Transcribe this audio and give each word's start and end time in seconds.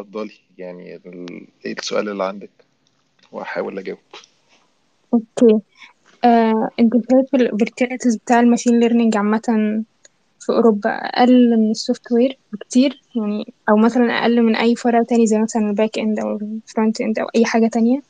اتفضلي. 0.00 0.32
يعني 0.58 0.96
ال- 0.96 1.46
إيه 1.66 1.72
السؤال 1.72 2.08
اللي 2.08 2.24
عندك؟ 2.24 2.50
وهحاول 3.32 3.78
أجاوب. 3.78 3.98
okay. 5.14 5.60
آه، 6.24 6.68
انت 6.80 6.92
شايف 6.92 7.34
ال 7.34 7.40
opportunities 7.40 8.16
بتاع 8.16 8.40
ال 8.40 8.45
machine 8.45 8.80
learning 8.80 9.16
عامة 9.16 9.84
في 10.40 10.52
أوروبا 10.52 10.90
أقل 10.90 11.56
من 11.56 11.70
ال 11.70 12.12
software 12.12 12.38
بكتير. 12.52 13.02
يعني 13.16 13.52
أو 13.68 13.76
مثلا 13.76 14.04
أقل 14.12 14.42
من 14.42 14.56
أي 14.56 14.76
فرع 14.76 15.02
تاني 15.02 15.26
زي 15.26 15.38
مثلا 15.38 15.70
ال 15.70 15.76
back 15.76 15.98
end 15.98 16.18
أو 16.20 16.36
ال 16.36 16.47
front 16.47 17.00
end 17.00 17.18
أو 17.18 17.26
أي 17.36 17.44
حاجة 17.44 17.68
تانية. 17.68 18.02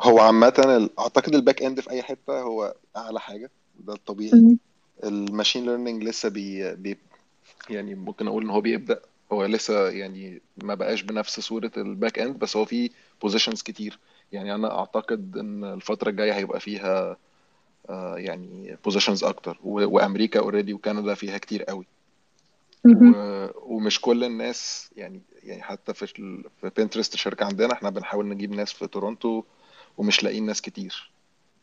هو 0.00 0.18
عامة 0.18 0.54
ال- 0.58 0.98
أعتقد 0.98 1.34
ال 1.34 1.40
back 1.40 1.62
end 1.62 1.80
في 1.80 1.90
أي 1.90 2.02
حتة 2.02 2.40
هو 2.40 2.74
أعلى 2.96 3.20
حاجة. 3.20 3.50
ده 3.80 3.92
الطبيعي. 3.92 4.56
ال 5.04 5.12
machine 5.12 5.66
learning 5.66 6.04
لسه 6.04 6.28
بي, 6.28 6.74
بي 6.74 6.98
يعني 7.70 7.94
ممكن 7.94 8.28
أقول 8.28 8.44
إن 8.44 8.50
هو 8.50 8.60
بيبدأ 8.60 9.00
هو 9.32 9.44
لسه 9.44 9.88
يعني 9.90 10.42
ما 10.62 10.74
بقاش 10.74 11.02
بنفس 11.02 11.40
صورة 11.40 11.70
ال 11.76 11.84
back 11.84 12.18
end 12.18 12.38
بس 12.38 12.56
هو 12.56 12.64
فيه 12.64 12.90
positions 13.22 13.62
كتير. 13.62 13.98
يعني 14.32 14.54
أنا 14.54 14.78
أعتقد 14.78 15.36
إن 15.36 15.64
الفترة 15.64 16.10
الجاية 16.10 16.32
هيبقى 16.32 16.60
فيها 16.60 17.16
آه، 17.90 18.16
يعني 18.18 18.76
positions 18.84 19.24
أكتر. 19.24 19.58
و- 19.64 19.84
وأمريكا 19.96 20.40
already 20.40 20.72
وكندا 20.74 21.14
فيها 21.14 21.38
كتير 21.38 21.62
قوي. 21.62 21.86
و... 23.14 23.46
ومش 23.74 24.00
كل 24.00 24.24
الناس 24.24 24.90
يعني 24.96 25.20
يعني 25.42 25.62
حتى 25.62 25.94
في 25.94 26.18
ال... 26.18 26.44
في 26.60 26.70
Pinterest 26.76 27.14
الشركة 27.14 27.44
عندنا 27.46 27.72
إحنا 27.72 27.90
بنحاول 27.90 28.28
نجيب 28.28 28.52
ناس 28.54 28.72
في 28.72 28.86
تورونتو 28.86 29.44
ومش 29.98 30.22
لاقيين 30.24 30.46
ناس 30.46 30.60
كتير. 30.60 31.10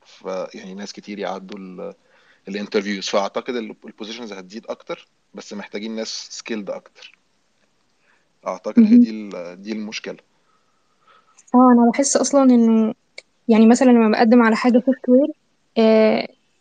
ف 0.05 0.25
يعني 0.53 0.73
ناس 0.73 0.93
كتير 0.93 1.19
يعدوا 1.19 1.59
ال... 1.59 1.93
ال 2.47 2.52
interviews. 2.52 3.07
فأعتقد 3.09 3.55
ال 3.55 3.63
positions 3.63 4.33
هتزيد 4.33 4.65
أكتر 4.67 5.07
بس 5.33 5.53
محتاجين 5.53 5.95
ناس 5.95 6.27
skilled 6.31 6.69
أكتر. 6.69 7.16
أعتقد 8.47 8.79
هي 8.79 8.89
مهم. 8.89 8.99
دي 9.01 9.09
ال... 9.09 9.61
دي 9.61 9.71
المشكلة. 9.71 10.17
آه 11.55 11.71
أنا 11.71 11.91
بحس 11.93 12.17
أصلا 12.17 12.43
إنه 12.43 12.93
يعني 13.47 13.65
مثلا 13.65 13.91
لما 13.91 14.09
بقدم 14.09 14.41
على 14.41 14.55
حاجة 14.55 14.83
software 14.85 15.27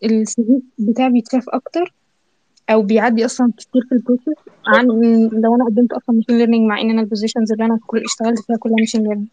ال 0.04 0.42
CV 0.44 0.62
بتاعي 0.78 1.10
بيتشاف 1.10 1.44
أكتر 1.48 1.94
أو 2.70 2.82
بيعدي 2.82 3.24
أصلا 3.24 3.52
كتير 3.58 3.82
في 3.88 3.94
ال 3.94 3.99
process 3.99 4.34
عن 4.66 4.86
لو 5.32 5.54
أنا 5.54 5.64
قدمت 5.64 5.92
أصلا 5.92 6.14
machine 6.16 6.38
learning 6.38 6.68
مع 6.68 6.80
إن 6.80 6.90
أنا 6.90 7.00
ال 7.00 7.05
positions 7.05 7.52
اللي 7.52 7.64
أنا 7.64 7.78
كل 7.86 8.02
اشتغلت 8.04 8.40
فيها 8.46 8.56
كلها 8.56 8.76
machine 8.80 9.02
learning 9.02 9.28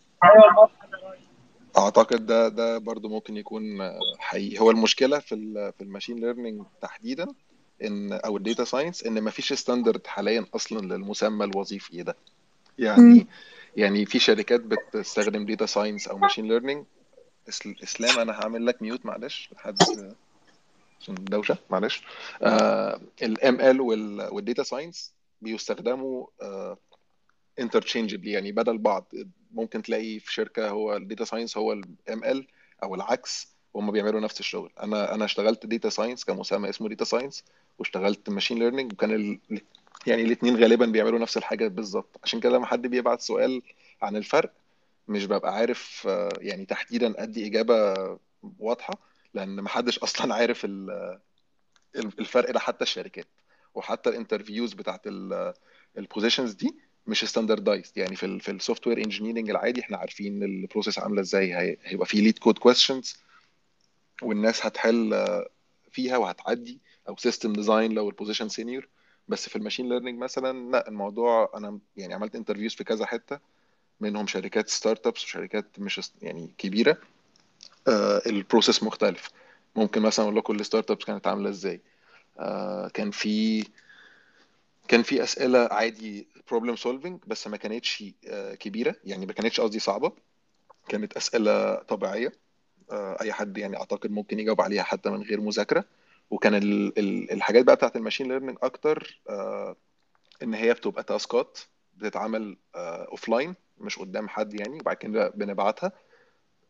أعتقد 1.78 2.26
ده 2.26 2.48
ده 2.48 2.78
برضو 2.78 3.10
ممكن 3.10 3.38
يكون 3.38 3.82
آه، 3.82 4.00
حقيقي. 4.20 4.60
هو 4.60 4.72
المشكلة 4.72 5.20
في 5.20 5.36
ال... 5.36 5.74
في 5.78 5.84
ال 5.84 5.88
machine 5.88 6.18
learning 6.20 6.62
تحديدا 6.82 7.28
ان 7.84 8.14
أو 8.14 8.38
ال 8.38 8.43
data 8.43 8.64
science 8.64 9.04
إن 9.04 9.24
مفيش 9.24 9.54
standard 9.54 10.08
حاليا 10.08 10.46
أصلا 10.56 10.80
للمسمى 10.80 11.46
الوظيفي 11.46 12.04
ده. 12.04 12.16
يعني 12.78 13.28
يعني 13.76 14.06
في 14.06 14.20
شركات 14.20 14.62
بتستخدم 14.62 15.46
data 15.46 15.66
science 15.66 16.08
أو 16.08 16.18
machine 16.18 16.48
learning 16.48 16.86
إسلام 17.84 18.20
أنا 18.20 18.34
هعمل 18.34 18.66
لك 18.66 18.82
mute 18.82 19.06
معلش 19.06 19.50
حد 19.56 19.78
عشان 21.02 21.16
دوشة 21.16 21.58
معلش. 21.70 22.04
ال 23.24 23.82
ML 23.82 24.02
وال 24.02 24.23
data 24.23 24.64
science 24.64 25.14
بيستخدموا 25.42 26.28
interchangeably 27.60 28.32
يعني 28.32 28.52
بدل 28.52 28.78
بعض. 28.78 29.12
ممكن 29.52 29.82
تلاقي 29.82 30.20
في 30.20 30.34
شركة 30.34 30.70
هو 30.70 30.96
ال 30.96 31.02
data 31.02 31.26
science 31.26 31.58
هو 31.58 31.74
ال 31.74 32.24
ML 32.24 32.48
أو 32.84 32.96
العكس 32.96 33.54
وهم 33.74 33.92
بيعملوا 33.92 34.20
نفس 34.20 34.40
الشغل. 34.40 34.72
أنا 34.84 35.16
أنا 35.16 35.26
اشتغلت 35.26 35.66
data 35.66 35.90
science 35.90 36.26
كمسمى 36.26 36.70
اسمه 36.70 36.90
داتا 36.90 37.06
ساينس 37.06 37.44
واشتغلت 37.80 38.30
machine 38.30 38.60
learning 38.60 38.94
وكان. 38.94 39.40
يعني 40.08 40.22
الاثنين 40.22 40.56
غالبا 40.56 40.86
بيعملوا 40.86 41.20
نفس 41.20 41.38
الحاجة 41.38 41.68
بالظبط. 41.68 42.20
عشان 42.24 42.40
كده 42.40 42.52
لما 42.58 42.66
حد 42.66 42.88
بيبعت 42.88 43.22
سؤال 43.22 43.62
عن 44.02 44.16
الفرق 44.16 44.54
مش 45.08 45.26
ببقى 45.26 45.54
عارف 45.56 46.04
آه، 46.10 46.30
يعني 46.42 46.66
تحديدا 46.66 47.24
ادي 47.24 47.48
إجابة 47.48 47.94
واضحة 48.60 48.94
لأن 49.34 49.62
محدش 49.62 50.00
أصلا 50.04 50.36
عارف 50.36 50.66
ال- 50.66 51.20
الفرق 51.96 52.52
ده 52.52 52.60
حتى 52.60 52.84
الشركات. 52.84 53.28
وحتى 53.76 54.10
ال 54.10 54.15
interviews 54.15 54.74
بتاعت 54.74 55.02
ال 55.98 56.03
positions 56.03 56.54
دي 56.54 56.76
مش 57.08 57.26
standardized 57.26 57.98
يعني 57.98 58.16
في 58.16 58.40
في 58.40 58.52
ال 58.52 58.88
software 58.88 58.98
engineering 58.98 59.50
العادي 59.50 59.82
إحنا 59.82 59.98
عارفين 59.98 60.44
ال 60.44 60.51
process 60.51 61.00
عاملة 61.00 61.22
إزاي. 61.22 61.56
هي- 61.56 61.78
هيبقى 61.84 62.06
في 62.06 62.22
LeetCode 62.22 62.58
questions 62.58 63.18
والناس 64.22 64.66
هتحل 64.66 65.14
آه، 65.14 65.50
فيها 65.92 66.18
وهتعدي 66.18 66.80
أو 67.10 67.18
system 67.18 67.54
design 67.54 67.92
لو 67.92 68.10
ال 68.10 68.14
position 68.14 68.50
senior 68.50 68.88
بس 69.28 69.50
في 69.50 69.56
ال 69.56 69.60
machine 69.60 69.90
learning 69.90 70.20
مثلا 70.20 70.72
لا 70.72 70.88
الموضوع 70.88 71.52
أنا 71.56 71.80
يعني 71.98 72.14
عملت 72.14 72.36
interviews 72.36 72.74
في 72.76 72.84
كذا 72.84 73.06
حتة 73.06 73.40
منهم 74.00 74.28
شركات 74.28 74.70
startups 74.70 75.24
وشركات 75.24 75.80
مش 75.80 76.12
يعني 76.22 76.54
كبيرة. 76.58 76.98
آه، 77.88 78.22
ال 78.26 78.33
process 78.33 78.84
مختلف. 78.84 79.30
ممكن 79.76 80.02
مثلا 80.02 80.26
أقول 80.26 80.38
لكم 80.38 80.56
ال 80.56 80.92
startups 80.92 81.06
كانت 81.06 81.28
عاملة 81.28 81.50
إزاي. 81.50 81.82
آه، 82.40 82.88
كان 82.88 83.12
في 83.12 83.66
كان 84.88 85.04
في 85.04 85.24
أسئلة 85.24 85.60
عادي 85.72 86.28
problem 86.50 86.76
solving 86.76 87.20
بس 87.28 87.48
ما 87.48 87.58
كانتش 87.58 88.04
آه، 88.28 88.56
كبيرة. 88.56 88.96
يعني 89.04 89.26
ما 89.26 89.34
كانتش 89.34 89.60
قصدي 89.60 89.80
صعبة. 89.80 90.12
كانت 90.88 91.14
أسئلة 91.18 91.76
طبيعية. 91.76 92.32
آه، 92.92 93.18
أي 93.22 93.34
حد 93.34 93.58
يعني 93.58 93.78
أعتقد 93.78 94.12
ممكن 94.12 94.40
يجاوب 94.40 94.62
عليها 94.62 94.84
حتى 94.84 95.10
من 95.10 95.22
غير 95.22 95.42
مذاكرة. 95.42 95.86
وكان 96.30 96.56
ال- 96.56 97.00
ال- 97.00 97.32
الحاجات 97.32 97.66
بقى 97.66 97.76
بتاعت 97.76 97.96
ال 97.96 98.00
machine 98.00 98.28
learning 98.28 98.58
أكتر 98.64 99.22
آه، 99.30 99.76
إن 100.44 100.54
هي 100.54 100.74
بتبقى 100.74 101.04
task 101.04 101.48
ات 101.48 101.60
بتتعمل 101.98 102.58
offline 102.76 103.56
مش 103.80 104.00
قدام 104.00 104.30
حد 104.30 104.54
يعني 104.60 104.76
وبعد 104.80 104.96
كده 104.96 105.30
بنبعتها 105.30 105.92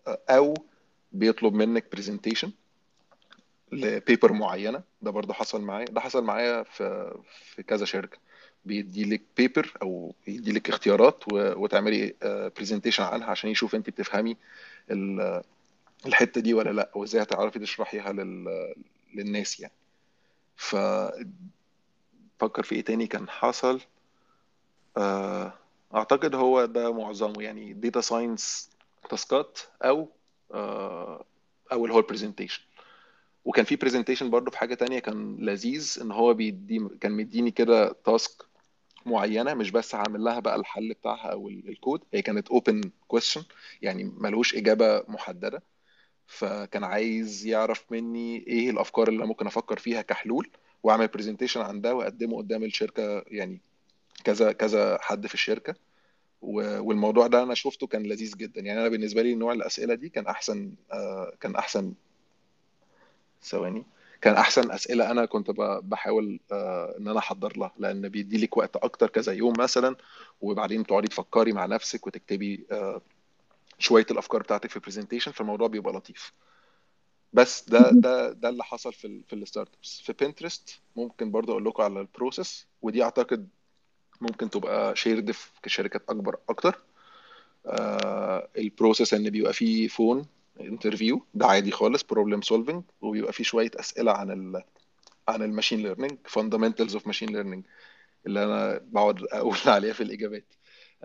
آه، 0.08 0.20
أو 0.30 0.54
بيطلب 1.12 1.54
منك 1.54 1.86
presentation 1.92 2.52
ل 3.72 3.82
paper 3.82 4.34
معينة. 4.34 4.84
ده 5.02 5.12
برضه 5.12 5.34
حصل 5.34 5.62
معايا 5.62 5.86
ده 5.86 6.02
حصل 6.02 6.24
معايا 6.24 6.64
في 6.64 7.14
في 7.56 7.64
كذا 7.64 7.86
شركة. 7.86 8.18
بيدي 8.66 9.04
لك 9.06 9.22
paper 9.38 9.74
أو 9.82 10.16
يدي 10.28 10.52
لك 10.52 10.70
اختيارات 10.70 11.24
وتعملي 11.32 12.14
presentation 12.58 13.04
عنها 13.04 13.28
عشان 13.28 13.50
يشوف 13.50 13.76
أنت 13.76 13.90
بتفهمي 13.90 14.38
ال- 14.92 15.42
الحتة 16.06 16.42
دي 16.42 16.54
ولا 16.54 16.70
لأ 16.70 16.92
وإزاي 16.96 17.22
هتعرفي 17.22 17.60
تشرحيها 17.60 18.14
لل- 18.14 18.74
للناس 19.16 19.60
يعني. 19.60 19.74
ففكر 20.56 21.24
في 22.64 22.76
إيه 22.76 22.82
تاني 22.82 23.08
كان 23.08 23.30
حصل؟ 23.30 23.82
آه، 24.98 25.54
أعتقد 25.96 26.36
هو 26.36 26.66
ده 26.66 26.94
معظمه 26.94 27.42
يعني 27.44 27.74
data 27.74 28.02
science 28.02 28.70
task 29.10 29.50
ات 29.50 29.60
أو 29.82 30.10
آه، 30.54 31.26
أو 31.72 31.84
اللي 31.86 31.96
هو 31.96 32.00
ال 32.00 32.05
presentation 32.05 32.62
وكان 33.46 33.66
في 33.66 33.76
presentation 33.76 34.30
برضه 34.30 34.52
في 34.52 34.58
حاجة 34.58 34.74
تانية 34.76 35.00
كان 35.00 35.36
لذيذ 35.40 35.98
إن 36.02 36.12
هو 36.12 36.34
بيدي 36.34 36.88
كان 37.02 37.12
مديني 37.12 37.52
كده 37.52 37.96
task 38.06 38.46
معينة 39.06 39.54
مش 39.54 39.72
بس 39.72 39.96
هعمل 39.96 40.24
لها 40.24 40.40
بقى 40.40 40.56
الحل 40.56 40.94
بتاعها 40.94 41.28
أو 41.32 41.50
ال- 41.50 41.70
الكود 41.70 42.02
هي 42.14 42.22
كانت 42.22 42.48
open 42.50 42.82
question 43.08 43.44
يعني 43.82 44.04
ملوش 44.04 44.56
إجابة 44.56 45.04
محددة. 45.08 45.64
فكان 46.34 46.84
عايز 46.84 47.46
يعرف 47.46 47.86
مني 47.92 48.48
إيه 48.48 48.70
الأفكار 48.70 49.08
اللي 49.08 49.26
ممكن 49.26 49.48
أفكر 49.48 49.80
فيها 49.80 50.02
كحلول 50.02 50.50
وأعمل 50.84 51.08
presentation 51.08 51.62
عن 51.62 51.82
ده 51.82 51.96
وأقدمه 51.96 52.38
قدام 52.38 52.64
الشركة 52.64 53.24
يعني 53.28 53.62
كذا 54.24 54.52
كذا 54.52 54.98
حد 55.02 55.28
في 55.28 55.34
الشركة. 55.34 55.76
والموضوع 56.42 57.28
ده 57.28 57.44
أنا 57.44 57.54
شفته 57.54 57.88
كان 57.88 58.04
لذيذ 58.04 58.38
جدا. 58.38 58.62
يعني 58.62 58.80
أنا 58.80 58.90
بالنسبة 58.90 59.22
لي 59.22 59.36
نوع 59.36 59.54
الأسئلة 59.54 59.96
دي 59.96 60.10
كان 60.10 60.28
أحسن 60.28 60.72
آه، 60.92 61.34
كان 61.42 61.56
أحسن. 61.56 61.94
ثواني. 63.44 63.84
كان 64.22 64.36
أحسن 64.36 64.72
أسئلة 64.72 65.12
أنا 65.12 65.26
كنت 65.26 65.52
بحاول 65.84 66.40
آه، 66.52 66.96
إن 67.00 67.08
أنا 67.08 67.20
أحضر 67.20 67.58
لها 67.58 67.72
لأن 67.78 68.10
بيدي 68.10 68.38
لك 68.38 68.58
وقت 68.58 68.76
أكتر 68.76 69.10
كذا 69.10 69.34
يوم 69.34 69.54
مثلا 69.60 69.96
وبعدين 70.42 70.86
تقعدي 70.86 71.08
تفكري 71.08 71.52
مع 71.52 71.66
نفسك 71.66 72.08
وتكتبي 72.08 72.66
آه، 72.72 73.02
شوية 73.80 74.06
الأفكار 74.12 74.42
بتاعتك 74.44 74.70
في 74.70 74.80
presentation 74.80 75.32
فالموضوع 75.32 75.68
بيبقى 75.68 75.94
لطيف. 75.94 76.34
بس 77.34 77.70
ده 77.70 77.92
ده 77.92 78.32
ده 78.32 78.50
اللي 78.50 78.64
حصل 78.64 78.94
في 78.94 79.08
ال 79.08 79.24
في 79.28 79.34
ال 79.36 79.70
startups 79.76 80.02
في 80.02 80.14
Pinterest 80.14 80.80
ممكن 80.96 81.32
برضه 81.32 81.52
أقول 81.54 81.66
لكم 81.66 81.84
على 81.84 82.02
ال 82.02 82.10
process 82.10 82.68
ودي 82.82 83.04
أعتقد 83.04 83.50
ممكن 84.22 84.50
تبقى 84.50 84.96
shared 84.96 85.32
في 85.32 85.52
شركات 85.68 86.04
أكبر 86.10 86.38
أكتر. 86.50 86.80
آه 87.66 88.50
ال 88.58 88.65
process 88.65 89.14
إن 89.14 89.30
بيبقى 89.30 89.54
فيه 89.54 89.88
phone 89.88 90.26
interview 90.60 91.26
ده 91.34 91.46
عادي 91.48 91.72
خالص 91.72 92.04
problem 92.04 92.42
solving 92.42 92.84
وبيبقى 93.02 93.34
فيه 93.34 93.44
شوية 93.44 93.72
أسئلة 93.76 94.12
عن 94.12 94.32
ال 94.32 94.64
عن 95.30 95.42
ال 95.44 95.49
machine 95.49 95.82
learning 95.84 96.18
fundamentals 96.26 96.94
of 96.96 97.08
machine 97.08 97.30
learning 97.30 97.66
اللي 98.28 98.44
أنا 98.46 98.78
بقعد 98.86 99.24
أقول 99.32 99.58
عليها 99.68 99.94
في 99.94 100.04
الإجابات. 100.04 100.54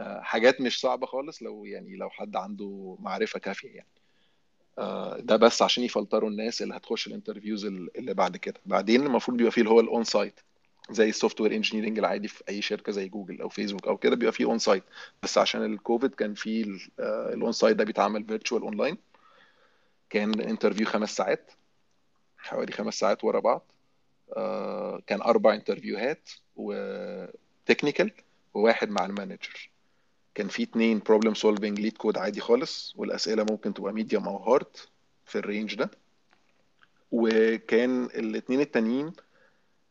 حاجات 0.00 0.60
مش 0.60 0.80
صعبة 0.80 1.06
خالص 1.06 1.42
لو 1.42 1.64
يعني 1.64 1.96
لو 1.96 2.10
حد 2.10 2.36
عنده 2.36 2.96
معرفة 3.00 3.38
كافية 3.38 3.68
يعني. 3.74 3.88
آه، 4.78 5.18
ده 5.20 5.36
بس 5.36 5.62
عشان 5.62 5.84
يفلتروا 5.84 6.30
الناس 6.30 6.62
اللي 6.62 6.76
هتخش 6.76 7.06
ال 7.06 7.11
interviews 7.11 7.64
اللي 7.64 8.14
بعد 8.14 8.36
كده. 8.36 8.60
بعدين 8.66 9.06
المفروض 9.06 9.36
بيبقى 9.36 9.52
فيه 9.52 9.60
اللي 9.60 9.72
هو 9.72 9.80
ال 9.80 10.04
onsite 10.04 10.40
زي 10.90 11.08
ال 11.08 11.40
software 11.40 11.54
engineering 11.54 11.98
العادي 11.98 12.28
في 12.28 12.44
أي 12.48 12.62
شركة 12.62 12.92
زي 12.92 13.08
جوجل 13.08 13.40
أو 13.40 13.48
فيسبوك 13.48 13.86
أو 13.88 13.96
كده 13.96 14.16
بيبقى 14.16 14.32
فيه 14.32 14.44
onsite 14.44 14.84
بس 15.22 15.38
عشان 15.38 15.64
الكوفيد 15.64 16.14
كان 16.14 16.34
في 16.34 16.80
ال 17.00 17.52
onsite 17.52 17.76
ده 17.76 17.84
بيتعمل 17.84 18.24
virtual 18.24 18.62
online 18.62 18.98
كان 20.10 20.40
interview 20.40 20.86
خمس 20.86 21.16
ساعات 21.16 21.52
حوالي 22.38 22.72
خمس 22.72 22.94
ساعات 22.94 23.24
ورا 23.24 23.40
بعض. 23.40 23.72
آه، 24.36 25.02
كان 25.06 25.22
أربع 25.22 25.54
interview 25.54 26.16
هات 26.16 26.30
و 26.56 26.72
technical 26.72 28.12
وواحد 28.54 28.90
مع 28.90 29.06
ال 29.06 29.13
manager. 29.13 29.70
كان 30.38 30.48
في 30.48 30.62
اتنين 30.62 30.98
problem 30.98 31.34
solving 31.34 31.80
LeetCode 31.80 32.18
عادي 32.18 32.40
خالص 32.40 32.94
والأسئلة 32.96 33.46
ممكن 33.50 33.74
تبقى 33.74 33.92
medium 33.92 34.28
أو 34.28 34.36
hard 34.36 34.76
في 35.26 35.38
ال 35.38 35.44
range 35.44 35.74
ده. 35.74 35.90
وكان 37.12 38.04
الاتنين 38.04 38.60
التانيين 38.60 39.12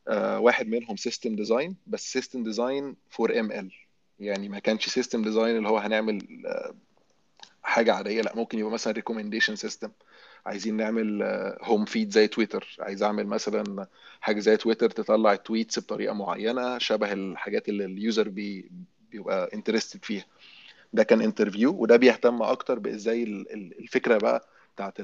آه، 0.07 0.39
واحد 0.39 0.67
منهم 0.67 0.95
system 0.95 1.35
design 1.35 1.75
بس 1.87 2.13
system 2.13 2.43
design 2.43 2.95
for 3.09 3.39
ML 3.39 3.71
يعني 4.19 4.49
ما 4.49 4.59
كانش 4.59 4.89
system 4.89 5.21
design 5.23 5.57
اللي 5.57 5.69
هو 5.69 5.77
هنعمل 5.77 6.43
آه، 6.45 6.75
حاجة 7.63 7.93
عادية 7.93 8.21
لا 8.21 8.35
ممكن 8.35 8.59
يبقى 8.59 8.71
مثلا 8.71 8.93
recommendation 8.93 9.55
system 9.55 9.89
عايزين 10.45 10.77
نعمل 10.77 11.23
home 11.61 11.85
feed 11.85 12.11
زي 12.11 12.27
تويتر 12.27 12.75
عايز 12.79 13.03
أعمل 13.03 13.27
مثلا 13.27 13.87
حاجة 14.21 14.39
زي 14.39 14.57
تويتر 14.57 14.89
تطلع 14.89 15.33
ال 15.33 15.40
tweets 15.40 15.79
بطريقة 15.79 16.13
معينة 16.13 16.77
شبه 16.77 17.13
الحاجات 17.13 17.69
اللي 17.69 17.85
ال 17.85 17.94
user 17.94 18.29
بي 18.29 18.71
بيبقى 19.11 19.49
interested 19.53 20.05
فيها. 20.05 20.25
ده 20.93 21.03
كان 21.03 21.21
interview 21.21 21.71
وده 21.81 21.95
بيهتم 21.97 22.41
أكتر 22.41 22.79
بإزاي 22.79 23.23
ال- 23.23 23.53
ال- 23.53 23.79
الفكرة 23.79 24.17
بقى 24.17 24.47
بتاعت 24.75 25.01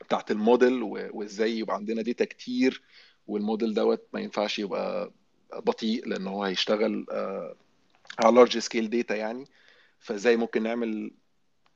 بتاعت 0.00 0.30
الموديل 0.30 0.82
وإزاي 0.82 1.58
يبقى 1.58 1.76
عندنا 1.76 2.02
data 2.02 2.24
كتير 2.24 2.82
والموديل 3.26 3.74
دوت 3.74 4.06
ما 4.12 4.20
ينفعش 4.20 4.58
يبقى 4.58 5.10
بطيء 5.54 6.08
لأن 6.08 6.26
هو 6.26 6.44
هيشتغل 6.44 7.06
آه، 7.10 7.54
على 8.18 8.34
large 8.36 8.58
scale 8.58 8.90
data 8.90 9.14
يعني. 9.16 9.44
فإزاي 10.00 10.36
ممكن 10.36 10.62
نعمل 10.62 11.10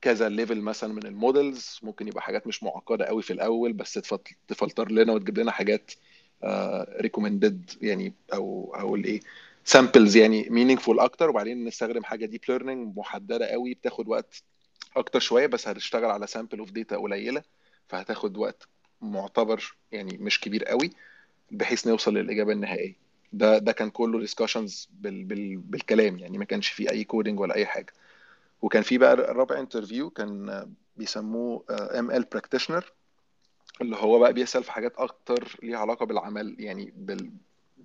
كذا 0.01 0.29
level 0.29 0.61
مثلا 0.61 0.93
من 0.93 1.05
ال 1.05 1.16
models 1.16 1.79
ممكن 1.83 2.07
يبقى 2.07 2.21
حاجات 2.21 2.47
مش 2.47 2.63
معقدة 2.63 3.05
قوي 3.05 3.21
في 3.21 3.33
الأول 3.33 3.73
بس 3.73 3.93
تفل- 3.93 4.19
تفلتر 4.47 4.91
لنا 4.91 5.13
وتجيب 5.13 5.39
لنا 5.39 5.51
حاجات 5.51 5.91
recommended 7.01 7.71
يعني 7.81 8.13
أو 8.33 8.75
أو 8.79 8.95
الإيه 8.95 9.19
samples 9.69 10.15
يعني 10.17 10.47
meaningful 10.49 10.99
أكتر 10.99 11.29
وبعدين 11.29 11.65
نستخدم 11.65 12.03
حاجة 12.03 12.25
deep 12.25 12.41
learning 12.49 12.97
محددة 12.97 13.45
قوي 13.45 13.73
بتاخد 13.73 14.07
وقت 14.07 14.43
أكتر 14.95 15.19
شوية 15.19 15.47
بس 15.47 15.67
هتشتغل 15.67 16.05
على 16.05 16.27
sample 16.27 16.59
of 16.59 16.71
data 16.71 16.97
قليلة 16.97 17.43
فهتاخد 17.87 18.37
وقت 18.37 18.67
معتبر 19.01 19.75
يعني 19.91 20.17
مش 20.17 20.39
كبير 20.41 20.65
قوي 20.65 20.89
بحيث 21.51 21.87
نوصل 21.87 22.13
للإجابة 22.13 22.51
النهائية. 22.51 22.95
ده 23.33 23.57
ده 23.57 23.71
كان 23.71 23.89
كله 23.89 24.19
discussions 24.19 24.89
بال 24.91 25.23
بال 25.23 25.57
بالكلام 25.57 26.19
يعني 26.19 26.37
ما 26.37 26.45
كانش 26.45 26.67
فيه 26.67 26.89
أي 26.89 27.03
coding 27.03 27.39
ولا 27.39 27.55
أي 27.55 27.65
حاجة. 27.65 27.93
وكان 28.61 28.83
في 28.83 28.97
بقى 28.97 29.13
الرابع 29.13 29.59
interview 29.59 30.09
كان 30.09 30.65
بيسموه 30.97 31.63
ML 31.69 32.23
practitioner 32.23 32.93
اللي 33.81 33.95
هو 33.95 34.19
بقى 34.19 34.33
بيسأل 34.33 34.63
في 34.63 34.71
حاجات 34.71 34.93
أكتر 34.97 35.59
ليها 35.63 35.77
علاقة 35.77 36.05
بالعمل 36.05 36.55
يعني 36.59 36.93
بال 36.97 37.31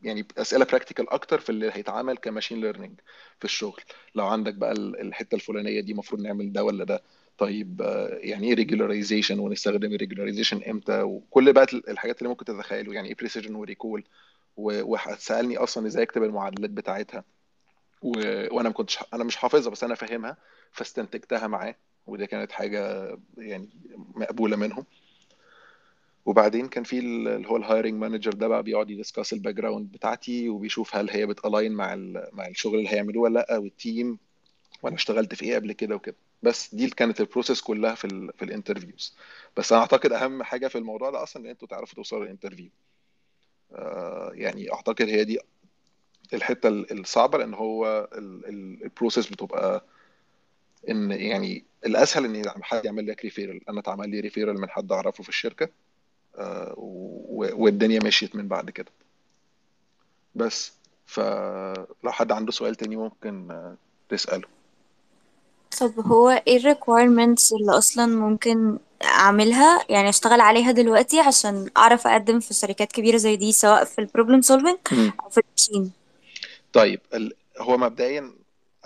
يعني 0.05 0.27
أسئلة 0.39 0.65
practical 0.65 1.11
أكتر 1.11 1.41
في 1.41 1.51
اللي 1.51 1.71
هيتعمل 1.73 2.17
ك 2.17 2.22
machine 2.22 2.61
learning 2.61 3.01
في 3.39 3.45
الشغل. 3.45 3.81
لو 4.15 4.27
عندك 4.27 4.55
بقى 4.55 4.73
ال- 4.73 5.01
الحتة 5.01 5.35
الفلانية 5.35 5.81
دي 5.81 5.93
المفروض 5.93 6.21
نعمل 6.23 6.53
ده 6.53 6.65
ولا 6.65 6.85
ده. 6.85 7.03
طيب 7.39 7.83
آه، 7.83 8.19
يعني 8.23 8.47
إيه 8.49 8.55
regularization 8.55 9.39
ونستخدم 9.39 9.93
ال 9.95 9.99
regularization 9.99 10.63
إمتى؟ 10.63 11.03
وكل 11.03 11.53
بقى 11.53 11.67
الحاجات 11.89 12.19
اللي 12.19 12.29
ممكن 12.29 12.45
تتخيلوا 12.45 12.95
يعني 12.95 13.09
إيه 13.09 13.15
precision 13.15 13.55
و 13.55 13.62
recall 13.62 14.05
وهتسألني 14.57 15.57
أصلا 15.57 15.87
إزاي 15.87 16.03
أكتب 16.03 16.23
المعادلات 16.23 16.71
بتاعتها. 16.71 17.25
و... 18.03 18.11
وأنا 18.57 18.69
ما 18.69 18.75
كنتش 18.75 18.99
أنا 19.15 19.25
مش 19.25 19.37
حافظها 19.37 19.71
بس 19.71 19.85
أنا 19.85 19.95
فاهمها 19.95 20.37
فاستنتجتها 20.73 21.47
معاه 21.47 21.75
ودي 22.07 22.27
كانت 22.27 22.53
حاجة 22.53 23.09
يعني 23.39 23.69
مقبولة 24.15 24.57
منهم. 24.57 24.85
وبعدين 26.27 26.69
كان 26.69 26.85
في 26.85 26.99
ال- 26.99 27.29
اللي 27.29 27.49
هو 27.49 27.57
ال 27.57 27.62
hiring 27.62 27.95
manager 27.95 28.33
ده 28.33 28.49
بقى 28.49 28.63
بيقعد 28.63 28.91
ي 28.91 28.96
discuss 28.96 29.28
ال 29.28 29.33
background 29.33 29.93
بتاعتي 29.93 30.49
وبيشوف 30.49 30.97
هل 30.97 31.11
هي 31.11 31.27
بت 31.27 31.40
align 31.40 31.73
مع. 31.73 31.95
مع 32.33 32.47
الشغل 32.49 32.79
اللي 32.79 32.89
هيعملوه 32.93 33.23
ولا 33.23 33.39
لأ 33.49 33.59
وال 33.59 33.79
team 33.79 34.19
وأنا 34.83 34.97
اشتغلت 34.97 35.35
في 35.35 35.45
إيه 35.45 35.55
قبل 35.55 35.73
كده 35.73 35.95
وكده. 35.97 36.17
بس 36.43 36.75
دي 36.75 36.91
كانت 36.91 37.21
ال 37.21 37.26
process 37.26 37.61
كلها 37.61 37.95
في 37.95 38.05
ال... 38.05 38.33
في 38.37 38.45
ال 38.45 38.51
interviews 38.51 39.17
بس 39.57 39.73
أنا 39.73 39.81
أعتقد 39.81 40.13
أهم 40.13 40.43
حاجة 40.43 40.69
في 40.69 40.79
الموضوع 40.79 41.11
ده 41.11 41.23
أصلا 41.23 41.43
إن 41.45 41.49
أنتوا 41.51 41.69
تعرفوا 41.69 41.95
توصلوا 41.97 42.25
لل 42.25 42.33
interview 42.33 42.69
آه 43.73 44.31
يعني 44.35 44.73
أعتقد 44.73 45.09
هي 45.09 45.25
دي 45.25 45.39
الحتة 46.35 46.69
ال- 46.69 47.01
الصعبة 47.01 47.39
لأن 47.39 47.55
هو 47.55 48.09
ال- 48.13 48.47
ال- 48.47 48.85
ال 48.85 48.90
process 48.90 49.27
بتبقى 49.31 49.85
إن 50.89 51.11
يعني 51.11 51.65
الأسهل 51.87 52.25
إن 52.25 52.49
حد 52.63 52.85
يعمل 52.85 53.07
لك 53.07 53.25
referral 53.25 53.69
أنا 53.69 53.81
اتعمل 53.81 54.11
لي 54.11 54.21
referral 54.21 54.61
من 54.61 54.71
حد 54.71 54.93
أعرفه 54.93 55.23
في 55.23 55.29
الشركة. 55.29 55.69
والدنيا 57.57 58.01
مشيت 58.05 58.37
من 58.37 58.49
بعد 58.49 58.71
كده. 58.71 58.91
بس 60.35 60.73
فلو 61.07 62.13
حد 62.13 62.33
عنده 62.33 62.53
سؤال 62.53 62.75
تاني 62.75 62.97
ممكن 62.97 63.51
آه، 63.51 63.77
تسأله. 64.09 64.49
طب 65.81 66.01
هو 66.01 66.31
إيه 66.47 66.59
requirements 66.75 67.53
اللي 67.61 67.79
أصلا 67.79 68.07
ممكن 68.07 68.79
أعملها؟ 69.05 69.85
يعني 69.89 70.09
أشتغل 70.09 70.41
عليها 70.41 70.73
دلوقتي 70.73 71.21
عشان 71.21 71.71
أعرف 71.77 72.07
أقدم 72.07 72.41
في 72.41 72.55
شركات 72.55 72.93
كبيرة 72.93 73.17
زي 73.17 73.37
دي 73.37 73.53
سواء 73.53 73.85
في 73.85 73.99
ال 73.99 74.04
problem 74.04 74.43
solving 74.43 74.79
مم. 74.93 75.13
أو 75.21 75.29
في 75.29 75.41
ال 75.41 75.47
machine. 75.47 75.93
طيب 76.73 77.01
ال... 77.15 77.33
هو 77.59 77.77
مبدئيا 77.77 78.33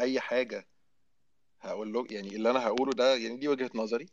أي 0.01 0.21
حاجة 0.21 0.67
هقول 1.61 1.93
له 1.93 2.07
يعني 2.11 2.37
اللي 2.37 2.51
أنا 2.51 2.67
هقوله 2.67 2.93
ده 2.93 3.17
يعني 3.17 3.37
دي 3.37 3.49
وجهة 3.49 3.71
نظري. 3.75 4.07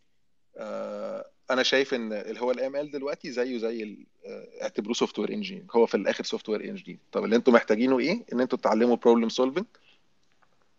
أنا 1.52 1.64
شايف 1.64 1.94
إن 1.94 2.14
اللي 2.14 2.42
هو 2.42 2.52
ال 2.52 2.76
ML 2.76 2.92
دلوقتي 2.92 3.32
زيه 3.32 3.58
زي 3.58 3.98
آه، 4.26 4.48
اعتبروه 4.62 4.94
software 4.94 5.34
engineer 5.34 5.64
هو 5.72 5.86
في 5.86 5.96
الآخر 5.96 6.24
software 6.24 6.64
engineer 6.64 7.00
طب 7.12 7.24
اللي 7.24 7.36
أنتوا 7.36 7.54
محتاجينه 7.54 8.00
إيه؟ 8.00 8.26
إن 8.34 8.42
أنتوا 8.42 8.58
تتعلموا 8.58 8.96
problem 8.96 9.30
solving 9.30 9.66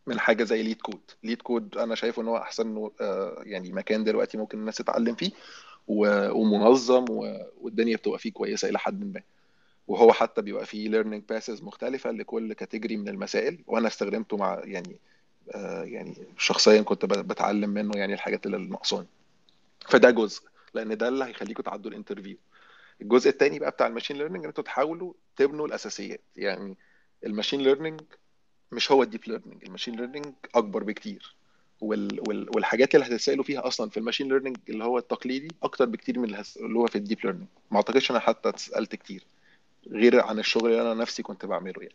من 0.06 0.20
حاجة 0.20 0.44
زي 0.44 0.62
LeetCode 0.62 1.00
LeetCode 1.22 1.78
أنا 1.78 1.94
شايف 1.94 2.20
إن 2.20 2.28
هو 2.28 2.36
أحسن 2.36 2.90
آه، 3.00 3.42
يعني 3.46 3.72
مكان 3.72 4.04
دلوقتي 4.04 4.38
ممكن 4.38 4.58
الناس 4.58 4.76
تتعلم 4.76 5.14
فيه 5.14 5.30
ومنظم 5.88 7.04
والدنيا 7.60 7.96
بتبقى 7.96 8.18
فيه 8.18 8.32
كويسة 8.32 8.68
إلى 8.68 8.78
حد 8.78 9.14
ما. 9.14 9.22
وهو 9.88 10.12
حتى 10.12 10.42
بيبقى 10.42 10.66
فيه 10.66 10.88
learning 10.88 11.22
paths 11.28 11.62
مختلفة 11.62 12.10
لكل 12.10 12.52
category 12.52 12.96
من 12.96 13.08
المسائل 13.08 13.58
وأنا 13.66 13.88
استخدمته 13.88 14.36
مع 14.36 14.60
يعني 14.64 14.96
آه، 15.54 15.82
يعني 15.84 16.14
شخصيا 16.38 16.82
كنت 16.82 17.04
بتعلم 17.04 17.70
منه 17.70 17.92
يعني 17.98 18.14
الحاجات 18.14 18.46
اللي 18.46 18.58
ناقصاني. 18.58 19.06
فده 19.88 20.10
جزء 20.10 20.42
لأن 20.74 20.96
ده 20.96 21.08
اللي 21.08 21.24
هيخليكم 21.24 21.62
تعدوا 21.62 21.90
ال 21.90 21.94
interview. 21.94 22.36
الجزء 23.02 23.30
التاني 23.30 23.58
بقى 23.58 23.70
بتاع 23.70 23.86
ال 23.86 23.90
machine 23.90 24.16
learning 24.16 24.42
إن 24.44 24.48
أنتوا 24.48 24.64
تحاولوا 24.64 25.12
تبنوا 25.36 25.66
الأساسيات. 25.66 26.20
يعني 26.36 26.76
ال 27.26 27.30
machine 27.30 27.60
learning 27.60 28.00
مش 28.72 28.92
هو 28.92 29.02
ال 29.02 29.06
deep 29.06 29.20
learning 29.28 29.64
ال 29.64 29.68
machine 29.68 29.96
learning 29.96 30.26
أكبر 30.54 30.84
بكتير. 30.84 31.36
وال 31.80 32.20
وال 32.28 32.50
والحاجات 32.56 32.94
اللي 32.94 33.06
هتسالوا 33.06 33.44
فيها 33.44 33.66
أصلا 33.66 33.90
في 33.90 33.96
ال 33.96 34.00
machine 34.00 34.28
learning 34.28 34.56
اللي 34.68 34.84
هو 34.84 34.98
التقليدي 34.98 35.48
أكتر 35.62 35.84
بكتير 35.84 36.18
من 36.18 36.24
اللي 36.24 36.42
اللي 36.56 36.78
هو 36.78 36.86
في 36.86 36.96
ال 36.96 37.00
deep 37.00 37.18
learning 37.24 37.46
ما 37.70 37.76
أعتقدش 37.76 38.10
أنا 38.10 38.18
حتى 38.18 38.48
اتسألت 38.48 38.94
كتير 38.94 39.24
غير 39.88 40.20
عن 40.20 40.38
الشغل 40.38 40.70
اللي 40.70 40.82
أنا 40.82 40.94
نفسي 40.94 41.22
كنت 41.22 41.46
بعمله 41.46 41.82
يعني. 41.82 41.94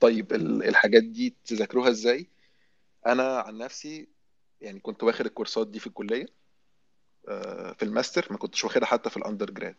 طيب 0.00 0.32
ال- 0.32 0.64
الحاجات 0.64 1.02
دي 1.02 1.34
تذاكروها 1.46 1.88
إزاي؟ 1.90 2.26
أنا 3.06 3.38
عن 3.38 3.58
نفسي 3.58 4.08
يعني 4.60 4.80
كنت 4.80 5.02
واخد 5.02 5.26
الكورسات 5.26 5.68
دي 5.68 5.78
في 5.78 5.86
الكلية. 5.86 6.26
في 7.78 7.82
الماستر 7.82 8.26
ما 8.30 8.38
كنتش 8.38 8.64
واخدها 8.64 8.86
حتى 8.86 9.10
في 9.10 9.16
ال 9.16 9.50
undergrad 9.50 9.76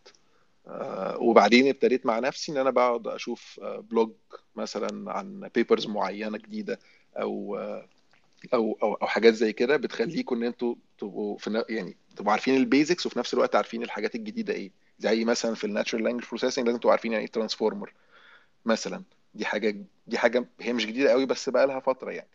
آه، 0.67 1.17
وبعدين 1.21 1.67
ابتديت 1.67 2.05
مع 2.05 2.19
نفسي 2.19 2.51
إن 2.51 2.57
أنا 2.57 2.69
بقعد 2.69 3.07
أشوف 3.07 3.59
آه، 3.63 3.79
blog 3.79 4.11
مثلا 4.55 5.11
عن 5.11 5.49
papers 5.55 5.87
معينة 5.87 6.37
جديدة 6.37 6.79
أو 7.17 7.57
آه، 7.57 7.87
أو 8.53 8.77
أو 8.83 8.93
أو 8.93 9.07
حاجات 9.07 9.33
زي 9.33 9.53
كده 9.53 9.77
بتخليكم 9.77 10.35
إن 10.35 10.43
أنتوا 10.43 10.75
تبقوا 10.97 11.37
في 11.37 11.63
يعني 11.69 11.97
تبقوا 12.15 12.31
عارفين 12.31 12.55
ال 12.57 12.64
basics 12.64 13.05
وفي 13.05 13.19
نفس 13.19 13.33
الوقت 13.33 13.55
عارفين 13.55 13.83
الحاجات 13.83 14.15
الجديدة 14.15 14.53
إيه. 14.53 14.71
زي 14.99 15.25
مثلا 15.25 15.55
في 15.55 15.63
ال 15.63 15.68
natural 15.68 16.03
language 16.03 16.27
processing 16.29 16.65
لازم 16.65 16.77
تبقوا 16.77 16.91
عارفين 16.91 17.11
يعني 17.11 17.25
إيه 17.25 17.31
transformer 17.31 17.93
مثلا. 18.65 19.03
دي 19.35 19.45
حاجة 19.45 19.75
دي 20.07 20.17
حاجة 20.17 20.45
هي 20.61 20.73
مش 20.73 20.85
جديدة 20.85 21.11
قوي 21.11 21.25
بس 21.25 21.49
بقى 21.49 21.67
لها 21.67 21.79
فترة 21.79 22.11
يعني. 22.11 22.29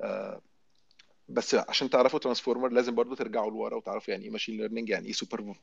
آه، 0.00 0.40
بس 1.28 1.54
عشان 1.54 1.90
تعرفوا 1.90 2.18
transformer 2.18 2.68
لازم 2.68 2.94
برضو 2.94 3.14
ترجعوا 3.14 3.50
لورا 3.50 3.76
وتعرفوا 3.76 4.12
يعني 4.14 4.24
إيه 4.24 4.30
machine 4.30 4.56
learning 4.56 4.88
يعني 4.88 5.06
إيه 5.06 5.12
super 5.12 5.54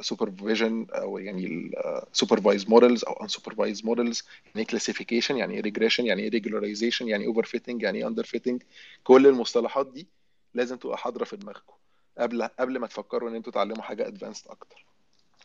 supervision 0.00 0.86
أو 0.90 1.18
يعني 1.18 1.70
supervised 2.12 2.68
models 2.68 3.04
أو 3.04 3.12
unsupervised 3.22 3.84
models 3.84 4.22
يعني 4.46 4.60
إيه 4.60 4.66
classification 4.66 5.36
يعني 5.36 5.54
إيه 5.54 5.60
regression 5.60 6.06
يعني 6.06 6.22
إيه 6.22 6.30
regularization 6.30 7.08
يعني 7.08 7.26
overfitting 7.26 7.82
يعني 7.82 7.98
إيه 7.98 8.06
underfitting 8.06 8.62
كل 9.04 9.26
المصطلحات 9.26 9.92
دي 9.92 10.06
لازم 10.54 10.76
تبقى 10.76 10.98
حاضرة 10.98 11.24
في 11.24 11.36
دماغكم 11.36 11.74
قبل 12.18 12.42
قبل 12.42 12.78
ما 12.78 12.86
تفكروا 12.86 13.30
إن 13.30 13.34
أنتوا 13.34 13.52
تتعلموا 13.52 13.82
حاجة 13.82 14.06
advanced 14.06 14.48
أكتر. 14.48 14.84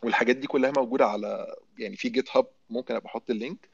والحاجات 0.04 0.36
دي 0.36 0.48
كلها 0.48 0.72
موجودة 0.78 1.06
على 1.06 1.56
يعني 1.78 1.96
في 1.96 2.10
GitHub 2.10 2.48
ممكن 2.70 2.96
أبقى 2.96 3.08
أحط 3.10 3.30
ال 3.30 3.38
link 3.38 3.70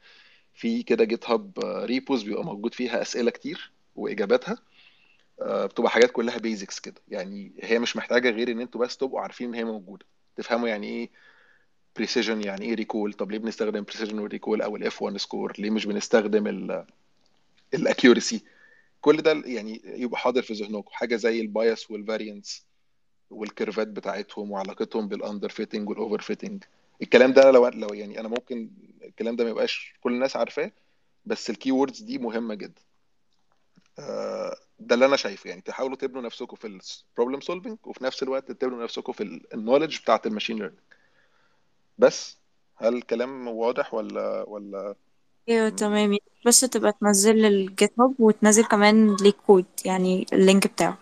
في 0.54 0.82
كده 0.82 1.04
GitHub 1.04 1.52
repos 1.84 2.22
بيبقى 2.22 2.44
موجود 2.44 2.74
فيها 2.74 3.02
أسئلة 3.02 3.30
كتير 3.30 3.72
وإجاباتها. 3.96 4.52
آه، 4.52 4.58
بتبقى 5.42 5.90
حاجات 5.90 6.10
كلها 6.10 6.38
basics 6.38 6.80
كده. 6.80 7.00
يعني 7.08 7.52
هي 7.62 7.78
مش 7.78 7.96
محتاجة 7.96 8.30
غير 8.30 8.50
إن 8.50 8.60
أنتوا 8.60 8.80
بس 8.80 8.96
تبقوا 8.96 9.20
عارفين 9.20 9.48
إن 9.48 9.54
هي 9.54 9.64
موجودة. 9.64 10.06
تفهموا 10.36 10.68
يعني 10.68 10.86
إيه 10.86 11.10
precision 11.96 12.42
يعني 12.44 12.64
إيه 12.64 12.74
recall 12.74 13.12
طب 13.12 13.30
ليه 13.30 13.38
بنستخدم 13.38 13.82
precision 13.82 14.18
وال 14.18 14.29
recall 14.29 14.62
أو 14.62 14.76
ال 14.76 15.02
F1 15.02 15.16
score 15.16 15.52
ليه 15.58 15.70
مش 15.70 15.86
بنستخدم 15.86 16.46
ال 17.74 17.82
accuracy 17.82 18.44
كل 19.00 19.16
ده 19.16 19.42
يعني 19.46 19.82
يبقى 19.84 20.18
حاضر 20.18 20.42
في 20.42 20.52
ذهنكم. 20.52 20.90
حاجة 20.92 21.16
زي 21.16 21.40
ال 21.40 21.50
bias 21.50 21.90
وال 21.90 22.05
variance 22.05 22.66
وال 23.30 23.45
curveات 23.45 23.88
بتاعتهم 23.88 24.50
وعلاقتهم 24.50 25.08
بال 25.08 25.48
underfitting 25.48 25.88
وال 25.88 26.20
overfitting 26.20 26.64
الكلام 27.02 27.32
ده 27.32 27.50
لو 27.50 27.66
لو 27.68 27.88
يعني 27.88 28.20
أنا 28.20 28.28
ممكن 28.28 28.70
الكلام 29.04 29.36
ده 29.36 29.44
ما 29.44 29.50
يبقاش 29.50 29.94
كل 30.00 30.12
الناس 30.12 30.36
عارفاه 30.36 30.72
بس 31.26 31.50
الكي 31.50 31.86
دي 32.00 32.18
مهمة 32.18 32.54
جدا. 32.54 32.82
آه، 33.98 34.56
ده 34.78 34.94
اللي 34.94 35.06
أنا 35.06 35.16
شايفه 35.16 35.48
يعني 35.50 35.60
تحاولوا 35.60 35.96
تبنوا 35.96 36.22
نفسكم 36.22 36.56
في 36.56 36.66
ال 36.66 36.75
problem 36.75 37.40
solving 37.40 37.76
وفي 37.84 38.04
نفس 38.04 38.22
الوقت 38.22 38.52
تبنوا 38.52 38.84
نفسكم 38.84 39.12
في 39.12 39.40
ال 39.54 39.58
knowledge 39.58 39.98
بتاعت 40.00 40.26
ال 40.26 40.30
machine 40.30 40.56
learning 40.56 40.80
بس 41.98 42.38
هل 42.76 42.94
الكلام 42.96 43.48
واضح 43.48 43.94
ولا 43.94 44.44
ولا؟ 44.48 44.94
أيوه 45.48 45.68
تمام. 45.68 46.16
بس 46.46 46.60
تبقى 46.60 46.92
تنزل 47.00 47.44
ال 47.44 47.92
GitHub 48.00 48.14
وتنزل 48.18 48.64
كمان 48.64 49.16
LeetCode 49.20 49.64
يعني 49.84 50.26
ال 50.32 50.39
link 50.39 50.66
بتاعه. 50.66 50.98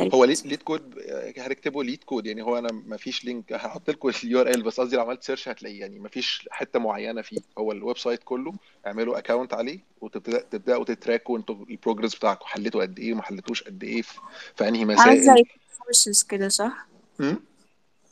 هو 0.00 0.24
ريت 0.24 0.46
LeetCode؟ 0.46 0.94
هنكتبه 1.38 1.84
LeetCode؟ 1.84 2.26
يعني 2.26 2.42
هو 2.42 2.58
أنا 2.58 2.68
ما 2.86 2.96
فيش 2.96 3.24
link 3.24 3.52
هحط 3.52 3.90
لكم 3.90 4.10
ال 4.24 4.40
URL 4.40 4.62
بس 4.62 4.80
قصدي 4.80 4.96
لو 4.96 5.02
عملت 5.02 5.22
search 5.22 5.48
هتلاقيه. 5.48 5.80
يعني 5.80 5.98
ما 5.98 6.08
فيش 6.08 6.48
حتة 6.50 6.78
معينة 6.78 7.22
فيه. 7.22 7.38
هو 7.58 7.72
ال 7.72 7.98
website 7.98 8.20
كله 8.24 8.54
اعملوا 8.86 9.18
account 9.18 9.54
عليه 9.54 9.78
وتبدأ 10.00 10.42
تبدأوا 10.42 10.84
ت 10.84 10.92
trackوا 10.92 11.38
أنتوا 11.38 11.54
ال 11.70 11.75
progress 11.75 12.14
بتاعكم. 12.14 12.46
حليتوا 12.46 12.82
قد 12.82 12.98
إيه 12.98 13.12
وما 13.12 13.22
حليتوش 13.22 13.62
قد 13.62 13.84
إيه 13.84 14.02
في, 14.02 14.68
أنهي 14.68 14.80
عامل 14.80 14.94
مسائل؟ 14.94 15.22
زي 15.22 15.34
Codeforces 15.34 16.22
كده 16.22 16.48
صح? 16.48 16.86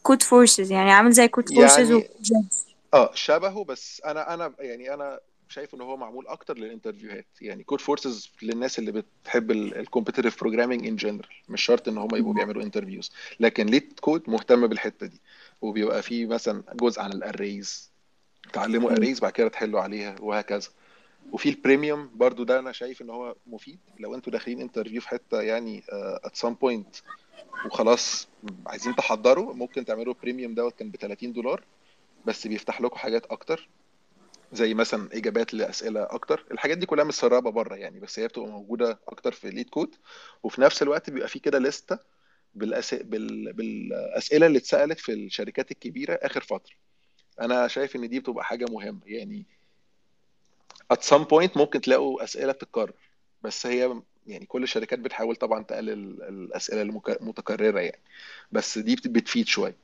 Codeforces 0.02 0.73
يعني 0.73 0.93
عامل 0.93 1.12
زي 1.12 1.29
Codeforces 1.28 1.90
يعني 1.91 2.09
آه 2.95 3.11
شبهه 3.14 3.64
بس 3.64 4.03
أنا 4.05 4.35
أنا 4.35 4.53
يعني 4.59 4.95
أنا 4.95 5.21
شايف 5.49 5.75
إن 5.75 5.81
هو 5.81 5.97
معمول 5.97 6.27
أكتر 6.27 6.59
لل 6.59 6.68
interviewهات. 6.68 7.26
يعني 7.41 7.65
Codeforces 7.64 8.31
للناس 8.43 8.79
اللي 8.79 8.93
بتحب 8.93 9.51
ال 9.50 9.58
competitive 9.58 10.40
programming 10.40 10.87
in 10.87 10.97
general 10.97 11.28
مش 11.49 11.63
شرط 11.63 11.89
إن 11.89 11.99
هم 11.99 12.17
يبقوا 12.17 12.35
بيعملوا 12.35 12.63
interviews 12.62 13.12
لكن 13.41 13.67
LeetCode 13.66 14.31
مهتم 14.31 14.67
بالحتة 14.67 15.07
دي. 15.07 15.21
وبيبقى 15.63 16.03
فيه 16.03 16.27
مثلا 16.27 16.63
جزء 16.75 17.01
عن 17.01 17.13
ال 17.12 17.24
arrays 17.24 17.90
تعلموا 18.53 18.91
arrays 18.90 19.21
بعد 19.21 19.33
كده 19.33 19.49
تحلوا 19.49 19.81
عليها 19.81 20.17
وهكذا. 20.21 20.69
وفي 21.33 21.49
ال 21.49 21.56
premium 21.56 22.11
برضو 22.15 22.45
ده 22.45 22.59
أنا 22.59 22.73
شايف 22.73 23.03
إن 23.03 23.11
هو 23.11 23.37
مفيد. 23.47 23.79
لو 23.99 24.15
أنتوا 24.15 24.33
داخلين 24.33 24.61
interview 24.61 25.00
في 25.01 25.09
حتة 25.09 25.43
يعني 25.43 25.83
at 25.90 26.37
some 26.37 26.54
point 26.54 26.97
وخلاص 27.67 28.29
عايزين 28.67 28.95
تحضروا 28.97 29.55
ممكن 29.55 29.85
تعملوا 29.85 30.15
premium 30.23 30.54
دوت 30.55 30.75
كان 30.79 30.91
ب 30.91 30.97
30 30.97 31.33
دولار. 31.33 31.63
بس 32.27 32.47
بيفتح 32.47 32.81
لكم 32.81 32.97
حاجات 32.97 33.27
أكتر. 33.27 33.69
زي 34.54 34.75
مثلا 34.75 35.08
إجابات 35.12 35.54
لأسئلة 35.54 36.02
أكتر. 36.02 36.44
الحاجات 36.50 36.78
دي 36.78 36.87
كلها 36.87 37.04
متسربة 37.04 37.50
بره 37.50 37.75
يعني 37.75 38.00
بس 38.00 38.18
هي 38.18 38.28
بتبقى 38.28 38.49
موجودة 38.49 39.00
أكتر 39.08 39.32
في 39.32 39.50
LeetCode 39.50 39.95
وفي 40.42 40.61
نفس 40.61 40.82
الوقت 40.82 41.11
بيبقى 41.11 41.28
في 41.28 41.38
كده 41.38 41.58
لسته 41.58 41.99
بالأس... 42.54 42.94
بال... 42.94 43.52
بالأسئلة 43.52 44.46
اللي 44.46 44.58
اتسألت 44.58 44.99
في 45.00 45.12
الشركات 45.12 45.70
الكبيرة 45.70 46.14
آخر 46.23 46.40
فترة. 46.40 46.75
أنا 47.40 47.68
شايف 47.68 47.96
إن 47.96 48.08
دي 48.08 48.20
بتبقى 48.20 48.44
حاجة 48.44 48.66
مهمة 48.70 49.00
يعني. 49.04 49.46
At 50.92 50.99
some 50.99 51.25
point 51.25 51.56
ممكن 51.56 51.80
تلاقوا 51.80 52.25
أسئلة 52.25 52.52
بتتكرر 52.52 52.92
بس 53.42 53.66
هي 53.66 54.02
يعني 54.26 54.46
كل 54.46 54.62
الشركات 54.62 54.99
بتحاول 54.99 55.37
طبعا 55.37 55.62
تقلل 55.62 56.23
الأسئلة 56.23 56.82
المتكررة 56.82 57.80
يعني. 57.80 58.02
بس 58.52 58.78
دي 58.78 58.96
بتفيد 59.06 59.46
شوية. 59.46 59.84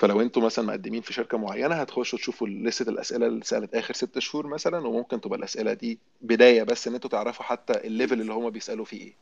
فلو 0.00 0.20
أنتوا 0.20 0.42
مثلا 0.42 0.64
مقدمين 0.64 1.02
في 1.02 1.12
شركة 1.12 1.38
معينة 1.38 1.74
هتخشوا 1.74 2.18
تشوفوا 2.18 2.48
لستة 2.48 2.82
الأسئلة 2.88 3.26
اللي 3.26 3.38
اتسألت 3.38 3.74
آخر 3.74 3.94
ست 3.94 4.18
شهور 4.18 4.46
مثلا 4.46 4.86
وممكن 4.86 5.20
تبقى 5.20 5.38
الأسئلة 5.38 5.72
دي 5.72 5.98
بداية 6.20 6.62
بس 6.62 6.88
إن 6.88 6.94
أنتوا 6.94 7.10
تعرفوا 7.10 7.44
حتى 7.44 7.72
ال 7.86 7.92
level 7.92 8.20
اللي 8.20 8.32
هم 8.32 8.50
بيسألوا 8.50 8.84
فيه 8.84 9.02
إيه. 9.02 9.14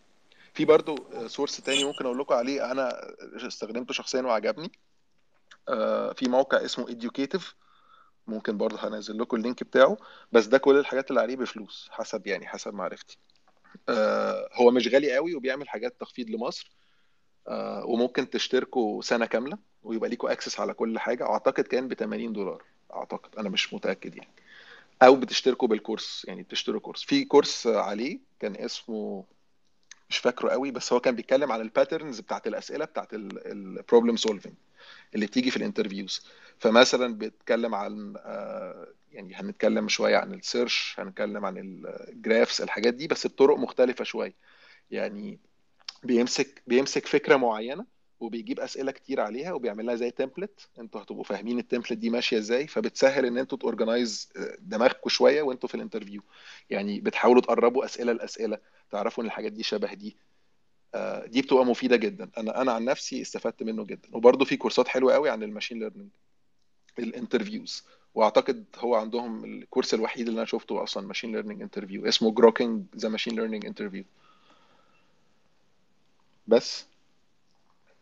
في 0.55 0.65
برضو 0.65 0.97
source 1.27 1.57
تاني 1.57 1.85
ممكن 1.85 2.05
أقول 2.05 2.19
لكم 2.19 2.35
عليه 2.35 2.73
أنا 2.73 3.15
استخدمته 3.37 3.95
شخصيا 3.95 4.23
وعجبني. 4.23 4.73
آه، 5.69 6.13
في 6.13 6.29
موقع 6.29 6.65
اسمه 6.65 6.87
Educative. 6.87 7.43
ممكن 8.27 8.57
برضه 8.57 8.89
هنزل 8.89 9.19
لكم 9.19 9.37
ال 9.37 9.42
link 9.42 9.63
بتاعه. 9.63 9.97
بس 10.33 10.47
ده 10.47 10.59
كل 10.59 10.77
الحاجات 10.79 11.11
اللي 11.11 11.21
عليه 11.21 11.37
بفلوس 11.37 11.89
حسب 11.91 12.27
يعني 12.27 12.47
حسب 12.47 12.75
معرفتي. 12.75 13.19
آه، 13.89 14.49
هو 14.53 14.71
مش 14.71 14.89
غالي 14.89 15.15
قوي 15.15 15.35
وبيعمل 15.35 15.69
حاجات 15.69 16.01
تخفيض 16.01 16.31
لمصر. 16.31 16.78
وممكن 17.85 18.31
تشتركوا 18.31 19.03
سنة 19.03 19.27
كاملة 19.27 19.59
ويبقى 19.83 20.11
ليكوا 20.11 20.33
access 20.33 20.61
على 20.61 20.75
كل 20.75 20.99
حاجة. 20.99 21.25
أعتقد 21.25 21.65
كان 21.65 21.89
ب 21.89 21.95
80 21.95 22.33
دولار. 22.33 22.63
أعتقد. 22.95 23.39
أنا 23.39 23.49
مش 23.49 23.75
متأكد 23.75 24.17
يعني. 24.17 24.31
أو 25.03 25.17
بتشتركوا 25.17 25.69
بالكورس. 25.69 26.25
يعني 26.29 26.43
بتشتروا 26.43 26.81
كورس. 26.81 27.03
في 27.03 27.25
كورس 27.25 27.67
عليه 27.67 28.19
كان 28.41 28.57
اسمه 28.57 29.25
مش 30.11 30.19
فاكره 30.19 30.51
قوي 30.51 30.71
بس 30.71 30.93
هو 30.93 31.01
كان 31.01 31.15
بيتكلم 31.15 31.53
عن 31.53 31.61
ال 31.61 31.67
patterns 31.67 32.21
بتاعت 32.21 32.47
الأسئلة 32.47 32.85
بتاعت 32.85 33.09
ال 33.13 33.26
problem 33.26 34.17
solving 34.17 34.55
اللي 35.15 35.27
بتيجي 35.27 35.51
في 35.51 35.57
ال 35.57 35.63
interviews 35.63 36.27
فمثلا 36.59 37.15
بيتكلم 37.15 37.75
عن 37.75 38.15
آه، 38.17 38.89
يعني 39.13 39.35
هنتكلم 39.35 39.89
شوية 39.89 40.17
عن 40.17 40.35
ال 40.35 40.44
search 40.44 40.97
هنتكلم 40.99 41.45
عن 41.45 41.55
ال 41.59 41.73
graphs 41.73 42.61
الحاجات 42.61 42.95
دي 42.95 43.07
بس 43.07 43.27
بطرق 43.27 43.57
مختلفة 43.57 44.05
شوية. 44.05 44.35
يعني 44.91 45.39
بيمسك 46.05 46.63
بيمسك 46.67 47.07
فكرة 47.07 47.37
معينة 47.37 47.87
وبيجيب 48.21 48.61
أسئلة 48.61 48.93
كتير 48.93 49.21
عليها 49.21 49.53
وبيعمل 49.53 49.87
لها 49.87 49.95
زي 49.95 50.11
template 50.11 50.69
أنتوا 50.79 51.03
هتبقوا 51.03 51.25
فاهمين 51.25 51.59
ال 51.59 51.62
template 51.62 51.93
دي 51.93 52.11
ماشية 52.11 52.39
إزاي 52.39 52.67
فبتسهل 52.67 53.27
ان 53.27 53.39
أنتوا 53.39 53.59
to 53.59 53.73
organize 53.73 54.33
دماغكم 54.59 55.09
شوية 55.11 55.43
وانتوا 55.43 55.69
في 55.69 55.75
ال 55.75 55.79
interview 55.79 56.23
يعني 56.71 57.01
بتحاولوا 57.01 57.43
تقربوا 57.43 57.85
أسئلة 57.85 58.13
لأسئلة 58.13 58.59
تعرفوا 58.91 59.23
إن 59.23 59.27
الحاجات 59.29 59.53
دي 59.53 59.63
شبه 59.63 59.95
دي. 59.95 60.17
آه، 60.95 61.27
دي 61.27 61.43
بتبقى 61.43 61.65
مفيدة 61.67 61.97
جدا. 61.97 62.31
أنا 62.39 62.63
أنا 62.63 62.73
عن 62.73 62.85
نفسي 62.85 63.23
استفدت 63.23 63.63
منه 63.63 63.85
جدا. 63.85 64.09
وبرده 64.13 64.45
في 64.45 64.57
كورسات 64.57 64.89
حلوة 64.89 65.15
قوي 65.15 65.31
عن 65.31 65.43
ال 65.43 65.47
machine 65.47 65.79
learning 65.79 66.09
ال 66.99 67.06
interviews 67.06 67.85
وأعتقد 68.15 68.65
هو 68.79 68.95
عندهم 68.95 69.45
ال 69.45 69.52
course 69.52 69.95
الوحيد 69.95 70.29
اللي 70.29 70.39
أنا 70.39 70.47
شفته 70.47 70.83
أصلا 70.83 71.07
machine 71.07 71.33
learning 71.33 71.63
interview 71.63 72.07
اسمه 72.07 72.31
Grokking 72.33 72.85
the 72.97 73.09
machine 73.09 73.35
learning 73.37 73.67
interview 73.67 74.05
بس 76.49 76.87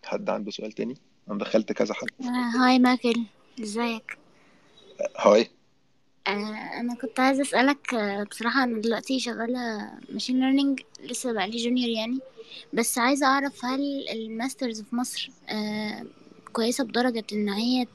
حد 0.04 0.30
عنده 0.30 0.50
سؤال 0.50 0.72
تاني؟ 0.72 0.96
أنا 1.30 1.38
دخلت 1.38 1.72
كذا 1.72 1.94
حد. 1.94 2.08
hi 2.60 2.78
ماكل 2.78 3.24
إزيك؟ 3.62 4.18
hi. 5.18 5.50
آه، 6.26 6.80
أنا 6.80 6.94
كنت 6.94 7.20
عايزة 7.20 7.42
أسألك 7.42 7.94
آه، 7.94 8.22
بصراحة 8.24 8.64
أنا 8.64 8.80
دلوقتي 8.80 9.20
شغالة 9.20 9.90
machine 10.12 10.40
learning 10.40 10.80
لسه 11.00 11.32
بقالي 11.32 11.56
junior 11.56 11.88
يعني 11.88 12.18
بس 12.72 12.98
عايزة 12.98 13.26
أعرف 13.26 13.64
هل 13.64 14.08
ال 14.08 14.17
masters 14.17 14.82
في 14.82 14.96
مصر 14.96 15.30
آه، 15.48 16.06
كويسة 16.56 16.84
بدرجة 16.84 17.24
إن 17.32 17.48
هي 17.48 17.86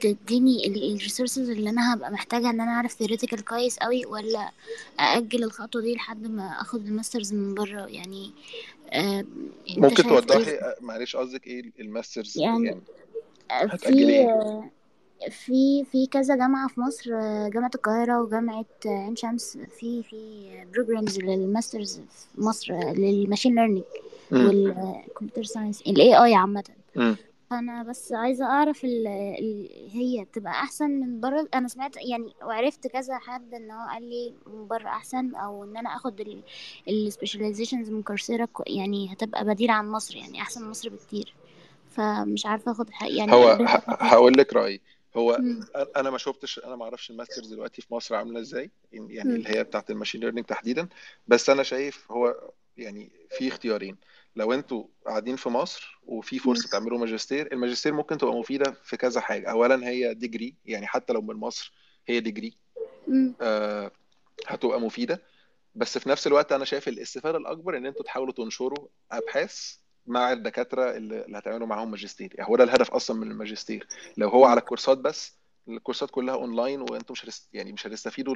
تديني 0.00 0.66
ال 0.66 0.74
resources 0.74 1.50
اللي 1.50 1.70
أنا 1.70 1.94
هبقى 1.94 2.10
محتاجه 2.10 2.50
إن 2.50 2.60
أنا 2.60 2.70
أعرف 2.70 2.92
theoretical 2.92 3.44
كويس 3.44 3.78
قوي 3.78 4.06
ولا 4.06 4.50
أأجل 5.00 5.44
الخطوة 5.44 5.82
دي 5.82 5.94
لحد 5.94 6.26
ما 6.26 6.60
آخد 6.60 6.86
ال 6.86 6.92
masters 6.92 7.34
من 7.34 7.54
بره؟ 7.54 7.86
يعني 7.86 8.30
آه، 8.92 9.24
ممكن 9.76 10.02
توضحي 10.02 10.50
آه، 10.50 10.76
معلش 10.80 11.16
قصدك 11.16 11.46
إيه 11.46 11.62
ال 11.80 11.87
masters 11.87 12.38
يعني 12.38 12.66
يعني؟ 12.66 12.80
آه، 13.50 13.64
هتأجلي 13.64 14.26
في 15.20 15.30
في 15.30 15.84
في 15.92 16.06
كذا 16.06 16.36
جامعة 16.36 16.68
في 16.68 16.80
مصر 16.80 17.10
جامعة 17.48 17.70
القاهرة 17.74 18.22
وجامعة 18.22 18.66
عين 18.86 19.16
شمس 19.16 19.58
في 19.78 20.02
في 20.02 20.46
programs 20.72 21.18
لل 21.18 21.36
masters 21.36 22.00
في 22.34 22.40
مصر 22.40 22.74
لل 22.74 22.92
machine 22.92 23.54
learning 23.54 23.84
وال 24.32 24.54
computer 24.54 25.44
science 25.44 25.82
ال 25.82 26.24
AI 26.24 26.34
عامة. 26.34 26.64
فانا 27.50 27.82
بس 27.82 28.12
عايزة 28.12 28.44
أعرف 28.44 28.84
ال 28.84 29.06
ال 29.06 29.68
هي 29.90 30.24
تبقى 30.24 30.52
أحسن 30.52 30.90
من 30.90 31.20
بره 31.20 31.48
أنا 31.54 31.68
سمعت 31.68 31.96
يعني 31.96 32.34
وعرفت 32.42 32.86
كذا 32.86 33.18
حد 33.18 33.54
إن 33.54 33.70
هو 33.70 33.88
قال 33.88 34.02
لي 34.02 34.34
من 34.46 34.66
بره 34.66 34.88
أحسن 34.88 35.34
أو 35.34 35.64
إن 35.64 35.76
أنا 35.76 35.96
آخد 35.96 36.42
ال 36.88 36.94
specializations 36.94 37.90
من 37.90 38.02
Coursera 38.02 38.48
يعني 38.66 39.12
هتبقى 39.12 39.44
بديل 39.44 39.70
عن 39.70 39.88
مصر 39.88 40.16
يعني 40.16 40.42
أحسن 40.42 40.62
من 40.62 40.70
مصر 40.70 40.88
بكتير 40.88 41.34
فمش 41.90 42.46
عارفة 42.46 42.72
آخد 42.72 42.90
حق 42.90 43.10
يعني 43.10 43.32
هو 43.32 43.58
هقول 43.88 44.38
لك 44.38 44.52
رأيي 44.52 44.80
هو 45.16 45.36
مم. 45.40 45.66
أنا 45.96 46.10
ما 46.10 46.18
شفتش 46.18 46.58
أنا 46.58 46.76
ما 46.76 46.84
أعرفش 46.84 47.10
ال 47.10 47.15
masters 47.15 47.52
دلوقتي 47.54 47.82
في 47.82 47.94
مصر 47.94 48.14
عاملة 48.14 48.40
إزاي 48.40 48.70
يعني 48.92 49.28
مم. 49.28 49.36
اللي 49.36 49.48
هي 49.48 49.64
بتاعت 49.64 49.90
ال 49.90 49.94
machine 49.94 50.20
learning 50.20 50.46
تحديدا 50.46 50.88
بس 51.28 51.50
أنا 51.50 51.62
شايف 51.62 52.12
هو 52.12 52.50
يعني 52.76 53.10
في 53.30 53.48
اختيارين 53.48 53.96
لو 54.36 54.52
أنتوا 54.52 54.84
قاعدين 55.06 55.36
في 55.36 55.48
مصر 55.48 55.98
وفي. 56.06 56.38
فرصة 56.38 56.68
تعملوا 56.68 56.98
ماجستير 56.98 57.52
الماجستير 57.52 57.92
ممكن 57.92 58.18
تبقى 58.18 58.34
مفيدة 58.34 58.76
في 58.84 58.96
كذا 58.96 59.20
حاجة. 59.20 59.50
اولا 59.50 59.88
هي 59.88 60.14
degree 60.14 60.54
يعني 60.64 60.86
حتى 60.86 61.12
لو 61.12 61.22
من 61.22 61.34
مصر 61.34 61.72
هي 62.06 62.20
degree. 62.20 62.56
آه، 63.40 63.90
هتبقى 64.46 64.80
مفيدة. 64.80 65.22
بس 65.74 65.98
في 65.98 66.08
نفس 66.08 66.26
الوقت 66.26 66.52
أنا 66.52 66.64
شايف 66.64 66.88
الاستفادة 66.88 67.38
الأكبر 67.38 67.76
إن 67.76 67.86
أنتوا 67.86 68.04
تحاولوا 68.04 68.32
تنشروا 68.32 68.88
أبحاث 69.12 69.76
مع 70.06 70.32
الدكاترة 70.32 70.96
اللي 70.96 71.38
هتعملوا 71.38 71.66
معاهم 71.66 71.90
ماجستير. 71.90 72.30
يعني 72.34 72.50
هو 72.50 72.56
ده 72.56 72.64
الهدف 72.64 72.90
أصلا 72.90 73.16
من 73.16 73.30
الماجستير. 73.30 73.86
لو 74.16 74.28
هو 74.28 74.44
على 74.44 74.60
الكورسات 74.60 74.98
بس 74.98 75.36
الكورسات 75.68 76.10
كلها 76.10 76.34
أونلاين 76.34 76.80
وأنتم 76.80 77.12
مش 77.12 77.24
هتست... 77.24 77.48
يعني 77.52 77.72
مش 77.72 77.86
هتستفيدوا 77.86 78.34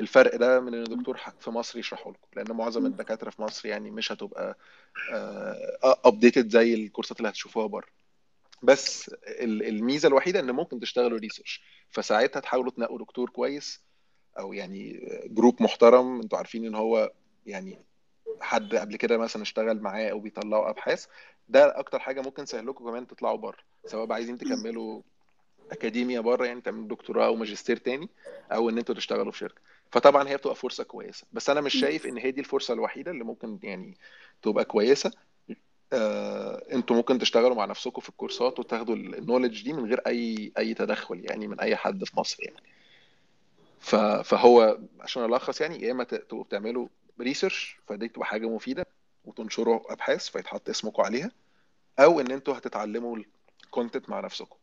الفرق 0.00 0.36
ده 0.36 0.60
من 0.60 0.74
إن 0.74 0.82
الدكتور 0.82 1.16
ح- 1.16 1.34
في 1.40 1.50
مصر 1.50 1.78
يشرحه 1.78 2.10
لكم 2.10 2.26
لأن 2.36 2.56
معظم 2.56 2.86
الدكاترة 2.86 3.30
في 3.30 3.42
مصر 3.42 3.68
يعني 3.68 3.90
مش 3.90 4.12
هتبقى 4.12 4.58
updated 5.82 6.48
زي 6.50 6.74
الكورسات 6.74 7.18
اللي 7.18 7.28
هتشوفوها 7.28 7.66
بره. 7.66 7.86
بس 8.62 9.08
ال- 9.28 9.62
الميزة 9.68 10.08
الوحيدة 10.08 10.40
إن 10.40 10.50
ممكن 10.50 10.80
تشتغلوا 10.80 11.18
research 11.18 11.62
فساعتها 11.90 12.40
تحاولوا 12.40 12.70
تنقوا 12.72 12.98
دكتور 12.98 13.30
كويس 13.30 13.80
أو 14.38 14.52
يعني 14.52 15.08
group 15.26 15.62
محترم 15.62 16.20
أنتوا 16.20 16.38
عارفين 16.38 16.64
إن 16.66 16.74
هو 16.74 17.12
يعني 17.46 17.78
حد 18.40 18.74
قبل 18.74 18.96
كده 18.96 19.18
مثلا 19.18 19.42
اشتغل 19.42 19.80
معاه 19.80 20.08
أو 20.10 20.20
بيطلعوا 20.20 20.70
أبحاث 20.70 21.06
ده 21.48 21.78
أكتر 21.78 21.98
حاجة 21.98 22.20
ممكن 22.20 22.44
تسهل 22.44 22.66
لكم 22.66 22.84
كمان 22.84 23.06
تطلعوا 23.06 23.36
بره 23.36 23.58
سواء 23.86 24.04
بقى 24.06 24.14
عايزين 24.14 24.38
تكملوا 24.38 25.02
اكاديميا 25.72 26.20
بره 26.20 26.46
يعني 26.46 26.60
تعملوا 26.60 26.88
دكتوراه 26.88 27.26
أو 27.26 27.36
ماجستير 27.36 27.76
تاني 27.76 28.08
أو 28.52 28.68
إن 28.70 28.78
أنتوا 28.78 28.94
تشتغلوا 28.94 29.32
في 29.32 29.38
شركة. 29.38 29.60
فطبعا 29.92 30.28
هي 30.28 30.36
بتبقى 30.36 30.56
فرصة 30.56 30.84
كويسة. 30.84 31.26
بس 31.32 31.50
أنا 31.50 31.60
مش 31.60 31.74
شايف 31.74 32.06
إن 32.06 32.18
هي 32.18 32.30
دي 32.30 32.40
الفرصة 32.40 32.74
الوحيدة 32.74 33.10
اللي 33.10 33.24
ممكن 33.24 33.58
يعني 33.62 33.96
تبقى 34.42 34.64
كويسة. 34.64 35.10
آه، 35.92 36.62
أنتوا 36.72 36.96
ممكن 36.96 37.18
تشتغلوا 37.18 37.54
مع 37.56 37.64
نفسكم 37.64 38.00
في 38.00 38.08
الكورسات 38.08 38.58
وتاخدوا 38.58 38.94
النولج 38.94 39.62
دي 39.64 39.72
من 39.72 39.86
غير 39.86 40.00
أي 40.06 40.52
أي 40.58 40.74
تدخل 40.74 41.22
يعني 41.30 41.48
من 41.48 41.60
أي 41.60 41.76
حد 41.76 42.04
في 42.04 42.18
مصر 42.20 42.36
يعني. 42.44 42.56
فهو 44.24 44.78
عشان 45.00 45.24
ألخص 45.24 45.60
يعني 45.60 45.82
يا 45.82 45.92
إما 45.92 46.04
تبقوا 46.04 46.44
بتعملوا 46.44 46.88
research 47.20 47.76
فدي 47.88 48.08
تبقى 48.08 48.26
حاجة 48.26 48.48
مفيدة 48.48 48.86
وتنشروا 49.24 49.92
أبحاث 49.92 50.28
فيتحط 50.28 50.68
اسمكم 50.68 51.02
عليها 51.02 51.30
أو 51.98 52.20
إن 52.20 52.30
أنتوا 52.30 52.58
هتتعلموا 52.58 53.16
ال 53.64 53.70
content 53.70 54.08
مع 54.10 54.20
نفسكم. 54.20 54.56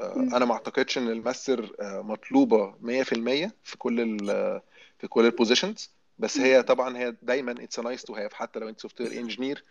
أنا 0.00 0.44
ما 0.44 0.52
أعتقدش 0.52 0.98
إن 0.98 1.08
الماستر 1.08 1.76
آه، 1.80 2.02
مطلوبة 2.02 2.74
100% 2.80 3.54
في 3.64 3.78
كل 3.78 4.00
ال 4.00 4.60
في 4.98 5.08
كل 5.08 5.24
ال 5.26 5.32
positions 5.32 5.90
بس 6.18 6.38
هي 6.38 6.62
طبعا 6.62 6.98
هي 6.98 7.16
دايما 7.22 7.52
it's 7.64 7.80
nice 7.80 8.02
to 8.02 8.14
have 8.14 8.32
حتى 8.32 8.58
لو 8.58 8.68
أنت 8.68 8.80
software 8.80 9.00
engineer 9.00 9.12
ال 9.12 9.64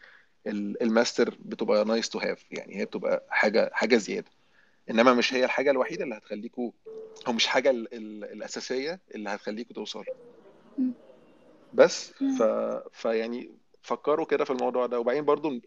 master 0.47 1.37
بتبقى 1.39 1.85
nice 1.85 2.09
to 2.09 2.19
have 2.19 2.45
يعني 2.51 2.77
هي 2.77 2.85
بتبقى 2.85 3.25
حاجة 3.29 3.69
حاجة 3.73 3.97
زيادة. 3.97 4.31
إنما 4.89 5.13
مش 5.13 5.33
هي 5.33 5.45
الحاجة 5.45 5.71
الوحيدة 5.71 6.03
اللي 6.03 6.15
هتخليكوا 6.17 6.71
أو 7.27 7.33
مش 7.33 7.47
حاجة 7.47 7.69
ال 7.69 7.93
ال 7.93 8.23
الأساسية 8.23 8.99
اللي 9.15 9.29
هتخليكوا 9.29 9.75
توصلوا. 9.75 10.05
بس 11.73 12.11
ف 12.11 12.43
فيعني 12.93 13.51
فكروا 13.81 14.25
كده 14.25 14.45
في 14.45 14.51
الموضوع 14.51 14.85
ده. 14.85 14.99
وبعدين 14.99 15.25
برضو 15.25 15.59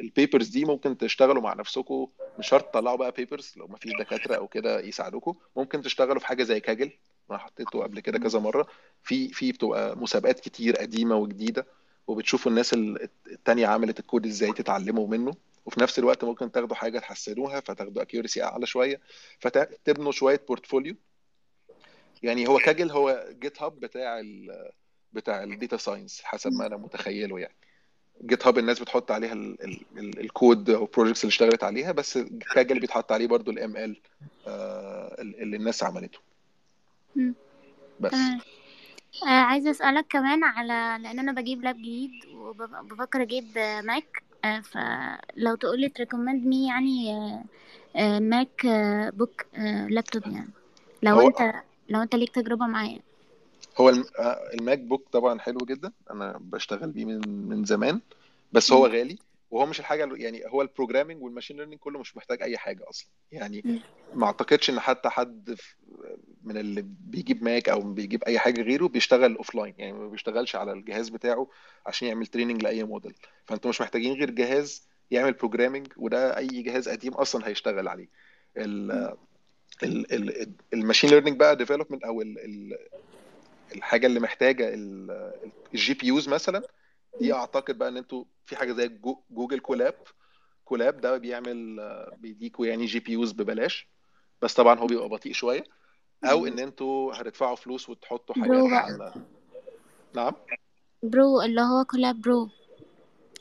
ال 0.00 0.07
papers 0.07 0.48
دي 0.48 0.64
ممكن 0.64 0.96
تشتغلوا 0.98 1.42
مع 1.42 1.54
نفسكم 1.54 2.06
مش 2.38 2.48
شرط 2.48 2.64
تطلعوا 2.64 2.96
بقى 2.96 3.12
papers 3.12 3.52
لو 3.56 3.66
ما 3.66 3.76
فيش 3.76 3.92
دكاترة 3.98 4.34
أو 4.34 4.48
كده 4.48 4.80
يساعدوكم 4.80 5.34
ممكن 5.56 5.82
تشتغلوا 5.82 6.18
في 6.20 6.26
حاجة 6.26 6.42
زي 6.42 6.60
Kaggle 6.60 6.90
أنا 7.30 7.38
حطيته 7.38 7.82
قبل 7.82 8.00
كده 8.00 8.18
كذا 8.18 8.38
مرة. 8.38 8.66
في 9.02 9.28
في 9.28 9.52
بتبقى 9.52 9.96
مسابقات 9.96 10.40
كتير 10.40 10.76
قديمة 10.76 11.16
وجديدة 11.16 11.66
وبتشوفوا 12.06 12.50
الناس 12.50 12.72
ال- 12.74 13.08
التانية 13.26 13.66
عملت 13.66 14.00
الكود 14.00 14.26
إزاي 14.26 14.52
تتعلموا 14.52 15.08
منه. 15.08 15.34
وفي 15.66 15.80
نفس 15.80 15.98
الوقت 15.98 16.24
ممكن 16.24 16.52
تاخدوا 16.52 16.76
حاجة 16.76 16.98
تحسنوها 16.98 17.60
فتاخدوا 17.60 18.02
accuracy 18.02 18.42
أعلى 18.42 18.66
شوية 18.66 19.00
فتبنوا 19.38 20.12
شوية 20.12 20.40
portfolio 20.48 20.96
يعني 22.22 22.48
هو 22.48 22.58
Kaggle 22.58 22.90
هو 22.90 23.24
GitHub 23.40 23.80
بتاع 23.80 24.20
بتاع 25.14 25.42
ال 25.42 25.49
data 25.49 25.76
science 25.76 26.20
حسب 26.22 26.52
ما 26.52 26.66
أنا 26.66 26.76
متخيله 26.76 27.38
يعني. 27.38 27.54
GitHub 28.22 28.58
الناس 28.58 28.80
بتحط 28.80 29.10
عليها 29.10 29.32
ال 29.32 29.62
ال 29.64 29.80
ال 29.98 30.20
الكود 30.20 30.70
أو 30.70 30.84
ال 30.84 30.88
projects 30.88 31.24
اللي 31.24 31.30
اشتغلت 31.30 31.64
عليها 31.64 31.92
بس 31.92 32.18
Kaggle 32.54 32.80
بيتحط 32.80 33.12
عليه 33.12 33.26
برضو 33.26 33.50
ال 33.50 33.76
ML 33.76 33.96
اللي 35.42 35.56
الناس 35.56 35.82
عملته. 35.82 36.18
بس. 38.00 38.14
آه 38.14 39.26
عايزة 39.26 39.70
أسألك 39.70 40.06
كمان 40.08 40.44
على 40.44 41.02
لأن 41.02 41.18
أنا 41.18 41.32
بجيب 41.32 41.64
lap 41.64 41.76
جديد 41.76 42.10
وبفكر 42.34 43.22
أجيب 43.22 43.58
آه، 43.58 43.80
Mac 43.80 44.22
آه 44.44 44.60
فلو 44.60 45.54
تقولي 45.54 45.88
ت 45.88 45.94
recommend 45.94 46.46
me 46.46 46.68
يعني 46.68 47.12
آه 47.14 47.44
آه 47.96 48.18
Mac 48.18 48.66
آه 48.66 49.10
Book 49.10 49.46
آه 49.54 49.86
لابتوب 49.86 50.22
يعني. 50.26 50.50
لو 51.02 51.20
أنت 51.20 51.52
لو 51.88 52.02
أنت 52.02 52.14
ليك 52.14 52.30
تجربة 52.30 52.66
معايا. 52.66 53.00
هو 53.80 53.88
آه، 53.88 54.50
ال 54.54 54.78
MacBook 54.78 55.08
طبعا 55.12 55.38
حلو 55.40 55.64
جدا 55.64 55.92
أنا 56.10 56.38
بشتغل 56.40 56.90
بيه 56.90 57.04
من 57.04 57.48
من 57.48 57.64
زمان 57.64 58.00
بس 58.52 58.72
هو 58.72 58.86
غالي 58.86 59.18
وهو 59.50 59.66
مش 59.66 59.80
الحاجة 59.80 60.08
يعني 60.16 60.42
هو 60.46 60.62
ال 60.62 60.67
programming 60.67 61.22
وال 61.22 61.30
machine 61.30 61.56
learning 61.56 61.80
كله 61.80 61.98
مش 61.98 62.16
محتاج 62.16 62.42
أي 62.42 62.58
حاجة 62.58 62.88
أصلا. 62.90 63.08
يعني. 63.32 63.82
ما 64.14 64.26
أعتقدش 64.26 64.70
إن 64.70 64.80
حتى 64.80 65.08
حد 65.08 65.56
من 66.44 66.56
اللي 66.56 66.84
بيجيب 67.00 67.44
Mac 67.44 67.68
أو 67.68 67.80
بيجيب 67.80 68.24
أي 68.24 68.38
حاجة 68.38 68.62
غيره 68.62 68.88
بيشتغل 68.88 69.36
offline 69.36 69.74
يعني 69.78 69.92
ما 69.92 70.08
بيشتغلش 70.08 70.56
على 70.56 70.72
الجهاز 70.72 71.08
بتاعه 71.08 71.48
عشان 71.86 72.08
يعمل 72.08 72.26
training 72.26 72.62
لأي 72.62 72.84
موديل 72.84 73.14
فأنتوا 73.44 73.70
مش 73.70 73.80
محتاجين 73.80 74.12
غير 74.14 74.30
جهاز 74.30 74.88
يعمل 75.10 75.32
programming 75.32 75.86
وده 75.96 76.36
أي 76.36 76.46
جهاز 76.46 76.88
قديم 76.88 77.12
أصلا 77.12 77.48
هيشتغل 77.48 77.88
عليه. 77.88 78.08
ال- 78.56 79.16
ال- 79.82 80.12
ال- 80.12 80.52
ال 80.74 80.78
machine 80.78 81.10
learning 81.10 81.36
بقى 81.38 81.56
development 81.56 82.04
أو 82.04 82.22
الحاجة 83.72 84.06
اللي 84.06 84.20
محتاجة 84.20 84.70
ال 85.74 85.94
GPUs 85.94 86.28
مثلا 86.28 86.62
دي 87.20 87.32
أعتقد 87.32 87.78
بقى 87.78 87.88
إن 87.88 87.96
أنتوا 87.96 88.24
في 88.44 88.56
حاجة 88.56 88.72
زي 88.72 88.88
Goo- 88.88 89.22
Google 89.30 89.58
Colab 89.60 89.94
Colab 90.64 91.00
ده 91.00 91.18
بيعمل 91.18 91.80
بيديكوا 92.18 92.66
يعني 92.66 92.86
GPUs 92.86 93.32
ببلاش 93.32 93.88
بس 94.42 94.54
طبعا 94.54 94.78
هو 94.78 94.86
بيبقى 94.86 95.08
بطيء 95.08 95.32
شوية. 95.32 95.64
أو 96.24 96.46
إن 96.46 96.58
أنتوا 96.58 97.14
هتدفعوا 97.14 97.56
فلوس 97.56 97.88
وتحطوا 97.88 98.34
pro 98.34 98.68
حاجات 98.68 98.96
بقى. 98.98 99.12
على 99.12 99.14
نعم؟ 100.14 100.32
pro 101.02 101.42
اللي 101.42 101.60
هو 101.60 101.84
Colab 101.84 102.20
Pro. 102.20 102.48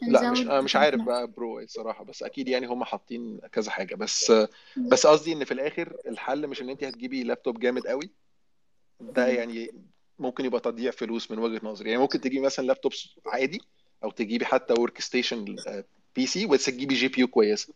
لا 0.02 0.32
مش 0.32 0.40
مش 0.40 0.76
عارف 0.76 1.02
بقى 1.02 1.28
pro 1.28 1.60
إيه 1.60 1.66
الصراحة 1.66 2.04
بس 2.04 2.24
أكيد 2.24 2.48
يعني 2.48 2.68
هم 2.68 2.84
حاطين 2.84 3.40
كذا 3.52 3.72
حاجة. 3.72 3.96
بس 3.96 4.34
بس 4.78 5.08
قصدي 5.08 5.34
إن 5.34 5.44
في 5.44 5.52
الآخر 5.54 5.98
الحل 6.08 6.48
مش 6.48 6.62
إن 6.62 6.70
انت 6.70 6.84
هتجيبي 6.84 7.24
لابتوب 7.24 7.60
جامد 7.60 7.88
قوي 7.88 8.12
ده 9.00 9.28
يعني 9.28 9.72
ممكن 10.20 10.46
يبقى 10.46 10.60
تضييع 10.62 10.92
فلوس 10.92 11.32
من 11.32 11.40
وجهة 11.40 11.62
نظري. 11.64 11.90
يعني 11.90 12.02
ممكن 12.02 12.22
تجيبي 12.22 12.40
مثلا 12.46 12.66
لابتوب 12.66 12.92
عادي 13.26 13.62
أو 14.04 14.12
تجيبي 14.12 14.46
حتى 14.46 14.74
workstation 14.74 15.56
PC 16.16 16.46
بس 16.46 16.66
تجيبي 16.66 16.96
GPU 16.96 17.28
كويسة. 17.28 17.74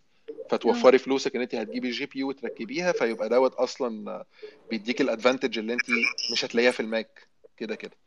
فتوفري 0.49 0.97
فلوسك 0.97 1.35
إن 1.35 1.41
أنت 1.41 1.55
هتجيبي 1.55 1.89
GPU 1.89 2.29
وتركبيها 2.29 2.91
فيبقى 2.91 3.29
دوت 3.29 3.53
أصلا 3.53 4.11
آه، 4.11 4.25
بيديك 4.69 5.01
ال 5.01 5.07
advantage 5.07 5.59
اللي 5.59 5.73
أنت 5.73 5.89
مش 6.31 6.45
هتلاقيها 6.45 6.71
في 6.71 6.79
الماك. 6.79 7.27
كده 7.57 7.75
كده. 7.75 7.97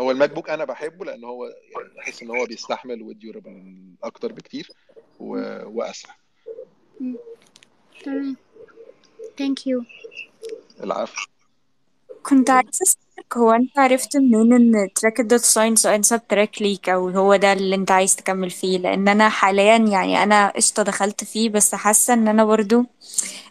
هو 0.00 0.10
الماك 0.10 0.30
بوك 0.30 0.50
أنا 0.50 0.64
بحبه 0.64 1.04
لأن 1.04 1.24
هو 1.24 1.44
يعني 1.46 1.94
بحس 1.96 2.22
إن 2.22 2.30
هو 2.30 2.44
بيستحمل 2.44 3.02
و 3.02 3.12
durable 3.12 3.82
أكتر 4.04 4.32
بكتير 4.32 4.70
و... 5.20 5.36
وأسرع. 5.66 6.16
تمام. 8.04 8.36
thank 9.38 9.66
you 9.66 9.84
العفو. 10.82 11.26
كنت 12.26 12.50
عايزة 12.50 12.70
أسألك 12.82 13.36
هو 13.36 13.52
أنت 13.52 13.78
عرفت 13.78 14.16
منين 14.16 14.52
إن 14.52 14.88
track 14.94 15.20
ال 15.20 15.25
data 15.25 15.44
science 15.44 15.86
أنسب 15.86 16.20
track 16.28 16.62
ليك 16.62 16.88
أو 16.88 17.08
هو 17.08 17.36
ده 17.36 17.52
اللي 17.52 17.74
أنت 17.76 17.90
عايز 17.90 18.16
تكمل 18.16 18.50
فيه؟ 18.50 18.78
لأن 18.78 19.08
أنا 19.08 19.28
حاليا 19.28 19.76
يعني 19.76 20.22
أنا 20.22 20.48
قشطة 20.56 20.82
دخلت 20.82 21.24
فيه 21.24 21.50
بس 21.50 21.74
حاسة 21.74 22.14
إن 22.14 22.28
أنا 22.28 22.44
برضو 22.44 22.84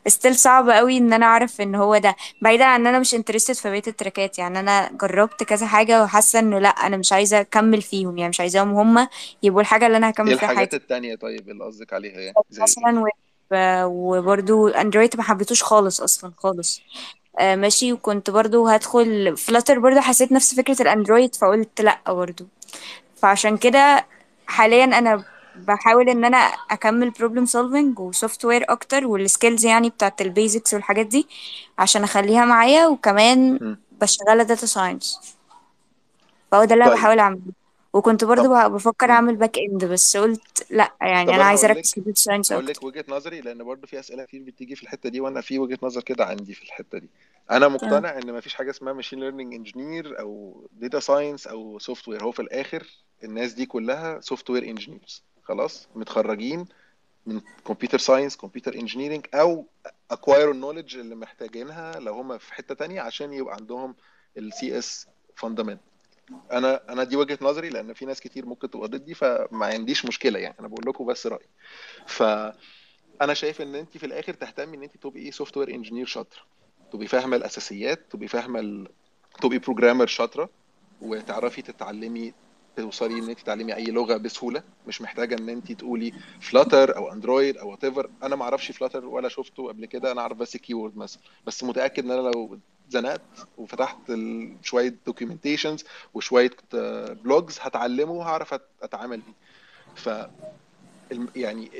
still 0.07 0.35
صعب 0.35 0.69
قوي 0.69 0.97
إن 0.97 1.13
أنا 1.13 1.25
أعرف 1.25 1.61
إن 1.61 1.75
هو 1.75 1.97
ده. 1.97 2.15
بعيدا 2.41 2.65
عن 2.65 2.81
إن 2.81 2.87
أنا 2.87 2.99
مش 2.99 3.15
interested 3.15 3.53
في 3.55 3.69
بقية 3.69 3.83
ال 3.87 3.95
track 3.95 4.32
ات 4.32 4.39
يعني 4.39 4.59
أنا 4.59 4.89
جربت 5.01 5.43
كذا 5.43 5.67
حاجة 5.67 6.03
وحاسة 6.03 6.39
إنه 6.39 6.59
لأ 6.59 6.69
أنا 6.69 6.97
مش 6.97 7.11
عايزة 7.13 7.41
أكمل 7.41 7.81
فيهم 7.81 8.17
يعني 8.17 8.29
مش 8.29 8.39
عايزاهم 8.39 8.73
هما 8.75 9.07
يبقوا 9.43 9.61
الحاجة 9.61 9.87
اللي 9.87 9.97
أنا 9.97 10.09
إيه 10.09 10.11
هكمل 10.13 10.35
فيها 10.35 10.49
الحاجات 10.49 10.57
حياتي. 10.57 10.75
التانية 10.75 11.15
طيب 11.15 11.49
اللي 11.49 11.63
قصدك 11.63 11.93
عليها 11.93 12.19
يعني؟ 12.19 12.33
زي 12.49 12.61
إيه 12.61 12.63
مثلا 12.63 12.99
ويب 12.99 13.11
وبرضو 13.85 14.67
اندرويد 14.67 15.17
ما 15.17 15.23
حبيتوش 15.23 15.63
خالص 15.63 16.01
أصلا 16.01 16.33
خالص. 16.37 16.81
آه 17.39 17.55
ماشي. 17.55 17.93
وكنت 17.93 18.29
برضو 18.29 18.67
هدخل 18.67 19.37
فلاتر 19.37 19.79
برضو 19.79 19.99
حسيت 19.99 20.31
نفس 20.31 20.55
فكرة 20.55 20.81
الأندرويد 20.81 21.35
فقلت 21.35 21.81
لأ 21.81 21.99
برضو. 22.07 22.45
فعشان 23.17 23.57
كده 23.57 24.05
حاليا 24.47 24.83
أنا 24.85 25.23
بحاول 25.55 26.09
إن 26.09 26.25
أنا 26.25 26.37
أكمل 26.71 27.09
problem 27.09 27.45
solving 27.45 27.99
و 27.99 28.45
software 28.45 28.65
أكتر 28.69 29.07
وال 29.07 29.22
skills 29.22 29.65
يعني 29.65 29.89
بتاعت 29.89 30.21
ال 30.21 30.29
basics 30.29 30.73
والحاجات 30.73 31.05
دي 31.05 31.27
عشان 31.79 32.03
أخليها 32.03 32.45
معايا. 32.45 32.87
وكمان. 32.87 33.77
بشتغل 34.01 34.43
data 34.43 34.65
science 34.65 35.19
فهو 36.51 36.63
ده 36.65 36.73
اللي 36.73 36.83
أنا 36.85 36.91
طيب. 36.91 36.99
بحاول 36.99 37.19
أعمله. 37.19 37.64
وكنت 37.95 38.23
برضو 38.23 38.43
طب 38.43 38.71
ب- 38.71 38.73
بفكر 38.73 39.07
مم. 39.07 39.11
أعمل 39.13 39.35
back 39.35 39.57
end 39.59 39.85
بس 39.85 40.17
قلت 40.17 40.65
لأ 40.69 40.93
يعني 41.01 41.23
طب 41.25 41.29
أنا 41.29 41.35
أنا 41.35 41.43
عايزه 41.43 41.67
هقول 41.67 41.77
أركز 41.77 41.89
لك 41.89 41.93
في 41.93 41.97
ال 41.99 42.03
data 42.03 42.19
science 42.21 42.51
هقول 42.53 42.69
أكتر. 42.69 42.79
لك 42.79 42.83
وجهة 42.85 43.05
نظري 43.09 43.41
لأن 43.41 43.63
برضو 43.63 43.87
في 43.87 43.99
أسئلة 43.99 44.25
كتير 44.25 44.43
بتيجي 44.43 44.75
في 44.75 44.83
الحتة 44.83 45.09
دي 45.09 45.19
وأنا 45.21 45.41
في 45.41 45.59
وجهة 45.59 45.77
نظر 45.83 46.01
كده 46.01 46.25
عندي 46.25 46.53
في 46.53 46.63
الحتة 46.63 46.97
دي. 46.97 47.09
أنا 47.51 47.59
تمام 47.67 47.73
مقتنع 47.73 48.17
إن 48.17 48.33
مفيش 48.33 48.53
حاجة 48.55 48.69
اسمها 48.69 48.93
machine 48.93 49.19
learning 49.19 49.53
engineer 49.53 50.19
أو 50.19 50.61
data 50.71 50.99
science 50.99 51.47
أو 51.47 51.79
software 51.79 52.23
هو 52.23 52.31
في 52.31 52.41
الآخر 52.41 52.83
الناس 53.23 53.53
دي 53.53 53.65
كلها 53.65 54.19
software 54.21 54.63
engineers 54.63 55.23
خلاص؟ 55.43 55.87
متخرجين 55.95 56.65
من 57.25 57.41
computer 57.67 57.97
science 57.97 58.37
computer 58.37 58.73
engineering 58.75 59.25
أو 59.33 59.65
acquire 60.11 60.53
وا 60.53 60.57
ال 60.57 60.61
knowledge 60.61 60.97
اللي 60.97 61.15
محتاجينها 61.15 61.99
لو 61.99 62.13
هم 62.13 62.37
في 62.37 62.53
حتة 62.53 62.75
تانية 62.75 63.01
عشان 63.01 63.33
يبقى 63.33 63.55
عندهم 63.55 63.95
ال 64.37 64.77
CS 64.77 65.07
fundamentals 65.35 65.79
أنا 66.51 66.93
أنا 66.93 67.03
دي 67.03 67.15
وجهة 67.15 67.37
نظري 67.41 67.69
لأن 67.69 67.93
في 67.93 68.05
ناس 68.05 68.21
كتير 68.21 68.45
ممكن 68.45 68.69
تبقى 68.69 68.87
ضدي 68.87 69.13
فما 69.13 69.65
عنديش 69.65 70.05
مشكلة 70.05 70.39
يعني 70.39 70.55
أنا 70.59 70.67
بقول 70.67 70.85
لكم 70.87 71.05
بس 71.05 71.27
رأيي. 71.27 71.49
فانا 72.07 72.75
شايف 73.33 73.61
ان 73.61 73.75
انت 73.75 73.97
في 73.97 74.05
الآخر 74.05 74.33
تهتمي 74.33 74.77
ان 74.77 74.83
انت 74.83 74.97
تبقي 74.97 75.31
software 75.31 75.69
engineer 75.69 76.05
شاطرة 76.05 76.41
تبقي 76.91 77.07
فاهمة 77.07 77.35
الأساسيات 77.37 78.11
تبقي 78.11 78.27
فاهمة 78.27 78.59
ال... 78.59 78.87
تبقي 79.41 79.57
programmer 79.59 80.07
شاطرة 80.07 80.49
وتعرفي 80.99 81.61
تتعلمي 81.61 82.33
توصلي 82.75 83.19
ان 83.19 83.29
انت 83.29 83.39
تتعلمي 83.39 83.75
أي 83.75 83.85
لغة 83.85 84.17
بسهولة. 84.17 84.63
مش 84.85 85.01
محتاجة 85.01 85.35
ان 85.35 85.49
انت 85.49 85.71
تقولي 85.71 86.11
فلاتر 86.39 86.97
أو 86.97 87.11
اندرويد 87.11 87.57
أو 87.57 87.69
what 87.71 87.83
أنا 88.23 88.35
ما 88.35 88.43
أعرفش 88.43 88.71
فلاتر 88.71 89.05
ولا 89.05 89.29
شفته 89.29 89.67
قبل 89.67 89.85
كده 89.85 90.11
أنا 90.11 90.21
أعرف 90.21 90.37
بس 90.37 90.57
keyword 90.57 90.97
مثلا. 90.97 91.21
بس 91.45 91.63
متأكد 91.63 92.05
إن 92.05 92.11
أنا 92.11 92.21
لو 92.21 92.61
زنقت 92.89 93.21
وفتحت 93.57 93.97
شوية 94.61 94.95
documentations 95.05 95.83
وشوية 96.13 96.51
blogs 97.23 97.57
هتعلمه 97.61 98.11
وهعرف 98.11 98.55
أتعامل 98.81 99.21
بيه. 99.21 99.33
ف 99.95 100.09
يعني 101.35 101.71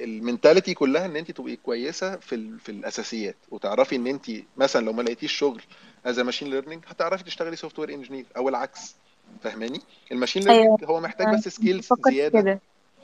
ال 0.00 0.07
mentality 0.07 0.74
كلها 0.74 1.06
إن 1.06 1.16
انت 1.16 1.30
تبقي 1.30 1.56
كويسة 1.56 2.16
في 2.16 2.34
ال 2.34 2.60
في 2.60 2.68
الأساسيات. 2.72 3.36
وتعرفي 3.50 3.96
إن 3.96 4.06
انت 4.06 4.30
مثلا 4.56 4.84
لو 4.84 4.92
ما 4.92 5.02
لقيتيش 5.02 5.32
شغل 5.32 5.62
as 6.06 6.20
machine 6.20 6.48
learning 6.48 6.84
هتعرفي 6.86 7.24
تشتغلي 7.24 7.56
software 7.56 7.90
engineer 7.94 8.26
أو 8.36 8.48
العكس. 8.48 8.96
فاهماني؟ 9.42 9.80
ال 10.12 10.16
machine 10.16 10.42
أيوه. 10.42 10.60
learning 10.60 10.84
هو 10.84 11.00
محتاج 11.00 11.34
بس 11.34 11.48
skills 11.48 11.88
زيادة. 12.10 12.40
كده. 12.40 12.60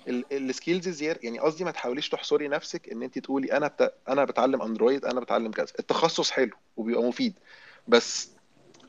ال 0.08 0.20
skills 0.20 0.88
زيادة. 0.88 1.20
يعني 1.22 1.38
قصدي 1.38 1.64
ما 1.64 1.70
تحاوليش 1.70 2.08
تحصري 2.08 2.48
نفسك 2.48 2.88
إن 2.88 3.02
انت 3.02 3.18
تقولي 3.18 3.52
أنا 3.52 3.66
بت... 3.68 3.94
أنا 4.08 4.24
بتعلم 4.24 4.62
أندرويد 4.62 5.04
أنا 5.04 5.20
بتعلم 5.20 5.50
كذا. 5.50 5.66
التخصص 5.78 6.30
حلو 6.30 6.56
وبيبقى 6.76 7.02
مفيد. 7.02 7.34
بس 7.88 8.30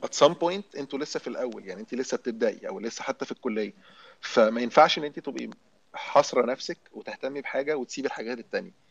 at 0.04 0.26
some 0.26 0.32
point 0.34 0.78
أنتوا 0.78 0.98
لسه 0.98 1.20
في 1.20 1.28
الأول. 1.28 1.66
يعني 1.66 1.80
انت 1.80 1.94
لسه 1.94 2.16
بتبدأي 2.16 2.68
أو 2.68 2.80
لسه 2.80 3.02
حتى 3.02 3.24
في 3.24 3.32
الكلية. 3.32 3.72
فما 4.20 4.60
ينفعش 4.60 4.98
إن 4.98 5.04
انت 5.04 5.18
تبقي 5.18 5.50
حاصرة 5.94 6.46
نفسك 6.46 6.78
وتهتمي 6.92 7.40
بحاجة 7.40 7.76
وتسيبي 7.76 8.06
الحاجات 8.08 8.38
التانية. 8.38 8.83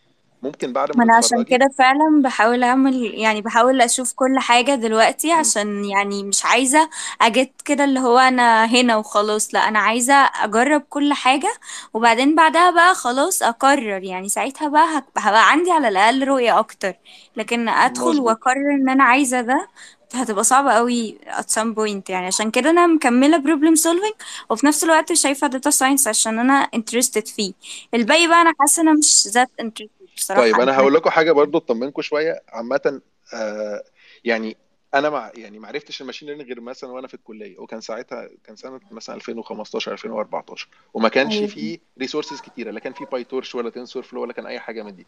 ممكن 0.44 0.74
بعد 0.74 0.90
ما 0.92 0.96
ما 0.98 1.04
أنا 1.04 1.16
عشان 1.16 1.44
كده 1.44 1.70
فعلا 1.80 2.22
بحاول 2.24 2.64
أعمل 2.64 2.96
يعني 3.16 3.42
بحاول 3.42 3.82
أشوف 3.82 4.14
كل 4.14 4.40
حاجة 4.40 4.76
دلوقتي 4.76 5.34
مم. 5.34 5.34
عشان 5.34 5.86
يعني 5.86 6.24
مش 6.24 6.46
عايزة 6.46 6.90
اجت 7.22 7.62
كده 7.66 7.84
اللي 7.84 8.00
هو 8.00 8.18
أنا 8.20 8.66
هنا 8.66 8.98
وخلاص 8.98 9.54
لأ 9.54 9.68
أنا 9.68 9.80
عايزة 9.80 10.14
أجرب 10.14 10.82
كل 10.90 11.14
حاجة 11.14 11.54
وبعدين 11.94 12.36
بعدها 12.36 12.72
بقى 12.72 12.96
خلاص 12.96 13.44
أقرر. 13.44 14.04
يعني 14.04 14.30
ساعتها 14.30 14.68
بقى 14.70 14.98
هك- 14.98 15.06
هبقى 15.18 15.52
عندي 15.52 15.72
على 15.72 15.88
الأقل 15.88 16.28
رؤية 16.28 16.60
أكتر. 16.60 16.94
لكن 17.36 17.70
أدخل 17.70 18.22
مظبوط. 18.22 18.26
وأقرر 18.28 18.72
إن 18.82 18.90
أنا 18.90 19.04
عايزة 19.04 19.42
ده 19.42 19.68
هتبقى 20.14 20.44
صعبة 20.44 20.74
قوي 20.74 21.18
at 21.28 21.46
some 21.54 21.76
point. 21.76 22.10
يعني 22.10 22.26
عشان 22.28 22.52
كده 22.52 22.70
أنا 22.70 22.88
مكملة 22.88 23.38
problem 23.44 23.76
solving 23.80 24.16
وفي 24.50 24.66
نفس 24.68 24.84
الوقت 24.84 25.14
شايفة 25.14 25.50
data 25.50 25.72
science 25.72 26.08
عشان 26.08 26.40
أنا 26.40 26.70
interested 26.76 27.28
فيه. 27.36 27.54
الباقي 27.94 28.28
بقى 28.28 28.42
أنا 28.42 28.54
حاسة 28.60 28.82
أنا 28.82 28.94
مش 28.94 29.28
that 29.28 29.50
interested. 29.62 30.03
بصراحة 30.18 30.42
طيب 30.42 30.56
أنا 30.60 30.78
هقول 30.78 30.94
لكم 30.94 31.10
حاجة 31.10 31.32
برضو 31.32 31.60
تطمنكم 31.60 32.02
شوية. 32.02 32.44
عامة 32.50 33.02
آه 33.34 33.84
يعني 34.26 34.58
أنا 34.94 35.10
مع 35.10 35.32
يعني 35.36 35.60
ما 35.60 35.68
عرفتش 35.68 36.02
ال 36.02 36.05
machine 36.05 36.28
learning 36.28 36.48
غير 36.50 36.62
مثلا 36.62 36.90
وأنا 36.92 37.08
في 37.08 37.14
الكلية 37.14 37.60
وكان 37.60 37.82
ساعتها 37.82 38.30
كان 38.44 38.56
سنة 38.56 38.80
مثلا 38.92 39.16
2015 39.16 39.92
2014 39.92 40.68
وما 40.94 41.10
كانش 41.10 41.34
أيوه. 41.38 41.48
فيه 41.48 41.80
resources 42.00 42.42
كتيرة 42.42 42.72
لا 42.72 42.80
كان 42.80 42.94
فيه 42.94 43.06
PyTorch 43.06 43.56
ولا 43.56 43.70
TensorFlow 43.70 44.22
ولا 44.22 44.34
كان 44.34 44.46
أي 44.46 44.60
حاجة 44.60 44.84
من 44.84 44.96
دي. 44.96 45.08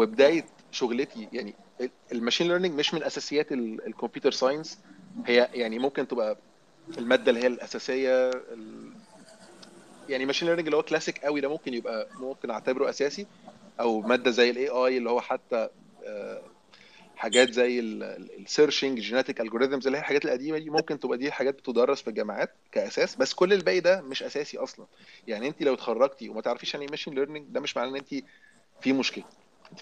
وبداية 0.00 0.44
شغلتي 0.70 1.28
يعني 1.32 1.54
ال 2.12 2.17
machine 2.17 2.48
learning 2.48 2.74
مش 2.78 2.94
من 2.94 3.02
أساسيات 3.02 3.52
ال 3.52 3.61
computer 3.61 4.30
science. 4.30 4.78
هي 5.26 5.48
يعني 5.54 5.78
ممكن 5.78 6.08
تبقى 6.08 6.36
المادة 6.98 7.30
اللي 7.30 7.42
هي 7.42 7.46
الأساسية 7.46 8.30
ال- 8.30 8.92
يعني 10.08 10.26
machine 10.26 10.48
learning 10.48 10.66
اللي 10.66 10.76
هو 10.76 10.82
كلاسيك 10.82 11.18
قوي 11.18 11.40
ده 11.40 11.48
ممكن 11.48 11.74
يبقى 11.74 12.08
ممكن 12.20 12.50
أعتبره 12.50 12.90
أساسي. 12.90 13.26
أو 13.80 14.00
مادة 14.00 14.30
زي 14.30 14.50
ال 14.50 14.68
AI 14.68 14.96
اللي 14.98 15.10
هو 15.10 15.20
حتى 15.20 15.68
آه، 16.04 16.42
حاجات 17.16 17.50
زي 17.52 17.80
ال 17.80 17.92
searching 17.92 19.00
genetic 19.00 19.40
algorithms 19.40 19.86
اللي 19.86 19.98
هي 19.98 20.00
الحاجات 20.00 20.24
القديمة 20.24 20.58
دي 20.58 20.70
ممكن 20.70 21.00
تبقى 21.00 21.18
دي 21.18 21.32
حاجات 21.32 21.54
بتدرس 21.54 22.02
في 22.02 22.08
الجامعات 22.08 22.54
كأساس 22.72 23.16
بس 23.16 23.34
كل 23.34 23.52
الباقي 23.52 23.80
ده 23.80 24.00
مش 24.00 24.22
أساسي 24.22 24.58
أصلا. 24.58 24.86
يعني 25.26 25.48
انت 25.48 25.62
لو 25.62 25.74
اتخرجتي 25.74 26.28
وما 26.28 26.40
تعرفيش 26.40 26.74
يعني 26.74 26.86
machine 26.86 27.14
learning 27.14 27.46
ده 27.48 27.60
مش 27.60 27.76
معناه 27.76 27.90
إن 27.90 27.96
انت 27.96 28.24
في 28.80 28.92
مشكلة. 28.92 29.24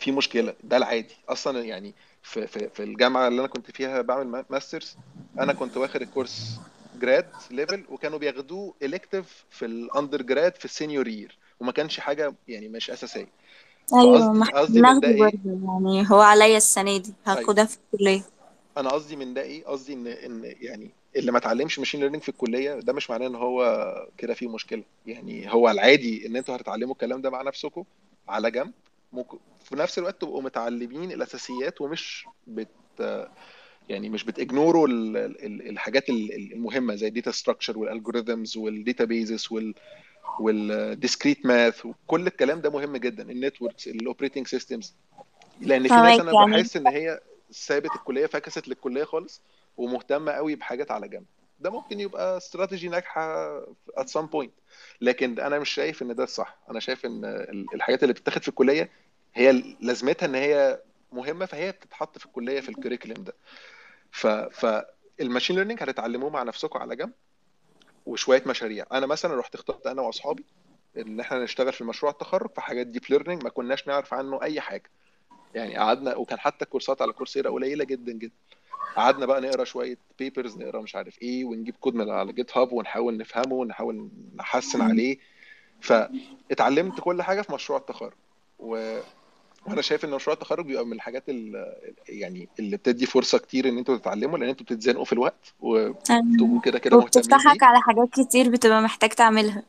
في 0.00 0.12
مشكلة 0.12 0.54
ده 0.64 0.76
العادي. 0.76 1.14
أصلا 1.28 1.64
يعني 1.64 1.94
في 2.22 2.46
في 2.46 2.68
في 2.68 2.82
الجامعة 2.82 3.28
اللي 3.28 3.40
أنا 3.40 3.48
كنت 3.48 3.70
فيها 3.70 4.00
بعمل 4.00 4.44
masters 4.50 4.96
أنا 5.38 5.52
كنت 5.52 5.76
واخد 5.76 6.02
الكورس 6.02 6.60
grad 7.00 7.26
level 7.50 7.84
وكانوا 7.88 8.18
بياخدوه 8.18 8.74
elective 8.82 9.44
في 9.50 9.64
ال 9.64 10.22
undergrad 10.22 10.54
في 10.56 10.64
ال 10.64 10.71
senior 10.71 11.08
year 11.08 11.38
وما 11.60 11.72
كانش 11.72 12.00
حاجة 12.00 12.34
يعني 12.48 12.68
مش 12.68 12.90
أساسية. 12.90 13.26
أيوه 13.94 14.32
ما 14.32 14.42
إحنا 14.42 14.58
قصدي 14.60 14.80
من 14.82 14.82
ده 14.82 15.08
بناخده 15.08 15.08
إيه؟ 15.08 15.18
برضه 15.20 15.72
يعني 15.72 16.10
هو 16.10 16.20
عليا 16.20 16.56
السنة 16.56 16.96
دي 16.96 17.14
أيوه. 17.28 17.40
هاخدها 17.40 17.64
في 17.64 17.78
الكلية. 17.94 18.22
أنا 18.76 18.90
قصدي 18.90 19.16
من 19.16 19.34
ده 19.34 19.42
إيه؟ 19.42 19.64
قصدي 19.64 19.92
إن 19.92 20.06
إن 20.06 20.54
يعني 20.60 20.90
اللي 21.16 21.32
ما 21.32 21.38
اتعلمش 21.38 21.78
machine 21.78 22.00
learning 22.00 22.22
في 22.22 22.28
الكلية 22.28 22.74
ده 22.74 22.92
مش 22.92 23.10
معناه 23.10 23.26
إن 23.26 23.34
هو 23.34 24.08
كده 24.18 24.34
فيه 24.34 24.48
مشكلة. 24.48 24.82
يعني 25.06 25.52
هو 25.52 25.70
العادي 25.70 26.26
إن 26.26 26.36
أنتوا 26.36 26.56
هتتعلموا 26.56 26.92
الكلام 26.92 27.20
ده 27.22 27.30
مع 27.30 27.42
نفسكم 27.42 27.84
على 28.28 28.50
جنب 28.50 28.72
ممكن 29.12 29.38
في 29.64 29.76
نفس 29.76 29.98
الوقت 29.98 30.20
تبقوا 30.20 30.42
متعلمين 30.42 31.12
الأساسيات 31.12 31.80
ومش 31.80 32.26
بت 32.46 32.68
يعني 33.88 34.08
مش 34.08 34.24
بت 34.24 34.38
ignore 34.38 34.81
وا 34.81 34.88
ال- 34.88 35.16
ال- 35.16 35.68
الحاجات 35.68 36.10
ال- 36.10 36.52
المهمة 36.52 36.94
زي 36.94 37.08
ال 37.08 37.13
data 37.13 37.30
structure 37.30 37.78
وال 37.78 37.91
algorithms 37.91 38.56
وال 38.56 39.04
databases 39.04 39.52
وال 39.52 39.74
وال 40.40 40.62
discrete 40.62 41.46
math 41.46 41.86
وكل 41.86 42.26
الكلام 42.26 42.60
ده 42.60 42.70
مهم 42.70 42.96
جدا 42.96 43.30
ال 43.30 43.37
networks 43.37 43.88
ال 43.88 43.94
operating 43.94 44.46
systems 44.46 44.94
لأن 45.60 45.82
في 45.88 45.94
ناس 45.94 46.20
أنا 46.20 46.32
يعني. 46.32 46.52
بحس 46.56 46.76
إن 46.76 46.86
هي 46.86 47.20
سابت 47.50 47.90
الكلية 47.94 48.26
فاكسة 48.26 48.68
للكلية 48.68 49.04
خالص 49.04 49.40
ومهتمة 49.76 50.32
قوي 50.32 50.54
بحاجات 50.54 50.90
على 50.90 51.08
جنب. 51.08 51.24
ده 51.60 51.70
ممكن 51.70 52.00
يبقى 52.00 52.36
استراتيجي 52.36 52.88
ناجحة 52.88 53.60
at 54.00 54.04
some 54.18 54.26
point. 54.36 54.50
لكن 55.00 55.40
أنا 55.40 55.58
مش 55.58 55.70
شايف 55.70 56.02
إن 56.02 56.14
ده 56.14 56.24
الصح. 56.24 56.58
أنا 56.70 56.80
شايف 56.80 57.06
إن 57.06 57.24
ال- 57.24 57.66
الحاجات 57.74 58.02
اللي 58.02 58.14
بتتاخد 58.14 58.42
في 58.42 58.48
الكلية 58.48 58.90
هي 59.34 59.62
لازمتها 59.80 60.26
إن 60.26 60.34
هي 60.34 60.80
مهمة 61.12 61.46
فهي 61.46 61.72
بتتحط 61.72 62.18
في 62.18 62.26
الكلية 62.26 62.60
في 62.60 62.68
ال 62.68 62.73
curriculum 62.73 63.14
ده. 63.24 63.34
ف 64.10 64.26
فال 64.26 64.55
machine 64.55 65.56
learning 65.56 65.82
هتتعلموه 65.82 66.30
مع 66.30 66.42
نفسكم 66.42 66.78
على 66.78 66.96
جنب. 66.96 67.12
وشوية 68.08 68.42
مشاريع. 68.46 68.86
أنا 68.92 69.06
مثلا 69.06 69.34
رحت 69.38 69.54
اخترت 69.54 69.86
أنا 69.86 70.02
وأصحابي 70.02 70.44
إن 70.98 71.20
إحنا 71.20 71.44
نشتغل 71.44 71.72
في 71.72 71.84
مشروع 71.84 72.12
التخرج 72.12 72.50
في 72.50 72.60
حاجات 72.60 72.86
deep 72.86 73.02
learning 73.10 73.44
ما 73.44 73.50
كناش 73.50 73.88
نعرف 73.88 74.14
عنه 74.14 74.42
أي 74.42 74.60
حاجة. 74.60 74.90
يعني 75.54 75.76
قعدنا 75.76 76.16
وكان 76.16 76.38
حتى 76.38 76.64
الكورسات 76.64 77.02
على 77.02 77.12
Coursera 77.12 77.50
قليلة 77.50 77.84
جدا 77.84 78.12
جدا. 78.12 78.34
قعدنا 78.96 79.26
بقى 79.26 79.40
نقرأ 79.40 79.64
شوية 79.64 79.98
papers 80.18 80.56
نقرأ 80.58 80.80
مش 80.80 80.96
عارف 80.96 81.22
إيه 81.22 81.44
ونجيب 81.44 81.74
كود 81.80 81.94
من 81.94 82.10
على 82.10 82.32
GitHub 82.32 82.72
ونحاول 82.72 83.16
نفهمه 83.16 83.54
ونحاول 83.54 84.08
نحسن 84.36 84.80
عليه. 84.82 85.18
فاتعلمت 85.80 87.00
كل 87.00 87.22
حاجة 87.22 87.42
في 87.42 87.52
مشروع 87.52 87.78
التخرج. 87.78 88.12
و... 88.58 89.00
وأنا 89.66 89.82
شايف 89.82 90.04
ان 90.04 90.10
مشروع 90.10 90.34
التخرج 90.34 90.64
بيبقى 90.66 90.86
من 90.86 90.92
الحاجات 90.92 91.28
اللي 91.28 91.76
يعني 92.08 92.48
اللي 92.58 92.76
بتدي 92.76 93.06
فرصة 93.06 93.38
كتير 93.38 93.68
ان 93.68 93.78
أنتوا 93.78 93.96
تتعلموا 93.96 94.38
لأن 94.38 94.48
أنتوا 94.48 94.66
بتتزنقوا 94.66 95.04
في 95.04 95.12
الوقت 95.12 95.54
وبتبقوا 95.60 96.60
كده 96.64 96.78
كده 96.78 96.96
مهتمين 96.96 97.26
بيه. 97.26 97.34
وبتفتحك 97.36 97.62
على 97.62 97.80
حاجات 97.80 98.08
كتير 98.12 98.48
بتبقى 98.50 98.82
محتاج 98.82 99.10
تعملها. 99.10 99.62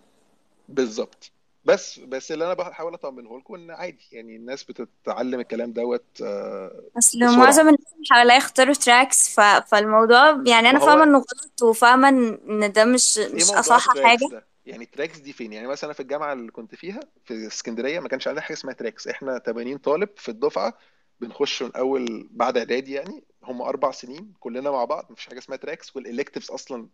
بالظبط. 0.70 1.32
بس 1.66 2.00
بس 2.00 2.32
اللي 2.32 2.46
أنا 2.46 2.54
بحاول 2.54 2.94
اطمنه 2.94 3.38
لكم 3.40 3.56
ان 3.56 3.72
عادي 3.72 4.08
يعني 4.12 4.36
الناس 4.36 4.64
بتتعلم 4.64 5.40
الكلام 5.40 5.72
دوت 5.72 6.06
آه، 6.24 6.82
اصل 6.98 7.20
بسرعة. 7.20 7.36
معظم 7.36 7.62
الناس 7.68 7.94
اللي 7.96 8.06
حواليا 8.12 8.38
اختاروا 8.38 8.74
tracks 8.74 9.30
ف... 9.36 9.40
فالموضوع 9.42 10.44
يعني 10.46 10.70
أنا 10.70 10.80
ما 10.80 10.86
فاهمة 10.86 11.04
إنه 11.04 11.18
غلط 11.18 11.62
وفاهمة 11.64 12.10
إن 12.10 12.72
ده 12.72 12.86
مش 12.86 13.18
إيه 13.18 13.36
مش 13.36 13.44
موضوع 13.44 13.60
أصح 13.60 13.90
ال 13.90 13.92
tracks 13.92 14.08
حاجة. 14.08 14.28
ده. 14.32 14.46
يعني 14.66 14.86
tracks 14.86 15.20
دي 15.20 15.34
فين؟ 15.34 15.54
يعني 15.54 15.68
مثلا 15.68 15.94
في 15.94 16.00
الجامعة 16.00 16.34
اللي 16.34 16.52
كنت 16.52 16.76
فيها 16.76 17.00
في 17.26 17.48
اسكندرية 17.48 18.00
ما 18.00 18.08
كانش 18.08 18.28
عندنا 18.28 18.42
حاجة 18.42 18.54
اسمها 18.54 18.74
tracks 18.74 19.08
إحنا 19.08 19.40
80 19.40 19.78
طالب 19.78 20.10
في 20.16 20.30
الدفعة 20.30 20.78
بنخش 21.20 21.64
من 21.64 21.72
أول 21.76 22.28
بعد 22.32 22.58
إعدادي 22.58 22.94
يعني. 22.94 23.24
هم 23.44 23.62
أربع 23.62 23.92
سنين 23.92 24.34
كلنا 24.40 24.72
مع 24.72 24.86
بعض 24.86 25.12
مفيش 25.12 25.28
حاجة 25.28 25.38
اسمها 25.38 25.58
tracks 25.58 25.96
وال 25.96 26.06
electives 26.06 26.52
أصلا 26.52 26.88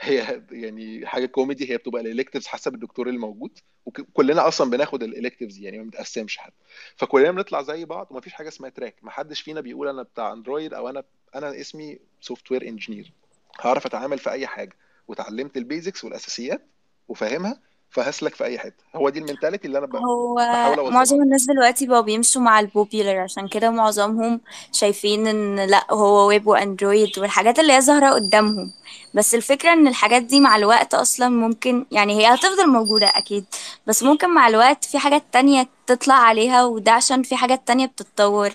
هي 0.00 0.42
يعني 0.50 1.06
حاجة 1.06 1.26
كوميدي 1.26 1.70
هي 1.70 1.76
بتبقى 1.76 2.02
ال 2.02 2.06
electives 2.06 2.46
حسب 2.46 2.74
الدكتور 2.74 3.08
اللي 3.08 3.18
موجود. 3.18 3.58
وكلنا 3.86 4.48
أصلا 4.48 4.70
بناخد 4.70 5.02
ال 5.02 5.08
electives 5.08 5.58
يعني 5.58 5.78
ما 5.78 5.84
بنتقسمش 5.84 6.38
حد 6.38 6.52
فكلنا 6.96 7.30
بنطلع 7.30 7.62
زي 7.62 7.84
بعض 7.84 8.06
ومفيش 8.10 8.32
حاجة 8.32 8.48
اسمها 8.48 8.70
track 8.70 8.96
ما 9.02 9.10
حدش 9.10 9.40
فينا 9.40 9.60
بيقول 9.60 9.88
أنا 9.88 10.02
بتاع 10.02 10.32
اندرويد 10.32 10.74
أو 10.74 10.88
أنا 10.88 11.04
أنا 11.34 11.60
اسمي 11.60 11.98
software 12.20 12.68
engineer 12.68 13.12
هعرف 13.60 13.86
أتعامل 13.86 14.18
في 14.18 14.30
أي 14.30 14.46
حاجة. 14.46 14.76
وتعلمت 15.08 15.56
ال 15.56 15.63
basics 15.63 16.04
والأساسيات. 16.04 16.66
وفاهمها 17.08 17.60
فهسلك 17.90 18.34
في 18.34 18.44
أي 18.44 18.58
حتة. 18.58 18.84
هو 18.96 19.08
دي 19.08 19.18
ال 19.18 19.23
mentality 19.23 19.66
اللي 19.68 19.78
أنا 19.78 19.86
ب- 19.86 19.96
هو 19.96 20.34
بحاول 20.34 20.78
اوصلها 20.78 20.94
معظم 20.98 21.22
الناس 21.22 21.46
دلوقتي 21.46 21.86
بقوا 21.86 22.00
بيمشوا 22.00 22.42
مع 22.42 22.60
ال 22.60 22.67
popular 22.67 23.18
عشان 23.18 23.48
كده 23.48 23.70
معظمهم 23.70 24.40
شايفين 24.72 25.26
إن 25.26 25.60
لأ 25.66 25.86
هو 25.90 26.28
ويب 26.28 26.46
وأندرويد 26.46 27.18
والحاجات 27.18 27.58
اللي 27.58 27.72
هي 27.72 27.80
ظاهرة 27.80 28.10
قدامهم. 28.10 28.72
بس 29.14 29.34
الفكرة 29.34 29.72
إن 29.72 29.88
الحاجات 29.88 30.22
دي 30.22 30.40
مع 30.40 30.56
الوقت 30.56 30.94
أصلا 30.94 31.28
ممكن 31.28 31.86
يعني 31.92 32.18
هي 32.18 32.34
هتفضل 32.34 32.68
موجودة 32.68 33.06
أكيد 33.06 33.44
بس 33.86 34.02
ممكن 34.02 34.34
مع 34.34 34.48
الوقت 34.48 34.84
في 34.84 34.98
حاجات 34.98 35.24
تانية 35.32 35.68
تطلع 35.86 36.14
عليها 36.14 36.64
وده 36.64 36.92
عشان 36.92 37.22
في 37.22 37.36
حاجات 37.36 37.66
تانية 37.68 37.86
بتتطور. 37.86 38.50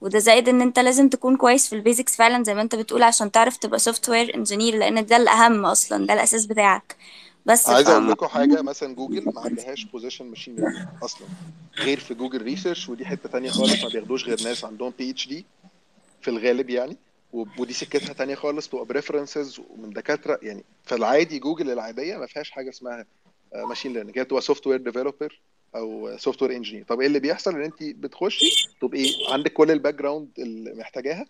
وده 0.00 0.18
زائد 0.18 0.48
إن 0.48 0.60
أنت 0.62 0.78
لازم 0.78 1.08
تكون 1.08 1.36
كويس 1.36 1.68
في 1.68 1.74
ال 1.76 1.82
basics 1.82 2.16
فعلا 2.16 2.44
زي 2.44 2.54
ما 2.54 2.62
أنت 2.62 2.74
بتقول 2.74 3.02
عشان 3.02 3.30
تعرف 3.32 3.56
تبقى 3.56 3.78
software 3.78 4.34
engineer 4.34 4.76
لأن 4.76 5.06
ده 5.06 5.16
الأهم 5.16 5.66
أصلا 5.66 6.06
ده 6.06 6.14
الأساس 6.14 6.46
بتاعك. 6.46 6.96
بس 7.46 7.68
عايز 7.68 7.88
أقول 7.88 8.10
لكم 8.10 8.26
حاجة 8.26 8.62
مثلا 8.62 8.94
جوجل 8.94 9.24
ما 9.24 9.40
عندهاش 9.40 9.84
position 9.84 10.26
machine 10.26 10.56
learning 10.56 10.86
أصلا 11.02 11.28
غير 11.78 12.00
في 12.00 12.14
جوجل 12.14 12.42
research 12.42 12.88
ودي 12.88 13.06
حتة 13.06 13.28
تانية 13.28 13.50
خالص 13.50 13.82
ما 13.82 13.88
بياخدوش 13.88 14.24
غير 14.24 14.42
ناس 14.42 14.64
عندهم 14.64 14.92
PhD 14.98 15.44
في 16.22 16.28
الغالب 16.28 16.70
يعني 16.70 16.96
ودي 17.32 17.72
سكتها 17.72 18.12
تانية 18.12 18.34
خالص 18.34 18.68
تبقى 18.68 18.84
ب 18.84 18.91
references 18.91 19.60
ومن 19.70 19.90
دكاترة 19.90 20.38
يعني. 20.42 20.64
في 20.84 20.94
العادي 20.94 21.38
جوجل 21.38 21.70
العادية 21.70 22.16
ما 22.16 22.26
فيهاش 22.26 22.50
حاجة 22.50 22.70
اسمها 22.70 23.04
machine 23.54 23.92
learning 23.92 24.18
هي 24.18 24.24
بتبقى 24.24 24.42
software 24.42 24.80
developer 24.80 25.40
أو 25.76 26.16
software 26.18 26.56
engineer 26.56 26.84
طب 26.84 27.00
إيه 27.00 27.06
اللي 27.06 27.20
بيحصل؟ 27.20 27.54
إن 27.54 27.62
انت 27.62 27.82
بتخشي 27.82 28.68
تبقي 28.80 29.06
عندك 29.28 29.52
كل 29.52 29.70
ال 29.70 29.94
background 29.94 30.28
اللي 30.38 30.74
محتاجاها 30.74 31.26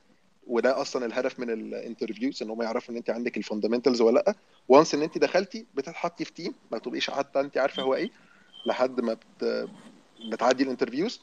وده 0.47 0.81
أصلا 0.81 1.07
الهدف 1.07 1.41
من 1.41 1.51
ال 1.51 1.59
interviews 1.59 2.43
إن 2.43 2.51
هم 2.51 2.63
يعرفوا 2.63 2.93
إن 2.93 2.97
أنت 2.99 3.11
عندك 3.11 3.37
ال 3.37 3.42
fundamentals 3.42 4.01
ولا 4.01 4.15
لأ. 4.21 4.35
و 4.69 4.74
once 4.74 4.95
إن 4.95 5.03
أنت 5.03 5.19
دخلتي 5.19 5.67
بتتحطي 5.75 6.25
في 6.25 6.33
team 6.33 6.55
ما 6.71 6.79
تبقيش 6.79 7.11
حتى 7.11 7.41
أنت 7.41 7.59
عارفة 7.59 7.83
هو 7.83 7.95
إيه 7.95 8.11
لحد 8.67 9.01
ما 9.01 9.15
بت... 9.15 9.69
بتعدي 10.33 10.63
ال 10.63 10.67
interviews. 10.67 11.21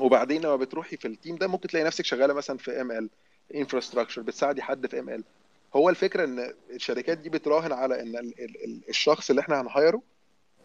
وبعدين 0.00 0.42
لما 0.42 0.56
بتروحي 0.56 0.96
في 0.96 1.08
ال 1.08 1.14
team 1.14 1.36
ده 1.36 1.46
ممكن 1.46 1.68
تلاقي 1.68 1.84
نفسك 1.84 2.04
شغالة 2.04 2.34
مثلا 2.34 2.58
في 2.58 2.80
ML 2.80 3.10
infrastructure 3.54 4.22
بتساعدي 4.22 4.62
حد 4.62 4.86
في 4.86 4.98
ML 4.98 5.24
هو 5.76 5.90
الفكرة 5.90 6.24
إن 6.24 6.54
الشركات 6.70 7.18
دي 7.18 7.30
بتراهن 7.30 7.72
على 7.72 8.00
إن. 8.02 8.16
ال... 8.16 8.34
ال- 8.40 8.88
الشخص 8.88 9.30
اللي 9.30 9.40
إحنا 9.40 9.60
هن 9.60 9.72
hire 9.72 9.96
ه 9.96 10.02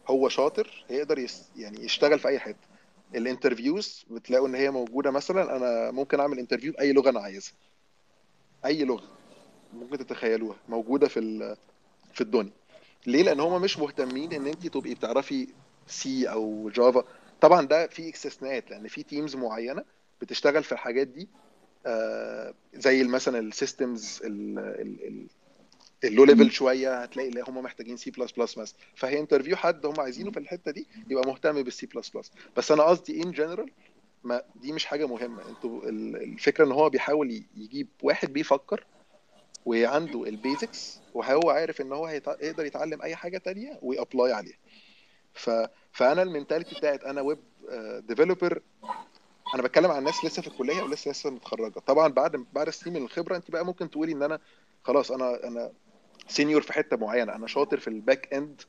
هو 0.08 0.30
شاطر 0.30 0.86
هيقدر 0.90 1.20
يس... 1.20 1.52
يعني 1.56 1.84
يشتغل 1.86 2.20
في 2.20 2.28
أي 2.28 2.40
حتة. 2.40 2.68
ال 3.16 3.24
interviews 3.24 4.06
بتلاقوا 4.10 4.48
إن 4.48 4.56
هي 4.56 4.72
موجودة 4.72 5.12
مثلا 5.12 5.56
أنا 5.56 5.92
ممكن 5.92 6.20
أعمل 6.20 6.40
interview 6.40 6.72
بأي 6.72 6.94
لغة 6.94 7.10
أنا 7.10 7.20
عايزها. 7.20 7.54
أي 8.66 8.84
لغة 8.84 9.08
ممكن 9.74 9.98
تتخيلوها 9.98 10.56
موجودة 10.70 11.08
في. 11.08 11.56
في 12.14 12.22
الدنيا. 12.22 12.52
ليه؟ 13.08 13.24
لأن 13.24 13.40
هم 13.40 13.62
مش 13.62 13.80
مهتمين 13.80 14.34
إن 14.34 14.48
انت 14.48 14.68
تبقي 14.68 14.94
بتعرفي 14.94 15.48
C 15.88 16.30
أو 16.32 16.70
جافا 16.70 17.04
طبعا 17.42 17.66
ده 17.68 17.88
في 17.88 18.10
استثناءات 18.10 18.72
لأن 18.72 18.88
في 18.88 19.04
teams 19.04 19.36
معينة 19.36 19.84
بتشتغل 20.22 20.64
في 20.64 20.72
الحاجات 20.72 21.08
دي 21.08 21.28
آه، 21.86 22.54
زي 22.74 23.04
مثلا 23.04 23.40
ال 23.40 23.50
systems 23.50 24.22
ال 26.04 26.24
low 26.26 26.35
level 26.36 26.52
شوية 26.52 27.02
هتلاقي 27.04 27.30
اللي 27.30 27.44
هم 27.48 27.58
محتاجين 27.58 27.98
سي 27.98 28.12
بلس 28.12 28.32
بلس 28.32 28.58
مثلا. 28.58 28.78
فهي 28.96 29.20
interview 29.20 29.56
حد 29.56 29.86
هم 29.86 30.00
عايزينه 30.00 30.32
في 30.32 30.40
الحتة 30.40 30.72
دي 30.72 30.88
يبقى 31.10 31.28
مهتم 31.28 31.64
بالسي 31.64 31.86
بلس 31.86 32.10
بلس 32.10 32.32
بس 32.58 32.72
أنا 32.72 32.84
قصدي 32.84 33.24
in 33.24 33.32
general 33.32 33.72
يعني 34.24 34.42
دي 34.56 34.72
مش 34.72 34.86
حاجة 34.86 35.06
مهمة. 35.08 35.50
أنتوا 35.50 35.84
ال- 35.90 36.16
الفكرة 36.24 36.66
ان 36.66 36.72
هو 36.72 36.90
بيحاول 36.90 37.44
يجيب 37.56 37.88
واحد 38.04 38.34
بيفكر 38.34 38.86
وعنده 39.66 40.24
ال 40.24 40.35
basics 40.35 41.00
وهو 41.14 41.50
عارف 41.50 41.82
ان 41.82 41.92
هو 41.94 42.06
هيتع- 42.06 42.44
يقدر 42.44 42.66
يتعلم 42.66 43.02
أي 43.02 43.16
حاجة 43.16 43.38
تانية 43.38 43.80
وي 43.82 43.97
apply 43.97 44.34
عليها. 44.34 44.58
ف... 45.34 45.50
فأنا 45.92 46.22
ال 46.22 46.27
mentality 46.27 46.76
بتاعت 46.76 47.04
أنا 47.04 47.22
web 47.22 47.40
developer 48.08 48.62
أنا 49.56 49.64
بتكلم 49.64 49.92
عن 49.92 50.04
ناس 50.04 50.26
لسه 50.26 50.42
في 50.42 50.48
الكلية 50.48 50.82
ولسه 50.82 51.12
لسه 51.12 51.30
متخرجة. 51.30 51.80
طبعا 51.80 52.08
بعد 52.08 52.46
بعد 52.54 52.70
سنين 52.70 52.96
من 52.96 53.04
الخبرة 53.04 53.36
انت 53.36 53.52
بقى 53.52 53.66
ممكن 53.66 53.90
تقولي 53.90 54.12
إن 54.14 54.24
أنا 54.24 54.40
خلاص 54.84 55.12
أنا 55.12 55.48
أنا 55.48 55.72
senior 56.28 56.62
في 56.62 56.74
حتة 56.74 56.98
معينة. 56.98 57.36
أنا 57.36 57.48
شاطر 57.48 57.80
في 57.80 57.88
ال 57.88 58.34
backend 58.34 58.62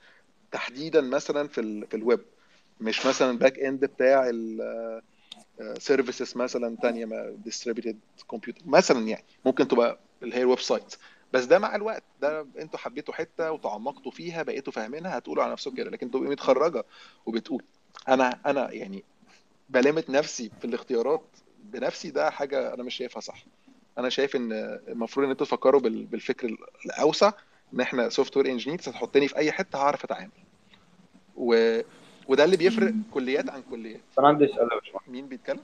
تحديدا 0.52 1.00
مثلا 1.00 1.48
في 1.48 1.60
ال 1.60 1.86
في 1.86 1.96
الويب 1.96 2.20
مش 2.80 3.06
مثلا 3.06 3.30
ال 3.30 3.58
backend 3.58 3.84
بتاع 3.84 4.30
ال 5.60 5.69
services 5.69 6.36
مثلا 6.36 6.76
ما 7.06 7.36
distributed 7.44 7.98
computer 8.30 8.62
مثلا 8.66 9.08
يعني 9.08 9.24
ممكن 9.44 9.68
تبقى 9.68 9.98
اللي 10.22 10.36
هي 10.36 10.42
ال 10.42 10.60
website 10.60 10.94
بس 11.32 11.44
ده 11.44 11.58
مع 11.58 11.74
الوقت 11.76 12.02
ده 12.20 12.46
أنتوا 12.58 12.78
حبيتوا 12.78 13.14
حتة 13.14 13.52
وتعمقتوا 13.52 14.12
فيها 14.12 14.42
بقيتوا 14.42 14.72
فاهمينها 14.72 15.18
هتقولوا 15.18 15.42
على 15.44 15.52
نفسكم 15.52 15.74
كده. 15.76 15.90
لكن 15.90 16.10
تبقي 16.10 16.28
متخرجة 16.30 16.84
وبتقول. 17.26 17.62
أنا 18.08 18.40
أنا 18.46 18.72
يعني 18.72 19.04
ب 19.68 19.75
limit 19.75 20.10
نفسي 20.10 20.50
في 20.60 20.64
الاختيارات 20.66 21.36
بنفسي 21.64 22.10
ده 22.10 22.30
حاجة 22.30 22.74
أنا 22.74 22.82
مش 22.82 22.94
شايفها 22.94 23.20
صح. 23.20 23.44
أنا 23.98 24.08
شايف 24.08 24.36
إن 24.36 24.52
المفروض 24.88 25.24
إن 25.24 25.30
أنتوا 25.30 25.46
تفكروا 25.46 25.80
بال- 25.80 26.06
بالفكر 26.06 26.56
الأوسع 26.86 27.32
إن 27.74 27.80
إحنا 27.80 28.08
software 28.08 28.46
engineers 28.46 28.88
هتحطني 28.88 29.28
في 29.28 29.36
أي 29.36 29.52
حتة 29.52 29.76
هعرف 29.78 30.04
أتعامل. 30.04 30.30
و... 31.36 31.80
وده 32.28 32.44
اللي 32.44 32.56
بيفرق 32.56 32.92
كليات 33.14 33.50
عن 33.50 33.62
كليات. 33.70 34.00
أنا 34.18 34.28
عندي 34.28 34.46
سؤال 34.46 34.68
يا 34.72 34.78
باشمهندس. 34.78 35.08
مين 35.08 35.26
بيتكلم؟ 35.26 35.60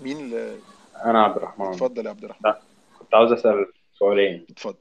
مين 0.00 0.16
اللي... 0.16 0.56
أنا 1.04 1.24
عبد 1.24 1.36
الرحمن. 1.36 1.66
اتفضل 1.66 2.06
يا 2.06 2.10
عبد 2.10 2.24
الرحمن. 2.24 2.50
لا 2.50 2.60
كنت 2.98 3.14
عاوز 3.14 3.32
أسأل 3.32 3.66
سؤالين. 3.92 4.46
اتفضل. 4.50 4.76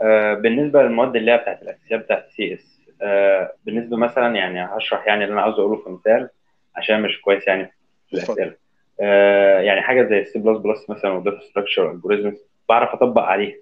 آه 0.00 0.34
بالنسبة 0.34 0.82
للمواد 0.82 1.16
اللي 1.16 1.32
هي 1.32 1.38
بتاعت 1.38 1.62
الأساسيات 1.62 2.00
بتاعت 2.00 2.26
ال 2.26 2.54
CS 2.54 2.80
آه 3.02 3.52
بالنسبة 3.64 3.96
مثلا 3.96 4.36
يعني 4.36 4.64
هشرح 4.64 5.06
يعني 5.06 5.24
اللي 5.24 5.32
أنا 5.32 5.42
عاوز 5.42 5.54
أقوله 5.54 5.82
في 5.82 5.90
مثال 5.90 6.28
عشان 6.76 7.02
مش 7.02 7.20
كويس 7.20 7.46
يعني 7.46 7.72
في 8.08 8.14
الأسئلة. 8.14 8.56
آه 9.00 9.60
يعني 9.60 9.82
حاجة 9.82 10.08
زي 10.08 10.18
السي 10.18 10.38
بلس 10.38 10.58
بلس 10.58 10.90
مثلا 10.90 11.10
و 11.10 11.16
data 11.16 11.40
structure 11.50 11.90
algorithms 11.90 12.38
بعرف 12.68 12.90
أطبق 12.90 13.22
عليها. 13.22 13.56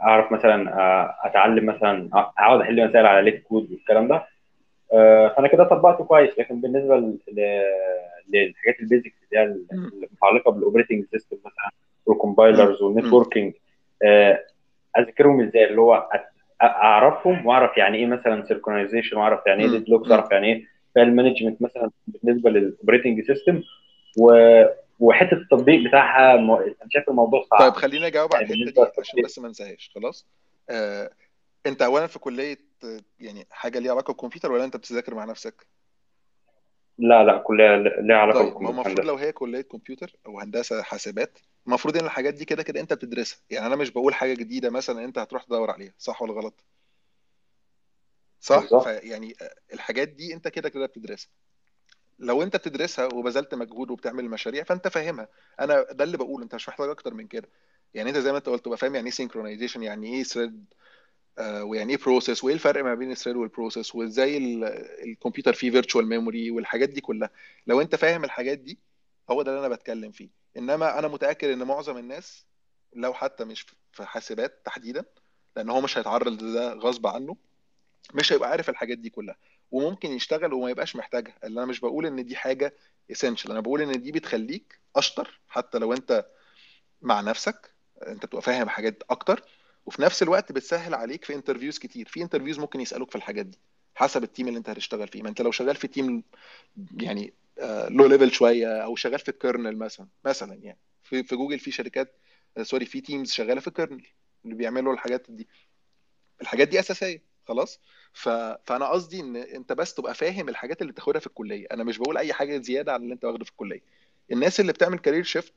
أعرف 0.00 0.32
مثلا 0.32 0.80
آه، 0.80 1.14
أتعلم 1.24 1.66
مثلا 1.66 2.08
أقعد 2.12 2.60
أحل 2.60 2.88
مسائل 2.88 3.06
على 3.06 3.30
LeetCode 3.30 3.70
والكلام 3.72 4.08
ده 4.08 4.26
آه، 4.92 5.28
فأنا 5.28 5.48
كده 5.48 5.64
طبقته 5.64 6.04
كويس 6.04 6.38
لكن 6.38 6.60
بالنسبة 6.60 6.96
للحاجات 8.28 8.80
ال 8.80 8.85
basics 8.85 9.14
اللي 9.32 9.40
هي. 9.40 9.56
المتعلقه 9.72 10.50
بال 10.50 10.60
operating 10.60 11.04
system 11.12 11.36
مثلا. 11.44 11.70
وال 12.06 12.19
compilers. 12.19 12.82
وال 12.82 12.94
networking 12.94 13.54
آه، 14.04 14.44
أذاكرهم 14.98 15.40
إزاي 15.40 15.64
اللي 15.64 15.80
هو 15.80 16.08
أعرفهم 16.62 17.46
وأعرف 17.46 17.76
يعني 17.76 17.98
إيه 17.98 18.06
مثلا 18.06 18.44
سيركونايزيشن 18.48 19.16
وأعرف 19.16 19.40
يعني 19.46 19.64
إيه. 19.64 19.70
deadlocks. 19.70 20.10
وأعرف 20.10 20.32
يعني 20.32 20.46
إيه 20.52 20.64
file 20.94 21.16
management 21.16 21.62
مثلا 21.62 21.90
بالنسبة 22.06 22.50
لل 22.50 22.64
operating 22.64 23.26
system 23.26 23.62
و 24.18 24.32
وحتة 24.98 25.34
التطبيق 25.34 25.88
بتاعها 25.88 26.34
أنا 26.34 26.74
شايف 26.88 27.08
الموضوع 27.08 27.40
طيب 27.40 27.60
صعب 27.60 27.72
خليني 27.72 28.06
أجاوب 28.06 28.34
على 28.34 28.44
يعني 28.44 28.62
الحتة 28.62 28.84
دي 28.84 28.90
عشان 28.98 29.22
بس 29.22 29.38
ما 29.38 29.48
انساهاش. 29.48 29.90
خلاص. 29.94 30.26
آه، 30.70 31.10
أنت 31.66 31.82
اولا 31.82 32.06
في 32.06 32.18
كلية 32.18 32.58
يعني 33.20 33.46
حاجة 33.50 33.78
ليها 33.78 33.92
علاقة 33.92 34.06
بالكمبيوتر 34.12 34.52
ولا 34.52 34.64
أنت 34.64 34.76
بتذاكر 34.76 35.14
مع 35.14 35.24
نفسك؟ 35.24 35.66
لا 36.98 37.24
لا 37.24 37.38
كلها 37.38 37.76
ليها 37.76 38.16
علاقة 38.16 38.38
طيب 38.38 38.44
بالكمبيوتر. 38.46 38.74
المفروض 38.74 39.06
لو 39.06 39.14
هي 39.16 39.32
كلية 39.32 39.60
كمبيوتر 39.60 40.16
أو 40.26 40.40
هندسة 40.40 40.82
حاسبات 40.82 41.38
المفروض 41.66 41.96
إن 41.96 42.04
الحاجات 42.04 42.34
دي 42.34 42.44
كده 42.44 42.62
كده 42.62 42.80
أنت 42.80 42.92
بتدرسها. 42.92 43.38
يعني 43.50 43.66
أنا 43.66 43.76
مش 43.76 43.90
بقول 43.90 44.14
حاجة 44.14 44.34
جديدة 44.34 44.70
مثلا 44.70 45.04
أنت 45.04 45.18
هتروح 45.18 45.42
تدور 45.44 45.70
عليها 45.70 45.94
صح 45.98 46.22
ولا 46.22 46.32
غلط؟ 46.32 46.64
صح؟ 48.40 48.60
بالظبط. 48.60 48.82
فيعني 48.88 49.34
آه، 49.42 49.54
الحاجات 49.74 50.08
دي 50.08 50.34
أنت 50.34 50.48
كده 50.48 50.68
كده 50.68 50.86
بتدرسها. 50.86 51.30
لو 52.18 52.42
انت 52.42 52.56
بتدرسها 52.56 53.08
وبذلت 53.14 53.54
مجهود 53.54 53.90
وبتعمل 53.90 54.24
مشاريع 54.30 54.64
فانت 54.64 54.88
فاهمها. 54.88 55.28
أنا 55.60 55.82
ده 55.92 56.04
اللي 56.04 56.16
بقول 56.16 56.42
انت 56.42 56.54
مش 56.54 56.68
محتاج 56.68 56.88
أكتر 56.88 57.14
من 57.14 57.26
كده. 57.26 57.48
يعني 57.94 58.10
انت 58.10 58.18
زي 58.18 58.32
ما 58.32 58.38
انت 58.38 58.48
قلت 58.48 58.64
تبقى 58.64 58.78
فاهم 58.78 58.94
يعني 58.94 59.06
إيه 59.06 59.12
synchronization 59.12 59.82
يعني 59.82 60.14
إيه 60.14 60.22
thread 60.22 60.64
ويعني 61.40 61.92
إيه 61.92 61.98
process 62.02 62.44
وإيه 62.44 62.54
الفرق 62.54 62.84
ما 62.84 62.94
بين 62.94 63.10
ال 63.10 63.14
thread 63.14 63.36
وال 63.36 63.49
process 63.49 63.94
وإزاي 63.94 64.36
ال- 64.36 64.64
الكمبيوتر 65.08 65.52
فيه 65.52 65.70
virtual 65.70 66.06
memory 66.06 66.50
والحاجات 66.50 66.88
دي 66.88 67.00
كلها. 67.00 67.30
لو 67.66 67.80
انت 67.80 67.94
فاهم 67.94 68.24
الحاجات 68.24 68.58
دي 68.58 68.78
هو 69.30 69.42
ده 69.42 69.50
اللي 69.50 69.66
أنا 69.66 69.74
بتكلم 69.74 70.10
فيه. 70.12 70.28
انما 70.56 70.98
أنا 70.98 71.08
متأكد 71.08 71.48
ان 71.48 71.62
معظم 71.62 71.96
الناس 71.96 72.46
لو 72.94 73.14
حتى 73.14 73.44
مش 73.44 73.66
في 73.92 74.04
حاسبات 74.04 74.60
تحديدا 74.64 75.04
لأن 75.56 75.70
هو 75.70 75.80
مش 75.80 75.98
هيتعرض 75.98 76.42
لده 76.42 76.72
غصب 76.72 77.06
عنه 77.06 77.36
مش 78.14 78.32
هيبقى 78.32 78.50
عارف 78.50 78.70
الحاجات 78.70 78.98
دي 78.98 79.10
كلها. 79.10 79.36
وممكن 79.70 80.10
يشتغل 80.10 80.52
وما 80.52 80.70
يبقاش 80.70 80.96
محتاجها. 80.96 81.34
اللي 81.44 81.58
أنا 81.60 81.66
مش 81.66 81.80
بقول 81.80 82.06
إن 82.06 82.24
دي 82.26 82.36
حاجة 82.36 82.74
essential 83.12 83.50
أنا 83.50 83.60
بقول 83.60 83.82
إن 83.82 84.02
دي 84.02 84.12
بتخليك 84.12 84.80
أشطر 84.96 85.40
حتى 85.48 85.78
لو 85.78 85.92
أنت 85.92 86.26
مع 87.02 87.20
نفسك. 87.20 87.74
أنت 88.06 88.26
بتبقى 88.26 88.42
فاهم 88.42 88.68
حاجات 88.68 89.02
أكتر. 89.10 89.42
وفي 89.86 90.02
نفس 90.02 90.22
الوقت 90.22 90.52
بتسهل 90.52 90.94
عليك 90.94 91.24
في 91.24 91.34
interviews 91.34 91.78
كتير. 91.78 92.08
في 92.08 92.22
interviews 92.22 92.58
ممكن 92.58 92.80
يسألوك 92.80 93.10
في 93.10 93.16
الحاجات 93.16 93.46
دي 93.46 93.58
حسب 93.94 94.22
ال 94.22 94.27
team 94.27 94.48
اللي 94.48 94.58
أنت 94.58 94.68
هتشتغل 94.68 95.08
فيه. 95.08 95.22
ما 95.22 95.28
أنت 95.28 95.42
لو 95.42 95.50
شغال 95.50 95.76
في 95.76 95.88
team 95.88 96.22
يعني 97.00 97.32
low 97.88 98.06
level 98.06 98.32
شوية 98.32 98.84
أو 98.84 98.96
شغال 98.96 99.18
في 99.18 99.28
ال 99.28 99.35
kernel 99.35 99.76
مثلا 99.76 100.06
مثلا 100.24 100.54
يعني. 100.54 100.78
في 101.02 101.22
في 101.22 101.36
جوجل 101.36 101.58
في 101.58 101.70
شركات 101.70 102.16
sorry 102.62 102.86
في 102.86 103.00
teams 103.00 103.32
شغالة 103.32 103.60
في 103.60 103.68
ال 103.68 103.73
kernel 103.73 104.06
اللي 104.44 104.54
بيعملوا 104.56 104.92
الحاجات 104.92 105.26
دي. 105.28 105.48
الحاجات 106.40 106.68
دي 106.68 106.80
أساسية 106.80 107.22
خلاص. 107.48 107.80
ف... 108.16 108.28
فأنا 108.64 108.86
قصدي 108.88 109.20
إن 109.20 109.36
أنت 109.36 109.72
بس 109.72 109.94
تبقى 109.94 110.14
فاهم 110.14 110.48
الحاجات 110.48 110.82
اللي 110.82 110.92
بتاخدها 110.92 111.20
في 111.20 111.26
الكلية. 111.26 111.66
أنا 111.72 111.84
مش 111.84 111.98
بقول 111.98 112.16
أي 112.18 112.32
حاجة 112.32 112.58
زيادة 112.58 112.92
عن 112.92 113.02
اللي 113.02 113.14
أنت 113.14 113.24
واخده 113.24 113.44
في 113.44 113.50
الكلية. 113.50 113.80
الناس 114.32 114.60
اللي 114.60 114.72
بتعمل 114.72 114.98
career 114.98 115.22
shift 115.22 115.52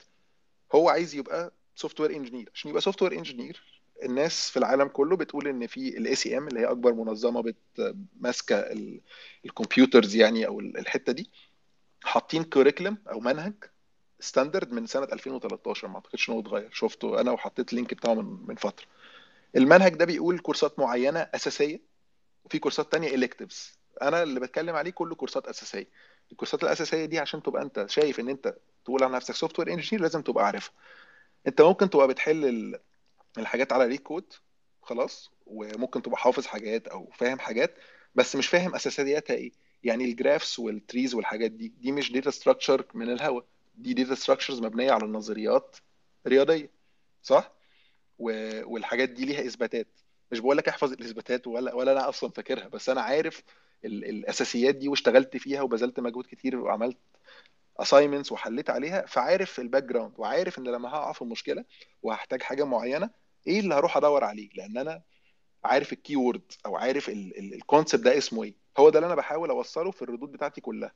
هو 0.76 0.90
عايز 0.90 1.16
يبقى 1.16 1.52
software 1.76 2.12
engineer 2.16 2.50
عشان 2.54 2.70
يبقى 2.70 2.82
software 2.82 3.14
engineer 3.14 3.62
الناس 4.04 4.50
في 4.50 4.58
العالم 4.58 4.88
كله 4.88 5.16
بتقول 5.18 5.48
إن 5.48 5.68
في 5.68 5.98
ال 5.98 6.16
ACM 6.16 6.48
اللي 6.48 6.60
هي 6.60 6.66
أكبر 6.66 6.94
منظمة 6.94 7.54
ماسكة 8.20 8.56
ال- 8.60 9.02
ال 9.46 9.53
computers 9.53 10.16
يعني 10.16 10.48
أو 10.48 10.60
ال- 10.60 10.78
الحتة 10.78 11.12
دي 11.14 11.30
حاطين 12.04 12.44
curriculum 12.44 12.98
أو 13.12 13.20
منهج 13.20 13.54
standard 14.20 14.72
من 14.72 14.86
سنة 14.86 15.08
2013 15.14 15.88
ما 15.88 15.96
أعتقدش 15.96 16.30
إن 16.30 16.34
هو 16.34 16.40
اتغير. 16.40 16.70
شفته 16.74 17.22
أنا 17.22 17.32
وحطيت 17.32 17.70
ال 17.72 17.76
link 17.76 17.94
بتاعه 17.94 18.14
من 18.14 18.48
من 18.48 18.56
فترة. 18.56 18.86
المنهج 19.56 19.96
ده 19.96 20.06
بيقول 20.06 20.40
courseات 20.40 20.80
معينة 20.80 21.20
أساسية. 21.20 21.89
وفي 22.46 22.60
courseات 22.60 22.92
تانية 22.92 23.10
electives. 23.28 23.56
أنا 24.02 24.24
اللي 24.24 24.40
بتكلم 24.40 24.76
عليه 24.76 24.92
كله 24.92 25.16
courseات 25.16 25.48
أساسية. 25.48 25.88
ال 26.32 26.36
courseات 26.36 26.64
الأساسية 26.64 27.06
دي 27.06 27.20
عشان 27.20 27.44
تبقى 27.44 27.62
أنت 27.64 27.86
شايف 27.90 28.20
إن 28.20 28.30
أنت 28.30 28.56
تقول 28.86 29.04
على 29.04 29.14
نفسك 29.14 29.36
software 29.36 29.72
engineer 29.74 30.02
لازم 30.04 30.22
تبقى 30.22 30.46
عارفها. 30.46 30.74
أنت 31.48 31.62
ممكن 31.62 31.90
تبقى 31.90 32.08
بتحل 32.08 32.46
ال- 32.46 32.80
الحاجات 33.38 33.74
على 33.74 33.86
LeetCode 33.86 34.34
خلاص 34.82 35.32
وممكن 35.46 36.02
تبقى 36.02 36.18
حافظ 36.18 36.46
حاجات 36.46 36.88
أو 36.88 37.12
فاهم 37.18 37.40
حاجات 37.40 37.76
بس 38.16 38.36
مش 38.36 38.48
فاهم 38.48 38.76
أساسياتها 38.76 39.34
إيه. 39.34 39.52
يعني 39.84 40.06
ال 40.06 40.13
graphs 40.13 40.60
وال 40.60 40.76
trees 40.76 41.16
والحاجات 41.16 41.52
دي 41.52 41.68
دي 41.68 41.92
مش 41.92 42.12
data 42.12 42.32
structure 42.32 42.86
من 42.94 43.12
الهوا. 43.12 43.42
دي 43.76 43.94
data 43.94 44.16
structures 44.16 44.60
مبنية 44.62 44.92
على 44.92 45.06
نظريات 45.06 45.76
رياضية 46.28 46.70
صح؟ 47.24 47.52
والحاجات 48.20 49.10
دي 49.10 49.26
ليها 49.26 49.46
إثباتات. 49.48 49.88
مش 50.32 50.40
بقول 50.40 50.58
لك 50.58 50.68
احفظ 50.70 50.92
الاثباتات 50.94 51.48
ولا 51.48 51.74
ولا 51.74 51.92
أنا 51.92 52.10
أصلا 52.10 52.30
فاكرها 52.32 52.68
بس 52.68 52.90
أنا 52.90 53.02
عارف 53.02 53.44
ال- 53.86 54.06
الأساسيات 54.06 54.76
دي 54.76 54.88
واشتغلت 54.90 55.38
فيها 55.38 55.62
وبذلت 55.62 56.00
مجهود 56.00 56.26
كتير 56.26 56.56
وعملت 56.60 56.98
assignments 57.80 58.32
وحليت 58.32 58.70
عليها 58.70 59.06
فعارف 59.06 59.60
ال 59.60 59.84
background 59.84 60.14
وعارف 60.18 60.60
إن 60.60 60.64
لما 60.68 60.90
هقع 60.90 61.12
في 61.14 61.24
مشكلة 61.26 61.66
وهحتاج 62.04 62.42
حاجة 62.44 62.64
معينة 62.66 63.10
إيه 63.48 63.60
اللي 63.60 63.76
هروح 63.76 63.98
أدور 63.98 64.24
عليه؟ 64.24 64.50
لأن 64.56 64.78
أنا 64.78 65.02
عارف 65.64 65.94
ال 65.94 66.16
keyword 66.16 66.52
أو 66.66 66.76
عارف 66.78 67.10
ال 67.10 67.21
concept 67.21 68.04
ده 68.04 68.18
اسمه 68.18 68.44
إيه. 68.44 68.56
هو 68.78 68.90
ده 68.90 69.00
اللي 69.00 69.08
أنا 69.08 69.16
بحاول 69.16 69.50
أوصله 69.50 69.92
في 69.92 70.02
الردود 70.02 70.32
بتاعتي 70.32 70.62
كلها. 70.62 70.94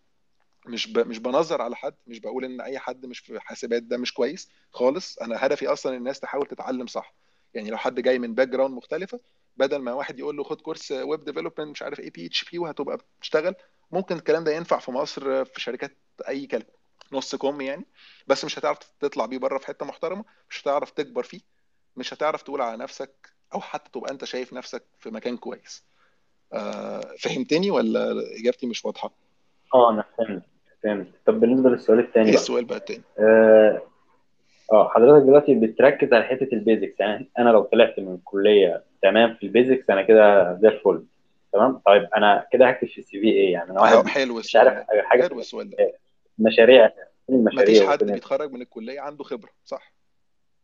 مش 0.67 0.87
ب... 0.93 0.99
مش 1.07 1.19
بنظر 1.19 1.61
على 1.61 1.75
حد 1.75 1.95
مش 2.07 2.19
بقول 2.19 2.45
إن 2.45 2.61
أي 2.61 2.79
حد 2.79 3.05
مش 3.05 3.19
في 3.19 3.39
حاسبات 3.39 3.83
ده 3.83 3.97
مش 3.97 4.13
كويس 4.13 4.49
خالص. 4.71 5.17
أنا 5.19 5.45
هدفي 5.45 5.67
أصلا 5.67 5.97
الناس 5.97 6.19
تحاول 6.19 6.47
تتعلم 6.47 6.87
صح. 6.87 7.15
يعني 7.53 7.69
لو 7.69 7.77
حد 7.77 7.99
جاي 7.99 8.19
من 8.19 8.35
background 8.35 8.73
مختلفة 8.73 9.19
بدل 9.57 9.77
ما 9.77 9.93
واحد 9.93 10.19
يقول 10.19 10.37
له 10.37 10.43
خد 10.43 10.61
course 10.61 10.91
web 10.91 11.23
development 11.25 11.69
مش 11.71 11.81
عارف 11.81 11.99
إيه 11.99 12.11
PHP 12.11 12.59
وهتبقى 12.59 12.97
بتشتغل. 13.19 13.55
ممكن 13.91 14.15
الكلام 14.15 14.43
ده 14.43 14.51
ينفع 14.51 14.79
في 14.79 14.91
مصر 14.91 15.45
في 15.45 15.61
شركات 15.61 15.97
أي 16.27 16.45
كلام 16.47 16.63
نص 17.11 17.35
كم 17.35 17.61
يعني 17.61 17.85
بس 18.27 18.45
مش 18.45 18.59
هتعرف 18.59 18.79
تطلع 18.99 19.25
بيه 19.25 19.37
بره 19.37 19.57
في 19.57 19.67
حتة 19.67 19.85
محترمة 19.85 20.25
مش 20.49 20.61
هتعرف 20.61 20.91
تكبر 20.91 21.23
فيه 21.23 21.39
مش 21.97 22.13
هتعرف 22.13 22.41
تقول 22.41 22.61
على 22.61 22.77
نفسك 22.77 23.29
أو 23.53 23.61
حتى 23.61 23.91
تبقى 23.93 24.11
أنت 24.11 24.25
شايف 24.25 24.53
نفسك 24.53 24.83
في 24.99 25.09
مكان 25.09 25.37
كويس. 25.37 25.83
آه، 26.53 27.15
فهمتني 27.19 27.71
ولا 27.71 28.11
إجابتي 28.39 28.67
مش 28.67 28.85
واضحة؟ 28.85 29.11
آه 29.73 29.89
أنا 29.91 30.05
فهمت 30.17 30.43
فهمت. 30.83 31.07
طب 31.25 31.39
بالنسبة 31.39 31.69
للسؤال 31.69 31.99
الثاني 31.99 32.29
إيه 32.29 32.35
السؤال 32.35 32.65
بقى 32.65 32.77
التاني. 32.77 33.03
آه 34.71 34.89
حضرتك 34.89 35.25
دلوقتي 35.25 35.55
بتركز 35.55 36.13
على 36.13 36.23
حتة 36.23 36.47
ال 36.53 36.60
basics 36.60 36.99
يعني 36.99 37.29
أنا 37.39 37.49
لو 37.49 37.63
طلعت 37.63 37.99
من 37.99 38.13
الكليه 38.15 38.83
تمام 39.01 39.35
في 39.35 39.43
ال 39.43 39.50
basics 39.50 39.89
أنا 39.89 40.01
كده 40.01 40.53
زي 40.61 40.67
الفل 40.67 41.03
تمام؟ 41.53 41.81
طيب 41.85 42.09
أنا 42.17 42.47
كده 42.51 42.69
هكتب 42.69 42.87
في 42.87 42.97
ال 42.97 43.19
CV 43.21 43.27
إيه؟ 43.27 43.53
يعني 43.53 43.71
أنا 43.71 43.81
واحد 43.81 44.07
حلو 44.07 44.35
مش 44.37 44.55
عارف 44.55 44.87
حاجة 45.05 45.21
حلو 45.23 45.39
السؤال 45.39 45.69
ده. 45.69 45.77
مشاريع 46.39 46.87
فين 47.27 47.43
مفيش 47.43 47.59
المشاريع 47.59 47.91
حد 47.91 48.03
بيتخرج 48.03 48.51
من 48.51 48.61
الكلية 48.61 48.99
عنده 48.99 49.23
خبرة 49.23 49.49
صح؟ 49.65 49.93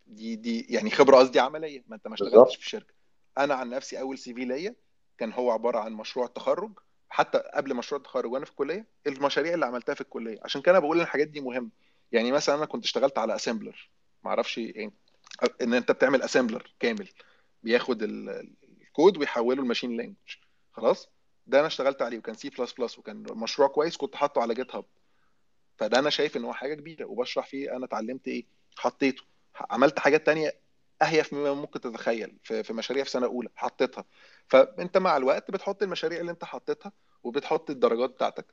دي 0.08 0.36
دي 0.36 0.66
يعني 0.70 0.90
خبرة 0.90 1.16
قصدي 1.18 1.40
عملية 1.40 1.84
ما 1.88 1.96
أنت 1.96 2.08
ما 2.08 2.14
اشتغلتش 2.14 2.56
في 2.56 2.70
شركة. 2.70 2.94
أنا 3.38 3.54
عن 3.54 3.70
نفسي 3.70 4.00
أول 4.00 4.18
CV 4.18 4.46
ليا 4.46 4.76
كان 5.18 5.32
هو 5.34 5.52
عبارة 5.52 5.78
عن 5.80 5.94
مشروع 5.94 6.26
التخرج 6.26 6.72
حتى 7.10 7.38
قبل 7.54 7.74
مشروع 7.76 7.98
التخرج 8.00 8.32
وأنا 8.32 8.46
في 8.46 8.52
الكلية 8.52 8.86
المشاريع 9.08 9.54
اللي 9.54 9.66
عملتها 9.66 9.94
في 9.96 10.02
الكلية 10.02 10.38
عشان 10.44 10.62
كده 10.62 10.80
بقول 10.80 10.98
إن 10.98 11.04
الحاجات 11.04 11.28
دي 11.28 11.42
مهمة. 11.42 11.70
يعني 12.12 12.32
مثلا 12.32 12.56
أنا 12.56 12.66
كنت 12.66 12.84
اشتغلت 12.86 13.18
على 13.18 13.36
assembler 13.36 13.90
ما 14.24 14.30
أعرفش 14.30 14.58
يعني 14.58 14.94
إن 15.62 15.74
أنت 15.74 15.92
بتعمل 15.92 16.22
assembler 16.22 16.74
كامل 16.80 17.10
بياخد 17.64 18.04
ال- 18.04 18.30
ال- 18.30 18.54
الكود 18.82 19.18
ويحوله 19.18 19.64
ل 19.64 19.68
machine 19.68 19.98
language 19.98 20.36
خلاص؟ 20.74 21.10
ده 21.48 21.60
أنا 21.60 21.68
اشتغلت 21.68 22.02
عليه 22.02 22.18
وكان 22.18 22.36
سي 22.36 22.50
بلس 22.50 22.74
بلس 22.74 23.00
وكان 23.00 23.24
مشروع 23.32 23.68
كويس 23.68 23.98
كنت 23.98 24.16
حاطه 24.16 24.42
على 24.42 24.54
GitHub 24.54 24.86
فده 25.78 26.00
أنا 26.00 26.10
شايف 26.10 26.38
إن 26.38 26.46
هو 26.46 26.54
حاجة 26.54 26.74
كبيرة 26.74 27.06
وبشرح 27.06 27.48
فيه 27.48 27.76
أنا 27.76 27.86
اتعلمت 27.86 28.28
إيه 28.28 28.46
حطيته. 28.78 29.24
عملت 29.70 30.00
حاجات 30.00 30.26
تانية 30.26 30.54
اهيف 31.02 31.34
مما 31.34 31.54
ممكن 31.54 31.82
تتخيل 31.82 32.38
في 32.44 32.64
في 32.64 32.74
مشاريع 32.74 33.04
في 33.04 33.10
سنة 33.10 33.26
أولى 33.26 33.50
حطيتها. 33.56 34.06
فأنت 34.48 34.98
مع 34.98 35.18
الوقت 35.18 35.52
بتحط 35.52 35.84
المشاريع 35.84 36.20
اللي 36.20 36.32
أنت 36.32 36.46
حطيتها 36.46 36.92
وبتحط 37.24 37.70
الدرجات 37.70 38.10
بتاعتك. 38.10 38.46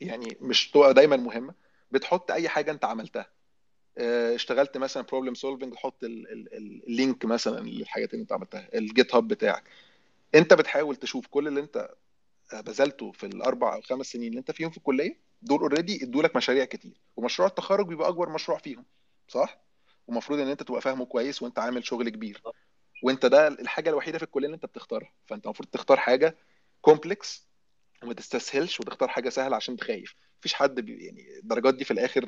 يعني 0.00 0.36
مش 0.40 0.70
تبقى 0.70 0.94
دايما 0.94 1.16
مهمة. 1.16 1.54
بتحط 1.90 2.30
أي 2.30 2.48
حاجة 2.48 2.70
أنت 2.70 2.84
عملتها. 2.84 3.30
آه، 3.98 4.34
اشتغلت 4.34 4.76
مثلا 4.78 5.02
problem 5.02 5.34
solving 5.34 5.74
ال- 6.02 6.54
ال 6.88 6.95
link 6.95 7.24
مثلا 7.24 7.60
للحاجات 7.60 8.12
اللي 8.14 8.22
أنت 8.22 8.32
عملتها 8.32 8.68
ال 8.74 9.14
GitHub 9.14 9.28
بتاعك. 9.28 9.64
أنت 10.34 10.54
بتحاول 10.54 10.96
تشوف 10.96 11.26
كل 11.26 11.48
اللي 11.48 11.60
أنت 11.60 11.90
بذلته 12.52 13.12
في 13.12 13.26
الأربع 13.26 13.74
أو 13.74 13.80
خمس 13.80 14.06
سنين 14.06 14.28
اللي 14.28 14.38
أنت 14.38 14.50
فيهم 14.50 14.70
في 14.70 14.76
الكلية 14.76 15.16
دول 15.42 15.60
already 15.60 16.04
ادوا 16.04 16.22
لك 16.22 16.36
مشاريع 16.36 16.64
كتير. 16.64 17.00
ومشروع 17.16 17.48
التخرج 17.48 17.86
بيبقى 17.86 18.08
أكبر 18.08 18.28
مشروع 18.28 18.58
فيهم 18.58 18.84
صح؟ 19.28 19.58
ومفروض 20.06 20.40
إن 20.40 20.48
أنت 20.48 20.62
تبقى 20.62 20.80
فاهمه 20.80 21.04
كويس 21.06 21.42
وأنت 21.42 21.58
عامل 21.58 21.86
شغل 21.86 22.08
كبير. 22.08 22.42
وأنت 23.02 23.26
ده 23.26 23.48
الحاجة 23.48 23.90
الوحيدة 23.90 24.18
في 24.18 24.24
الكلية 24.24 24.46
اللي 24.46 24.54
أنت 24.54 24.66
بتختارها. 24.66 25.12
فأنت 25.26 25.44
المفروض 25.44 25.68
تختار 25.68 25.96
حاجة 25.96 26.36
complex 26.80 27.46
وما 28.02 28.14
تستسهلش 28.14 28.80
وتختار 28.80 29.08
حاجة 29.08 29.28
سهلة 29.28 29.56
عشان 29.56 29.76
تخايف 29.76 30.14
مفيش 30.44 30.54
حد 30.54 30.80
بي 30.80 31.04
يعني 31.04 31.38
الدرجات 31.38 31.74
دي 31.74 31.84
في 31.84 31.90
الآخر 31.90 32.26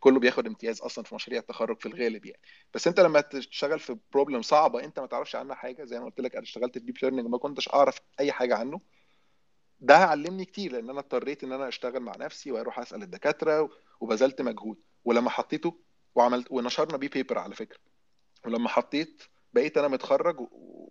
كله 0.00 0.20
بياخد 0.20 0.46
امتياز 0.46 0.80
أصلا 0.80 1.04
في 1.04 1.14
مشاريع 1.14 1.40
التخرج 1.40 1.80
في 1.80 1.86
الغالب 1.86 2.26
يعني. 2.26 2.40
بس 2.74 2.86
أنت 2.86 3.00
لما 3.00 3.20
تشتغل 3.20 3.78
في 3.78 3.96
problem 4.12 4.42
صعبة 4.42 4.84
أنت 4.84 5.00
ما 5.00 5.06
تعرفش 5.06 5.36
عنها 5.36 5.54
حاجة. 5.54 5.84
زي 5.84 5.98
ما 5.98 6.04
قلت 6.04 6.20
لك 6.20 6.34
أنا 6.34 6.42
اشتغلت 6.42 6.78
في 6.78 6.84
deep 6.84 6.96
learning 7.02 7.28
ما 7.28 7.38
كنتش 7.38 7.68
أعرف 7.68 8.00
أي 8.20 8.32
حاجة 8.32 8.56
عنه. 8.56 8.80
ده 9.80 9.96
علمني 9.96 10.44
كتير 10.44 10.72
لأن 10.72 10.90
أنا 10.90 11.00
اضطريت 11.00 11.44
إن 11.44 11.52
أنا 11.52 11.68
أشتغل 11.68 12.00
مع 12.00 12.12
نفسي 12.16 12.52
وأروح 12.52 12.78
أسأل 12.78 13.02
الدكاترة 13.02 13.70
وبذلت 14.00 14.42
مجهود. 14.42 14.76
ولما 15.04 15.30
حطيته 15.30 15.78
وعملت 16.14 16.46
ونشرنا 16.50 16.96
بيه 16.96 17.08
paper 17.08 17.38
على 17.38 17.54
فكرة. 17.54 17.78
ولما 18.46 18.68
حطيت 18.68 19.22
بقيت 19.52 19.78
أنا 19.78 19.88
متخرج 19.88 20.40
و... 20.40 20.88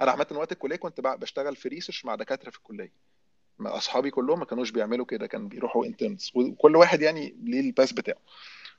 أنا 0.00 0.10
عامة 0.10 0.26
وقت 0.32 0.52
الكلية 0.52 0.76
كنت 0.76 1.00
بشتغل 1.00 1.56
في 1.56 1.68
research 1.68 2.04
مع 2.04 2.14
دكاترة 2.14 2.50
في 2.50 2.58
الكلية. 2.58 3.05
اصحابي 3.60 4.10
كلهم 4.10 4.38
ما 4.38 4.44
كانوش 4.44 4.70
بيعملوا 4.70 5.06
كده 5.06 5.26
كانوا 5.26 5.48
بيروحوا 5.48 5.86
interns 5.86 6.32
وكل 6.34 6.76
واحد 6.76 7.02
يعني 7.02 7.36
ليه 7.42 7.60
ال 7.60 7.66
path 7.66 7.92
بتاعه. 7.92 8.18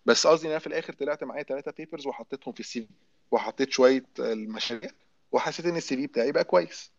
بس 0.05 0.27
قصدي 0.27 0.45
إن 0.47 0.51
أنا 0.51 0.59
في 0.59 0.67
الآخر 0.67 0.93
طلعت 0.93 1.23
معايا 1.23 1.43
ثلاثة 1.43 1.71
papers 1.77 2.07
وحطيتهم 2.07 2.53
في 2.53 2.59
ال 2.59 2.81
CV 2.81 2.87
وحطيت 3.31 3.71
شوية 3.71 4.05
المشاريع 4.19 4.91
وحسيت 5.31 5.65
إن 5.65 5.75
ال 5.77 5.95
CV 5.95 6.07
بتاعي 6.07 6.31
بقى 6.31 6.43
كويس. 6.43 6.91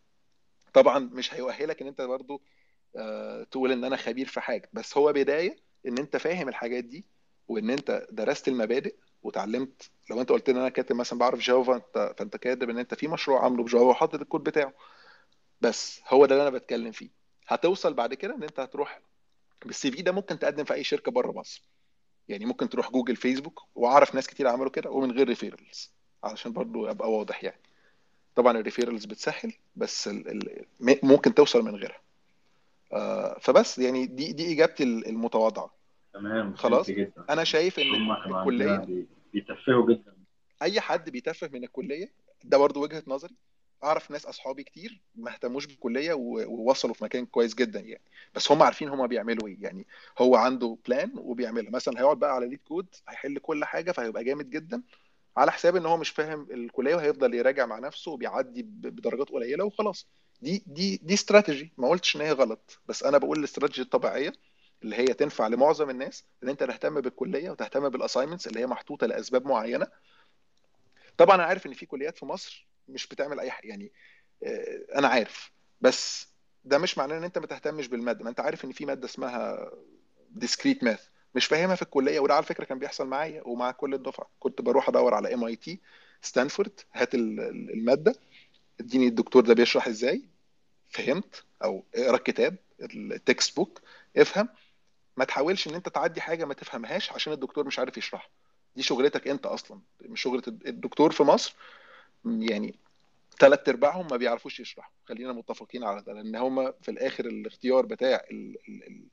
طبعا 0.73 0.99
مش 0.99 1.33
هيؤهلك 1.33 1.81
إن 1.81 1.87
أنت 1.87 2.01
برضو 2.01 2.41
آه، 2.95 3.43
تقول 3.43 3.71
إن 3.71 3.83
أنا 3.83 3.95
خبير 3.95 4.27
في 4.27 4.41
حاجة. 4.41 4.69
بس 4.73 4.97
هو 4.97 5.13
بداية 5.13 5.55
إن 5.87 5.97
أنت 5.97 6.17
فاهم 6.17 6.49
الحاجات 6.49 6.83
دي 6.83 7.05
وإن 7.47 7.69
أنت 7.69 8.07
درست 8.11 8.47
المبادئ 8.47 8.95
وتعلمت. 9.23 9.89
لو 10.09 10.21
أنت 10.21 10.29
قلت 10.29 10.49
إن 10.49 10.57
أنا 10.57 10.69
كاتب 10.69 10.95
مثلا 10.95 11.19
بعرف 11.19 11.39
Java 11.39 11.75
أنت 11.75 12.15
فأنت 12.17 12.37
كاتب 12.37 12.69
إن 12.69 12.77
أنت 12.77 12.93
في 12.93 13.07
مشروع 13.07 13.43
عامله 13.43 13.63
ب 13.63 13.67
Java 13.67 13.85
وحاطط 13.85 14.21
الكود 14.21 14.43
بتاعه. 14.43 14.73
بس 15.61 16.01
هو 16.07 16.25
ده 16.25 16.35
اللي 16.35 16.47
أنا 16.47 16.57
بتكلم 16.57 16.91
فيه. 16.91 17.18
هتوصل 17.49 17.93
بعد 17.93 18.13
كده 18.13 18.35
إن 18.35 18.43
أنت 18.43 18.59
هتروح 18.59 18.99
بال 19.65 19.91
CV 19.91 20.01
ده 20.01 20.11
ممكن 20.11 20.39
تقدم 20.39 20.63
في 20.63 20.73
أي 20.73 20.83
شركة 20.83 21.11
بره 21.11 21.31
مصر. 21.31 21.61
يعني 22.29 22.45
ممكن 22.45 22.69
تروح 22.69 22.91
Google 22.91 23.15
Facebook 23.15 23.63
وأعرف 23.75 24.15
ناس 24.15 24.27
كتير 24.27 24.47
عملوا 24.47 24.69
كده 24.71 24.89
ومن 24.89 25.11
غير 25.11 25.27
referrals 25.27 25.91
علشان 26.23 26.53
برضو 26.53 26.87
أبقى 26.89 27.11
واضح 27.11 27.43
يعني. 27.43 27.59
طبعا 28.35 28.57
ال 28.57 28.62
referrals 28.62 29.05
بتسهل 29.05 29.53
بس 29.75 30.07
ال 30.07 30.27
ال 30.27 30.65
م- 30.79 31.07
ممكن 31.07 31.33
توصل 31.33 31.61
من 31.65 31.75
غيرها. 31.75 31.99
آه، 32.93 33.37
فبس 33.39 33.79
يعني 33.79 34.05
دي 34.05 34.33
دي 34.33 34.53
إجابتي 34.53 34.83
المتواضعة. 34.83 35.73
تمام 36.13 36.55
خلاص؟ 36.55 36.91
جدا. 36.91 37.11
أنا 37.29 37.43
شايف 37.43 37.79
إن 37.79 38.11
الكلية 38.25 38.75
بي- 38.77 39.07
بيتفهوا 39.33 39.89
جدا. 39.93 40.13
أي 40.61 40.81
حد 40.81 41.09
بيتفه 41.09 41.49
من 41.53 41.63
الكلية 41.63 42.09
ده 42.43 42.57
برضو 42.57 42.83
وجهة 42.83 43.03
نظري. 43.07 43.35
اعرف 43.83 44.11
ناس 44.11 44.25
اصحابي 44.25 44.63
كتير 44.63 45.01
ما 45.15 45.33
اهتموش 45.33 45.65
بالكلية 45.65 46.13
ووصلوا 46.13 46.93
في 46.93 47.03
مكان 47.03 47.25
كويس 47.25 47.55
جدا 47.55 47.79
يعني. 47.79 48.01
بس 48.35 48.51
هم 48.51 48.63
عارفين 48.63 48.89
هم 48.89 49.07
بيعملوا 49.07 49.47
إيه. 49.47 49.57
يعني 49.61 49.87
هو 50.19 50.35
عنده 50.35 50.77
plan 50.87 51.11
وبيعملها. 51.15 51.71
مثلا 51.71 51.99
هيقعد 51.99 52.17
بقى 52.19 52.35
على 52.35 52.47
LeetCode 52.47 52.87
هيحل 53.07 53.37
كل 53.39 53.65
حاجة 53.65 53.91
فهيبقى 53.91 54.23
جامد 54.23 54.49
جدا. 54.49 54.81
على 55.37 55.51
حساب 55.51 55.75
إن 55.75 55.85
هو 55.85 55.97
مش 55.97 56.09
فاهم 56.09 56.47
الكلية 56.51 56.95
وهيفضل 56.95 57.33
يراجع 57.33 57.65
مع 57.65 57.79
نفسه 57.79 58.11
وبيعدي 58.11 58.63
بدرجات 58.63 59.29
قليلة 59.29 59.63
وخلاص. 59.63 60.07
دي 60.41 60.63
دي 60.67 60.97
دي 61.03 61.13
استراتيجي 61.13 61.73
ما 61.77 61.89
قلتش 61.89 62.15
إن 62.15 62.21
هي 62.21 62.31
غلط. 62.31 62.79
بس 62.87 63.03
أنا 63.03 63.17
بقول 63.17 63.39
الاستراتيجي 63.39 63.81
الطبيعية 63.81 64.33
اللي 64.83 64.95
هي 64.95 65.05
تنفع 65.05 65.47
لمعظم 65.47 65.89
الناس 65.89 66.23
إن 66.43 66.49
أنت 66.49 66.63
تهتم 66.63 67.01
بالكلية 67.01 67.49
وتهتم 67.49 67.89
بال 67.89 67.98
assignments 67.98 68.47
اللي 68.47 68.59
هي 68.59 68.67
محطوطة 68.67 69.07
لأسباب 69.07 69.45
معينة. 69.47 69.87
طبعا 71.17 71.35
أنا 71.35 71.43
عارف 71.43 71.65
إن 71.65 71.73
في 71.73 71.85
كليات 71.85 72.17
في 72.17 72.25
مصر 72.25 72.68
مش 72.89 73.07
بتعمل 73.07 73.39
أي 73.39 73.51
حاجة 73.51 73.67
يعني 73.67 73.91
آه، 74.43 74.85
أنا 74.95 75.07
عارف. 75.07 75.51
بس 75.81 76.27
ده 76.65 76.77
مش 76.77 76.97
معناه 76.97 77.17
إن 77.17 77.23
أنت 77.23 77.37
ما 77.37 77.47
تهتمش 77.47 77.87
بالمادة. 77.87 78.23
ما 78.23 78.29
أنت 78.29 78.39
عارف 78.39 78.65
إن 78.65 78.71
في 78.71 78.85
مادة 78.85 79.05
اسمها 79.05 79.71
discrete 80.39 80.85
math. 80.85 81.01
مش 81.35 81.45
فاهمها 81.45 81.75
في 81.75 81.81
الكلية 81.81 82.19
وده 82.19 82.33
على 82.33 82.43
فكرة 82.45 82.63
كان 82.65 82.79
بيحصل 82.79 83.07
معايا 83.07 83.41
ومع 83.45 83.71
كل 83.71 83.93
الدفعة. 83.93 84.29
كنت 84.39 84.61
بروح 84.61 84.89
أدور 84.89 85.13
على 85.13 85.33
MIT 85.33 85.79
ستانفورد 86.21 86.79
هات 86.93 87.15
ال- 87.15 87.39
ال- 87.39 87.71
المادة. 87.73 88.15
اديني 88.79 89.07
الدكتور 89.07 89.43
ده 89.45 89.53
بيشرح 89.53 89.87
إزاي. 89.87 90.23
فهمت. 90.89 91.43
أو 91.63 91.83
اقرأ 91.95 92.15
الكتاب 92.17 92.55
ال 92.81 93.55
textbook 93.55 93.81
افهم. 94.17 94.49
ما 95.17 95.25
تحاولش 95.25 95.67
إن 95.67 95.75
أنت 95.75 95.89
تعدي 95.89 96.21
حاجة 96.21 96.45
ما 96.45 96.53
تفهمهاش 96.53 97.11
عشان 97.11 97.33
الدكتور 97.33 97.65
مش 97.65 97.79
عارف 97.79 97.97
يشرحها. 97.97 98.29
دي 98.75 98.83
شغلتك 98.83 99.27
أنت 99.27 99.45
أصلا. 99.45 99.79
مش 100.01 100.21
شغلة 100.21 100.43
الدكتور 100.47 101.11
في 101.11 101.23
مصر 101.23 101.55
يعني 102.25 102.75
ثلاث 103.39 103.69
أرباعهم 103.69 104.07
ما 104.11 104.17
بيعرفوش 104.17 104.59
يشرحوا. 104.59 104.93
خلينا 105.05 105.33
متفقين 105.33 105.83
على 105.83 106.01
ده 106.01 106.13
لأن 106.13 106.35
هم 106.35 106.71
في 106.81 106.91
الآخر 106.91 107.25
الاختيار 107.25 107.85
بتاع 107.85 108.25
ال 108.31 108.57
ال 108.69 108.83
ال 108.87 109.03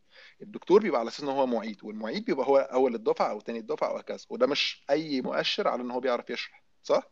الدكتور 0.42 0.82
بيبقى 0.82 1.00
على 1.00 1.08
أساس 1.08 1.20
إن 1.22 1.28
هو 1.28 1.46
معيد 1.46 1.84
والمعيد 1.84 2.24
بيبقى 2.24 2.46
هو 2.46 2.56
أول 2.58 2.94
الدفعة 2.94 3.30
أو 3.30 3.40
تاني 3.40 3.58
الدفعة 3.58 3.92
وهكذا 3.94 4.18
وده 4.30 4.46
مش 4.46 4.84
أي 4.90 5.20
مؤشر 5.20 5.68
على 5.68 5.82
إن 5.82 5.90
هو 5.90 6.00
بيعرف 6.00 6.30
يشرح 6.30 6.62
صح؟ 6.82 7.08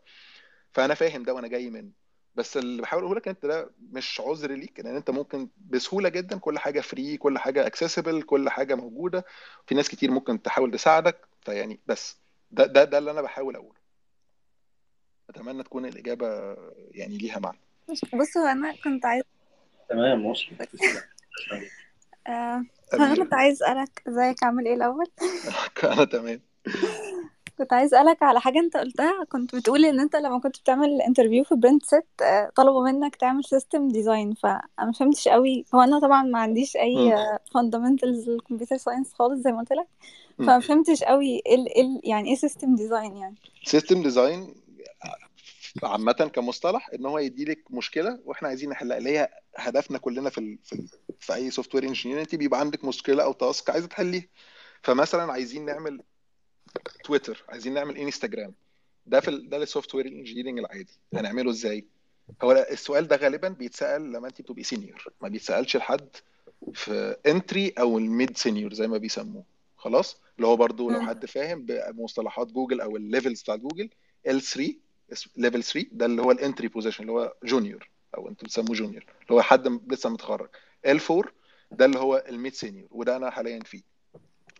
فأنا 0.73 0.95
فاهم 0.95 1.23
ده 1.23 1.35
وأنا 1.35 1.49
جاي 1.49 1.71
منه. 1.71 1.91
بس 2.35 2.57
اللي 2.57 2.83
بحاول 2.83 3.03
أقوله 3.03 3.19
لك 3.21 3.29
أنت 3.29 3.47
ده 3.47 3.71
مش 3.93 4.21
عذر 4.21 4.53
ليك 4.53 4.81
ان 4.81 4.87
أنت 4.97 5.11
ممكن 5.11 5.49
بسهولة 5.57 6.09
جدا 6.09 6.39
كل 6.39 6.59
حاجة 6.59 6.81
free 6.81 7.17
كل 7.17 7.39
حاجة 7.39 7.67
accessible 7.67 8.23
كل 8.23 8.49
حاجة 8.51 8.75
موجودة. 8.75 9.25
في 9.67 9.75
ناس 9.75 9.89
كتير 9.89 10.11
ممكن 10.11 10.43
تحاول 10.43 10.71
تساعدك 10.71 11.29
فيعني 11.41 11.81
بس 11.87 12.17
ده 12.51 12.67
ده 12.67 12.85
ده 12.85 12.99
اللي 12.99 13.11
أنا 13.11 13.23
بحاول 13.23 13.57
أقوله. 13.57 13.84
اتمنى 15.35 15.63
تكون 15.63 15.87
الإجابة 15.87 16.57
يعني 16.91 17.19
ليها 17.19 17.39
معنى. 17.39 17.59
بص 18.15 18.37
هو 18.37 18.47
أنا 18.47 18.75
كنت 18.85 19.05
عايز 19.07 19.23
تمام 19.89 20.33
تسلم. 20.33 21.01
آه، 22.27 22.65
أنا 22.95 23.15
كنت 23.15 23.35
عايز 23.35 23.63
أسألك 23.63 24.03
إزيك؟ 24.09 24.43
عامل 24.45 24.67
إيه 24.67 24.75
الأول؟ 24.75 25.07
أنا 25.85 26.05
تمام. 26.05 26.41
كنت 27.59 27.73
عايز 27.73 27.95
أسألك 27.95 28.23
على 28.23 28.41
حاجة 28.41 28.59
أنت 28.59 28.77
قلتها. 28.77 29.25
كنت 29.25 29.55
بتقولي 29.57 29.91
إن 29.91 30.01
أنت 30.01 30.17
لما 30.17 30.39
كنت 30.41 30.59
بتعمل 30.61 31.03
interview 31.03 31.45
في 31.45 31.55
برنت 31.55 31.85
سيت 31.85 32.07
آه، 32.23 32.51
طلبوا 32.57 32.91
منك 32.91 33.17
تعمل 33.17 33.45
system 33.45 33.89
design 33.89 34.35
فأنا 34.35 34.63
ما 34.79 34.93
فهمتش 34.93 35.29
قوي. 35.29 35.65
هو 35.75 35.81
أنا 35.81 35.99
طبعا 36.01 36.23
ما 36.23 36.39
عنديش 36.39 36.77
أي 36.77 36.97
مم. 36.97 37.39
fundamentals 37.55 38.29
ال 38.29 38.34
computer 38.34 38.77
science 38.77 39.13
خالص 39.13 39.41
زي 39.43 39.53
ما 39.53 39.59
قلت 39.59 39.73
لك. 39.73 39.87
فما 40.39 40.61
فهمتش 40.61 41.03
قوي 41.03 41.43
إيه 41.47 41.55
ال- 41.55 41.69
إيه 41.69 41.83
ال- 41.83 42.01
يعني 42.05 42.29
إيه 42.31 42.37
system 42.37 42.75
design 42.75 43.17
يعني؟ 43.17 43.35
system 43.65 44.03
design 44.03 44.55
عامة 45.83 46.13
كمصطلح 46.13 46.91
إن 46.95 47.07
هو 47.07 47.19
يدي 47.19 47.45
لك 47.45 47.71
مشكلة 47.71 48.21
وإحنا 48.25 48.49
عايزين 48.49 48.71
نحلها 48.71 48.99
اللي 48.99 49.19
هي 49.19 49.29
هدفنا 49.57 49.99
كلنا 49.99 50.31
في 50.31 50.39
ال... 50.39 50.59
في, 50.65 50.73
ال... 50.73 50.89
في 51.21 51.35
أي 51.35 51.51
software 51.51 51.85
engineer 51.85 52.21
أنت 52.21 52.35
بيبقى 52.35 52.61
عندك 52.61 52.85
مشكلة 52.85 53.23
أو 53.25 53.33
task 53.33 53.71
عايزة 53.71 53.87
تحليها. 53.89 54.25
فمثلا 54.83 55.33
عايزين 55.33 55.65
نعمل 55.65 56.01
تويتر 57.05 57.45
عايزين 57.49 57.75
نعمل 57.75 57.97
انستجرام 57.97 58.55
ده 59.07 59.21
في 59.21 59.29
ال... 59.29 59.49
ده 59.49 59.57
ال 59.57 59.95
software 59.95 60.07
engineering 60.07 60.59
العادي. 60.59 60.93
هنعمله 61.15 61.51
إزاي؟ 61.51 61.85
هو 62.43 62.67
السؤال 62.71 63.09
ده 63.09 63.17
غالبا 63.17 63.49
بيتسأل 63.49 64.13
لما 64.13 64.29
أنت 64.29 64.41
بتبقي 64.41 64.63
senior 64.63 65.05
ما 65.21 65.29
بيتسألش 65.29 65.77
لحد 65.77 66.09
في 66.75 67.17
entry 67.27 67.69
أو 67.79 67.99
ال 67.99 68.37
mid-senior 68.37 68.75
زي 68.75 68.89
ما 68.89 68.99
بيسموه. 68.99 69.45
خلاص؟ 69.77 70.17
اللي 70.37 70.47
هو 70.47 70.57
برضو 70.57 70.91
لو. 70.91 71.01
حد 71.01 71.27
فاهم 71.27 71.67
بمصطلحات 71.67 72.53
جوجل 72.53 72.81
أو 72.81 72.97
ال 72.97 73.03
levels 73.03 73.43
بتاع 73.43 73.57
جوجل 73.57 73.91
L3 74.29 74.63
level 75.37 75.63
3 75.63 75.89
ده 75.93 76.07
اللي 76.07 76.23
هو 76.23 76.31
ال 76.31 76.37
entry 76.37 76.69
position 76.69 77.03
اللي 77.03 77.13
هو 77.13 77.35
junior 77.45 77.89
أو 78.17 78.29
أنتوا 78.29 78.47
بتسموه 78.49 78.77
junior 78.77 79.03
اللي 79.23 79.31
هو 79.35 79.43
حد 79.43 79.93
لسه 79.93 80.11
متخرج. 80.11 80.49
L4 80.87 81.29
ده 81.71 81.85
اللي 81.85 81.99
هو 81.99 82.25
ال 82.29 82.55
mid-senior 82.55 82.89
وده 82.91 83.17
أنا 83.17 83.31
حاليا 83.31 83.61
فيه. 83.65 83.83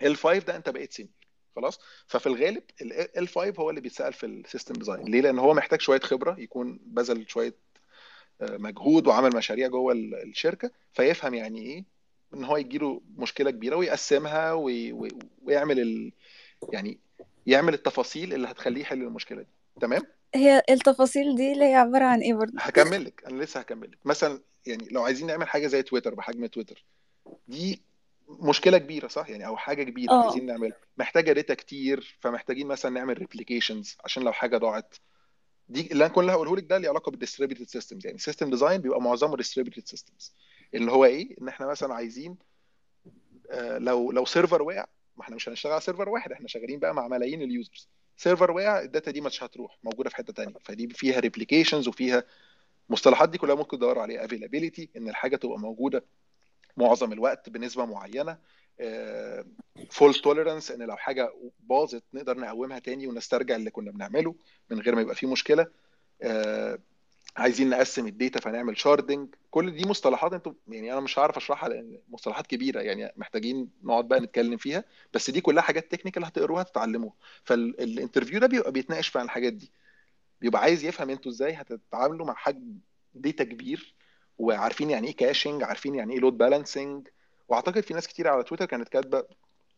L5 0.05 0.27
ده 0.47 0.57
أنت 0.57 0.69
بقيت 0.69 0.93
senior 0.93 1.15
خلاص؟ 1.57 1.81
ففي 2.07 2.27
الغالب 2.27 2.63
ال 2.83 3.29
L5 3.29 3.59
هو 3.59 3.71
اللي 3.71 3.81
بيتسأل 3.81 4.13
في 4.13 4.27
ال 4.27 4.34
system 4.34 4.75
design 4.75 5.05
ليه؟ 5.09 5.21
لأن 5.21 5.39
هو 5.39 5.55
محتاج 5.55 5.81
شوية 5.81 6.01
خبرة 6.01 6.37
يكون 6.41 6.81
بذل 6.87 7.31
شوية 7.31 7.55
آه، 8.41 8.57
مجهود 8.57 9.07
وعمل 9.07 9.37
مشاريع 9.37 9.69
جوه 9.69 9.93
ال- 9.93 10.15
الشركة 10.15 10.71
فيفهم 10.93 11.35
يعني 11.35 11.61
إيه 11.63 11.85
إن 12.35 12.45
هو 12.45 12.57
يجيله 12.57 13.01
مشكلة 13.17 13.51
كبيرة 13.51 13.77
ويقسمها 13.77 14.53
وي... 14.53 14.93
وي... 14.93 15.09
ويعمل 15.43 15.81
ال... 15.81 16.13
يعني 16.73 16.99
يعمل 17.47 17.75
التفاصيل 17.75 18.35
اللي 18.35 18.49
هتخليه 18.49 18.81
يحل 18.81 19.03
المشكلة 19.03 19.43
دي. 19.43 19.49
تمام؟ 19.81 20.03
هي 20.35 20.63
التفاصيل 20.71 21.37
دي 21.37 21.53
اللي 21.53 21.65
هي 21.65 21.75
عبارة 21.75 22.05
عن 22.05 22.21
إيه 22.21 22.35
برضه؟ 22.35 22.53
هكمل 22.59 23.05
لك 23.05 23.25
أنا 23.27 23.43
لسه 23.43 23.61
هكمل 23.61 23.91
لك 23.91 23.99
مثلا 24.05 24.41
يعني 24.67 24.89
لو 24.91 25.03
عايزين 25.03 25.27
نعمل 25.27 25.49
حاجة 25.49 25.67
زي 25.67 25.83
تويتر 25.83 26.15
بحجم 26.15 26.47
تويتر 26.47 26.85
دي 27.49 27.83
مشكلة 28.29 28.79
كبيرة 28.79 29.09
صح؟ 29.09 29.29
يعني 29.29 29.47
أو 29.47 29.57
حاجة 29.57 29.83
كبيرة 29.83 30.11
آه. 30.13 30.25
عايزين 30.25 30.47
نعملها. 30.47 30.77
محتاجة 30.97 31.33
data 31.33 31.55
كتير 31.55 32.17
فمحتاجين 32.21 32.67
مثلا 32.67 32.91
نعمل 32.91 33.19
replications 33.19 33.97
عشان 34.05 34.23
لو 34.23 34.33
حاجة 34.33 34.57
ضاعت. 34.57 34.95
دي 35.69 35.93
اللي 35.93 36.05
أنا 36.07 36.15
كل 36.15 36.21
اللي 36.21 36.33
هقوله 36.33 36.57
لك 36.57 36.65
ده 36.65 36.79
ليه 36.79 36.89
علاقة 36.89 37.11
ب 37.11 37.15
ال 37.15 37.20
distributed 37.20 37.69
systems 37.69 38.07
يعني 38.07 38.19
system 38.19 38.51
design 38.51 38.81
بيبقى 38.81 39.03
معظمه 39.03 39.37
distributed 39.37 39.87
systems 39.89 40.35
اللي 40.75 40.93
هو 40.93 41.05
إيه؟ 41.05 41.37
إن 41.41 41.49
إحنا 41.49 41.67
مثلا 41.67 41.95
عايزين 41.95 42.37
آه، 43.51 43.79
لو 43.79 44.13
لو 44.13 44.25
server 44.25 44.63
وقع 44.63 44.87
ما 45.17 45.23
إحنا 45.23 45.37
مش 45.37 45.49
هنشتغل 45.49 45.73
على 45.73 45.81
server 45.81 46.09
واحد 46.09 46.33
إحنا 46.33 46.49
شغالين 46.49 46.79
بقى 46.79 46.95
مع 46.95 47.09
ملايين 47.09 47.43
ال 47.43 47.51
users 47.51 47.89
server 48.17 48.51
وقع 48.51 48.81
ال 48.83 48.88
data 48.88 49.11
دي 49.11 49.21
مش 49.21 49.43
هتروح 49.43 49.79
موجودة 49.85 50.11
في 50.11 50.17
حتة 50.17 50.33
تانية. 50.33 50.55
فدي 50.65 50.89
فيها 50.89 51.21
replications 51.21 51.89
وفيها 51.89 52.25
مصطلحات 52.89 53.29
دي 53.29 53.39
كلها 53.39 53.55
ممكن 53.55 53.77
تدوروا 53.79 54.03
عليها 54.03 54.25
availability 54.25 54.89
إن 54.97 55.09
الحاجة 55.09 55.37
تبقى 55.37 55.59
موجودة 55.59 56.05
معظم 56.77 57.13
الوقت 57.13 57.49
بنسبة 57.51 57.85
معينة. 57.85 58.39
fault 59.91 60.15
tolerance 60.15 60.71
إن 60.71 60.83
لو 60.83 60.97
حاجة 60.97 61.33
باظت 61.61 62.03
نقدر 62.15 62.39
نقومها 62.39 62.79
تاني 62.79 63.07
ونسترجع 63.07 63.57
اللي 63.57 63.71
كنا 63.71 63.91
بنعمله 63.91 64.35
من 64.71 64.81
غير 64.81 64.95
ما 64.95 65.01
يبقى 65.01 65.15
فيه 65.15 65.27
مشكلة. 65.33 65.67
آه، 66.23 66.79
عايزين 67.37 67.71
نقسم 67.71 68.07
ال 68.07 68.14
data 68.14 68.41
فنعمل 68.41 68.79
sharding. 68.79 69.35
كل 69.51 69.71
دي 69.77 69.89
مصطلحات 69.89 70.33
أنتوا 70.33 70.53
يعني 70.69 70.93
أنا 70.93 71.01
مش 71.01 71.19
هعرف 71.19 71.37
أشرحها 71.37 71.69
لأن 71.69 71.99
مصطلحات 72.09 72.47
كبيرة 72.47 72.81
يعني 72.81 73.13
محتاجين 73.17 73.71
نقعد 73.83 74.09
بقى 74.09 74.21
نتكلم 74.21 74.57
فيها. 74.57 74.85
بس 75.15 75.31
دي 75.31 75.41
كلها 75.41 75.63
حاجات 75.63 75.93
technical 75.93 76.25
هتقروها 76.25 76.63
تتعلموها. 76.63 77.15
فال 77.45 77.62
interview 77.62 78.41
ده 78.41 78.47
بيبقى 78.47 78.73
بيتناقش 78.73 79.09
في 79.09 79.23
الحاجات 79.23 79.53
دي. 79.53 79.73
بيبقى 80.41 80.63
عايز 80.63 80.85
يفهم 80.85 81.11
أنتوا 81.11 81.33
إزاي 81.33 81.53
هتتعاملوا 81.53 82.27
مع 82.27 82.35
حجم 82.35 82.79
data 83.15 83.45
كبير 83.45 83.95
وعارفين 84.39 84.91
يعني 84.91 85.09
إيه 85.09 85.17
caching 85.17 85.63
عارفين 85.63 85.95
يعني 85.95 86.15
إيه 86.15 86.21
load 86.21 86.39
balancing 86.39 87.09
وأعتقد 87.49 87.81
في 87.81 87.95
ناس 87.95 88.09
كتير 88.09 88.29
على 88.29 88.43
تويتر 88.43 88.65
كانت 88.67 88.89
كاتبة 88.89 89.25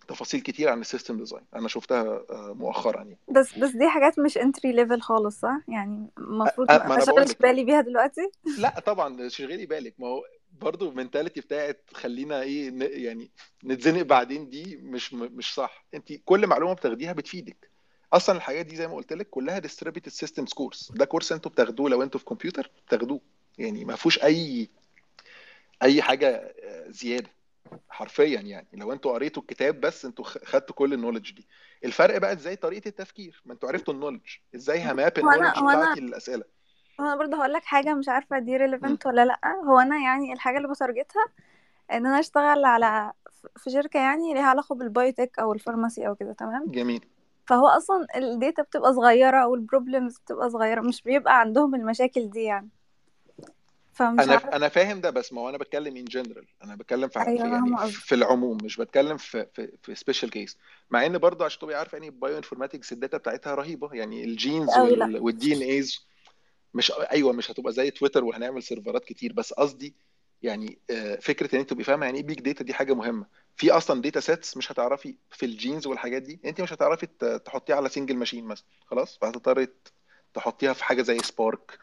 تفاصيل 0.08 0.40
كتير 0.40 0.68
عن 0.68 0.80
ال 0.80 0.86
system 0.86 1.18
design. 1.18 1.42
أنا 1.56 1.68
شفتها 1.68 2.02
آه، 2.30 2.54
مؤخرا 2.58 2.96
يعني. 2.96 3.18
بس 3.28 3.58
بس 3.58 3.70
دي 3.70 3.88
حاجات 3.88 4.18
مش 4.18 4.38
entry 4.38 4.72
level 4.72 5.00
خالص 5.00 5.40
صح؟ 5.40 5.58
يعني 5.68 6.06
المفروض 6.18 6.70
ما 6.72 6.98
اشغلش 7.02 7.32
بالي 7.40 7.64
بيها 7.64 7.80
دلوقتي؟ 7.80 8.30
لا 8.58 8.80
طبعا 8.80 9.28
شغلي 9.28 9.66
بالك. 9.66 9.94
ما 9.98 10.06
هو 10.06 10.22
برضه 10.60 10.88
ال 10.90 10.95
mentality 10.95 11.40
بتاعت 11.40 11.82
خلينا 11.94 12.40
إيه 12.42 12.70
ن- 12.70 12.88
يعني 12.90 13.30
نتزنق 13.64 14.02
بعدين 14.02 14.50
دي 14.50 14.76
مش 14.76 15.14
مش 15.14 15.54
صح. 15.54 15.84
انت 15.94 16.12
كل 16.24 16.46
معلومة 16.46 16.72
بتاخديها 16.74 17.12
بتفيدك. 17.12 17.70
أصلا 18.12 18.36
الحاجات 18.36 18.66
دي 18.66 18.76
زي 18.76 18.86
ما 18.88 18.94
قلت 18.94 19.12
لك 19.12 19.30
كلها 19.30 19.60
distributed 19.60 20.12
systems 20.26 20.54
course 20.54 20.92
ده 20.94 21.04
course 21.04 21.32
أنتوا 21.32 21.50
بتاخدوه 21.50 21.90
لو 21.90 22.02
أنتوا 22.02 22.20
في 22.20 22.26
كمبيوتر 22.26 22.70
بتاخدوه. 22.86 23.20
يعني 23.58 23.84
ما 23.84 23.96
فيهوش 23.96 24.22
أي 24.24 24.68
أي 25.82 26.02
حاجة 26.02 26.28
آه، 26.64 26.90
زيادة. 26.90 27.28
حرفيا 27.88 28.40
يعني. 28.40 28.68
لو 28.72 28.92
أنتوا 28.92 29.12
قريتوا 29.12 29.42
الكتاب 29.42 29.80
بس 29.80 30.04
أنتوا 30.04 30.24
خدتوا 30.24 30.74
كل 30.74 30.92
ال 30.92 30.96
knowledge 30.96 31.32
دي. 31.32 31.46
الفرق 31.84 32.18
بقى 32.18 32.32
إزاي 32.32 32.56
طريقة 32.56 32.88
التفكير؟ 32.88 33.42
ما 33.46 33.52
أنتوا 33.52 33.68
عرفتوا 33.68 33.94
ال 33.94 33.98
knowledge. 33.98 34.36
إزاي 34.54 34.84
ه 34.84 34.93
map 34.93 35.18
ال 35.18 35.21
knowledge 35.21 35.50
بتاعتي 35.50 36.00
للأسئلة؟ 36.00 36.44
هو 37.00 37.04
أنا 37.06 37.16
برضه 37.16 37.36
هقول 37.36 37.52
لك 37.52 37.64
حاجة 37.64 37.94
مش 37.94 38.08
عارفة 38.08 38.38
دي. 38.38 38.56
relevant 38.56 39.06
ولا 39.06 39.24
لأ. 39.24 39.40
هو 39.66 39.78
أنا 39.78 39.96
يعني 39.96 40.32
الحاجة 40.32 40.56
اللي 40.56 40.68
ب 40.68 40.75
target 40.75 41.17
ها 41.17 41.24
إن 41.92 42.06
أنا 42.06 42.20
أشتغل 42.20 42.64
على 42.64 43.12
في 43.56 43.70
شركة 43.70 44.00
يعني 44.00 44.34
ليها 44.34 44.46
علاقة 44.46 44.74
بال 44.74 44.88
biotech 44.88 45.38
أو 45.38 45.52
ال 45.52 45.58
pharmacy 45.58 46.08
أو 46.08 46.14
كده 46.14 46.32
تمام؟ 46.32 46.64
جميل. 46.66 47.04
فهو 47.46 47.66
أصلا 47.66 48.06
ال 48.16 48.25
data 48.25 48.62
بتبقى 48.62 48.94
صغيرة 48.94 49.46
وال 49.46 49.61
problems 49.61 50.18
بتبقى 50.18 50.50
صغيرة 50.50 50.80
مش 50.80 51.02
بيبقى 51.02 51.40
عندهم 51.40 51.74
المشاكل 51.74 52.30
دي 52.30 52.42
يعني. 52.42 52.68
فمش 53.96 54.24
أنا 54.24 54.32
عارفة 54.32 54.56
أنا 54.56 54.68
فاهم 54.68 55.00
ده 55.00 55.10
بس 55.10 55.32
ما 55.32 55.40
هو 55.40 55.48
أنا 55.48 55.58
بتكلم 55.58 55.96
in 55.96 56.04
general 56.04 56.46
أنا 56.64 56.76
بتكلم 56.76 57.08
في, 57.08 57.24
في 57.24 57.34
يعني 57.36 57.90
في 57.90 58.14
العموم 58.14 58.58
مش 58.64 58.76
بتكلم 58.76 59.16
في 59.16 59.46
في 59.54 59.72
في 59.82 59.94
special 59.94 60.30
case 60.30 60.58
مع 60.90 61.06
إن 61.06 61.18
برضه 61.18 61.44
عشان 61.44 61.60
تبقي 61.60 61.78
عارف 61.78 61.92
يعني 61.92 62.06
ال 62.06 62.36
bioinformatics 62.36 62.92
ال 62.92 62.97
data 62.97 63.16
بتاعتها 63.16 63.54
رهيبة. 63.54 63.94
يعني 63.94 64.24
ال 64.24 64.31
genes 64.31 64.68
وال 64.78 65.18
وال 65.18 65.54
DNAs 65.54 66.06
مش 66.74 66.92
أيوه 66.92 67.32
مش 67.32 67.50
هتبقى 67.50 67.72
زي 67.72 67.90
تويتر 67.90 68.24
وهنعمل 68.24 68.62
سيرفرات 68.62 69.04
كتير. 69.04 69.32
بس 69.32 69.52
قصدي 69.52 69.94
يعني 70.42 70.78
آه، 70.90 71.16
فكرة 71.16 71.54
إن 71.54 71.60
أنت 71.60 71.70
تبقي 71.70 71.84
فاهمة 71.84 72.06
يعني 72.06 72.18
إيه 72.18 72.24
big 72.24 72.40
data 72.40 72.64
دي 72.64 72.74
حاجة 72.74 72.94
مهمة. 72.94 73.26
في 73.56 73.70
أصلا 73.70 74.02
data 74.02 74.20
sets 74.20 74.56
مش 74.56 74.72
هتعرفي 74.72 75.16
في 75.30 75.46
ال 75.46 75.53
genes 75.53 75.86
والحاجات 75.86 76.22
دي. 76.22 76.40
أنت 76.44 76.60
مش 76.60 76.72
هتعرفي 76.72 77.06
تحطيها 77.44 77.76
على 77.76 77.88
single 77.88 78.16
machine 78.16 78.44
مثلا. 78.44 78.66
خلاص؟ 78.86 79.18
فهتضطري 79.18 79.68
تحطيها 80.34 80.72
في 80.72 80.84
حاجة 80.84 81.02
زي 81.02 81.18
Spark 81.18 81.78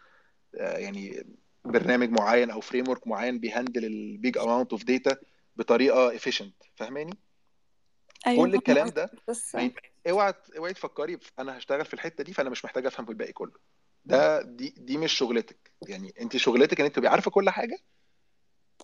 يعني 0.53 1.25
برنامج 1.65 2.09
معين 2.09 2.51
أو 2.51 2.61
framework 2.61 3.07
معين 3.07 3.39
بي 3.39 3.51
handle 3.51 3.85
ال 3.85 3.98
big 3.98 4.37
amount 4.37 4.71
of 4.71 4.83
data 4.83 5.17
بطريقة 5.55 6.17
efficient. 6.17 6.67
فاهماني؟ 6.75 7.17
أيوه 8.27 8.43
كل 8.45 8.55
الكلام 8.55 8.87
ده 8.87 9.11
بس. 9.27 9.57
اوعى 10.09 10.33
اوعي 10.57 10.73
تفكري 10.73 11.17
أنا 11.39 11.57
هشتغل 11.57 11.85
في 11.85 11.93
الحتة 11.93 12.23
دي 12.23 12.33
فأنا 12.33 12.49
مش 12.49 12.65
محتاج 12.65 12.85
أفهم 12.85 13.05
في 13.05 13.11
الباقي 13.11 13.33
كله. 13.33 13.53
ده 14.05 14.41
دي 14.41 14.73
دي 14.77 14.97
مش 14.97 15.13
شغلتك. 15.13 15.71
يعني 15.87 16.13
انت 16.21 16.37
شغلتك 16.37 16.79
إن 16.79 16.85
انت 16.85 16.95
تبقي 16.95 17.11
عارفة 17.11 17.31
كل 17.31 17.49
حاجة 17.49 17.77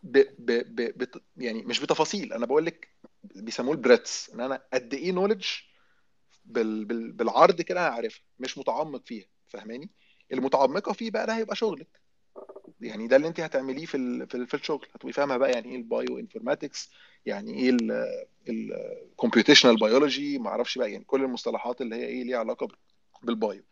ب... 0.03 0.17
ب... 0.17 0.51
ب... 0.51 0.97
بت... 0.97 1.23
يعني 1.38 1.61
مش 1.63 1.80
بتفاصيل. 1.80 2.34
أنا 2.34 2.45
بقول 2.45 2.65
لك 2.65 2.89
بيسموه 3.23 3.73
ال 3.74 3.80
breadth 3.80 4.30
إن 4.30 4.41
أنا 4.41 4.63
قد 4.73 4.93
إيه 4.93 5.11
knowledge 5.11 5.47
بال... 6.45 6.86
بال... 6.86 7.11
بالعرض 7.11 7.61
كده 7.61 7.88
أنا 7.88 7.95
عارفها 7.95 8.21
مش 8.39 8.57
متعمق 8.57 9.05
فيها. 9.05 9.25
فاهماني؟ 9.47 9.89
المتعمقة 10.34 10.93
فيه 10.93 11.11
بقى 11.11 11.27
ده 11.27 11.38
هيبقى 11.38 11.55
شغلك. 11.55 11.99
يعني 12.82 13.07
ده 13.07 13.15
اللي 13.15 13.27
انت 13.27 13.39
هتعمليه 13.39 13.86
في 13.86 13.97
ال... 13.97 14.27
في, 14.27 14.36
ال... 14.36 14.47
في 14.47 14.53
الشغل. 14.53 14.88
هتبقي 14.95 15.13
فاهمة 15.13 15.38
بقى 15.38 15.51
يعني 15.51 15.69
إيه 15.69 15.75
ال 15.76 16.20
bioinformatics 16.20 16.91
يعني 17.25 17.53
إيه 17.53 17.77
ال 18.49 18.59
computational 18.59 19.76
biology 19.76 20.38
ما 20.38 20.49
أعرفش 20.49 20.77
بقى 20.77 20.91
يعني 20.91 21.03
كل 21.03 21.23
المصطلحات 21.23 21.82
اللي 21.82 21.95
هي 21.95 22.05
إيه 22.05 22.23
ليها 22.23 22.38
علاقة 22.38 22.67
بال 23.24 23.63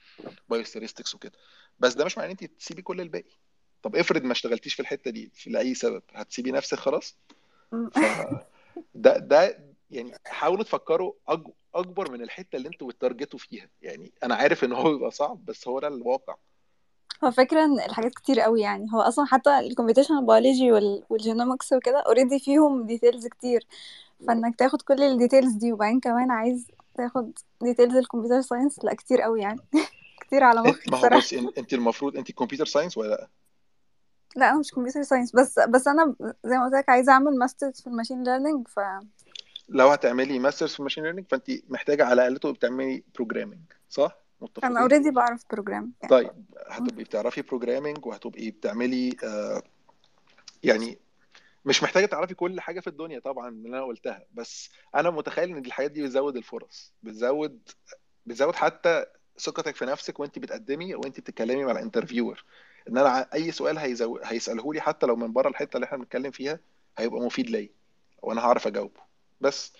bio 0.50 0.64
biostatistics 0.64 1.16
وكده. 1.16 1.34
بس 1.80 1.93
ده 1.93 2.05
مش 2.05 2.18
معناه 2.18 2.32
إن 2.32 2.38
انت 2.41 2.51
تسيبي 2.60 2.82
كل 2.82 3.01
الباقي. 3.01 3.32
طب 3.84 3.95
افرض 3.95 4.24
ما 4.24 4.32
اشتغلتيش 4.32 4.74
في 4.74 4.80
الحتة 4.80 5.12
دي 5.12 5.32
في 5.34 5.49
لأي 5.49 5.74
سبب؟ 5.74 6.03
هتسيبي 6.14 6.51
نفسك 6.51 6.78
خلاص؟ 6.78 7.18
فده 7.91 8.47
ده 9.18 9.60
يعني 9.91 10.14
حاولوا 10.26 10.64
تفكروا. 10.64 11.14
أكبر 11.76 12.12
من 12.12 12.22
الحتة 12.22 12.55
اللي 12.55 12.68
أنتوا 12.68 12.88
بت 12.88 12.99
target 12.99 13.34
وا 13.34 13.39
فيها. 13.39 13.70
يعني 13.82 14.12
أنا 14.24 14.36
عارف 14.36 14.64
إن 14.64 14.74
هو 14.74 14.93
بيبقى 14.93 15.12
صعب 15.12 15.45
بس 15.45 15.68
هو 15.68 15.80
ده 15.80 15.88
الواقع. 15.88 16.36
هو 17.24 17.32
فكرة 17.32 17.65
إن 17.65 17.80
الحاجات 17.80 18.13
كتير 18.15 18.39
قوي 18.39 18.61
يعني. 18.61 18.88
هو 18.93 19.01
أصلا 19.01 19.26
حتى 19.26 19.59
ال 19.60 19.64
computational 19.64 20.26
biology 20.26 20.72
وال 21.10 21.22
genomics 21.22 21.74
وكده 21.74 21.99
already 22.00 22.39
فيهم 22.39 22.86
details 22.86 23.28
كتير. 23.28 23.68
فإنك 24.28 24.55
تاخد 24.55 24.82
كل 24.82 25.03
ال 25.04 25.10
details 25.10 25.54
دي 25.53 25.74
وبعدين 25.74 25.99
كمان 25.99 26.32
عايز 26.32 26.68
تاخد 26.97 27.32
details 27.62 27.95
ال 27.95 28.01
computer 28.01 28.41
science 28.41 28.86
لا 28.86 28.93
كتير 28.93 29.22
قوي 29.22 29.41
يعني. 29.41 29.59
كتير 30.22 30.43
على 30.43 30.61
مخي 30.61 30.91
ما 30.91 30.97
هو 30.97 31.09
بص 31.18 31.34
إن- 31.34 31.51
أنت 31.57 31.74
المفروض 31.74 32.18
أنت 32.18 32.32
computer 32.32 32.66
science 32.66 32.98
ولا 32.97 33.09
لأ؟ 33.09 33.28
لا 34.36 34.49
أنا 34.49 34.59
مش 34.59 34.72
computer 34.72 35.04
science 35.04 35.36
بس 35.36 35.59
بس 35.59 35.88
أنا 35.88 36.15
زي 36.22 36.57
ما 36.57 36.65
قلت 36.65 36.74
لك 36.74 36.89
عايزة 36.89 37.11
أعمل 37.11 37.38
masters 37.38 37.82
في 37.82 37.88
ال 37.88 37.92
machine 37.92 38.24
learning 38.24 38.68
ف 38.68 38.80
لو 39.70 39.88
هتعملي 39.88 40.39
masters 40.39 40.76
في 40.76 40.84
machine 40.84 41.04
learning 41.04 41.26
فأنت 41.30 41.51
محتاجة 41.70 42.05
على 42.05 42.13
الأقل 42.13 42.38
تبقي 42.38 42.53
بتعملي 42.53 43.03
programming 43.16 43.60
صح؟ 43.89 44.18
أنا 44.42 44.50
متفقين 44.50 44.78
already 44.78 45.12
بعرف 45.12 45.44
بروجرام 45.52 45.94
يعني. 46.02 46.10
طيب 46.10 46.32
هتبقي 46.68 47.04
بتعرفي 47.04 47.42
programming 47.41 48.06
وهتبقي 48.06 48.52
بتعملي 48.52 49.16
آه 49.24 49.62
يعني 50.64 50.98
مش 51.66 51.84
محتاجة 51.84 52.06
تعرفي 52.06 52.34
كل 52.34 52.60
حاجة 52.62 52.80
في 52.80 52.88
الدنيا 52.88 53.20
طبعا 53.20 53.50
من 53.50 53.66
اللي 53.66 53.78
أنا 53.78 53.86
قلتها 53.86 54.24
بس 54.34 54.70
أنا 54.96 55.10
متخيل 55.10 55.50
إن 55.50 55.66
الحاجات 55.66 55.92
دي 55.92 56.04
بتزود 56.04 56.38
الفرص 56.38 56.94
بتزود 57.04 57.60
بتزود 58.26 58.56
حتى 58.56 59.06
ثقتك 59.40 59.76
في 59.76 59.86
نفسك 59.86 60.20
وأنت 60.20 60.40
بتقدمي 60.40 60.96
وأنت 60.96 61.20
بتتكلمي 61.20 61.66
مع 61.66 61.72
الانترفيور. 61.72 62.44
إن 62.90 62.98
أنا 62.98 63.34
أي 63.34 63.52
سؤال 63.52 63.78
هيزو... 63.78 64.20
هيساله 64.24 64.74
لي 64.74 64.82
حتى 64.82 65.06
لو 65.06 65.16
من 65.16 65.34
بره 65.34 65.50
الحتة 65.50 65.76
اللي 65.78 65.86
إحنا 65.86 65.98
بنتكلم 65.98 66.32
فيها 66.32 66.60
هيبقى 66.98 67.20
مفيد 67.22 67.50
ليا 67.50 67.70
وأنا 68.22 68.42
هعرف 68.42 68.68
أجاوبه. 68.68 69.02
بس 69.42 69.74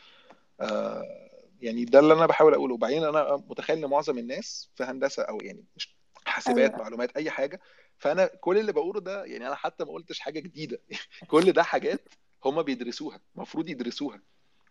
آه 0.62 1.27
يعني 1.62 1.86
ده 1.86 2.00
اللي 2.00 2.14
أنا 2.14 2.26
بحاول 2.26 2.54
أقوله. 2.54 2.74
وبعدين 2.74 3.04
أنا 3.04 3.44
متخيل 3.50 3.78
إن 3.78 3.90
معظم 3.90 4.18
الناس 4.18 4.70
في 4.76 4.84
هندسة 4.84 5.24
أو 5.24 5.38
يعني 5.42 5.64
مش 5.76 5.96
حاسبات 6.26 6.72
أيوه. 6.72 6.84
معلومات 6.84 7.18
أي 7.18 7.30
حاجة. 7.30 7.62
فأنا 7.98 8.26
كل 8.26 8.58
اللي 8.58 8.72
بقوله 8.72 9.00
ده 9.00 9.26
يعني 9.26 9.48
أنا 9.48 9.56
حتى 9.56 9.84
ما 9.86 9.92
قلتش 9.92 10.20
حاجة 10.20 10.40
جديدة. 10.40 10.80
كل 11.32 11.52
ده 11.52 11.64
حاجات 11.64 12.10
هم 12.46 12.62
بيدرسوها 12.62 13.20
المفروض 13.36 13.70
يدرسوها. 13.70 14.22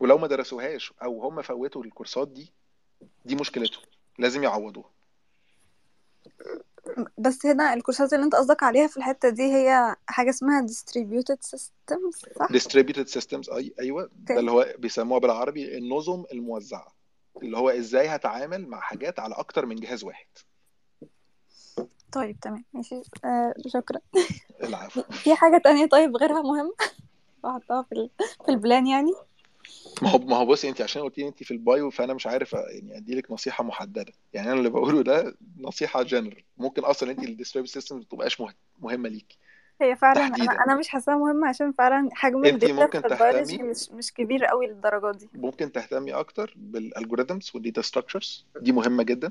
ولو 0.00 0.18
ما 0.18 0.26
درسوهاش 0.26 0.92
أو 1.02 1.22
هم 1.22 1.42
فوتوا 1.42 1.84
الكورسات 1.84 2.28
دي 2.28 2.52
دي 3.24 3.34
مشكلتهم. 3.34 3.84
لازم 4.18 4.42
يعوضوها. 4.42 4.90
بس 7.18 7.46
هنا 7.46 7.74
الكورسات 7.74 8.12
اللي 8.12 8.24
انت 8.24 8.34
قصدك 8.34 8.62
عليها 8.62 8.86
في 8.86 8.96
الحتة 8.96 9.28
دي 9.28 9.42
هي 9.42 9.96
حاجة 10.06 10.30
اسمها 10.30 10.66
distributed 10.66 11.38
systems 11.56 12.34
صح؟ 12.38 12.48
distributed 12.52 13.08
systems 13.20 13.52
أي 13.52 13.74
أيوه. 13.80 14.10
ده 14.16 14.38
اللي 14.38 14.50
هو 14.50 14.74
بيسموها 14.78 15.20
بالعربي 15.20 15.78
النظم 15.78 16.24
الموزعة. 16.32 16.96
اللي 17.42 17.56
هو 17.58 17.70
إزاي 17.70 18.08
هتعامل 18.08 18.68
مع 18.68 18.80
حاجات 18.80 19.20
على 19.20 19.34
أكتر 19.34 19.66
من 19.66 19.76
جهاز 19.76 20.04
واحد. 20.04 20.26
طيب 22.12 22.40
تمام. 22.40 22.64
ماشي. 22.72 23.02
آه 23.24 23.54
شكرا. 23.66 24.00
العفو. 24.62 25.02
في 25.24 25.34
حاجة 25.34 25.60
تانية 25.64 25.86
طيب 25.86 26.16
غيرها 26.16 26.40
في 27.82 27.92
ال... 27.92 28.10
في 28.44 28.50
ال 28.50 28.57
plan 28.57 28.86
يعني. 28.86 29.12
ما 30.02 30.10
هو 30.10 30.18
ما 30.18 30.36
هو 30.36 30.46
بصي 30.46 30.68
انت 30.68 30.80
عشان 30.80 31.02
قلتي 31.02 31.28
انت 31.28 31.42
في 31.42 31.50
ال 31.50 31.60
bio 31.60 31.90
فأنا 31.90 32.14
مش 32.14 32.26
عارف 32.26 32.52
يعني 32.52 32.96
أدي 32.96 33.14
لك 33.14 33.30
نصيحة 33.30 33.64
محددة. 33.64 34.12
يعني 34.34 34.48
أنا 34.50 34.58
اللي 34.58 34.70
بقوله 34.70 35.02
ده 35.02 35.34
نصيحة 35.58 36.02
جنرال 36.02 36.42
ممكن 36.58 36.84
أصلا 36.84 37.10
انت 37.10 37.22
ال 37.22 37.26
distributed 37.26 37.70
system 37.74 37.96
ما 37.96 38.04
تبقاش 38.10 38.40
مه- 38.40 38.54
مهمة 38.80 39.08
ليكي. 39.08 39.38
هي 39.80 39.96
فعلا 39.96 40.26
أنا 40.26 40.28
تحديدا. 40.36 40.52
أنا 40.64 40.74
مش 40.76 40.88
حاساها 40.88 41.16
مهمة 41.16 41.48
عشان 41.48 41.72
فعلا 41.72 42.08
حجم 42.12 42.44
انت 42.44 42.54
ال 42.64 42.66
data 42.66 42.72
ممكن 42.72 43.00
في 43.00 43.06
البيولوجي 43.06 43.56
تهتمي 43.56 43.68
مش 43.70 43.90
مش 43.90 44.12
كبير 44.12 44.44
قوي 44.44 44.66
للدرجة 44.66 45.16
دي. 45.18 45.28
ممكن 45.34 45.72
تهتمي 45.72 46.12
أكتر 46.12 46.54
بال 46.56 46.72
algorithms 46.72 47.50
وال 47.54 47.64
data 47.64 47.82
structures 47.82 48.46
دي 48.60 48.72
مهمة 48.72 49.02
جدا 49.02 49.30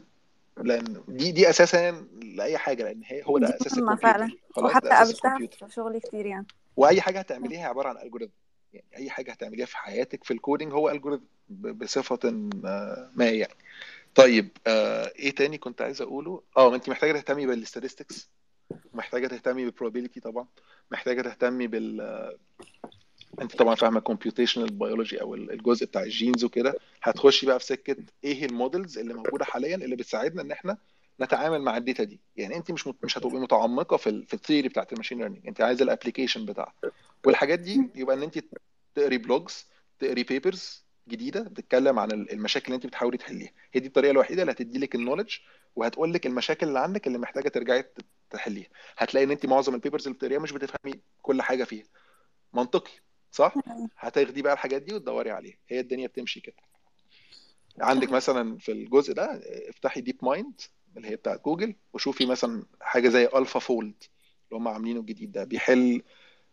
لأن 0.57 1.01
دي 1.07 1.31
دي 1.31 1.49
أساسا 1.49 1.91
لأي 2.21 2.57
حاجة 2.57 2.83
لأن 2.83 3.01
هي 3.05 3.23
هو 3.25 3.37
دي 3.37 3.45
ده 3.45 3.55
أساس 3.55 3.77
مهمة 3.77 3.93
الكمبيوتر. 3.93 4.17
فعلا. 4.19 4.31
خلاص 4.51 4.71
وحتى 4.71 4.87
ده 4.89 4.93
أساس 5.01 5.19
قابلتها 5.19 5.29
الكمبيوتر. 5.29 5.67
في 5.67 5.73
شغلي 5.73 5.99
كتير 5.99 6.25
يعني. 6.25 6.45
وأي 6.77 7.01
حاجة 7.01 7.19
هتعمليها 7.19 7.67
عبارة 7.67 7.89
عن 7.89 7.97
algorithm 7.97 8.31
يعني 8.75 8.85
أي 8.97 9.09
حاجة 9.09 9.31
هتعمليها 9.31 9.65
في 9.65 9.77
حياتك 9.77 10.23
في 10.23 10.31
ال 10.31 10.37
coding 10.37 10.73
هو 10.73 10.89
algorithm 10.89 11.23
بصفة 11.49 12.19
آه، 12.65 13.11
ما 13.15 13.25
يعني. 13.29 13.53
طيب 14.15 14.49
آه 14.67 15.11
إيه 15.19 15.31
تاني 15.35 15.57
كنت 15.57 15.81
عايز 15.81 16.01
أقوله؟ 16.01 16.41
آه 16.57 16.75
أنت 16.75 16.89
محتاجة 16.89 17.11
تهتمي 17.11 17.45
بال 17.45 17.59
statistics 17.59 18.29
محتاجة 18.93 19.27
تهتمي 19.27 19.65
بال 19.65 19.73
probability 19.73 20.19
طبعا 20.19 20.47
محتاجة 20.91 21.21
تهتمي 21.21 21.67
بال 21.67 22.01
أنت 23.41 23.55
طبعا 23.55 23.75
فاهمة 23.75 23.99
computational 23.99 24.71
biology 24.73 25.21
أو 25.21 25.35
الجزء 25.35 25.85
بتاع 25.85 26.03
ال 26.03 26.10
genes 26.10 26.43
وكده. 26.43 26.73
هتخشي 27.03 27.45
بقى 27.45 27.59
في 27.59 27.65
سكة 27.65 27.95
إيه 28.23 28.45
ال 28.45 28.53
models 28.53 28.97
اللي 28.97 29.13
موجودة 29.13 29.45
حاليا 29.45 29.75
اللي 29.75 29.95
بتساعدنا 29.95 30.41
إن 30.41 30.51
إحنا 30.51 30.77
نتعامل 31.21 31.61
مع 31.61 31.77
ال 31.77 31.82
data 31.82 32.03
دي. 32.03 32.19
يعني 32.37 32.55
أنت 32.55 32.71
مش 32.71 32.89
مش 33.03 33.17
هتبقي 33.17 33.39
متعمقة 33.39 33.97
في 33.97 34.23
في 34.27 34.33
ال 34.33 34.38
theory 34.38 34.67
بتاعت 34.69 34.93
ال 34.93 34.96
machine 34.96 35.17
learning 35.17 35.47
أنت 35.47 35.61
عايزة 35.61 35.83
ال 35.83 35.88
application 35.88 36.45
بتاعها. 36.45 36.73
والحاجات 37.25 37.59
دي 37.59 37.89
يبقى 37.95 38.15
إن 38.15 38.23
أنت 38.23 38.39
تقري 38.95 39.17
blogs 39.17 39.67
تقري 39.99 40.23
papers 40.23 40.85
جديدة 41.07 41.41
بتتكلم 41.41 41.99
عن 41.99 42.11
ال- 42.11 42.31
المشاكل 42.31 42.65
اللي 42.65 42.75
أنت 42.75 42.85
بتحاولي 42.85 43.17
تحليها. 43.17 43.51
هي 43.73 43.79
دي 43.79 43.87
الطريقة 43.87 44.11
الوحيدة 44.11 44.41
اللي 44.41 44.51
هتدي 44.51 44.79
لك 44.79 44.95
ال 44.95 44.99
knowledge 44.99 45.37
وهتقول 45.75 46.13
لك 46.13 46.25
المشاكل 46.25 46.67
اللي 46.67 46.79
عندك 46.79 47.07
اللي 47.07 47.17
محتاجة 47.17 47.49
ترجعي 47.49 47.85
تحليها. 48.29 48.67
هتلاقي 48.97 49.23
إن 49.23 49.31
أنت 49.31 49.45
معظم 49.45 49.75
ال 49.75 49.79
papers 49.79 50.03
اللي 50.07 50.17
بتقريها 50.17 50.39
مش 50.39 50.51
بتفهمي 50.51 50.99
كل 51.21 51.41
حاجة 51.41 51.63
فيها. 51.63 51.85
منطقي 52.53 52.91
صح؟ 53.31 53.55
هتاخدي 53.97 54.41
بقى 54.41 54.53
الحاجات 54.53 54.81
دي 54.81 54.93
وتدوري 54.93 55.31
عليها. 55.31 55.57
هي 55.69 55.79
الدنيا 55.79 56.07
بتمشي 56.07 56.39
كده. 56.39 56.55
عندك 57.81 58.11
مثلا 58.11 58.57
في 58.57 58.71
الجزء 58.71 59.13
ده 59.13 59.41
افتحي 59.69 60.01
DeepMind 60.01 60.61
اللي 60.97 61.07
هي 61.09 61.15
بتاعت 61.15 61.41
جوجل 61.45 61.75
وشوفي 61.93 62.25
مثلا 62.25 62.63
حاجة 62.81 63.09
زي 63.09 63.25
AlphaFold 63.25 63.93
اللي 64.49 64.59
هم 64.59 64.67
عاملينه 64.67 64.99
الجديد 64.99 65.31
ده. 65.31 65.43
بيحل 65.43 66.01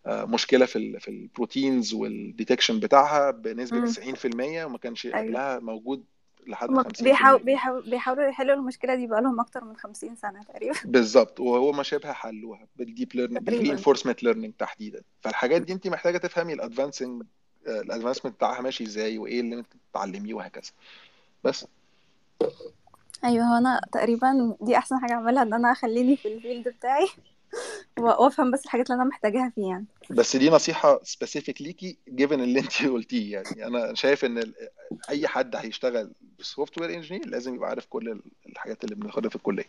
مشكلة 0.07 0.67
في 0.67 1.01
في 1.01 1.09
ال 1.09 1.18
proteins 1.18 1.95
وال 1.95 2.10
detection 2.10 2.81
بتاعها 2.81 3.31
بنسبة 3.31 3.79
مم. 3.79 3.87
90% 3.87 4.65
وما 4.65 4.79
كانش 4.79 5.07
أيوه. 5.07 5.19
قبلها 5.19 5.59
موجود 5.59 6.05
لحد 6.47 6.69
هما 6.69 6.83
50% 6.83 7.03
بيحاول 7.03 7.43
بيحاول 7.43 7.91
بيحاولوا 7.91 8.25
يحلوا 8.25 8.55
المشكلة 8.55 8.95
دي 8.95 9.07
بقالهم 9.07 9.41
أكتر 9.41 9.65
من 9.65 9.77
خمسين 9.77 10.17
سنة 10.17 10.43
تقريبا. 10.43 10.75
بالظبط. 10.85 11.41
وهو 11.41 11.73
ما 11.73 11.83
شبه 11.83 12.13
حلوها 12.13 12.67
بال 12.77 12.89
deep 12.89 13.15
learning 13.15 13.43
بال 13.43 13.53
reinforcement 13.53 14.23
learning 14.23 14.55
تحديدا. 14.59 15.03
فالحاجات 15.21 15.63
دي 15.63 15.73
انت 15.73 15.87
محتاجة 15.89 16.19
تفهمي 16.19 16.53
ال 16.53 16.60
advancing 16.60 17.23
ال 17.67 17.72
advancement 17.72 18.35
بتاعها 18.35 18.63
ماشي 18.63 18.85
إزاي 18.85 19.19
وإيه 19.19 19.41
اللي 19.41 19.59
انت 19.59 19.67
بتتعلميه 19.89 20.35
وهكذا. 20.35 20.71
بس. 21.45 21.67
أيوه 23.25 23.45
هو 23.45 23.59
أنا 23.59 23.81
تقريبا 23.93 24.57
دي 24.61 24.77
أحسن 24.77 24.99
حاجة 24.99 25.13
أعملها 25.13 25.43
إن 25.43 25.55
أنا 25.55 25.73
أخليني 25.73 26.17
في 26.17 26.29
ال 26.29 26.36
field 26.36 26.69
بتاعي. 26.69 27.09
و- 27.99 28.03
وأفهم 28.03 28.51
بس 28.51 28.65
الحاجات 28.65 28.91
اللي 28.91 29.03
أنا 29.03 29.09
محتاجاها 29.11 29.53
فيه 29.55 29.69
يعني. 29.69 29.85
بس 30.11 30.37
دي 30.37 30.51
نصيحة 30.51 31.01
specific 31.03 31.63
ليكي 31.63 31.99
given 32.09 32.41
اللي 32.41 32.61
انت 32.61 32.83
قلتيه 32.87 33.33
يعني. 33.33 33.67
أنا 33.67 33.95
شايف 33.95 34.25
إن 34.25 34.39
ال- 34.39 34.55
أي 35.11 35.29
حد 35.29 35.57
هيشتغل 35.57 36.13
بال 36.39 36.79
software 36.81 36.95
engineer 36.95 37.27
لازم 37.29 37.55
يبقى 37.55 37.69
عارف 37.69 37.87
كل 37.87 38.09
ال- 38.09 38.23
الحاجات 38.49 38.85
اللي 38.85 38.95
بناخدها 38.95 39.31
في 39.31 39.37
الكلية. 39.37 39.65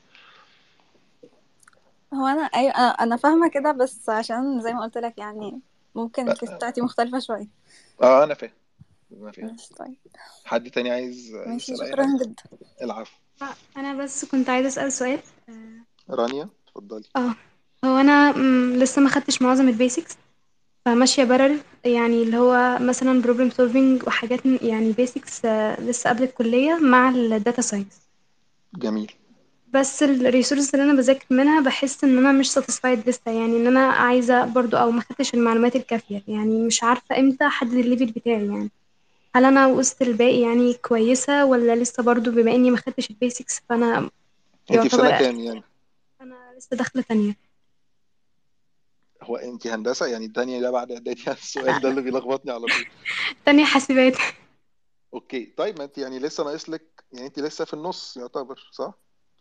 هو 2.14 2.28
أنا 2.28 2.42
أيوه 2.42 2.72
أنا 2.72 2.90
أنا 2.90 3.18
فاهمة 3.18 3.50
كده 3.50 3.72
بس 3.72 4.10
عشان 4.10 4.62
زي 4.62 4.74
ما 4.74 4.82
قلت 4.82 4.98
لك 4.98 5.18
يعني 5.18 5.60
ممكن 5.96 6.30
ال 6.32 6.36
case 6.36 6.50
بتاعتي 6.52 6.82
مختلفة 6.82 7.20
شوية. 7.20 7.48
آه 8.04 8.24
أنا 8.24 8.34
فاهم. 8.34 8.52
أنا 9.12 9.32
ماشي 9.38 9.74
طيب. 9.74 9.98
حد 10.46 10.70
تاني 10.72 10.92
عايز 10.92 11.32
ماشي 11.34 11.76
شكرا 11.76 12.08
جدا. 12.24 12.36
العفو. 12.82 13.16
أنا 13.78 13.94
بس 14.04 14.26
كنت 14.26 14.50
عايزة 14.50 14.68
أسأل 14.68 14.92
سؤال. 14.92 15.20
رانيا 16.10 16.50
اتفضلي. 16.68 17.04
آه. 17.16 17.36
هو 17.86 17.98
أنا 17.98 18.32
مم، 18.38 18.74
لسه 18.76 19.02
ما 19.02 19.10
خدتش 19.10 19.42
معظم 19.42 19.68
ال 19.70 19.77
basics 19.77 20.18
فماشية 20.86 21.24
parallel 21.24 21.60
يعني 21.86 22.24
اللي 22.24 22.38
هو 22.38 22.80
مثلا 22.82 23.22
problem 23.22 23.50
solving 23.50 24.04
وحاجات 24.08 24.46
م- 24.48 24.60
يعني 24.62 24.92
basics 24.92 25.46
لسه 25.80 26.10
قبل 26.10 26.24
الكلية 26.24 26.76
مع 26.80 27.10
ال 27.10 27.20
data 27.20 27.62
science 27.62 28.02
جميل. 28.82 29.12
بس 29.74 30.04
ال 30.04 30.12
resource 30.12 30.74
اللي 30.76 30.86
أنا 30.86 30.94
بذاكر 30.94 31.26
منها 31.30 31.62
بحس 31.62 32.04
إن 32.04 32.18
أنا 32.18 32.32
مش 32.32 32.52
satisfied 32.52 33.10
لسه 33.10 33.32
يعني 33.32 33.58
إن 33.58 33.68
أنا 33.68 33.80
عايزة 33.88 34.46
برضو 34.46 34.78
أو 34.78 34.92
ما 34.92 35.02
خدتش 35.02 35.34
المعلومات 35.34 35.76
الكافية 35.76 36.24
يعني 36.28 36.62
مش 36.66 36.84
عارفة 36.84 37.20
إمتى 37.20 37.48
أحدد 37.48 37.74
ال 37.74 37.79
level 37.79 38.06
بتاعي 38.06 38.48
يعني 38.48 38.70
هل 39.36 39.46
أنا 39.46 39.68
وسط 39.68 40.02
الباقي 40.02 40.42
يعني 40.42 40.74
كويسة 40.74 41.46
ولا 41.46 41.76
لسه 41.76 42.04
برضو 42.04 42.32
بما 42.32 42.52
إني 42.56 42.72
ما 42.72 42.78
خدتش 42.78 43.10
ال 43.10 43.17
basics 43.17 43.62
فأنا 43.70 44.10
انت 44.72 44.88
في 44.88 44.96
سنة 44.96 45.10
يعتبر 45.10 45.12
كام 45.12 45.40
يعني. 45.40 45.64
أنا 46.22 46.54
لسه 46.58 46.78
داخلة 46.78 47.02
تانية. 47.02 47.36
هو 49.24 49.36
انت 49.36 49.68
هندسة؟ 49.68 50.06
يعني 50.06 50.26
التانية 50.26 50.62
ده 50.62 50.72
بعد 50.72 50.92
إعدادي 50.92 51.22
يعني 51.28 51.38
السؤال 51.38 51.82
ده 51.82 51.90
اللي 51.90 52.02
بيلخبطني 52.02 52.52
على 52.52 52.68
طول. 52.68 52.86
تانية 53.46 53.66
حاسبات. 53.66 54.18
okay. 55.14 55.46
طيب 55.58 55.78
ما 55.78 55.84
انت 55.84 55.98
يعني 55.98 56.20
لسه 56.20 56.44
ناقص 56.44 56.70
لك 56.70 57.04
يعني 57.14 57.28
انت 57.28 57.40
لسه 57.40 57.66
في 57.66 57.74
النص 57.74 58.18
يعتبر 58.18 58.70
صح؟ 58.72 58.94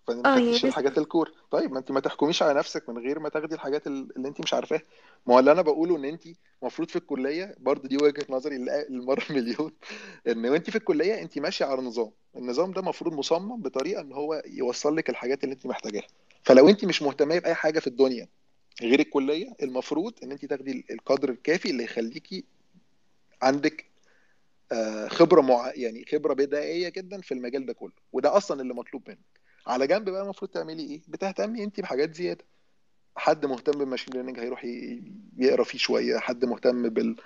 فما 0.07 0.27
آه 0.27 0.29
يعني 0.29 0.41
خدتيش 0.47 0.59
لسه. 0.59 0.69
الحاجات 0.69 0.99
ال 0.99 1.05
core. 1.05 1.33
طيب 1.51 1.73
ما 1.73 1.79
انت 1.79 1.91
ما 1.93 2.01
تحكميش 2.01 2.43
على 2.43 2.59
نفسك 2.59 2.89
من 2.89 2.99
غير 2.99 3.19
ما 3.19 3.29
تاخدي 3.29 3.55
الحاجات 3.55 3.87
ال- 3.87 4.17
اللي 4.17 4.29
انت 4.29 4.41
مش 4.41 4.55
عارفاها. 4.55 4.83
ما 5.27 5.35
هو 5.35 5.39
اللي 5.39 5.53
أنا 5.53 5.63
بقوله 5.63 5.97
إن 5.97 6.05
انت 6.05 6.23
المفروض 6.63 6.89
في 6.89 6.97
الكلية 6.97 7.55
برضه 7.59 7.89
دي 7.89 7.97
وجهة 7.97 8.27
نظري 8.31 8.57
اللي- 8.57 8.87
المرة 8.89 9.23
مليون 9.31 9.73
إن 10.29 10.47
وانت 10.47 10.71
في 10.71 10.77
الكلية 10.77 11.23
انت 11.23 11.39
ماشية 11.39 11.65
على 11.65 11.83
نظام. 11.83 12.11
النظام 12.37 12.73
ده 12.73 12.81
المفروض 12.81 13.15
مصمم 13.15 13.63
بطريقة 13.63 14.01
إن 14.01 14.13
هو 14.13 14.43
يوصل 14.47 14.97
لك 14.97 15.11
الحاجات 15.11 15.45
اللي 15.45 15.55
انت 15.55 15.67
محتاجاها. 15.67 16.07
فلو 16.43 16.69
انت 16.69 16.85
مش 16.85 17.03
مهتمه 17.03 17.39
بأي 17.39 17.55
حاجة 17.55 17.79
في 17.79 17.87
الدنيا 17.87 18.29
غير 18.81 19.01
الكلية 19.01 19.53
المفروض 19.63 20.15
إن 20.23 20.33
انت 20.33 20.45
تاخدي 20.45 20.85
القدر 20.91 21.29
الكافي 21.31 21.71
اللي 21.71 21.85
يخليكي 21.85 22.45
عندك 23.43 23.85
آه، 24.73 25.09
خبرة 25.09 25.41
مع... 25.41 25.73
يعني 25.75 26.05
خبرة 26.05 26.35
بدائية 26.35 26.89
جدا 26.89 27.21
في 27.21 27.35
المجال 27.35 27.67
ده 27.67 27.73
كله. 27.73 27.93
وده 28.13 28.37
أصلا 28.37 28.61
اللي 28.63 28.75
مطلوب 28.75 29.09
منك. 29.09 29.19
على 29.67 29.87
جنب 29.87 30.11
بقى 30.11 30.23
المفروض 30.23 30.51
تعملي 30.51 30.83
إيه؟ 30.83 31.01
بتهتمي 31.09 31.65
انت 31.65 31.81
بحاجات 31.81 32.15
زيادة. 32.15 32.45
حد 33.17 33.47
مهتم 33.47 33.73
بال 33.79 33.87
machine 33.87 34.15
learning 34.15 34.39
هيروح 34.39 34.65
يقرأ 35.39 35.65
فيه 35.65 35.79
شوية. 35.79 36.19
حد 36.19 36.45
مهتم 36.45 36.89
بال 36.89 37.17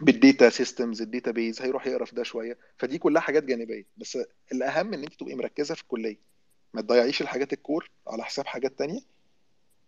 بال 0.00 0.17
data 0.17 0.50
systems 0.50 1.02
ال 1.02 1.30
database 1.30 1.62
هيروح 1.62 1.86
يقرأ 1.86 2.04
في 2.04 2.14
ده 2.14 2.22
شوية. 2.22 2.58
فدي 2.78 2.98
كلها 2.98 3.22
حاجات 3.22 3.44
جانبية. 3.44 3.84
بس 3.96 4.18
الأهم 4.52 4.94
إن 4.94 5.02
انت 5.02 5.14
تبقي 5.14 5.34
مركزة 5.34 5.74
في 5.74 5.82
الكلية. 5.82 6.18
ما 6.74 6.80
تضيعيش 6.82 7.22
الحاجات 7.22 7.52
ال 7.52 7.60
core 7.60 7.90
على 8.06 8.24
حساب 8.24 8.46
حاجات 8.46 8.78
تانية. 8.78 9.00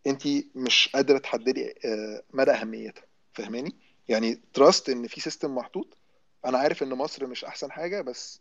انت 0.08 0.22
مش 0.54 0.88
قادرة 0.94 1.18
تحددي 1.18 1.74
آه، 1.84 2.22
مدى 2.32 2.50
أهميتها 2.50 3.04
فاهماني؟ 3.32 3.76
يعني 4.08 4.40
trust 4.54 4.88
إن 4.90 5.06
في 5.06 5.20
system 5.20 5.54
محطوط. 5.54 5.96
أنا 6.44 6.58
عارف 6.58 6.82
إن 6.82 6.88
مصر 6.88 7.26
مش 7.26 7.44
أحسن 7.44 7.70
حاجة 7.72 8.00
بس 8.00 8.40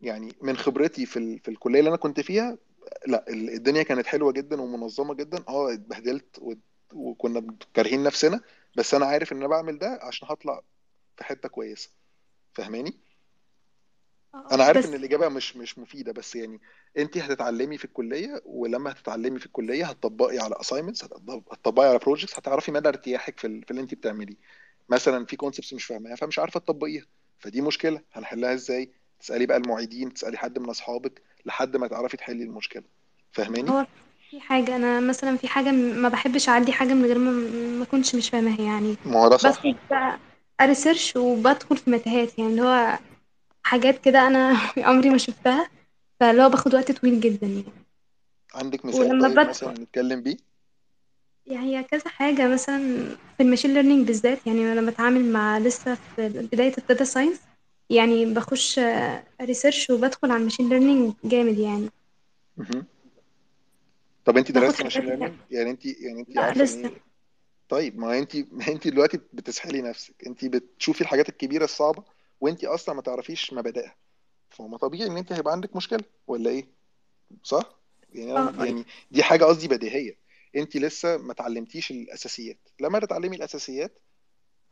يعني 0.00 0.32
من 0.42 0.56
خبرتي 0.56 1.06
في 1.06 1.18
ال... 1.18 1.38
في 1.38 1.48
الكلية 1.50 1.78
اللي 1.78 1.88
أنا 1.88 1.96
كنت 1.96 2.20
فيها 2.20 2.58
لأ 3.06 3.24
ال- 3.28 3.50
الدنيا 3.50 3.82
كانت 3.82 4.06
حلوة 4.06 4.32
جدا 4.32 4.60
ومنظمة 4.62 5.14
جدا. 5.14 5.44
آه 5.48 5.72
اتبهدلت 5.72 6.38
و... 6.38 6.54
وكنا 6.92 7.46
كارهين 7.74 8.02
نفسنا 8.02 8.40
بس 8.76 8.94
أنا 8.94 9.06
عارف 9.06 9.32
إن 9.32 9.36
أنا 9.36 9.48
بعمل 9.48 9.78
ده 9.78 9.98
عشان 10.02 10.28
هطلع 10.30 10.62
في 11.16 11.24
حتة 11.24 11.48
كويسة 11.48 11.90
فاهماني؟ 12.54 12.88
آه 12.90 13.13
أنا 14.52 14.64
عارف 14.64 14.78
بس 14.78 14.86
إن 14.86 14.94
الإجابة 14.94 15.28
مش 15.28 15.56
مش 15.56 15.78
مفيدة 15.78 16.12
بس 16.12 16.36
يعني 16.36 16.60
انت 16.98 17.18
هتتعلمي 17.18 17.78
في 17.78 17.84
الكلية 17.84 18.42
ولما 18.44 18.90
هتتعلمي 18.92 19.38
في 19.38 19.46
الكلية 19.46 19.84
هتطبقي 19.86 20.38
على 20.38 20.54
assignments 20.60 21.04
هتطبقي 21.04 21.88
على 21.88 21.98
projects 21.98 22.38
هتعرفي 22.38 22.72
مدى 22.72 22.88
ارتياحك 22.88 23.38
في, 23.38 23.46
ال... 23.46 23.62
في 23.64 23.70
اللي 23.70 23.82
انت 23.82 23.94
بتعمليه. 23.94 24.36
مثلا 24.88 25.24
في 25.26 25.36
concepts 25.36 25.72
مش 25.74 25.84
فاهماها 25.84 26.14
فمش 26.16 26.38
عارفة 26.38 26.60
تطبقيها. 26.60 27.04
فدي 27.38 27.60
مشكلة. 27.60 28.00
هنحلها 28.12 28.54
إزاي؟ 28.54 28.90
تسألي 29.20 29.46
بقى 29.46 29.56
المعيدين 29.56 30.14
تسألي 30.14 30.36
حد 30.38 30.58
من 30.58 30.68
أصحابك 30.70 31.22
لحد 31.46 31.76
ما 31.76 31.86
تعرفي 31.86 32.16
تحلي 32.16 32.44
المشكلة. 32.44 32.82
فاهماني؟ 33.32 33.70
هو 33.70 33.86
في 34.30 34.40
حاجة 34.40 34.76
أنا 34.76 35.00
مثلا 35.00 35.36
في 35.36 35.48
حاجة 35.48 35.70
ما 35.72 36.08
بحبش 36.08 36.48
أعدي 36.48 36.72
حاجة 36.72 36.94
من 36.94 37.04
غير 37.04 37.18
ما 37.18 37.30
ما 37.78 37.84
أكونش 37.84 38.14
مش 38.14 38.30
فاهماها 38.30 38.60
يعني. 38.60 38.96
ما 39.06 39.22
هو 39.24 39.28
ده 39.28 39.36
صح. 39.36 39.48
بدخل 39.50 39.76
بقى 39.90 40.18
أ 40.60 40.66
research 40.66 41.16
وبدخل 41.16 41.76
في 41.76 41.90
متاهات 41.90 42.38
يعني 42.38 42.50
اللي 42.50 42.62
هو 42.62 42.98
حاجات 43.64 44.00
كده 44.04 44.26
أنا 44.26 44.56
عمري 44.88 45.10
ما 45.10 45.18
شفتها 45.18 45.70
فاللي 46.20 46.42
هو 46.42 46.48
باخد 46.48 46.74
وقت 46.74 46.92
طويل 46.92 47.20
جدا 47.20 47.46
يعني. 47.46 47.64
عندك 48.54 48.84
مثال 48.84 49.00
ولما 49.00 49.28
طيب 49.28 49.48
مثلا 49.48 49.72
نتكلم 49.72 50.22
بيه؟ 50.22 50.36
يعني 51.46 51.76
هي 51.78 51.84
كذا 51.84 52.08
حاجة 52.08 52.48
مثلا 52.48 52.78
في 53.36 53.42
ال 53.42 53.46
machine 53.46 53.74
learning 53.74 54.06
بالذات 54.06 54.46
يعني 54.46 54.72
أنا 54.72 54.90
بتعامل 54.90 55.32
مع 55.32 55.58
لسه 55.58 55.94
في 55.94 56.28
بداية 56.28 56.72
ال 56.78 56.83
data 56.83 57.04
science 57.04 57.40
يعني 57.90 58.26
بخش 58.34 58.80
research 59.40 59.90
وبدخل 59.90 60.30
على 60.30 60.40
ال 60.40 60.44
machine 60.44 60.68
learning 60.68 61.12
جامد 61.24 61.58
يعني. 61.58 61.90
طب 64.24 64.36
انت 64.36 64.52
باخد 64.52 64.66
درستي 64.66 64.82
machine 64.84 65.02
حاجات 65.02 65.18
learning 65.18 65.38
يعني 65.50 65.70
انت 65.70 65.86
يعني 65.86 66.24
عارفة 66.36 66.60
إن 66.60 66.64
لسه. 66.64 66.88
إيه 66.88 67.00
طيب 67.68 67.98
ما 67.98 68.18
انت 68.18 68.36
ما 68.36 68.68
انت 68.72 68.88
دلوقتي 68.88 69.20
بتسحلي 69.32 69.82
نفسك. 69.82 70.14
انت 70.26 70.44
بتشوفي 70.44 71.00
الحاجات 71.00 71.28
الكبيرة 71.28 71.64
الصعبة؟ 71.64 72.04
وانت 72.40 72.64
أصلا 72.64 72.94
ما 72.94 73.02
تعرفيش 73.02 73.52
مبادئها. 73.52 73.96
فما 74.50 74.78
طبيعي 74.78 75.06
ان 75.10 75.16
انت 75.16 75.32
هيبقى 75.32 75.52
عندك 75.52 75.76
مشكلة 75.76 76.04
ولا 76.26 76.50
إيه؟ 76.50 76.66
صح؟ 77.42 77.78
يعني 78.12 78.32
آه. 78.32 78.48
أنا 78.48 78.64
يعني 78.64 78.84
دي 79.10 79.22
حاجة 79.22 79.44
قصدي 79.44 79.68
بديهية. 79.68 80.18
انت 80.56 80.76
لسه 80.76 81.16
ما 81.16 81.32
اتعلمتيش 81.32 81.90
الأساسيات. 81.90 82.58
لما 82.80 82.98
تتعلمي 82.98 83.36
الأساسيات 83.36 83.98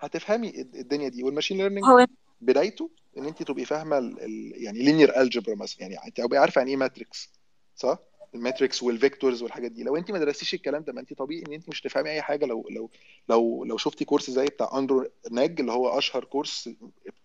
هتفهمي 0.00 0.48
الد- 0.60 0.76
الدنيا 0.76 1.08
دي. 1.08 1.22
وال 1.22 1.30
machine 1.30 1.56
learning 1.56 1.84
هو 1.84 2.06
بدايته 2.40 2.90
ان 3.18 3.24
انت 3.26 3.42
تبقي 3.42 3.64
فاهمة 3.64 3.98
ال... 3.98 4.52
يعني 4.56 4.78
linear 4.78 5.20
algebra 5.20 5.54
مثلا. 5.54 5.82
يعني 5.86 6.10
تبقي 6.10 6.38
عارفة 6.38 6.58
يعني 6.58 6.70
إيه 6.70 6.76
matrix 6.76 7.32
صح؟ 7.76 7.98
ال 8.34 8.41
matrix 8.41 8.82
وال 8.82 8.95
vectors 8.95 9.42
والحاجات 9.42 9.70
دي. 9.72 9.82
لو 9.82 9.96
انت 9.96 10.10
ما 10.10 10.18
درستيش 10.18 10.54
الكلام 10.54 10.82
ده 10.82 10.92
ما 10.92 11.00
انت 11.00 11.12
طبيعي 11.12 11.42
ان 11.48 11.52
انت 11.52 11.68
مش 11.68 11.80
تفهمي 11.80 12.10
أي 12.10 12.22
حاجة. 12.22 12.46
لو 12.46 12.66
لو 12.70 12.90
لو 13.28 13.64
لو 13.64 13.76
شفتي 13.76 14.04
course 14.04 14.30
زي 14.30 14.44
بتاع 14.46 14.78
أندرو 14.78 15.06
نج 15.30 15.60
اللي 15.60 15.72
هو 15.72 15.98
أشهر 15.98 16.24
course 16.24 16.70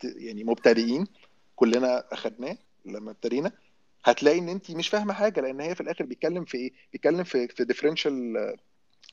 يعني 0.04 0.44
مبتدئين 0.44 1.08
كلنا 1.56 2.14
أخدناه 2.14 2.58
لما 2.86 3.12
ابتدينا 3.12 3.52
هتلاقي 4.04 4.40
إن 4.40 4.50
انت 4.50 4.72
مش 4.72 4.90
فاهمة 4.90 5.14
حاجة 5.14 5.42
لأن 5.42 5.62
هي 5.62 5.76
في 5.76 5.82
الآخر 5.82 6.06
بيتكلم 6.06 6.46
في 6.46 6.58
إيه؟ 6.58 6.72
بيتكلم 6.94 7.24
في 7.24 7.48
في 7.48 7.64
differential 7.64 8.56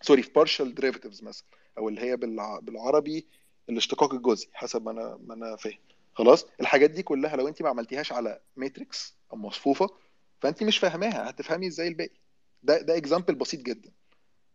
sorry 0.03 0.22
في 0.22 0.30
partial 0.32 0.74
derivatives 0.74 1.22
مثلا 1.22 1.45
أو 1.78 1.88
اللي 1.88 2.01
هي 2.01 2.16
بالع- 2.16 2.61
بالعربي 2.62 3.26
الاشتقاق 3.68 4.14
الجزئي 4.14 4.49
حسب 4.53 4.84
ما 4.84 4.90
أنا 4.90 5.18
ما 5.26 5.34
أنا 5.34 5.57
فاهم. 5.57 5.78
خلاص؟ 6.14 6.47
الحاجات 6.61 6.90
دي 6.90 7.03
كلها 7.03 7.36
لو 7.36 7.49
انت 7.49 7.62
ما 7.62 7.68
عملتيهاش 7.68 8.12
على 8.12 8.40
matrix 8.57 9.14
أو 9.32 9.36
مصفوفة 9.36 9.90
فانت 10.45 10.62
مش 10.62 10.78
فاهماها 10.78 11.30
هتفهمي 11.30 11.66
إزاي 11.66 11.88
الباقي. 11.88 12.11
ده 12.62 12.82
ده 12.82 12.97
example 12.97 13.34
بسيط 13.34 13.61
جدا. 13.61 13.90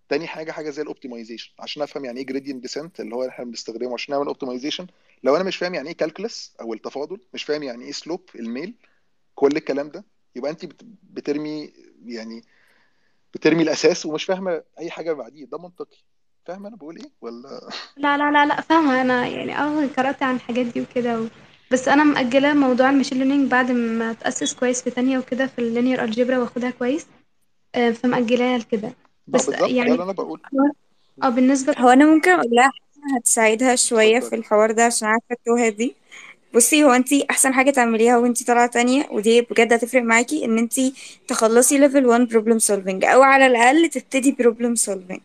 تاني 0.09 0.27
حاجة 0.27 0.51
حاجة 0.51 0.69
زي 0.69 0.81
ال 0.81 0.87
optimization 0.87 1.51
عشان 1.59 1.81
أفهم 1.83 2.05
يعني 2.05 2.19
إيه 2.19 2.25
gradient 2.25 2.61
descent 2.61 2.99
اللي 2.99 3.15
هو 3.15 3.27
إحنا 3.27 3.45
بنستخدمه 3.45 3.93
عشان 3.93 4.13
نعمل 4.15 4.27
optimization 4.27 4.87
لو 5.23 5.35
أنا 5.35 5.43
مش 5.43 5.57
فاهم 5.57 5.75
يعني 5.75 5.89
إيه 5.89 5.95
calculus 5.97 6.55
أو 6.61 6.73
التفاضل 6.73 7.19
مش 7.33 7.43
فاهم 7.43 7.63
يعني 7.63 7.85
إيه 7.85 7.91
slope 7.91 8.29
الميل 8.35 8.73
كل 9.35 9.49
الكلام 9.57 9.89
ده 9.89 10.03
يبقى 10.35 10.51
انت 10.51 10.65
بت- 10.65 10.85
بترمي 11.03 11.73
يعني 12.05 12.43
بترمي 13.33 13.63
الأساس 13.63 14.05
ومش 14.05 14.23
فاهمة 14.23 14.63
أي 14.79 14.91
حاجة 14.91 15.13
بعديه. 15.13 15.45
ده 15.45 15.57
منطقي. 15.57 15.97
فاهمة 16.45 16.67
أنا 16.69 16.75
بقول 16.75 16.97
إيه؟ 16.97 17.11
ولا؟ 17.21 17.69
لا 17.97 18.17
لا 18.17 18.31
لا 18.31 18.45
لا 18.45 18.61
فاهمة. 18.61 19.01
أنا 19.01 19.27
يعني 19.27 19.57
آه 19.57 19.87
قرأت 19.97 20.23
عن 20.23 20.35
الحاجات 20.35 20.65
دي 20.65 20.81
وكده 20.81 21.21
و... 21.21 21.25
بس 21.71 21.87
أنا 21.87 22.03
مأجلة 22.03 22.53
موضوع 22.53 22.89
ال 22.89 22.93
machine 22.93 23.17
learning 23.17 23.51
بعد 23.51 23.71
ما 23.71 24.11
أتأسس 24.11 24.53
كويس 24.53 24.81
في 24.83 24.89
تانية 24.91 25.17
وكده 25.17 25.47
في 25.47 25.59
ال 25.59 25.66
linear 25.66 26.03
algebra 26.03 26.37
وأخدها 26.37 26.69
كويس. 26.69 27.07
آه، 27.75 27.91
فمأجلاها 27.91 28.57
لكده. 28.57 28.87
ما 28.87 28.93
بس 29.27 29.49
ده 29.49 29.67
يعني 29.67 29.91
اللي 29.91 30.03
أنا 30.03 30.11
بقوله 30.11 30.41
آه 31.23 31.29
بالنسبة 31.29 31.75
هو 31.77 31.89
أنا 31.89 32.05
ممكن 32.05 32.31
أقول 32.31 32.49
لها 32.51 32.63
حاجة 32.71 33.17
هتساعدها 33.19 33.75
شوية 33.75 34.19
في 34.19 34.25
اتفضلي 34.25 34.39
الحوار 34.39 34.71
ده 34.71 34.85
عشان 34.85 35.07
عارفة 35.07 35.25
التوهة 35.31 35.69
دي. 35.69 35.95
بصي 36.55 36.83
هو 36.83 36.91
انتي 36.91 37.25
احسن 37.29 37.53
حاجة 37.53 37.71
تعمليها 37.71 38.17
وانتي 38.17 38.45
طالعة 38.45 38.67
تانية 38.67 39.07
ودي 39.11 39.41
بجد 39.41 39.73
هتفرق 39.73 40.01
معاكي 40.03 40.45
ان 40.45 40.57
انتي 40.57 40.93
تخلصي 41.27 41.77
level 41.77 42.05
1 42.05 42.27
problem 42.33 42.59
solving 42.67 43.05
أو 43.07 43.23
على 43.23 43.47
الأقل 43.47 43.89
تبتدي 43.89 44.35
problem 44.43 44.89
solving. 44.91 45.19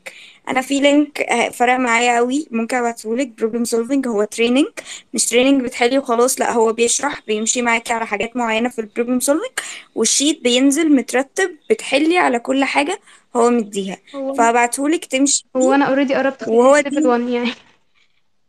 أنا 0.48 0.60
في 0.60 0.80
link 0.80 1.20
آه، 1.20 1.48
فرق 1.48 1.76
معايا 1.76 2.16
قوي 2.16 2.46
ممكن 2.50 2.76
أبعتهولك. 2.76 3.30
problem 3.40 3.68
solving 3.70 4.06
هو 4.06 4.24
training 4.24 4.66
مش 5.14 5.26
training 5.26 5.62
بتحلي 5.62 5.98
وخلاص 5.98 6.40
لأ 6.40 6.52
هو 6.52 6.72
بيشرح 6.72 7.20
بيمشي 7.26 7.62
معاكي 7.62 7.92
على 7.92 8.06
حاجات 8.06 8.36
معينة 8.36 8.68
في 8.68 8.78
ال 8.80 8.85
problem 8.85 9.20
solving 9.20 9.62
وال 9.94 10.08
sheet 10.08 10.42
بينزل 10.42 10.94
مترتب 10.96 11.56
بتحلي 11.70 12.18
على 12.18 12.38
كل 12.38 12.64
حاجة 12.64 13.00
هو 13.36 13.50
مديها. 13.50 13.96
هو 14.14 14.34
فهبعتهولك 14.34 15.04
تمشي 15.04 15.44
هو 15.56 15.60
فيه. 15.68 15.74
أنا 15.74 15.84
already 15.84 16.14
قربت 16.14 16.48
وهو 16.48 16.76
level 16.76 17.00
دي 17.02 17.06
1 17.08 17.20
يعني. 17.28 17.50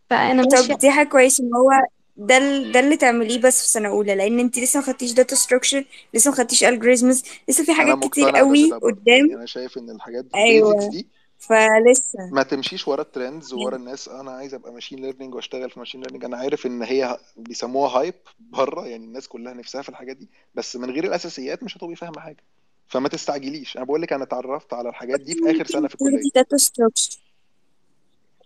فأنا 0.10 0.44
طب 0.44 0.50
ماشية 0.54 0.74
دي 0.76 0.92
حاجة 0.92 1.08
كويسة 1.08 1.44
إن 1.44 1.56
هو 1.56 1.72
ده 2.18 2.38
ال- 2.38 2.72
ده 2.72 2.80
اللي 2.80 2.98
تعمليه 2.98 3.42
بس 3.42 3.62
في 3.62 3.68
سنة 3.70 3.90
أولى 3.90 4.16
لأن 4.16 4.40
انت 4.40 4.60
لسه 4.60 4.80
ما 4.80 4.86
خدتيش 4.86 5.12
data 5.12 5.36
structure 5.36 5.86
لسه 6.14 6.32
ما 6.32 6.38
خدتيش 6.38 6.64
algorithms 6.64 7.26
لسه 7.50 7.64
في 7.66 7.72
أنا 7.72 7.74
حاجات 7.74 7.98
كتير 8.12 8.24
مقتنع 8.26 8.40
قوي 8.40 8.70
برضه 8.70 9.02
يعني 9.06 9.22
قدام. 9.22 9.38
أنا 9.38 9.46
شايف 9.46 9.78
إن 9.78 9.90
الحاجات 9.90 10.26
دي 10.26 10.30
ال 10.38 10.44
basics 10.44 10.80
أيوه 10.84 10.90
دي 10.90 11.08
فلسه. 11.40 12.30
ما 12.32 12.44
تمشيش 12.44 12.88
ورا 12.88 13.02
ال 13.02 13.09
trends 13.09 13.54
وورا 13.54 13.76
الناس 13.76 14.08
أنا 14.10 14.32
عايز 14.32 14.54
أبقى 14.54 14.74
machine 14.74 15.00
learning 15.00 15.36
وأشتغل 15.36 15.70
في 15.70 15.80
machine 15.80 16.02
learning 16.02 16.26
أنا 16.26 16.38
عارف 16.38 16.66
إن 16.66 16.84
هي 16.84 17.18
بيسموها 17.38 18.00
hype 18.00 18.14
بره 18.40 18.88
يعني 18.88 19.06
الناس 19.06 19.28
كلها 19.28 19.54
نفسها 19.54 19.82
في 19.82 19.90
الحاجات 19.90 20.18
دي 20.18 20.30
بس 20.56 20.76
من 20.76 20.92
غير 20.92 21.04
الأساسيات 21.04 21.64
مش 21.64 21.78
هتبقي 21.78 21.96
فاهمة 21.96 22.20
حاجة. 22.20 22.44
فما 22.88 23.10
تستعجليش. 23.10 23.78
أنا 23.78 23.86
بقول 23.86 24.02
لك 24.02 24.14
أنا 24.14 24.24
اتعرفت 24.24 24.74
على 24.74 24.90
الحاجات 24.90 25.20
دي 25.22 25.34
في 25.34 25.52
آخر 25.52 25.66
سنة 25.66 25.88
في 25.88 25.98
ممكن 26.02 26.16
الكلية. 26.16 26.22
تاخدي 26.22 26.30
data 26.36 26.58
structure 26.58 27.18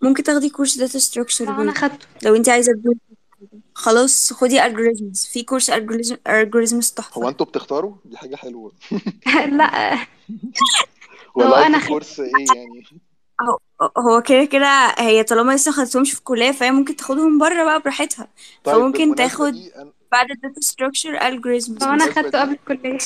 ممكن 0.02 0.24
تاخدي 0.24 0.50
course 0.50 0.78
data 0.78 1.00
structure 1.00 1.50
أنا 1.50 1.72
خدته. 1.74 2.08
لو 2.24 2.36
انت 2.36 2.50
عايزة 2.50 2.74
تدوسي 2.74 3.00
خلاص 3.74 4.34
خدي 4.34 4.62
algorithms. 4.62 5.32
في 5.32 5.44
كورس 5.44 5.72
algorithm 5.72 6.16
algorithms 6.28 6.74
هو 6.74 6.96
تحفة 6.96 7.30
أنتوا 7.30 7.46
بتختاروا؟ 7.46 7.96
دي 8.06 8.18
حاجة 8.18 8.36
حلوة. 8.36 8.72
لا. 9.58 9.96
هو 11.38 11.42
ولا 11.42 11.66
قصدك 11.66 11.76
خدت 11.76 11.88
course 11.88 12.20
إيه 12.20 12.32
يعني؟ 12.56 12.84
هو 13.42 13.58
هو 13.98 14.22
كده 14.22 14.46
كده 14.46 14.96
هي 14.98 15.24
طالما 15.24 15.52
لسه 15.52 15.72
ما 15.72 15.78
خدتهمش 15.78 16.12
في 16.12 16.20
الكلية 16.20 16.52
فهي 16.52 16.72
ممكن 16.72 16.96
تاخدهم 16.96 17.38
بره 17.40 17.64
بقى 17.64 17.80
براحتها. 17.80 18.28
طيب 18.64 18.76
فممكن 18.76 19.16
تاخد 19.16 19.54
دي 19.54 19.76
أنا 19.76 19.94
بعد 20.12 20.32
ال 20.32 20.38
data 20.38 20.62
structure 20.62 21.20
algorithms. 21.20 21.84
هو 21.84 21.90
بالمناسبة 21.90 22.22
خدته 22.22 22.42
قبل 22.42 22.50
دي 22.52 22.60
الكلية. 22.72 22.98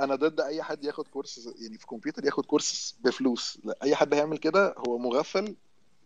أنا 0.00 0.14
ضد 0.14 0.40
أي 0.40 0.62
حد 0.62 0.84
ياخد 0.84 1.08
course 1.08 1.48
يعني 1.60 1.78
في 1.78 1.86
كمبيوتر 1.86 2.24
ياخد 2.24 2.46
course 2.46 2.96
بفلوس. 3.00 3.58
لا 3.64 3.78
أي 3.82 3.94
حد 3.94 4.14
هيعمل 4.14 4.38
كده 4.38 4.74
هو 4.78 4.98
مغفل 4.98 5.56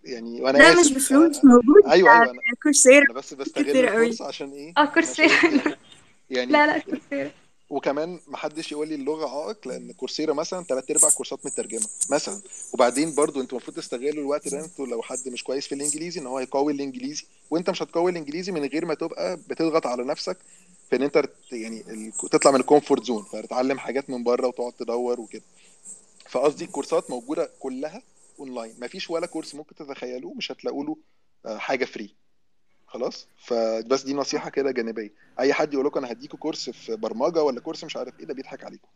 يعني 0.05 0.42
وأنا 0.42 0.59
لا 0.59 0.80
مش 0.80 0.92
بفلوس 0.92 1.38
أنا... 1.44 1.55
موجود. 1.55 1.82
أيوه 1.86 2.12
أيوه 2.12 2.24
أنا 2.24 2.40
كورسيرا. 2.62 3.05
أنا 3.05 3.12
بس 3.12 3.34
بستغل 3.34 3.70
الفرصة 3.70 4.26
عشان 4.26 4.52
إيه؟ 4.52 4.72
آه 4.78 4.84
كورسيرا. 4.84 5.28
شايف 5.28 5.76
يعني 6.30 6.52
لا 6.52 6.66
لا 6.66 6.76
ال... 6.76 6.82
كورسيرا. 6.82 7.30
وكمان 7.70 8.20
محدش 8.28 8.72
يقول 8.72 8.88
لي 8.88 8.94
اللغة 8.94 9.28
عائق 9.28 9.68
لأن 9.68 9.92
كورسيرا 9.92 10.32
مثلا 10.34 10.64
ثلاث 10.64 10.90
ارباع 10.90 11.11
كورسات 11.11 11.46
مترجمة 11.46 11.86
مثلا. 12.11 12.40
وبعدين 12.72 13.14
برضو 13.14 13.40
أنتوا 13.40 13.59
المفروض 13.59 13.76
تستغلوا 13.76 14.22
الوقت 14.22 14.48
ده. 14.48 14.64
أنتوا 14.64 14.86
لو 14.86 15.02
حد 15.02 15.28
مش 15.28 15.44
كويس 15.44 15.66
في 15.66 15.74
الإنجليزي 15.74 16.20
إن 16.20 16.26
هو 16.26 16.40
يقوي 16.40 16.72
الإنجليزي. 16.72 17.24
وأنت 17.50 17.70
مش 17.70 17.82
هتقوي 17.82 18.11
الإنجليزي 18.11 18.52
من 18.52 18.64
غير 18.64 18.86
ما 18.86 18.94
تبقى 18.94 19.36
بتضغط 19.36 19.86
على 19.86 20.05
نفسك 20.05 20.36
في 20.90 20.96
إن 20.96 21.02
أنت 21.02 21.28
يعني. 21.52 22.12
تطلع 22.30 22.50
من 22.50 22.61
ال 22.61 22.66
comfort 22.66 23.05
zone. 23.05 23.22
فتتعلم 23.22 23.78
حاجات 23.78 24.11
من 24.11 24.24
بره 24.24 24.46
وتقعد 24.46 24.72
تدور 24.72 25.20
وكده. 25.20 25.42
فقصدي 26.30 26.64
الكورسات 26.64 27.11
موجودة 27.11 27.50
كلها 27.61 28.02
أونلاين. 28.39 28.74
مفيش 28.80 29.11
ولا 29.11 29.26
course 29.26 29.55
ممكن 29.55 29.74
تتخيلوه 29.74 30.35
مش 30.35 30.53
هتلاقوا 30.53 30.85
له 30.85 30.97
آه، 31.47 31.59
حاجة 31.59 31.85
free 31.85 32.14
خلاص؟ 32.87 33.28
فبس 33.39 34.03
دي 34.03 34.14
نصيحة 34.14 34.51
كده 34.51 34.70
جانبية. 34.70 35.12
أي 35.41 35.53
حد 35.53 35.74
يقول 35.74 35.87
لكم 35.87 35.99
أنا 35.99 36.12
هديكوا 36.12 36.39
course 36.39 36.70
في 36.70 36.97
برمجة 36.97 37.43
ولا 37.43 37.61
course 37.61 37.85
مش 37.85 37.97
عارف 37.97 38.20
إيه 38.20 38.26
ده 38.26 38.35
بيضحك 38.35 38.64
عليكم. 38.64 38.89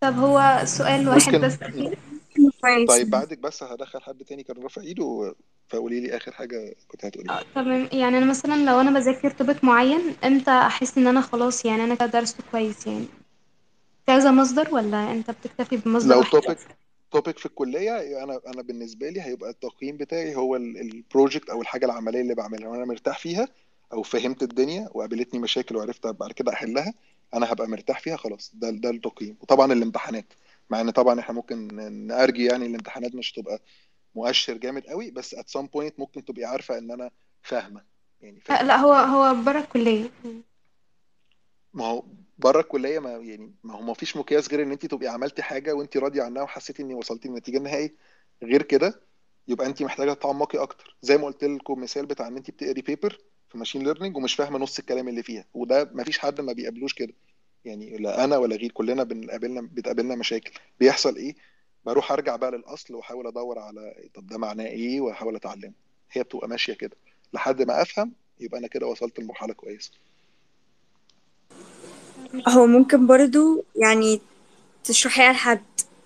طب 0.00 0.18
هو 0.18 0.62
سؤال 0.64 1.08
واحد 1.08 1.34
ممكن 1.34 1.46
بس. 1.46 1.62
أخير 1.62 1.98
كويس. 2.62 2.88
طيب 2.88 3.10
بعدك 3.10 3.38
بس 3.38 3.62
هدخل 3.62 4.02
حد 4.02 4.24
تاني 4.24 4.42
كان 4.42 4.62
رافع 4.62 4.82
إيده 4.82 5.34
فقولي 5.68 6.00
لي 6.00 6.16
آخر 6.16 6.32
حاجة 6.32 6.74
كنت 6.88 7.04
هتقوليها 7.04 7.40
آه 7.40 7.44
تمام 7.54 7.88
يعني 7.92 8.18
أنا 8.18 8.26
مثلا 8.26 8.64
لو 8.64 8.80
أنا 8.80 8.90
بذاكر 8.90 9.30
topic 9.30 9.64
معين 9.64 10.14
إمتى 10.24 10.50
أحس 10.50 10.98
إن 10.98 11.06
أنا 11.06 11.20
خلاص 11.20 11.64
يعني 11.64 11.84
أنا 11.84 11.94
كده 11.94 12.06
درسته 12.06 12.44
كويس 12.52 12.86
يعني؟ 12.86 13.06
كذا 14.06 14.30
مصدر 14.30 14.74
ولا 14.74 15.12
أنت 15.12 15.30
بتكتفي 15.30 15.76
بمصدر 15.76 16.10
لو 16.14 16.18
واحد 16.18 16.30
توبيك 16.30 16.58
توبيك 17.10 17.38
في 17.38 17.46
الكلية 17.46 18.22
أنا 18.24 18.40
أنا 18.46 18.62
بالنسبة 18.62 19.08
لي 19.08 19.20
هيبقى 19.22 19.50
التقييم 19.50 19.96
بتاعي 19.96 20.36
هو 20.36 20.56
ال 20.56 20.68
project 20.68 21.50
أو 21.50 21.60
الحاجة 21.62 21.86
العملية 21.86 22.20
اللي 22.20 22.34
بعملها. 22.34 22.68
وأنا 22.68 22.84
مرتاح 22.84 23.18
فيها 23.18 23.48
أو 23.92 24.02
فهمت 24.02 24.42
الدنيا 24.42 24.88
وقابلتني 24.94 25.40
مشاكل 25.40 25.76
وعرفت 25.76 26.06
بعد 26.06 26.32
كده 26.32 26.52
أحلها 26.52 26.94
أنا 27.34 27.52
هبقى 27.52 27.68
مرتاح 27.68 28.00
فيها 28.00 28.16
خلاص. 28.16 28.52
ده 28.54 28.70
ده 28.70 28.90
التقييم. 28.90 29.36
وطبعا 29.40 29.72
الامتحانات. 29.72 30.32
مع 30.70 30.80
إن 30.80 30.90
طبعا 30.90 31.20
إحنا 31.20 31.34
ممكن 31.34 31.68
نـ 32.06 32.12
argue 32.12 32.44
يعني 32.44 32.66
الامتحانات 32.66 33.14
مش 33.14 33.32
تبقى 33.32 33.60
مؤشر 34.14 34.56
جامد 34.56 34.86
قوي 34.86 35.10
بس 35.10 35.34
at 35.34 35.58
some 35.58 35.64
point 35.76 35.92
ممكن 35.98 36.24
تبقي 36.24 36.44
عارفة 36.44 36.78
إن 36.78 36.90
أنا 36.90 37.10
فاهمة. 37.42 37.82
يعني 38.20 38.36
لا 38.38 38.42
فاهم 38.44 38.66
لا 38.66 38.76
هو 38.76 38.92
هو 38.92 39.42
بره 39.42 39.58
الكلية. 39.58 40.10
ما 41.74 41.84
هو 41.86 42.02
بره 42.40 42.60
الكلية 42.60 42.98
ما 42.98 43.10
يعني 43.10 43.52
ما 43.64 43.74
هو 43.74 43.82
ما 43.82 43.94
فيش 43.94 44.16
مقياس 44.16 44.50
غير 44.50 44.62
إن 44.62 44.72
انت 44.72 44.86
تبقي 44.86 45.08
عملتي 45.08 45.42
حاجة 45.42 45.72
وانت 45.74 45.96
راضية 45.96 46.22
عنها 46.22 46.42
وحسيتي 46.42 46.82
إني 46.82 46.94
وصلتي 46.94 47.28
للنتيجه 47.28 47.56
النهائيه 47.58 47.94
غير 48.42 48.62
كده 48.62 49.00
يبقى 49.48 49.66
انت 49.66 49.82
محتاجة 49.82 50.12
تتعمقي 50.12 50.58
أكتر. 50.58 50.96
زي 51.02 51.18
ما 51.18 51.24
قلت 51.26 51.44
لكم 51.44 51.80
مثال 51.80 52.06
بتاع 52.06 52.28
إن 52.28 52.36
انت 52.36 52.50
بتقري 52.50 52.82
paper 52.82 53.18
في 53.48 53.58
machine 53.58 53.82
learning 53.82 54.16
ومش 54.16 54.34
فاهمة 54.34 54.58
نص 54.58 54.78
الكلام 54.78 55.08
اللي 55.08 55.22
فيها. 55.22 55.44
وده 55.54 55.90
ما 55.94 56.04
فيش 56.04 56.18
حد 56.18 56.40
ما 56.40 56.52
بيقابلوش 56.52 56.94
كده. 56.94 57.12
يعني 57.64 57.96
لا 57.96 58.24
أنا 58.24 58.36
ولا 58.36 58.56
غير 58.56 58.70
كلنا 58.72 59.02
بنقابلنا 59.02 59.60
بتقابلنا 59.72 60.14
مشاكل. 60.14 60.52
بيحصل 60.80 61.16
إيه؟ 61.16 61.34
بروح 61.86 62.12
أرجع 62.12 62.36
بقى 62.36 62.50
للأصل 62.50 62.94
وأحاول 62.94 63.26
أدور 63.26 63.58
على 63.58 64.08
طب 64.14 64.26
ده 64.26 64.38
معناه 64.38 64.66
إيه 64.66 65.00
وأحاول 65.00 65.36
أتعلمه. 65.36 65.72
هي 66.12 66.22
بتبقى 66.22 66.48
ماشية 66.48 66.72
كده. 66.74 66.96
لحد 67.32 67.62
ما 67.62 67.82
أفهم 67.82 68.12
يبقى 68.40 68.58
أنا 68.58 68.66
كده 68.68 68.86
وصلت 68.86 69.20
لمرحلة 69.20 69.54
كويسة. 69.54 69.90
هو 72.48 72.66
ممكن 72.66 73.06
برضو 73.06 73.64
يعني 73.76 74.20
تشرحيها 74.84 75.32
لحد 75.32 75.60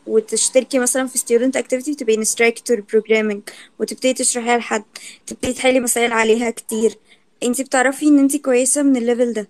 وتشتركي 0.07 0.79
مثلا 0.79 1.07
في 1.07 1.19
student 1.19 1.61
activity 1.63 1.97
تبقي 1.97 2.25
instructor 2.25 2.77
programming 2.95 3.53
وتبتدي 3.81 4.15
تشرحيها 4.15 4.59
لحد 4.59 4.85
تبتدي 5.27 5.53
تحلي 5.53 5.81
مسائل 5.81 6.13
عليها 6.13 6.51
كتير. 6.51 6.99
انتي 7.43 7.65
بتعرفي 7.65 8.07
ان 8.09 8.19
انتي 8.19 8.39
كويسة 8.39 8.83
من 8.83 8.97
level 8.97 9.33
ده. 9.33 9.49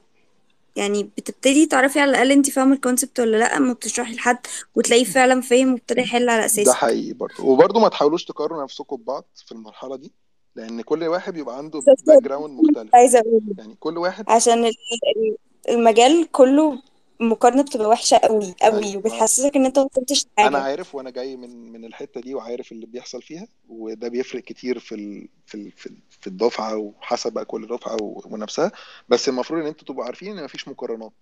يعني 0.77 1.03
بتبتدي 1.19 1.67
تعرفي 1.67 2.01
على 2.01 2.11
الأقل 2.11 2.33
انتي 2.33 2.51
فاهمة 2.51 2.75
ال 2.75 2.80
concept 2.80 3.21
ولا 3.21 3.37
لأ 3.37 3.57
اما 3.57 3.73
بتشرحي 3.73 4.15
لحد 4.15 4.39
وتلاقيه 4.75 5.05
فعلا 5.05 5.41
فاهم 5.41 5.73
وابتدى 5.73 6.01
يحل 6.01 6.29
على 6.29 6.41
ده 6.41 6.47
أساسك 6.47 6.73
حقيقي 6.73 7.13
برضه 7.13 7.45
وبرضه 7.45 7.81
ما 7.81 7.89
تحاولوش 7.89 8.25
تقارنوا 8.25 8.63
نفسكم 8.65 8.97
ببعض 8.97 9.25
في 9.47 9.53
المرحلة 9.53 9.97
دي 9.97 10.13
لأن 10.57 10.83
كل 10.83 11.05
واحد 11.05 11.35
بيبقى 11.35 11.59
عنده 11.59 11.81
background 12.07 12.61
مختلف. 12.61 12.95
عايزة 12.95 13.19
أقول. 13.19 13.41
يعني 13.59 13.77
كل 13.81 13.99
واحد 13.99 14.25
عشان 14.31 14.59
ال- 14.65 14.75
ال- 15.17 15.37
المجال 15.69 16.29
كله 16.33 16.83
مقارنة 17.21 17.63
بتبقى 17.63 17.89
وحشة 17.89 18.17
قوي 18.17 18.55
قوي 18.63 18.93
ما 18.93 18.97
وبتحسسك 18.99 19.57
إن 19.57 19.65
أنت 19.65 19.79
ما 19.79 19.85
وصلتش 19.93 20.27
أنا 20.39 20.49
لحاجة 20.49 20.63
عارف 20.63 20.95
وأنا 20.95 21.11
جاي 21.11 21.37
من 21.37 21.73
من 21.73 21.85
الحتة 21.85 22.21
دي 22.21 22.35
وعارف 22.35 22.73
اللي 22.73 22.87
بيحصل 22.87 23.23
فيها 23.23 23.47
وده 23.69 24.09
بيفرق 24.09 24.43
كتير 24.43 24.79
في 24.79 24.95
ال 24.95 25.29
في 25.47 25.55
ال 25.55 25.73
في 25.73 25.87
ال- 25.87 26.03
في 26.21 26.27
الدفعة 26.27 26.77
وحسب 26.77 27.33
بقى 27.33 27.45
كل 27.45 27.67
دفعة 27.67 27.97
و- 28.03 28.23
ونفسها. 28.31 28.73
بس 29.09 29.29
المفروض 29.29 29.61
إن 29.61 29.67
أنتوا 29.67 29.87
تبقوا 29.89 30.05
عارفين 30.05 30.39
إن 30.39 30.45
مفيش 30.45 30.69
مقارنات. 30.69 31.13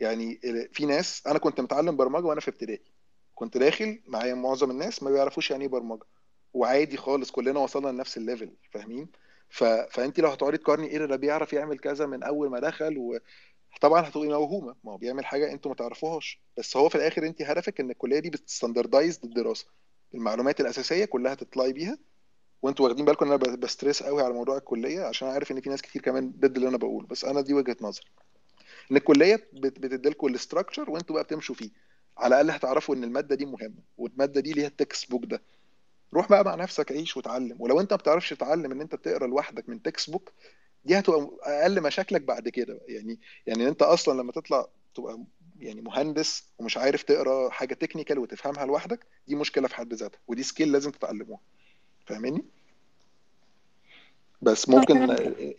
يعني 0.00 0.40
في 0.72 0.86
ناس 0.86 1.22
أنا 1.26 1.38
كنت 1.38 1.60
متعلم 1.60 1.96
برمجة 1.96 2.24
وأنا 2.26 2.40
في 2.40 2.48
ابتدائي. 2.48 2.80
كنت 3.34 3.56
داخل 3.58 4.00
معايا 4.06 4.34
معظم 4.34 4.70
الناس 4.70 5.02
ما 5.02 5.10
بيعرفوش 5.10 5.50
يعني 5.50 5.64
إيه 5.64 5.70
برمجة. 5.70 6.04
وعادي 6.54 6.96
خالص 6.96 7.30
كلنا 7.30 7.60
وصلنا 7.60 7.88
لنفس 7.88 8.16
ال 8.16 8.22
level 8.22 8.50
فاهمين؟ 8.70 9.08
ف... 9.48 9.64
فانت 9.64 10.20
لو 10.20 10.28
هتقعدي 10.28 10.56
تقارني 10.58 10.86
إيه 10.86 10.98
ده 10.98 11.16
بيعرف 11.16 11.52
يعمل 11.52 11.78
كذا 11.78 12.06
من 12.06 12.22
أول 12.22 12.50
ما 12.50 12.60
دخل 12.60 12.98
و... 12.98 13.18
طبعا 13.80 14.08
هتبقي 14.08 14.26
موهومه 14.28 14.74
ما 14.84 14.92
هو 14.92 14.96
بيعمل 14.96 15.24
حاجة 15.26 15.52
أنتوا 15.52 15.70
ما 15.70 15.74
تعرفوهاش. 15.74 16.40
بس 16.58 16.76
هو 16.76 16.88
في 16.88 16.94
الآخر 16.94 17.26
انت 17.26 17.42
هدفك 17.42 17.80
إن 17.80 17.90
الكلية 17.90 18.18
دي 18.18 18.30
بت 18.30 18.44
standardize 18.44 19.20
الدراسة. 19.24 19.66
المعلومات 20.14 20.60
الأساسية 20.60 21.04
كلها 21.04 21.34
تطلعي 21.34 21.72
بيها. 21.72 21.98
وأنتوا 22.62 22.84
واخدين 22.88 23.04
بالكم 23.04 23.32
إن 23.32 23.32
أنا 23.42 23.56
ب 23.56 23.63
stress 23.63 24.02
قوي 24.02 24.22
على 24.22 24.34
موضوع 24.34 24.56
الكلية 24.56 25.00
عشان 25.02 25.28
عارف 25.28 25.50
إن 25.50 25.60
في 25.60 25.70
ناس 25.70 25.82
كتير 25.82 26.02
كمان 26.02 26.32
ضد 26.40 26.56
اللي 26.56 26.68
أنا 26.68 26.76
بقوله. 26.76 27.06
بس 27.06 27.24
أنا 27.24 27.40
دي 27.40 27.54
وجهة 27.54 27.76
نظري. 27.80 28.06
إن 28.90 28.96
الكلية 28.96 29.36
بت- 29.52 29.78
بتديلكوا 29.78 30.28
ال 30.28 30.34
structure 30.34 30.90
وأنتوا 30.90 31.14
بقى 31.14 31.24
بتمشوا 31.24 31.54
فيه. 31.54 31.70
على 32.18 32.40
الأقل 32.40 32.50
هتعرفوا 32.56 32.94
إن 32.94 33.04
المادة 33.04 33.34
دي 33.36 33.46
مهمة. 33.46 33.82
والمادة 33.98 34.40
دي 34.40 34.52
ليها 34.52 34.66
ال 34.66 35.10
textbook 35.10 35.24
ده. 35.24 35.42
روح 36.14 36.28
بقى 36.28 36.44
مع 36.44 36.54
نفسك 36.54 36.92
عيش 36.92 37.16
وتعلم. 37.16 37.56
ولو 37.60 37.80
أنت 37.80 37.92
ما 37.92 37.96
بتعرفش 37.96 38.30
تتعلم 38.30 38.72
إن 38.72 38.80
أنت 38.80 38.94
تقرا 38.94 39.26
لوحدك 39.26 39.68
من 39.68 39.82
textbook 39.82 40.32
دي 40.86 40.98
هتبقى 40.98 41.30
أقل 41.42 41.80
مشاكلك 41.82 42.22
بعد 42.22 42.48
كده 42.48 42.80
يعني 42.88 43.18
يعني 43.46 43.68
أنت 43.68 43.82
أصلا 43.82 44.20
لما 44.22 44.32
تطلع 44.32 44.66
تبقى 44.94 45.18
يعني 45.60 45.80
مهندس 45.82 46.44
ومش 46.58 46.76
عارف 46.76 47.02
تقرأ 47.02 47.50
حاجة 47.50 47.74
technical 47.74 48.18
وتفهمها 48.18 48.66
لوحدك 48.66 49.06
دي 49.28 49.34
مشكلة 49.34 49.68
في 49.68 49.74
حد 49.74 49.94
ذاتها 49.94 50.18
ودي 50.28 50.42
skill 50.42 50.72
لازم 50.72 50.90
تتعلموها. 50.90 51.40
فاهماني 52.06 52.44
بس 54.42 54.68
ممكن 54.68 55.10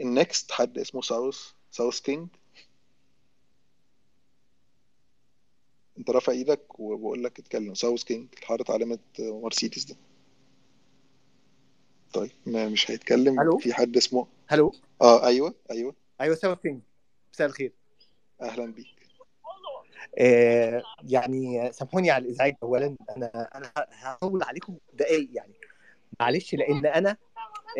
ال 0.01 0.11
next 0.11 0.51
حد 0.51 0.77
اسمه 0.77 1.01
South 1.01 1.39
South 1.71 1.99
King. 1.99 2.27
أنت 5.97 6.09
رافع 6.09 6.31
إيدك 6.31 6.79
وبقول 6.79 7.23
لك 7.23 7.39
اتكلم. 7.39 7.73
South 7.73 8.03
King 8.03 8.27
اللي 8.35 8.45
حاطط 8.45 8.71
علامه 8.71 8.99
مرسيدس 9.19 9.83
ده 9.83 9.95
طيب 12.13 12.31
ما 12.45 12.69
مش 12.69 12.91
هيتكلم. 12.91 13.41
ألو؟ 13.41 13.57
في 13.57 13.73
حد 13.73 13.97
اسمه؟ 13.97 14.27
ألو؟ 14.51 14.73
آه 15.01 15.25
أيوه 15.27 15.53
أيوه. 15.71 15.95
أيوه 16.21 16.35
South 16.35 16.59
King 16.59 16.81
مساء 17.33 17.47
الخير. 17.47 17.71
أهلا 18.41 18.65
بيك. 18.65 18.87
آه 20.19 20.83
يعني 21.03 21.71
سامحوني 21.71 22.11
على 22.11 22.25
الإزعاج. 22.25 22.55
اولا 22.63 22.95
أنا 23.17 23.49
أنا 23.55 23.71
هطول 23.75 24.43
عليكم 24.43 24.77
دقايق 24.93 25.29
يعني. 25.33 25.53
معلش 26.19 26.55
لأن 26.55 26.85
أنا 26.85 27.17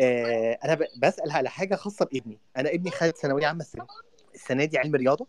آه 0.00 0.58
أنا 0.64 0.78
بسأل 1.02 1.30
على 1.30 1.50
حاجة 1.50 1.74
خاصة 1.74 2.08
بابني. 2.12 2.38
أنا 2.56 2.70
ابني 2.74 2.90
خد 2.90 3.10
ثانوية 3.10 3.46
عامة 3.46 3.60
السنة 3.60 3.86
السنة 4.34 4.64
دي 4.64 4.78
علم 4.78 4.94
رياضة 4.94 5.26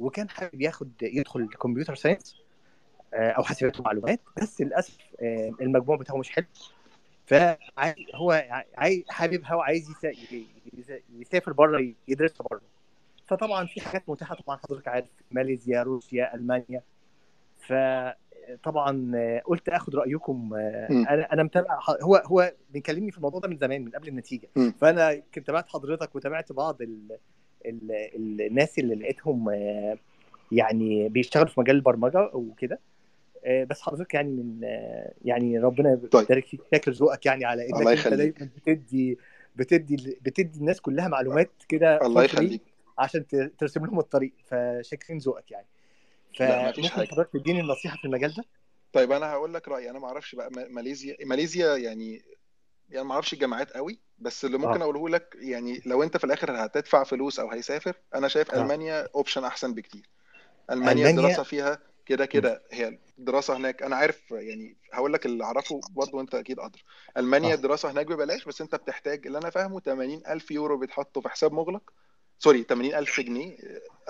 وكان 0.00 0.30
حابب 0.30 0.60
ياخد 0.60 0.92
يدخل 1.02 1.48
كمبيوتر 1.48 1.94
ساينس 1.94 2.36
آه 3.14 3.30
أو 3.30 3.42
حاسبات 3.42 3.80
ومعلومات. 3.80 4.20
بس 4.42 4.60
للأسف 4.60 4.96
آه 5.20 5.52
المجموع 5.60 5.96
بتاعه 5.96 6.16
مش 6.16 6.30
حلو. 6.30 6.46
فهو 7.26 8.44
عاي... 8.76 9.04
حاببها 9.08 9.54
وعايز 9.54 9.90
يسا... 9.90 10.12
يسا... 10.78 10.98
يسافر 11.18 11.52
بره 11.52 11.92
يدرسها 12.08 12.46
بره. 12.50 12.60
فطبعا 13.26 13.66
في 13.66 13.80
حاجات 13.80 14.08
متاحة 14.08 14.34
طبعا 14.34 14.56
حضرتك 14.56 14.88
عارف 14.88 15.08
ماليزيا 15.30 15.82
روسيا 15.82 16.34
ألمانيا. 16.34 16.82
فطبعا 17.58 19.12
قلت 19.44 19.68
آخد 19.68 19.96
رأيكم. 19.96 20.54
أنا 20.54 21.32
أنا 21.32 21.42
متابع 21.42 21.78
هو 22.02 22.22
هو 22.26 22.52
بيكلمني 22.70 23.10
في 23.10 23.16
الموضوع 23.16 23.40
ده 23.40 23.48
من 23.48 23.56
زمان 23.56 23.84
من 23.84 23.90
قبل 23.90 24.08
النتيجة. 24.08 24.48
فأنا 24.80 25.14
كنت 25.34 25.46
تابعت 25.46 25.68
حضرتك 25.68 26.16
وتابعت 26.16 26.52
بعض 26.52 26.82
ال... 26.82 27.18
ال... 27.66 27.92
ال- 27.92 28.40
الناس 28.46 28.78
اللي 28.78 28.94
لقيتهم 28.94 29.48
آه، 29.48 29.98
يعني 30.52 31.08
بيشتغلوا 31.08 31.48
في 31.48 31.60
مجال 31.60 31.76
البرمجة 31.76 32.30
وكده. 32.32 32.78
بس 33.46 33.80
حضرتك 33.82 34.14
يعني 34.14 34.30
من 34.30 34.60
آه، 34.64 35.12
يعني 35.24 35.58
ربنا 35.58 36.00
طيب. 36.10 36.24
يبارك 36.24 36.46
فيك 36.46 36.60
فاكر 36.72 36.90
ذوقك 36.92 37.26
يعني 37.26 37.44
على 37.44 37.66
إنك 37.68 37.80
الله 37.80 37.92
أنت. 37.92 38.08
دايما 38.08 38.48
بتدي 38.56 39.18
بتدي 39.56 40.18
بتدي 40.22 40.58
الناس 40.58 40.80
كلها 40.80 41.08
معلومات 41.08 41.50
كده 41.68 42.06
الله 42.06 42.24
يخليك 42.24 42.62
عشان 42.98 43.24
ترسم 43.58 43.86
لهم 43.86 43.98
الطريق 43.98 44.32
فشاكرين 44.46 45.18
ذوقك 45.18 45.50
يعني 45.50 45.66
فممكن. 46.38 46.82
حضرتك 46.88 47.32
تديني 47.32 47.60
النصيحة 47.60 47.96
في 47.96 48.04
المجال 48.04 48.34
ده 48.34 48.44
طيب 48.92 49.12
أنا 49.12 49.32
هقول 49.32 49.54
لك 49.54 49.68
رأيي 49.68 49.90
أنا 49.90 49.98
ما 49.98 50.06
أعرفش 50.06 50.34
بقى 50.34 50.50
ماليزيا 50.70 51.16
ماليزيا 51.24 51.76
يعني 51.76 52.22
يعني 52.90 53.06
ما 53.08 53.14
أعرفش 53.14 53.32
الجامعات 53.32 53.70
قوي 53.72 53.98
بس 54.18 54.44
اللي 54.44 54.58
ممكن 54.58 54.80
آه. 54.80 54.84
أقوله 54.84 55.08
لك 55.08 55.36
يعني 55.40 55.82
لو 55.86 56.02
أنت 56.02 56.16
في 56.16 56.24
الآخر 56.24 56.64
هتدفع 56.64 57.04
فلوس 57.04 57.40
أو 57.40 57.50
هيسافر 57.50 57.94
أنا 58.14 58.28
شايف 58.28 58.50
آه. 58.50 58.62
ألمانيا 58.62 59.08
اوبشن 59.14 59.44
أحسن 59.44 59.74
بكتير 59.74 60.08
ألمانيا 60.70 61.04
ألمانيا- 61.04 61.10
الدراسة 61.10 61.42
فيها 61.42 61.78
كده 62.06 62.26
كده 62.26 62.62
هي 62.70 62.98
الدراسة 63.18 63.56
هناك 63.56 63.82
أنا 63.82 63.96
عارف 63.96 64.30
يعني 64.30 64.76
هقول 64.92 65.12
لك 65.12 65.26
اللي 65.26 65.44
أعرفه 65.44 65.80
برضه 65.90 66.18
وأنت 66.18 66.34
أكيد 66.34 66.60
أدرى. 66.60 66.82
ألمانيا 67.16 67.52
آه. 67.52 67.54
الدراسة 67.54 67.90
هناك 67.90 68.06
ببلاش 68.06 68.44
بس 68.44 68.60
أنت 68.60 68.74
بتحتاج 68.74 69.26
اللي 69.26 69.38
أنا 69.38 69.50
فاهمه 69.50 69.80
80000 69.80 70.50
يورو 70.50 70.76
بيتحطوا 70.78 71.22
في 71.22 71.28
حساب 71.28 71.52
مغلق. 71.52 71.82
سوري 72.38 72.62
80000 72.68 73.20
جنيه 73.20 73.56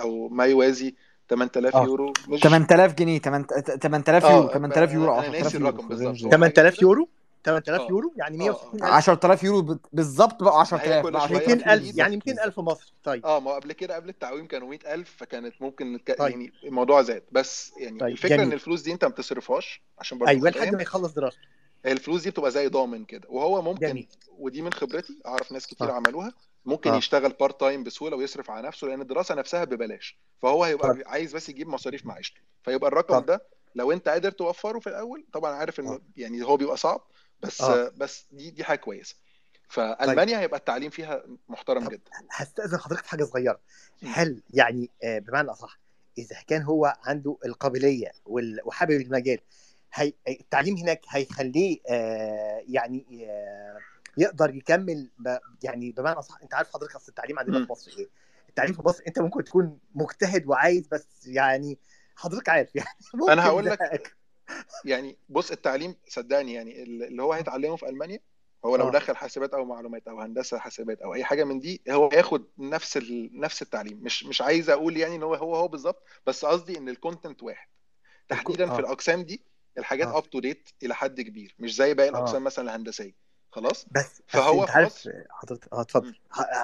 أو 0.01 0.29
ما 0.29 0.45
يوازي 0.45 0.95
8000 1.31 1.77
آه. 1.77 1.85
يورو. 1.85 2.13
مش 2.29 2.41
8000 2.41 2.95
جنيه 2.95 3.19
8000 3.19 4.25
آه 4.25 4.31
يورو 4.33 4.49
8000 4.49 4.93
يورو 4.93 5.13
أنا 5.13 5.21
10000 5.21 5.43
ناسي 5.43 5.57
يورو 5.57 5.69
الرقم 5.69 5.89
بالظبط. 5.89 6.07
ده. 6.07 6.37
هو 6.37 6.43
حاجة 6.43 6.53
8000 6.53 6.75
كده 6.75 6.83
يورو؟ 6.83 7.09
8000 7.47 7.81
آه. 7.81 7.87
يورو 7.91 8.13
يعني 8.17 8.35
آه. 8.37 8.39
160 8.39 8.83
آه 8.83 8.87
ألف 8.87 8.95
10000 8.95 9.45
يورو 9.45 9.63
بت- 9.63 9.87
بالظبط 9.93 10.43
هي 10.43 10.49
10000 10.49 11.03
كل 11.07 11.13
بقى 11.13 11.29
شوية 11.29 11.39
200 11.39 11.53
10000 11.53 11.67
يورو. 11.67 11.73
ألف 11.73 11.81
بتزيد 11.83 11.99
يعني 11.99 12.17
بالظبط 12.17 12.27
200 12.29 12.43
بالظبط 12.43 12.47
ألف 12.47 12.61
مصري. 12.61 12.93
طيب. 13.05 13.27
آه 13.27 13.41
ما 13.41 13.51
هو 13.51 13.55
قبل 13.55 13.73
كده 13.73 13.95
قبل 13.95 14.09
التعويم 14.09 14.47
كانوا 14.47 14.69
100000 14.69 15.15
فكانت 15.17 15.55
ممكن 15.63 15.93
نتك... 15.93 16.19
طيب. 16.19 16.31
يعني 16.31 16.53
الموضوع 16.65 17.03
زاد. 17.03 17.23
بس 17.33 17.73
يعني 17.79 17.99
طيب 17.99 18.13
الفكرة 18.13 18.35
إن 18.35 18.41
جميل. 18.41 18.55
الفلوس 18.55 18.81
دي 18.83 18.93
أنت 18.93 19.05
ما 19.05 19.11
بتصرفهاش 19.11 19.83
عشان 19.99 20.19
برضه 20.19 20.31
أيوه 20.31 20.51
لحد 20.51 20.75
ما 20.75 20.83
يخلص 20.83 21.13
دراسته 21.13 21.41
هي 21.85 21.93
الفلوس 21.93 22.23
دي 22.23 22.31
بتبقى 22.31 22.51
زي 22.51 22.69
ضامن 22.69 23.05
كده. 23.05 23.29
وهو 23.29 23.63
ممكن 23.63 23.87
جميل. 23.89 24.09
ودي 24.39 24.63
من 24.63 24.73
خبرتي 24.73 25.17
أعرف 25.27 25.53
ناس 25.53 25.67
كتير 25.67 25.91
آه. 25.91 25.93
عملوها 25.93 26.33
ممكن 26.65 26.91
آه. 26.91 26.97
يشتغل 26.97 27.33
part 27.33 27.61
time 27.61 27.85
بسهولة 27.85 28.17
ويصرف 28.17 28.51
على 28.51 28.67
نفسه 28.69 28.87
لأن 28.87 29.01
الدراسة 29.01 29.35
نفسها 29.35 29.65
ببلاش. 29.65 30.19
فهو 30.43 30.65
هيبقى 30.65 30.89
طب 30.95 31.03
عايز 31.07 31.37
بس 31.37 31.49
يجيب 31.49 31.69
مصاريف 31.69 32.07
معيشته. 32.07 32.41
فيبقى 32.63 32.89
الرقم 32.89 33.19
طب 33.19 33.27
ده 33.27 33.43
لو 33.75 33.93
أنت 33.93 34.09
قادر 34.09 34.31
توفره 34.31 34.79
في 34.79 34.87
الأول 34.87 35.25
طبعا 35.33 35.53
عارف 35.55 35.81
إنه 35.81 36.01
يعني 36.17 36.43
هو 36.45 36.57
بيبقى 36.57 36.77
صعب. 36.77 37.01
بس 37.43 37.61
آه. 37.61 37.93
بس 37.97 38.27
دي 38.33 38.51
دي 38.51 38.65
حاجة 38.65 38.79
كويسة. 38.79 39.15
طيب. 39.77 39.97
فألمانيا 39.97 40.41
هيبقى 40.41 40.59
التعليم 40.59 40.91
فيها 40.91 41.23
محترم 41.49 41.85
طب 41.85 41.93
جدا. 41.93 42.11
هستأذن 42.31 42.79
حضرتك 42.79 43.03
في 43.03 43.11
حاجة 43.11 43.25
صغيرة. 43.25 43.61
هل 44.05 44.43
يعني 44.51 44.91
آه، 45.05 45.19
بمعنى 45.19 45.51
أصح 45.51 45.79
إذا 46.19 46.37
كان 46.47 46.63
هو 46.63 46.97
عنده 47.05 47.37
القابلية 47.47 48.13
وحابب 48.65 49.01
المجال 49.01 49.39
هي 49.93 50.13
التعليم 50.29 50.77
هناك 50.77 51.01
هيخليه 51.09 51.79
آه، 51.89 52.63
يعني 52.69 53.29
آه، 53.31 53.79
يقدر 54.19 54.55
يكمل 54.55 55.11
يعني 55.63 55.93
بمعنى 55.93 56.19
أصح 56.19 56.43
أنت 56.43 56.55
عارف 56.55 56.73
حضرتك 56.73 56.97
أصل 56.97 57.09
التعليم 57.09 57.39
عندنا. 57.39 57.65
في 57.67 57.73
مصر 57.73 57.95
إيه؟ 57.99 58.09
التعليم 58.49 58.75
في 58.75 58.83
مصر 58.83 59.03
أنت 59.09 59.19
ممكن 59.19 59.45
تكون 59.45 59.79
مجتهد 59.95 60.47
وعايز 60.47 60.89
بس 60.89 61.27
يعني 61.27 61.79
حضرتك 62.17 62.49
عارف 62.49 62.77
يعني. 62.77 62.89
أنا 63.33 63.47
هقول 63.47 63.67
لك 63.67 64.17
يعني 64.85 65.19
بص 65.29 65.51
التعليم 65.51 65.95
صدقني 66.09 66.55
يعني 66.55 66.83
اللي 66.83 67.23
هو 67.23 67.33
هيتعلمه 67.33 67.77
في 67.77 67.89
ألمانيا 67.89 68.19
هو 68.65 68.77
لو 68.77 68.89
آه. 68.89 68.91
دخل 68.91 69.17
حاسبات 69.17 69.55
أو 69.55 69.65
معلومات 69.65 70.09
أو 70.09 70.21
هندسة 70.21 70.59
حاسبات 70.59 71.01
أو 71.03 71.15
أي 71.15 71.25
حاجة 71.25 71.45
من 71.45 71.61
دي 71.61 71.83
هو 71.91 72.09
هياخد 72.13 72.45
نفس 72.59 72.97
ال... 72.97 73.31
نفس 73.41 73.63
التعليم. 73.63 73.99
مش 74.03 74.25
مش 74.25 74.43
عايز 74.43 74.71
أقول 74.71 74.97
يعني 74.97 75.17
إن 75.17 75.23
هو 75.23 75.35
هو 75.35 75.57
هو 75.57 75.69
بالظبط 75.69 76.03
بس 76.27 76.45
قصدي 76.45 76.79
إن 76.79 76.89
الكونتنت 76.89 77.43
واحد. 77.43 77.69
تحديدا 78.29 78.67
في 78.67 78.73
آه. 78.73 78.79
الأقسام 78.79 79.23
دي 79.23 79.43
الحاجات 79.79 80.09
up 80.09 80.31
to 80.31 80.41
date 80.41 80.69
إلى 80.83 80.95
حد 80.95 81.21
كبير 81.21 81.55
مش 81.59 81.75
زي 81.75 81.95
باقي 81.95 82.09
آه. 82.09 82.11
الأقسام 82.11 82.45
مثلا 82.45 82.65
الهندسية. 82.65 83.15
خلاص؟ 83.51 83.87
بس 83.91 84.23
فهو 84.27 84.63
أنت 84.63 84.71
عارف 84.71 85.09
حضرتك 85.31 85.73
آه. 85.73 85.81
اتفضل. 85.81 86.15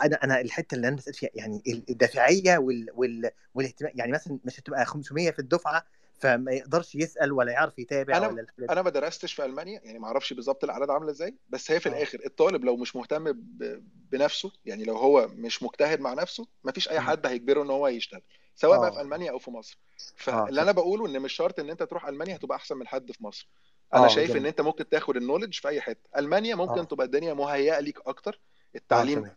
أنا 0.05 0.25
أنا 0.25 0.41
الحتة 0.41 0.75
اللي 0.75 0.89
أنا 0.89 0.97
بسأل 0.97 1.15
فيها 1.15 1.31
يعني 1.35 1.63
الدافعية 1.89 2.59
وال... 2.59 2.87
وال... 2.95 3.31
والاهتمام 3.55 3.93
يعني 3.95 4.13
مثلا 4.13 4.39
مش 4.45 4.61
هتبقى 4.61 4.85
500 4.85 5.31
في 5.31 5.39
الدفعة 5.39 5.87
فما 6.23 6.53
يقدرش 6.53 6.95
يسأل 6.95 7.33
ولا 7.33 7.53
يعرف 7.53 7.79
يتابع 7.79 8.17
أنا 8.17 8.29
ولا 8.29 8.41
الحاجات 8.43 8.71
أنا 8.71 8.83
ما 8.83 8.91
درستش 8.91 9.33
في 9.33 9.45
ألمانيا 9.45 9.81
يعني 9.85 9.99
ما 9.99 10.07
أعرفش 10.07 10.33
بالظبط 10.33 10.65
الاعداد 10.65 10.91
عاملة 10.91 11.11
إزاي 11.11 11.35
بس 11.49 11.71
هي 11.71 11.81
في 11.81 11.89
آه. 11.89 11.93
الآخر 11.93 12.21
الطالب 12.27 12.65
لو 12.65 12.77
مش 12.77 12.97
مهتم 12.97 13.33
ب... 13.33 13.83
بنفسه 14.11 14.53
يعني 14.65 14.85
لو 14.85 14.97
هو 14.97 15.29
مش 15.29 15.63
مجتهد 15.63 16.01
مع 16.01 16.15
نفسه 16.15 16.47
ما 16.65 16.73
فيش 16.73 16.89
أي. 16.89 17.01
حد 17.01 17.27
هيجبره 17.27 17.63
إن 17.63 17.71
هو 17.71 17.89
يشتغل 17.89 18.23
سواء 18.55 18.81
بقى 18.81 18.93
في 18.93 18.99
آه. 18.99 19.03
ألمانيا 19.03 19.31
أو 19.31 19.39
في 19.39 19.51
مصر. 19.51 19.79
آه 19.79 20.13
فاللي 20.17 20.51
طب 20.61 20.63
أنا 20.63 20.73
بقوله 20.73 21.07
إن 21.07 21.21
مش 21.21 21.33
شرط 21.33 21.61
إن 21.61 21.71
أنت 21.71 21.83
تروح 21.83 22.07
ألمانيا 22.07 22.37
هتبقى 22.37 22.57
أحسن 22.57 22.77
من 22.77 22.87
حد 22.89 23.13
في 23.13 23.25
مصر. 23.25 23.49
أنا 23.95 24.05
آه 24.05 24.09
شايف 24.09 24.31
إن 24.31 24.35
جميل 24.37 24.47
أنت 24.47 24.61
ممكن 24.61 24.89
تاخد 24.89 25.17
ال 25.17 25.21
knowledge 25.21 25.55
في 25.61 25.69
أي 25.69 25.81
حتة. 25.81 26.09
ألمانيا 26.19 26.55
ممكن 26.55 26.81
آه. 26.81 26.85
تبقى 26.85 27.07
الدنيا 27.07 27.35
مهيئة 27.35 27.81
ليك 27.81 27.99
أكتر 28.07 28.41
التعليم 28.77 29.31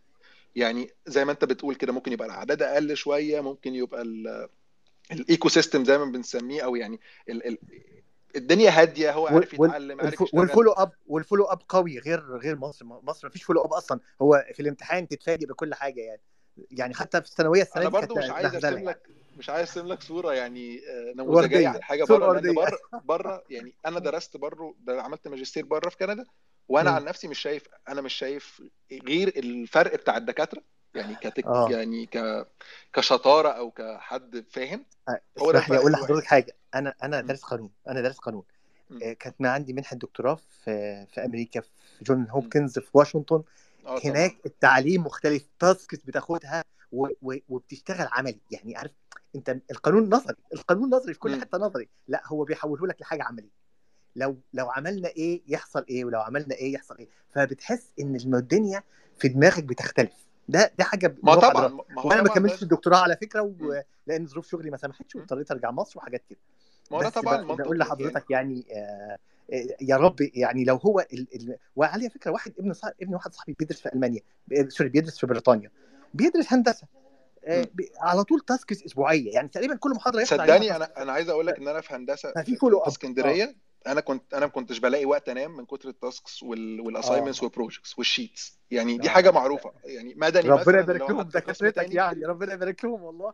يعني 0.55 0.89
زي 1.05 1.25
ما 1.25 1.31
أنت 1.31 1.45
بتقول 1.45 1.75
كده 1.75 1.93
ممكن 1.93 2.11
يبقى 2.11 2.27
الاعداد 2.27 2.61
أقل 2.61 2.97
شوية 2.97 3.41
ممكن 3.41 3.75
يبقى 3.75 4.01
ال- 4.01 4.49
ال 5.11 5.49
ecosystem 5.49 5.85
زي 5.85 5.97
ما 5.97 6.05
بنسميه 6.05 6.61
أو 6.61 6.75
يعني 6.75 6.99
ال... 7.29 7.47
ال... 7.47 7.57
الدنيا 8.35 8.69
هادية 8.69 9.11
هو 9.11 9.27
عارف 9.27 9.53
يتعلم 9.53 10.01
عارف 10.01 10.33
والفولو 10.33 10.71
اب 10.71 10.91
والفولو 11.07 11.45
أب 11.45 11.61
قوي 11.69 11.99
غير 11.99 12.37
غير 12.37 12.55
مصر. 12.55 12.85
مصر 12.85 13.27
مفيش 13.27 13.43
follow 13.43 13.61
up 13.61 13.73
أصلا. 13.73 13.99
هو 14.21 14.45
في 14.53 14.59
الامتحان 14.59 15.07
تتفاجئ 15.07 15.45
بكل 15.45 15.73
حاجة 15.73 16.01
يعني. 16.01 16.21
يعني 16.71 16.93
حتى 16.93 17.21
في 17.21 17.27
الثانوية 17.27 17.61
السنة 17.61 17.83
دي 17.83 17.89
برضو 17.89 18.15
مش 18.15 18.29
عايز 18.29 18.55
أرسم 18.55 18.67
يعني. 18.67 18.85
لك 18.85 19.09
مش 19.37 19.49
عايز 19.49 19.67
أرسم 19.69 19.87
لك 19.87 20.01
صورة 20.01 20.33
يعني 20.33 20.79
آه، 20.89 21.13
نموذجية 21.15 21.67
عن 21.67 21.83
حاجة 21.83 22.03
بره 22.03 22.39
لأن 22.39 22.55
بره 22.55 22.79
بره 23.11 23.43
يعني 23.49 23.73
أنا 23.85 23.99
درست 23.99 24.37
بره 24.37 24.75
عملت 24.87 25.27
ماجستير 25.27 25.65
بره 25.65 25.89
في 25.89 25.97
كندا 25.97 26.25
وأنا 26.69 26.89
مم. 26.89 26.95
عن 26.95 27.05
نفسي 27.05 27.27
مش 27.27 27.39
شايف 27.39 27.63
أنا 27.89 28.01
مش 28.01 28.13
شايف 28.13 28.61
غير 29.07 29.27
الفرق 29.27 29.95
بتاع 29.95 30.17
الدكاترة 30.17 30.61
يعني 30.95 31.15
كتك 31.15 31.45
آه. 31.45 31.71
يعني 31.71 32.05
ك 32.05 32.47
كشطارة 32.93 33.49
أو 33.49 33.71
كحد 33.71 34.45
فاهم؟ 34.49 34.85
آه، 35.09 35.21
هو 35.39 35.51
ده 35.51 35.59
أقول 35.59 35.91
لحضرتك 35.91 36.25
حاجة. 36.25 36.55
أنا 36.75 36.93
أنا 37.03 37.21
دارس 37.21 37.41
قانون. 37.41 37.69
أنا 37.87 38.01
دارس 38.01 38.17
قانون. 38.17 38.43
آه، 39.03 39.13
كانت 39.13 39.35
ما 39.39 39.49
عندي 39.49 39.73
منحة 39.73 39.95
دكتوراه 39.95 40.35
في 40.35 41.05
في 41.05 41.25
أمريكا 41.25 41.61
في 41.61 42.03
جون. 42.03 42.27
هوبكنز 42.29 42.79
في 42.79 42.89
واشنطن. 42.93 43.43
آه 43.85 43.99
هناك 44.05 44.31
طبعا 44.31 44.41
التعليم 44.45 45.03
مختلف. 45.03 45.43
تاسكس 45.59 45.97
بتاخدها 45.97 46.63
و... 46.91 47.07
و... 47.21 47.35
وبتشتغل 47.49 48.07
عملي. 48.11 48.39
يعني 48.51 48.75
عارف 48.75 48.91
أنت 49.35 49.57
القانون 49.71 50.09
نظري. 50.09 50.35
القانون 50.53 50.89
نظري 50.89 51.13
في 51.13 51.19
كل 51.19 51.37
م. 51.37 51.41
حتة 51.41 51.57
نظري. 51.57 51.89
لا 52.07 52.21
هو 52.25 52.43
بيحوله 52.43 52.87
لك 52.87 53.01
لحاجة 53.01 53.23
عملي 53.23 53.49
لو 54.15 54.37
لو 54.53 54.69
عملنا 54.69 55.07
إيه 55.07 55.41
يحصل 55.47 55.85
إيه 55.89 56.05
ولو 56.05 56.21
عملنا 56.21 56.55
إيه 56.55 56.73
يحصل 56.73 56.97
إيه. 56.97 57.07
فبتحس 57.29 57.91
إن 57.99 58.15
الدنيا 58.15 58.83
في 59.19 59.27
دماغك 59.27 59.63
بتختلف. 59.63 60.25
ده 60.47 60.71
ده 60.77 60.83
حاجة 60.83 61.15
ما 61.23 61.35
طبعا. 61.35 61.67
ما 61.67 61.83
وأنا 62.05 62.21
ما 62.21 62.29
كملتش 62.29 62.63
الدكتوراه 62.63 62.97
على 62.97 63.17
فكرة 63.17 63.41
و... 63.41 63.81
لأن 64.07 64.27
ظروف 64.27 64.47
شغلي 64.47 64.69
ما 64.69 64.77
سمحتش. 64.77 65.15
واضطريت 65.15 65.51
أرجع 65.51 65.71
مصر 65.71 65.99
وحاجات 65.99 66.23
كده 66.29 66.39
ما 66.91 66.97
هو 66.97 67.01
ده 67.01 67.09
طبعا 67.09 67.41
بقول 67.41 67.57
يعني 67.57 67.77
لحضرتك 67.77 68.31
يعني 68.31 68.65
آه 68.71 69.17
آه، 69.53 69.67
يا 69.81 69.97
رب 69.97 70.15
يعني 70.33 70.63
لو 70.63 70.75
هو 70.75 70.99
ال... 70.99 71.27
ال... 71.35 71.57
وعلى 71.75 72.09
فكرة 72.09 72.31
واحد 72.31 72.53
ابن 72.59 72.73
صاحب 72.73 72.93
ابن 73.01 73.13
واحد 73.13 73.33
صاحبي 73.33 73.55
بيدرس 73.59 73.81
في 73.81 73.93
ألمانيا 73.93 74.21
sorry 74.67 74.89
بيدرس 74.89 75.19
في 75.19 75.27
بريطانيا 75.27 75.71
بيدرس 76.13 76.53
هندسة 76.53 76.87
آه،. 77.45 77.61
ب... 77.61 77.81
على 77.99 78.23
طول 78.23 78.39
tasks 78.39 78.83
اسبوعية 78.85 79.33
يعني 79.33 79.47
تقريبا 79.47 79.75
كل 79.75 79.89
محاضرة 79.89 80.23
صدقني 80.23 80.75
أنا 80.75 81.01
أنا 81.01 81.11
عايز 81.11 81.29
أقول 81.29 81.47
لك 81.47 81.57
إن 81.57 81.67
أنا 81.67 81.81
في 81.81 81.95
هندسة 81.95 82.31
في 82.43 82.57
اسكندرية 82.87 83.55
أنا 83.87 84.01
كنت 84.01 84.33
أنا 84.33 84.45
ما 84.45 84.51
كنتش 84.51 84.79
بلاقي 84.79 85.05
وقت 85.05 85.29
أنام 85.29 85.57
من 85.57 85.65
كتر 85.65 85.89
التاسكس 85.89 86.43
والاساينمنتس 86.43 87.43
والبروجكتس 87.43 87.97
والشيتس 87.97 88.59
يعني 88.71 88.97
دي 88.97 89.07
آه. 89.07 89.11
حاجة 89.11 89.31
معروفة. 89.31 89.71
يعني 89.85 90.13
مدني 90.17 90.49
ربنا 90.49 90.79
يبارك 90.79 91.09
لهم 91.09 91.21
دكاترتك 91.21 91.93
يعني 91.93 92.25
ربنا 92.25 92.53
يبارك 92.53 92.85
لهم 92.85 93.03
والله. 93.03 93.33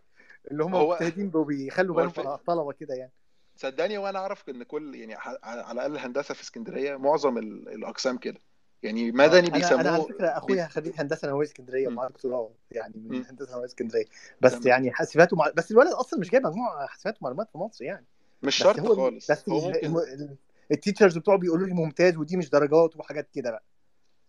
اللي 0.52 0.64
هم 0.64 0.74
مجتهدين 0.90 1.32
وبيخلوا 1.34 2.02
هو 2.02 2.08
بالهم. 2.08 2.28
على 2.28 2.38
الطلبة 2.38 2.72
كده 2.72 2.94
يعني. 2.96 3.12
صدقني 3.56 3.98
وأنا 3.98 4.20
أعرف 4.20 4.50
إن 4.50 4.64
كل 4.64 4.96
يعني 4.96 5.16
على 5.44 5.72
الأقل 5.72 5.98
هندسة 5.98 6.34
في 6.34 6.42
اسكندرية 6.44 6.96
معظم 6.96 7.38
ال- 7.38 7.70
الأقسام 7.70 8.18
كده. 8.18 8.40
يعني 8.84 9.10
آه 9.10 9.12
مدني 9.12 9.48
أنا 9.48 9.58
أنا 9.58 9.90
على 9.90 9.92
بيسموه 9.92 10.08
فكرة. 10.08 10.28
أخويا 10.28 10.68
خريج 10.68 10.94
هندسة 10.98 11.28
نووية 11.28 11.48
اسكندرية 11.48 11.88
م- 11.88 11.92
ومعاه 11.92 12.08
دكتوراه 12.10 12.52
يعني 12.72 12.94
من 12.96 13.26
هندسة 13.26 13.52
نووية 13.52 13.66
اسكندرية. 13.66 14.06
بس 14.42 14.52
تمام. 14.52 14.68
يعني 14.68 14.92
حاسبات 14.92 15.34
ومع... 15.34 15.52
بس 15.56 15.72
الولد 15.72 15.92
أصلا 15.92 16.20
مش 16.20 16.30
جايب 16.30 16.48
مجموعه 16.48 16.88
حاسبات 16.88 17.18
ومعلومات 17.22 17.50
في 17.52 17.58
مصر 17.58 17.84
يعني. 17.84 18.06
مش 18.44 18.56
شرط 18.56 18.80
هو 18.80 18.96
خالص. 18.96 19.32
بس 19.32 19.50
هو. 19.50 19.72
ممكن. 19.84 20.36
التيتشرز 20.72 21.18
بتوعه 21.18 21.38
بيقولوا 21.38 21.68
لي 21.68 21.74
ممتاز 21.74 22.18
ودي 22.18 22.38
مش 22.38 22.50
درجات 22.50 22.98
وحاجات 22.98 23.30
كده 23.34 23.52
بقى 23.52 23.64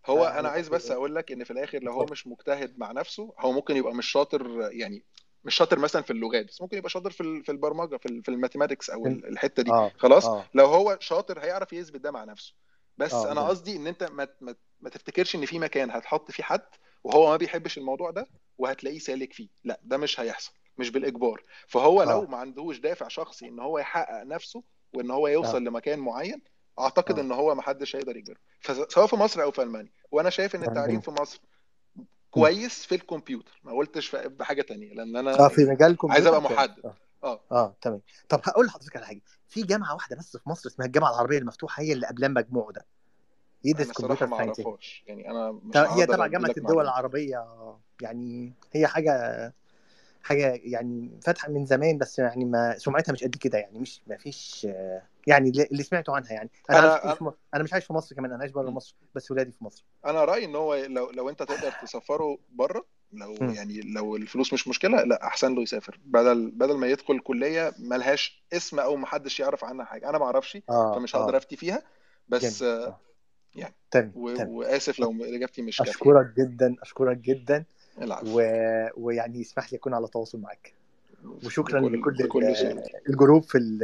هو 0.05 0.25
أنا 0.25 0.49
عايز 0.49 0.67
بس 0.69 0.91
أقول 0.91 1.15
لك 1.15 1.31
إن 1.31 1.43
في 1.43 1.51
الآخر 1.51 1.83
لو 1.83 1.91
هو 1.91 2.05
مش 2.11 2.27
مجتهد 2.27 2.79
مع 2.79 2.91
نفسه 2.91 3.33
هو 3.39 3.51
ممكن 3.51 3.75
يبقى 3.77 3.93
مش 3.93 4.07
شاطر 4.11 4.69
يعني 4.71 5.03
مش 5.45 5.55
شاطر 5.55 5.79
مثلا 5.79 6.01
في 6.01 6.11
اللغات 6.13 6.45
بس 6.47 6.61
ممكن 6.61 6.77
يبقى 6.77 6.89
شاطر 6.89 7.11
في 7.11 7.43
في 7.43 7.51
البرمجة 7.51 7.97
في 7.97 8.21
في 8.21 8.29
الماثيماتكس 8.29 8.89
أو 8.89 9.05
ال- 9.07 9.25
الحتة 9.25 9.63
دي. 9.63 9.71
آه 9.71 9.91
خلاص؟ 9.97 10.25
آه. 10.25 10.45
لو 10.53 10.65
هو 10.65 10.97
شاطر 10.99 11.39
هيعرف 11.39 11.73
يثبت 11.73 12.01
ده 12.01 12.11
مع 12.11 12.23
نفسه. 12.23 12.53
بس 12.97 13.13
آه 13.13 13.31
أنا 13.31 13.41
قصدي 13.47 13.75
إن 13.75 13.87
أنت 13.87 14.03
ما 14.03 14.27
ما 14.41 14.55
ما 14.81 14.89
تفتكرش 14.89 15.35
إن 15.35 15.45
في 15.45 15.59
مكان 15.59 15.91
هتحط 15.91 16.31
فيه 16.31 16.43
حد 16.43 16.61
وهو 17.03 17.29
ما 17.29 17.37
بيحبش 17.37 17.77
الموضوع 17.77 18.11
ده 18.11 18.27
وهتلاقيه 18.57 18.99
سالك 18.99 19.33
فيه. 19.33 19.47
لا 19.63 19.79
ده 19.83 19.97
مش 19.97 20.19
هيحصل. 20.19 20.51
مش 20.77 20.89
بالإجبار. 20.89 21.43
فهو 21.67 22.03
لو 22.03 22.23
آه. 22.23 22.25
ما 22.27 22.37
عندهوش 22.37 22.79
دافع 22.79 23.07
شخصي 23.07 23.47
إن 23.47 23.59
هو 23.59 23.79
يحقق 23.79 24.23
نفسه 24.23 24.63
وإن 24.93 25.11
هو 25.11 25.27
يوصل 25.27 25.63
لمكان 25.63 25.99
معين 25.99 26.41
أعتقد 26.79 27.19
آه. 27.19 27.21
إن 27.21 27.31
هو 27.31 27.55
ما 27.55 27.61
حدش 27.61 27.95
هيقدر 27.95 28.17
يجبره. 28.17 28.37
سواء 28.89 29.07
في 29.07 29.15
مصر 29.15 29.43
أو 29.43 29.51
في 29.51 29.61
ألمانيا. 29.61 29.91
وأنا 30.11 30.29
شايف 30.29 30.55
إن 30.55 30.63
التعليم 30.63 30.99
في 31.01 31.11
مصر. 31.11 31.41
كويس 32.31 32.85
في 32.85 32.95
الكمبيوتر. 32.95 33.61
ما 33.63 33.71
قلتش 33.71 34.07
في- 34.07 34.27
بحاجه 34.29 34.61
تانية 34.61 34.93
لأن 34.93 35.15
أنا 35.15 35.47
في 35.49 35.61
يعني 35.61 35.73
مجال 35.73 35.97
عايز 36.03 36.27
أبقى 36.27 36.41
محدد. 36.41 36.85
آه. 36.85 36.95
آه. 37.23 37.39
آه 37.51 37.75
تمام. 37.81 38.01
طب 38.29 38.41
هقول 38.43 38.65
لحضرتك 38.65 38.95
على 38.95 39.05
حاجة. 39.05 39.21
في 39.47 39.61
جامعة 39.63 39.93
واحدة 39.93 40.15
بس 40.15 40.37
في 40.37 40.49
مصر 40.49 40.69
اسمها 40.69 40.87
الجامعة 40.87 41.09
العربية 41.09 41.37
المفتوحة 41.37 41.83
هي 41.83 41.93
اللي 41.93 42.07
قبلها 42.07 42.29
مجموعة 42.29 42.71
ده. 42.71 42.85
يدرس 43.63 43.89
الصراحة 43.89 44.25
كمبيوتر 44.25 44.27
ما 44.27 44.37
ساينس 44.37 44.59
يعني 44.59 44.67
أعرفهاش. 44.69 45.03
يعني 45.07 45.29
أنا 45.31 45.51
مش 45.51 45.77
هي 45.77 46.05
تبع 46.05 46.27
جامعة 46.27 46.53
الدول 46.57 46.83
العربية 46.83 47.45
يعني 48.01 48.53
هي 48.73 48.87
حاجة 48.87 49.13
حاجة 50.23 50.61
يعني 50.63 51.19
فاتحة 51.23 51.49
من 51.49 51.65
زمان 51.65 51.97
بس 51.97 52.19
يعني 52.19 52.45
ما 52.45 52.77
سمعتها 52.77 53.13
مش 53.13 53.23
قد 53.23 53.35
كده 53.35 53.57
يعني 53.57 53.79
مش 53.79 54.01
ما 54.07 54.17
فيش 54.17 54.67
آه، 54.69 55.01
يعني 55.27 55.49
اللي 55.49 55.83
سمعته 55.83 56.15
عنها 56.15 56.31
يعني. 56.33 56.49
أنا 56.69 57.03
أنا. 57.05 57.33
أنا 57.53 57.63
مش 57.63 57.73
عايش 57.73 57.85
في 57.85 57.93
مصر 57.93 58.15
كمان 58.15 58.31
أنا 58.31 58.39
عايش 58.39 58.51
بره. 58.51 58.69
مصر 58.69 58.95
بس 59.15 59.31
ولادي 59.31 59.51
في 59.51 59.63
مصر. 59.63 59.85
أنا 60.05 60.25
رأيي 60.25 60.45
إن 60.45 60.55
هو 60.55 60.75
لو 60.75 61.11
لو 61.11 61.29
أنت 61.29 61.43
تقدر 61.43 61.71
تسفره 61.81 62.37
بره 62.51 62.85
لو 63.13 63.35
م. 63.41 63.49
يعني 63.49 63.81
لو 63.81 64.15
الفلوس 64.15 64.53
مش 64.53 64.67
مشكلة 64.67 65.03
لأ 65.03 65.27
أحسن 65.27 65.55
له 65.55 65.61
يسافر. 65.61 65.99
بدل 66.05 66.51
بدل 66.51 66.77
ما 66.77 66.87
يدخل 66.87 67.19
كلية 67.19 67.73
ملهاش 67.79 68.43
اسم 68.53 68.79
أو 68.79 68.95
محدش 68.95 69.39
يعرف 69.39 69.63
عنها 69.63 69.85
حاجة. 69.85 70.09
أنا 70.09 70.17
ما 70.17 70.25
أعرفش 70.25 70.57
آه 70.69 70.95
فمش 70.95 71.15
هقدر 71.15 71.33
آه. 71.33 71.37
أفتي 71.37 71.55
فيها 71.55 71.83
بس 72.29 72.63
جميل 72.63 72.73
آه، 72.73 72.99
يعني 73.55 73.75
تمام 73.91 74.11
و... 74.15 74.33
تمام. 74.35 74.49
وآسف 74.49 74.99
لو 74.99 75.15
إجابتي 75.21 75.61
مش 75.61 75.77
كافية. 75.77 75.91
أشكرك 75.91 76.33
جدا 76.37 76.75
أشكرك 76.81 77.17
جدا. 77.17 77.65
العفو. 78.01 78.39
و... 78.39 78.41
ويعني 78.97 79.39
يسمح 79.39 79.73
لي 79.73 79.77
أكون 79.77 79.93
على 79.93 80.07
تواصل 80.07 80.39
معاك 80.39 80.73
وشكرا 81.45 81.89
لكل 81.89 82.55
سهوله 82.55 82.83
الجروب 83.09 83.43
في 83.43 83.57
ال... 83.57 83.79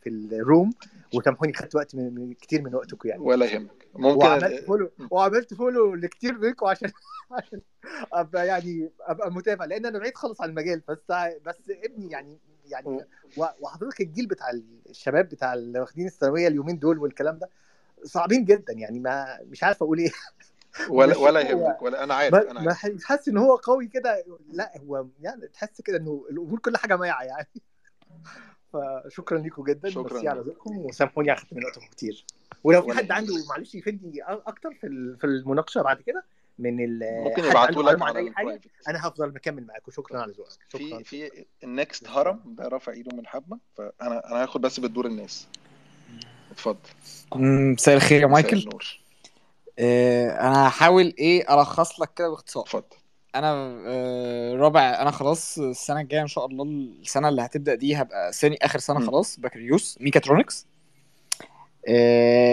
في 0.00 0.08
الروم. 0.08 0.72
وسامحوني 1.14 1.52
خدت 1.52 1.74
وقت 1.74 1.94
من... 1.94 2.14
من 2.14 2.32
كتير 2.34 2.62
من 2.62 2.74
وقتكم 2.74 3.08
يعني. 3.08 3.22
ولا 3.22 3.46
يهمك. 3.46 3.86
ممكن 3.94 4.26
وعملت. 4.26 4.64
follow. 4.64 4.90
وعملت 5.10 5.54
follow 5.54 5.94
لكتير 5.94 6.38
منكم 6.38 6.66
عشان 6.66 6.90
عشان 7.30 7.60
أبقى 8.12 8.46
يعني 8.46 8.90
أبقى 9.00 9.32
متابع. 9.32 9.64
لأن 9.64 9.86
أنا 9.86 9.98
بعيد 9.98 10.14
خالص 10.14 10.40
عن 10.40 10.48
المجال. 10.48 10.82
بس 10.88 10.98
بس 11.46 11.56
ابني 11.84 12.10
يعني 12.10 12.38
يعني 12.66 13.00
وحضرتك 13.36 14.00
الجيل 14.00 14.26
بتاع 14.26 14.46
الشباب 14.90 15.28
بتاع 15.28 15.54
اللي 15.54 15.80
واخدين 15.80 16.06
الثانوية 16.06 16.48
اليومين 16.48 16.78
دول 16.78 16.98
والكلام 16.98 17.38
ده 17.38 17.48
صعبين 18.04 18.44
جدا 18.44 18.72
يعني. 18.72 19.00
ما 19.00 19.38
مش 19.50 19.64
عارف 19.64 19.82
أقول 19.82 19.98
إيه. 19.98 20.10
ولا 20.90 21.16
ولا 21.18 21.40
يهمك 21.40 21.82
ولا 21.82 22.04
أنا 22.04 22.14
عارف 22.14 22.34
ما 22.34 22.50
أنا 22.50 22.60
عارف. 22.60 22.86
مش 22.86 23.04
حاسس 23.04 23.28
إن 23.28 23.36
هو 23.36 23.56
قوي 23.56 23.86
كده 23.86 24.24
لأ 24.52 24.72
هو 24.86 25.06
يعني 25.20 25.48
تحس 25.48 25.80
كده 25.80 25.96
إنه 25.96 26.24
الأمور 26.30 26.58
كل 26.58 26.76
حاجة 26.76 26.96
مايعه 26.96 27.22
يعني. 27.22 27.48
فشكرا 28.72 29.38
لكم 29.38 29.64
جدا 29.64 29.90
شكرا. 29.90 30.02
ميرسي 30.12 30.28
على 30.28 30.40
لك 30.40 30.46
ذوقكم 30.46 30.76
وسامحوني 30.78 31.30
على 31.30 31.40
خدت 31.40 31.52
من 31.54 31.64
وقتكم 31.64 31.86
كتير. 31.86 32.24
ولو 32.64 32.82
في 32.82 32.92
حد 32.92 33.10
عنده 33.10 33.34
معلش 33.48 33.74
يفيدني 33.74 34.12
أ- 34.24 34.28
أكتر 34.28 34.74
في 34.74 34.86
ال- 34.86 35.16
في 35.18 35.24
المناقشة 35.24 35.82
بعد 35.82 36.00
كده 36.00 36.24
من 36.58 36.84
ال- 36.84 37.24
ممكن 37.24 37.44
يبعتوا 37.44 37.82
لك 37.82 38.02
على 38.02 38.18
أي 38.18 38.32
حاجة 38.32 38.60
أنا 38.88 39.08
هفضل 39.08 39.28
مكمل 39.28 39.66
معاكم. 39.66 39.92
شكرا 39.92 40.20
على 40.20 40.32
ذوقك. 40.32 40.58
شكرا. 40.68 40.98
في 41.02 41.04
في 41.04 41.44
ال 41.64 41.73
next 41.73 42.08
هرم 42.08 42.40
ده 42.46 42.68
رافع 42.68 42.92
إيده 42.92 43.16
من 43.16 43.26
حبة 43.26 43.58
فأنا 43.76 44.26
أنا 44.30 44.42
هاخد 44.42 44.60
بس 44.60 44.80
بالدور 44.80 45.06
الناس. 45.06 45.48
اتفضل. 46.50 46.78
مساء 47.36 47.94
الخير 47.94 48.20
يا 48.20 48.26
مساء 48.26 48.42
مايكل. 48.42 48.58
النور. 48.58 49.01
أنا 50.40 50.68
هحاول 50.68 51.14
إيه 51.18 51.54
الخص 51.60 52.00
لك 52.00 52.14
كده 52.14 52.28
باختصار. 52.28 52.62
اتفضل. 52.62 52.96
أنا 53.34 53.52
آه، 53.86 54.54
رابع 54.54 54.80
أنا 55.02 55.10
خلاص 55.10 55.58
السنة 55.58 56.00
الجاية 56.00 56.22
إن 56.22 56.26
شاء 56.26 56.46
الله 56.46 56.64
السنة 56.64 57.28
اللي 57.28 57.42
هتبدأ 57.42 57.74
دي 57.74 57.94
هبقى 57.96 58.32
سني 58.32 58.58
آخر 58.62 58.78
سنة. 58.78 59.00
خلاص 59.00 59.40
بكالوريوس 59.40 59.98
ميكاترونكس. 60.00 60.66
آه، 60.66 60.71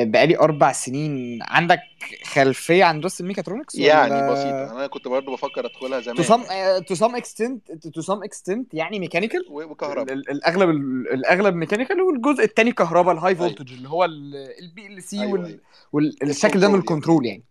بقالي 0.05 0.37
أربع 0.39 0.71
سنين. 0.71 1.39
عندك 1.41 1.79
خلفية 2.23 2.83
عن 2.83 2.99
دراسه 2.99 3.21
الميكاترونكس 3.21 3.75
يعني 3.75 4.13
ولا 4.13 4.31
بسيطة. 4.31 4.71
أنا 4.71 4.87
كنت 4.87 5.07
برضو 5.07 5.33
بفكر 5.33 5.65
أدخلها 5.65 5.99
زمان. 5.99 6.43
يعني 6.49 6.79
uh, 6.79 6.83
to 6.83 6.95
some 6.95 7.15
extent 7.21 7.89
to 7.97 8.01
some 8.01 8.19
extent 8.29 8.63
يعني 8.73 8.99
mechanical 8.99 9.45
وكهرباء. 9.49 10.13
الأغلب 10.13 10.69
الأغلب 11.13 11.55
mechanical 11.55 12.01
والجزء 12.01 12.43
الثاني 12.43 12.71
كهرباء 12.71 13.13
ال 13.13 13.35
high 13.35 13.49
voltage 13.49 13.73
اللي 13.73 13.89
هو 13.89 14.05
ال 14.05 15.03
PLC 15.03 15.21
أيوه 15.21 15.59
والشكل 15.91 16.59
ده 16.59 16.67
من 16.69 16.75
الكنترول 16.75 16.75
يعني. 16.75 16.79
ال 16.79 16.85
control 16.85 17.25
يعني. 17.25 17.43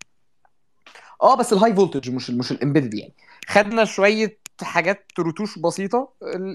آه 1.22 1.36
بس 1.36 1.52
ال 1.52 1.74
high 1.74 1.87
voltage 1.87 2.10
مش 2.10 2.30
مش 2.30 2.52
ال 2.52 2.57
embedded 2.57 2.94
يعني. 2.94 3.12
خدنا 3.46 3.84
شوية 3.84 4.38
حاجات 4.62 5.12
رتوش 5.18 5.58
بسيطة. 5.58 6.12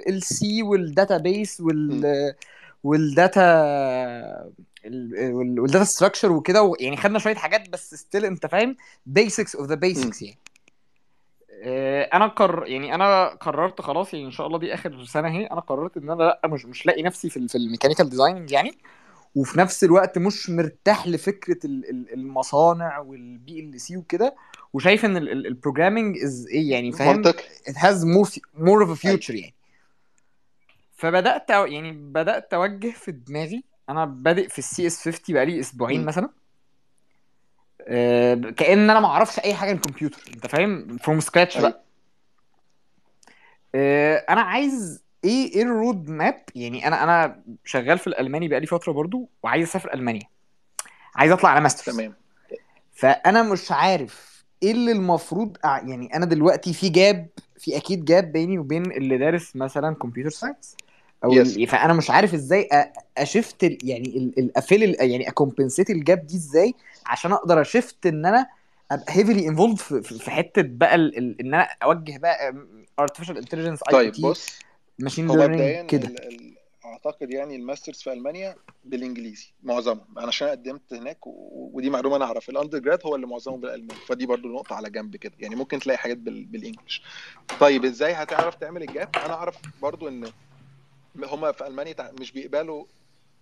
ال 0.07 0.35
C 0.35 0.63
وال 0.63 1.17
database. 1.17 1.61
وال 1.61 2.33
وال 2.83 3.39
data 3.39 4.51
وال 5.31 5.49
data 5.49 5.83
structure 5.83 6.31
وكده 6.31 6.73
يعني 6.79 6.97
خدنا 6.97 7.19
شوية 7.19 7.35
حاجات 7.35 7.69
بس 7.69 7.95
still 7.95 8.25
انت 8.25 8.45
فاهم 8.45 8.75
basics 9.05 9.55
of 9.55 9.67
the. 9.67 9.75
basics 9.75 10.21
يعني. 10.21 10.37
آه، 11.65 12.03
أنا 12.13 12.27
قر 12.27 12.63
يعني 12.67 12.95
أنا 12.95 13.27
قررت 13.27 13.81
خلاص 13.81 14.13
يعني 14.13 14.25
إن 14.25 14.31
شاء 14.31 14.47
الله 14.47 14.59
دي 14.59 14.73
آخر 14.73 15.03
سنة 15.05 15.27
أهي 15.27 15.45
أنا 15.45 15.59
قررت 15.59 15.97
إن 15.97 16.09
أنا 16.09 16.23
لأ 16.23 16.41
مش 16.47 16.65
مش 16.65 16.85
لاقي 16.85 17.03
نفسي 17.03 17.29
في 17.29 17.47
في 17.47 17.57
ال 17.57 17.62
mechanical 17.62 18.09
designing 18.09 18.51
يعني. 18.51 18.77
وفي 19.35 19.59
نفس 19.59 19.83
الوقت 19.83 20.17
مش 20.17 20.49
مرتاح 20.49 21.07
لفكرة 21.07 21.57
ال- 21.65 21.89
ال- 21.89 22.13
المصانع 22.13 22.99
وال 22.99 23.59
PLC 23.59 23.97
وكده. 23.97 24.35
وشايف 24.73 25.05
إن 25.05 25.17
ال 25.17 25.26
programming 25.26 26.17
is 26.17 26.47
إيه 26.51 26.71
يعني 26.71 26.91
فاهم؟ 26.91 27.23
has 27.67 28.03
more 28.03 28.29
more 28.57 28.85
of 28.85 28.89
a 28.89 29.05
أيوه. 29.05 29.17
future 29.19 29.29
يعني. 29.29 29.53
فبدأت 31.03 31.49
يعني 31.49 31.91
بدأت 31.91 32.53
أوجه 32.53 32.91
في 32.91 33.11
دماغي 33.11 33.63
أنا 33.89 34.05
بادئ 34.05 34.49
في 34.49 34.59
ال 34.59 34.87
CS 34.87 35.03
50 35.09 35.35
بقالي 35.35 35.59
أسبوعين. 35.59 36.05
مثلا. 36.05 36.29
آه، 37.81 38.33
كأن 38.35 38.89
أنا 38.89 38.99
ما 38.99 39.07
أعرفش 39.07 39.39
أي 39.39 39.53
حاجة 39.53 39.69
عن 39.69 39.75
الكمبيوتر 39.75 40.23
أنت 40.35 40.47
فاهم؟ 40.47 40.97
from 40.97 41.19
scratch 41.19 41.57
بقى. 41.57 41.83
آه، 43.75 44.25
أنا 44.29 44.41
عايز 44.41 45.03
إيه 45.23 45.55
إيه 45.55 45.63
ال 45.63 45.73
road 45.73 46.09
map 46.09 46.43
يعني 46.55 46.87
أنا 46.87 47.03
أنا 47.03 47.43
شغال 47.65 47.97
في 47.97 48.07
الألماني 48.07 48.47
بقالي 48.47 48.65
فترة 48.67 48.91
برضو 48.91 49.29
وعايز 49.43 49.67
أسافر 49.67 49.93
ألمانيا. 49.93 50.27
عايز 51.15 51.31
أطلع 51.31 51.49
على 51.49 51.61
masters 51.61 51.95
تمام. 51.95 52.13
فأنا 52.93 53.43
مش 53.43 53.71
عارف 53.71 54.45
إيه 54.63 54.71
اللي 54.71 54.91
المفروض 54.91 55.57
أع... 55.65 55.77
يعني 55.77 56.15
أنا 56.15 56.25
دلوقتي 56.25 56.73
في 56.73 56.89
gap 56.89 57.27
في 57.57 57.77
أكيد 57.77 58.05
gap 58.05 58.31
بيني 58.31 58.59
وبين 58.59 58.91
اللي 58.91 59.17
دارس 59.17 59.55
مثلا 59.55 59.95
computer 59.95 60.29
science 60.29 60.75
أو 61.23 61.33
ال... 61.33 61.67
فأنا 61.67 61.93
مش 61.93 62.09
عارف 62.09 62.33
إزاي. 62.33 62.69
أ 63.17 63.24
shift. 63.24 63.63
يعني 63.83 64.33
ال... 64.37 64.51
يعني 64.99 65.29
ا 65.29 65.35
compensate 65.35 65.89
ال 65.89 65.99
gap 65.99 66.27
دي 66.27 66.35
إزاي 66.35 66.73
عشان 67.05 67.31
أقدر 67.31 67.61
أ 67.61 67.69
shift 67.69 68.05
إن 68.05 68.25
أنا 68.25 68.47
أبقى 68.91 69.05
heavily 69.09 69.47
involved 69.47 69.77
في, 69.77 70.31
حتة 70.31 70.61
بقى. 70.61 70.95
إن 70.95 71.35
أنا 71.39 71.69
أوجه 71.83 72.17
بقى 72.17 72.53
artificial 72.99 73.37
intelligence 73.37 73.79
اي 73.87 73.93
طيب 73.93 74.13
بص 74.21 74.59
machine 74.99 75.27
learning 75.31 75.89
كده. 75.89 76.15
أعتقد 76.85 77.31
يعني 77.31 77.55
ال 77.55 77.61
masters 77.61 78.01
في 78.01 78.13
ألمانيا 78.13 78.55
بالإنجليزي 78.85 79.47
معظمهم 79.63 80.05
أنا 80.17 80.27
عشان 80.27 80.47
قدمت 80.47 80.93
هناك. 80.93 81.17
ودي 81.23 81.89
معلومة 81.89 82.15
أنا 82.15 82.25
اعرف 82.25 82.49
ال 82.49 82.79
undergrad 82.79 82.99
هو 83.05 83.15
اللي 83.15 83.27
معظمهم 83.27 83.61
بالألماني 83.61 83.99
فدي 84.07 84.25
برضو 84.25 84.47
نقطة 84.47 84.75
على 84.75 84.89
جنب 84.89 85.15
كده 85.15 85.33
يعني 85.39 85.55
ممكن 85.55 85.79
تلاقي 85.79 85.97
حاجات 85.97 86.17
بال... 86.17 86.45
بال 86.45 86.58
English 86.58 87.03
طيب 87.59 87.85
إزاي 87.85 88.13
هتعرف 88.13 88.55
تعمل 88.55 88.81
ال 88.83 88.90
gap 88.90 89.09
أنا 89.25 89.33
أعرف 89.33 89.55
برضو 89.81 90.07
إن 90.07 90.25
هما 91.23 91.51
في 91.51 91.67
ألمانيا 91.67 92.11
مش 92.19 92.31
بيقبلوا 92.31 92.85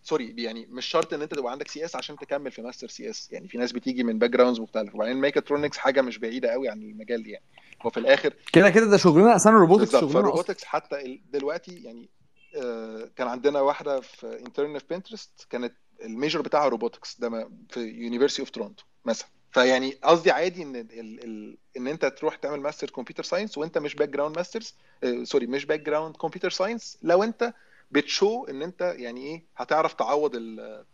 sorry 0.04 0.36
يعني 0.38 0.68
مش 0.70 0.86
شرط 0.86 1.14
إن 1.14 1.22
أنت 1.22 1.34
تبقى 1.34 1.52
عندك 1.52 1.68
CS 1.68 1.96
عشان 1.96 2.16
تكمل 2.16 2.52
في 2.52 2.62
master 2.62 2.88
CS. 2.88 3.32
يعني 3.32 3.48
في 3.48 3.58
ناس 3.58 3.72
بتيجي 3.72 4.04
من 4.04 4.20
backgrounds 4.20 4.60
مختلفة. 4.60 4.96
وبعدين 4.96 5.18
ميكاترونكس 5.18 5.78
حاجة 5.78 6.02
مش 6.02 6.18
بعيدة 6.18 6.50
قوي 6.50 6.70
عن 6.70 6.82
المجال 6.82 7.28
يعني. 7.28 7.44
هو 7.82 7.90
في 7.90 7.98
الآخر 8.00 8.34
كده 8.54 8.70
كده 8.70 8.86
ده 8.86 8.98
شغلنا 8.98 9.36
أصلا 9.36 9.54
ال 9.54 9.58
robotics 9.58 9.92
بالظبط 9.92 10.02
شغلنا 10.02 10.20
أصلا. 10.20 10.32
فال 10.32 10.38
robotics 10.38 10.64
حتى 10.64 11.22
دلوقتي 11.34 11.76
يعني 11.84 12.10
آه، 12.56 13.10
كان 13.16 13.28
عندنا 13.28 13.62
واحدة 13.62 14.02
في 14.02 14.40
intern 14.40 14.80
في 14.80 14.86
Pinterest 14.90 15.48
كانت 15.50 15.74
ال 16.04 16.10
major 16.10 16.42
بتاعها 16.42 16.68
robotics 16.68 17.20
ده 17.20 17.50
في 17.70 17.80
University 17.80 18.42
of 18.42 18.50
Toronto 18.50 18.84
مثلا. 19.06 19.28
فيعني 19.52 19.92
قصدي 20.04 20.32
عادي 20.32 20.64
إن 20.64 20.76
ال 20.76 20.88
ال 21.24 21.58
إن 21.78 21.88
أنت 21.88 22.06
تروح 22.06 22.36
تعمل 22.36 22.60
master 22.60 22.90
computer 22.90 23.24
science 23.24 23.58
وأنت 23.58 23.78
مش 23.78 23.96
background 23.96 24.36
masters 24.38 24.76
sorry 25.24 25.48
مش 25.48 25.66
background 25.66 26.16
computer 26.18 26.50
science 26.50 26.98
لو 27.02 27.24
أنت 27.24 27.54
بت 27.92 28.10
show 28.10 28.46
إن 28.46 28.62
أنت 28.62 28.82
يعني 28.98 29.22
إيه 29.28 29.44
هتعرف 29.58 29.94
تعوض 29.94 30.36
ال- 30.36 30.86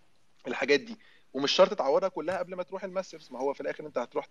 الحاجات 0.48 0.80
دي. 0.80 0.98
ومش 1.34 1.52
شرط 1.52 1.74
تعوضها 1.74 2.10
كلها 2.10 2.38
قبل 2.38 2.56
ما 2.56 2.64
تروح 2.64 2.84
ال 2.84 2.90
masters 2.90 3.32
ما 3.32 3.40
هو 3.40 3.54
في 3.54 3.62
الآخر 3.62 3.86
أنت 3.86 3.98
هتروح 3.98 4.28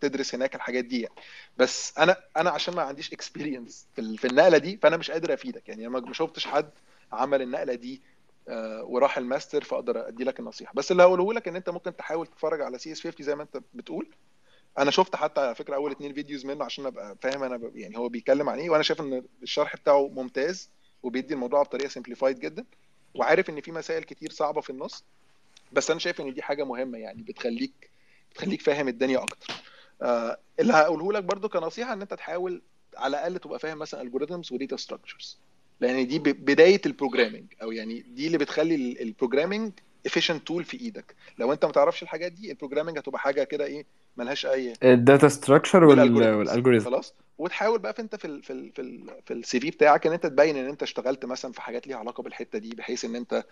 تدرس 0.00 0.34
هناك 0.34 0.54
الحاجات 0.54 0.84
دي 0.84 1.00
يعني. 1.00 1.14
بس 1.56 1.98
أنا 1.98 2.16
أنا 2.36 2.50
عشان 2.50 2.74
ما 2.74 2.82
عنديش 2.82 3.12
experience 3.12 3.86
في 3.94 4.00
ال- 4.00 4.18
في 4.18 4.26
النقلة 4.26 4.58
دي 4.58 4.76
فأنا 4.82 4.96
مش 4.96 5.10
قادر 5.10 5.34
أفيدك 5.34 5.68
يعني. 5.68 5.86
أنا 5.86 6.00
ما 6.00 6.12
شفتش 6.12 6.46
حد 6.46 6.70
عمل 7.12 7.42
النقلة 7.42 7.74
دي 7.74 8.02
وراح 8.82 9.18
الماستر 9.18 9.64
فأقدر 9.64 10.08
أدي 10.08 10.24
لك 10.24 10.40
النصيحة. 10.40 10.72
بس 10.74 10.92
اللي 10.92 11.02
هقوله 11.02 11.32
لك 11.32 11.48
إن 11.48 11.56
أنت 11.56 11.70
ممكن 11.70 11.96
تحاول 11.96 12.26
تتفرج 12.26 12.60
على 12.62 12.78
CS 12.78 13.00
50 13.00 13.26
زي 13.26 13.34
ما 13.34 13.42
أنت 13.42 13.60
بتقول. 13.74 14.08
أنا 14.78 14.90
شفت 14.90 15.16
حتى 15.16 15.40
على 15.40 15.54
فكرة 15.54 15.74
أول 15.74 15.90
اتنين 15.90 16.14
videos 16.14 16.46
منه 16.46 16.64
عشان 16.64 16.86
أبقى 16.86 17.16
فاهم 17.22 17.42
أنا. 17.42 17.70
يعني 17.74 17.98
هو 17.98 18.08
بيتكلم 18.08 18.48
عن 18.48 18.58
إيه. 18.58 18.70
وأنا 18.70 18.82
شايف 18.82 19.00
إن 19.00 19.24
الشرح 19.42 19.76
بتاعه 19.76 20.08
ممتاز 20.08 20.70
وبيدي 21.02 21.34
الموضوع 21.34 21.62
بطريقة 21.62 21.88
simplified 21.88 22.38
جدا. 22.40 22.64
وعارف 23.14 23.50
إن 23.50 23.60
في 23.60 23.72
مسائل 23.72 24.02
كتير 24.04 24.30
صعبة 24.32 24.60
في 24.60 24.70
النص. 24.70 25.04
بس 25.72 25.90
أنا 25.90 26.00
شايف 26.00 26.20
إن 26.20 26.34
دي 26.34 26.42
حاجة 26.42 26.64
مهمة 26.64 26.98
يعني 26.98 27.22
بتخليك 27.22 27.90
بتخليك 28.30 28.62
فاهم 28.62 28.88
الدنيا 28.88 29.18
أكتر. 29.22 29.54
آه 30.02 30.38
اللي 30.60 30.72
هقوله 30.72 31.12
لك 31.12 31.24
برضو 31.24 31.48
كنصيحة 31.48 31.92
إن 31.92 32.02
أنت 32.02 32.14
تحاول 32.14 32.62
على 32.96 33.16
الأقل 33.16 33.38
تبقى 33.38 33.58
فاهم 33.58 33.78
مثلا 33.78 34.02
algorithms 34.02 34.52
و 34.52 34.57
data 34.57 34.76
structures 34.76 35.38
لأن 35.80 36.06
دي 36.06 36.18
بداية 36.18 36.80
ال 36.86 36.91
programming 36.91 37.44
أو 37.62 37.72
يعني 37.72 38.04
دي 38.08 38.26
اللي 38.26 38.38
بتخلي 38.38 39.02
ال 39.02 39.08
programming 39.08 39.72
efficient 40.08 40.42
tool 40.46 40.64
في 40.64 40.80
إيدك. 40.80 41.14
لو 41.38 41.52
أنت 41.52 41.64
ما 41.64 41.72
تعرفش 41.72 42.02
الحاجات 42.02 42.32
دي 42.32 42.50
ال 42.50 42.54
programming 42.54 42.98
هتبقى 42.98 43.18
حاجة 43.20 43.44
كده 43.44 43.64
إيه 43.64 43.84
ملهاش 44.16 44.46
أي 44.46 44.72
ال 44.84 44.93
data 44.93 45.28
structure 45.28 45.84
وال 45.84 46.03
algorithm 46.03 46.90
خلاص. 46.90 47.14
وتحاول 47.38 47.78
بقى 47.78 47.92
في 47.94 48.02
أنت 48.02 48.16
في 48.16 48.24
ال 48.24 48.42
في 48.42 48.52
ال 48.52 48.72
في 48.72 48.82
ال 48.82 49.10
في 49.26 49.34
ال 49.34 49.60
CV 49.60 49.70
بتاعك 49.70 50.06
إن 50.06 50.12
أنت 50.12 50.26
تبين 50.26 50.56
إن 50.56 50.68
أنت 50.68 50.82
اشتغلت 50.82 51.24
مثلا 51.24 51.52
في 51.52 51.62
حاجات 51.62 51.86
ليها 51.86 51.96
علاقة 51.96 52.22
بالحتة 52.22 52.58
دي 52.58 52.70
بحيث 52.70 53.04
إن 53.04 53.16
أنت 53.16 53.44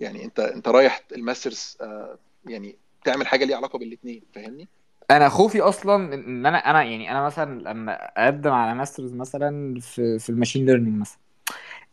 يعني 0.00 0.24
أنت 0.24 0.40
أنت 0.40 0.68
رايح 0.68 1.02
ال 1.12 1.20
masters 1.20 1.76
آه 1.80 2.18
يعني 2.46 2.76
تعمل 3.04 3.26
حاجة 3.26 3.44
ليها 3.44 3.56
علاقة 3.56 3.78
بالاثنين 3.78 4.22
فاهمني؟ 4.34 4.68
أنا 5.10 5.28
خوفي 5.28 5.60
أصلا 5.60 6.14
إن 6.14 6.46
أنا 6.46 6.58
أنا 6.58 6.82
يعني 6.82 7.10
أنا 7.10 7.26
مثلا 7.26 7.60
لما 7.60 7.92
أقدم 7.94 8.52
على 8.52 8.74
masters 8.74 9.12
مثلا 9.14 9.80
في 9.80 10.18
في 10.18 10.30
ال 10.30 10.34
machine 10.34 10.66
learning 10.66 11.00
مثلا 11.00 11.18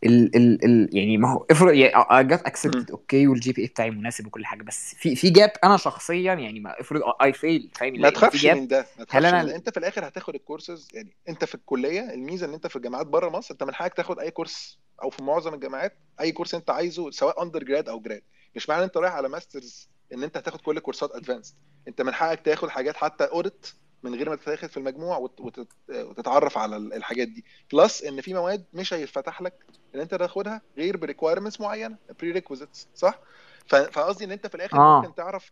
ال 0.06 0.36
ال 0.36 0.66
ال 0.66 0.90
يعني 0.98 1.18
ما 1.18 1.34
هو 1.34 1.46
افرض 1.52 1.74
يعني 1.74 2.28
get 2.28 2.42
accepted 2.46 2.92
okay 2.92 3.28
وال 3.28 3.52
GPA 3.52 3.68
بتاعي 3.68 3.92
مناسب 3.92 4.28
وكل 4.28 4.46
حاجة 4.46 4.64
بس 4.64 4.96
في 4.96 5.16
في 5.16 5.30
gap 5.30 5.52
أنا 5.64 5.78
شخصيا 5.78 6.34
يعني 6.34 6.60
ما 6.60 6.82
افرض 6.82 7.02
I 7.22 7.34
fail 7.34 7.72
فاهم؟ 7.76 8.02
ما 8.02 8.10
تخافش 8.10 8.46
من 8.46 8.68
ده 8.68 8.86
ما 9.00 9.06
تخافش 9.06 9.26
من 9.26 9.46
ده. 9.46 9.56
أنت 9.56 9.70
في 9.70 9.78
الآخر 9.78 10.08
هتاخد 10.08 10.36
الكورسز 10.36 10.88
يعني 10.94 11.16
أنت 11.30 11.46
في 11.46 11.56
الكلية 11.56 12.14
الميزة 12.14 12.46
إن 12.48 12.54
أنت 12.54 12.68
في 12.68 12.76
الجامعات 12.76 13.08
بره 13.08 13.30
مصر 13.30 13.54
أنت 13.54 13.64
من 13.64 13.74
حقك 13.74 13.94
تاخد 13.94 14.20
أي 14.20 14.32
course 14.32 14.80
أو 15.04 15.10
في 15.10 15.24
معظم 15.24 15.54
الجامعات 15.54 15.98
أي 16.22 16.32
course 16.32 16.56
أنت 16.56 16.70
عايزه 16.70 17.12
سواء 17.12 17.44
undergrad 17.44 17.90
أو 17.90 18.00
grad 18.00 18.22
مش 18.56 18.70
معنى 18.70 18.84
أنت 18.84 18.98
رايح 18.98 19.14
على 19.14 19.30
masters 19.30 19.90
إن 20.14 20.24
أنت 20.24 20.38
هتاخد 20.38 20.62
كل 20.62 20.80
كورسات 20.80 21.12
advanced 21.12 21.56
أنت 21.88 22.02
من 22.02 22.14
حقك 22.14 22.40
تاخد 22.40 22.70
حاجات 22.70 22.98
حتى 22.98 23.24
audit 23.24 23.68
من 24.04 24.16
غير 24.16 24.30
ما 24.30 24.36
تتاخد 24.36 24.70
في 24.70 24.78
المجموع 24.78 25.18
وت- 25.18 25.42
وتت- 25.42 25.68
وتتعرف 25.90 26.58
على 26.58 26.78
ال- 26.78 26.94
الحاجات 26.94 27.28
دي. 27.28 27.46
plus 27.74 28.04
إن 28.04 28.22
في 28.22 28.34
مواد 28.34 28.66
مش 28.74 28.94
هيتفتح 28.94 29.42
لك 29.42 29.54
إن 29.96 30.00
أنت 30.00 30.16
تاخدها 30.16 30.62
غير 30.78 30.98
prerequirements 30.98 31.62
معينة 31.62 31.98
prerequisites 32.20 32.88
صح 32.96 33.20
فقصدي 33.68 34.26
إن 34.26 34.32
أنت 34.32 34.48
في 34.48 34.56
الآخر 34.56 34.78
آه. 34.78 35.02
ممكن 35.02 35.16
تعرف 35.16 35.52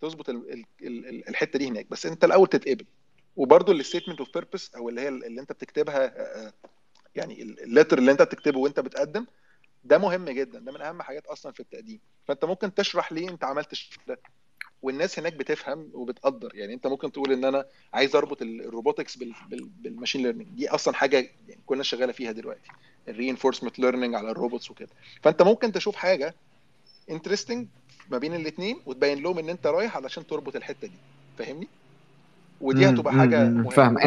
تظبط 0.00 0.28
ال- 0.28 0.52
ال- 0.52 0.64
ال- 0.82 1.28
الحتة 1.28 1.58
دي 1.58 1.68
هناك. 1.68 1.86
بس 1.90 2.06
أنت 2.06 2.24
الأول 2.24 2.46
تتقبل. 2.48 2.84
وبرده 3.36 3.72
ال 3.72 3.77
statement 3.77 4.18
of 4.18 4.28
purpose 4.34 4.74
أو 4.74 4.88
اللي 4.88 5.00
هي 5.00 5.08
اللي 5.08 5.40
أنت 5.40 5.52
بتكتبها 5.52 6.04
آه، 6.04 6.46
آه، 6.46 6.52
يعني 7.14 7.42
ال 7.42 7.50
letter 7.50 7.98
اللي 7.98 8.12
أنت 8.12 8.22
بتكتبه 8.22 8.58
وأنت 8.58 8.80
بتقدم 8.80 9.26
ده 9.84 9.98
مهم 9.98 10.24
جدا. 10.24 10.58
ده 10.58 10.72
من 10.72 10.80
أهم 10.80 11.02
حاجات 11.02 11.26
أصلا 11.26 11.52
في 11.52 11.60
التقديم. 11.60 12.00
فأنت 12.28 12.44
ممكن 12.44 12.74
تشرح 12.74 13.12
ليه 13.12 13.28
أنت 13.28 13.44
عملت 13.44 13.74
ده. 14.06 14.18
والناس 14.82 15.18
هناك 15.18 15.32
بتفهم 15.34 15.88
وبتقدر. 15.94 16.50
يعني 16.54 16.74
انت 16.74 16.86
ممكن 16.86 17.12
تقول 17.12 17.32
ان 17.32 17.44
أنا 17.44 17.64
عايز 17.94 18.16
اربط 18.16 18.42
ال- 18.42 18.60
ال 18.64 18.70
robotics 18.70 19.16
بال- 19.16 19.32
بال- 19.50 19.68
بال 19.82 19.91
machine 19.91 20.22
learning. 20.22 20.48
دي 20.56 20.68
أصلا 20.68 20.94
حاجة 20.94 21.16
يعني 21.48 21.60
كلنا 21.66 21.82
شغالة 21.82 22.12
فيها 22.12 22.32
دلوقتي. 22.32 22.70
ال 23.08 23.13
reinforcement 23.13 23.78
learning 23.78 24.14
على 24.14 24.30
ال 24.30 24.36
robots 24.36 24.70
وكده. 24.70 24.88
فانت 25.22 25.42
ممكن 25.42 25.72
تشوف 25.72 25.96
حاجة 25.96 26.34
interesting 27.10 27.66
ما 28.10 28.18
بين 28.18 28.34
الاثنين 28.34 28.80
وتبين 28.86 29.22
لهم 29.22 29.38
ان 29.38 29.48
انت 29.48 29.66
رايح 29.66 29.96
علشان 29.96 30.26
تربط 30.26 30.56
الحتة 30.56 30.86
دي. 30.88 30.94
فاهمني؟ 31.38 31.68
ودي 32.60 32.88
هتبقى 32.88 33.12
حاجة 33.14 33.44
مهمة. 33.44 33.70
فاهم. 33.70 33.98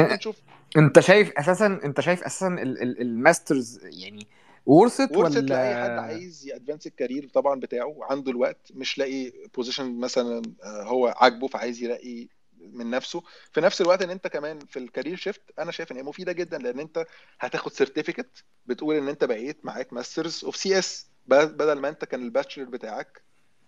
أنت 0.77 0.99
شايف 0.99 1.31
أساسا 1.37 1.79
أنت 1.83 1.99
شايف 2.01 2.23
أساسا 2.23 2.47
ال- 2.47 2.81
ال- 2.81 3.01
ال 3.01 3.11
masters 3.11 3.79
يعني 3.83 4.27
worth 4.65 5.02
it 5.02 5.17
worth 5.17 5.31
it 5.31 5.37
لاي 5.37 5.75
حد 5.75 5.89
ولا 5.91 6.01
عايز 6.01 6.47
ي 6.47 6.52
advance 6.52 6.87
ال 6.87 6.93
career 6.93 7.29
طبعا 7.33 7.59
بتاعه 7.59 7.85
وعنده 7.85 8.31
الوقت 8.31 8.71
مش 8.73 8.97
لاقي 8.97 9.31
position 9.55 9.99
مثلا 9.99 10.41
آه، 10.63 10.83
هو 10.83 11.13
عاجبه 11.17 11.47
فعايز 11.47 11.83
يلاقي 11.83 12.27
من 12.59 12.89
نفسه. 12.89 13.23
في 13.51 13.61
نفس 13.61 13.81
الوقت 13.81 14.01
إن 14.01 14.09
أنت 14.09 14.27
كمان 14.27 14.59
في 14.59 14.79
ال 14.79 14.84
career 14.84 15.15
shift 15.15 15.41
أنا 15.59 15.71
شايف 15.71 15.91
إن 15.91 15.97
هي 15.97 16.03
مفيدة 16.03 16.31
جدا 16.31 16.57
لأن 16.57 16.79
أنت 16.79 17.05
هتاخد 17.39 17.73
certificate 17.73 18.43
بتقول 18.65 18.95
إن 18.95 19.07
أنت 19.07 19.23
بقيت 19.23 19.65
معاك 19.65 19.93
masters 19.93 20.45
of 20.45 20.55
CS 20.55 21.07
بدل 21.27 21.79
ما 21.79 21.89
أنت 21.89 22.05
كان 22.05 22.21
ال 22.23 22.28
bachelor 22.28 22.65
بتاعك 22.65 23.21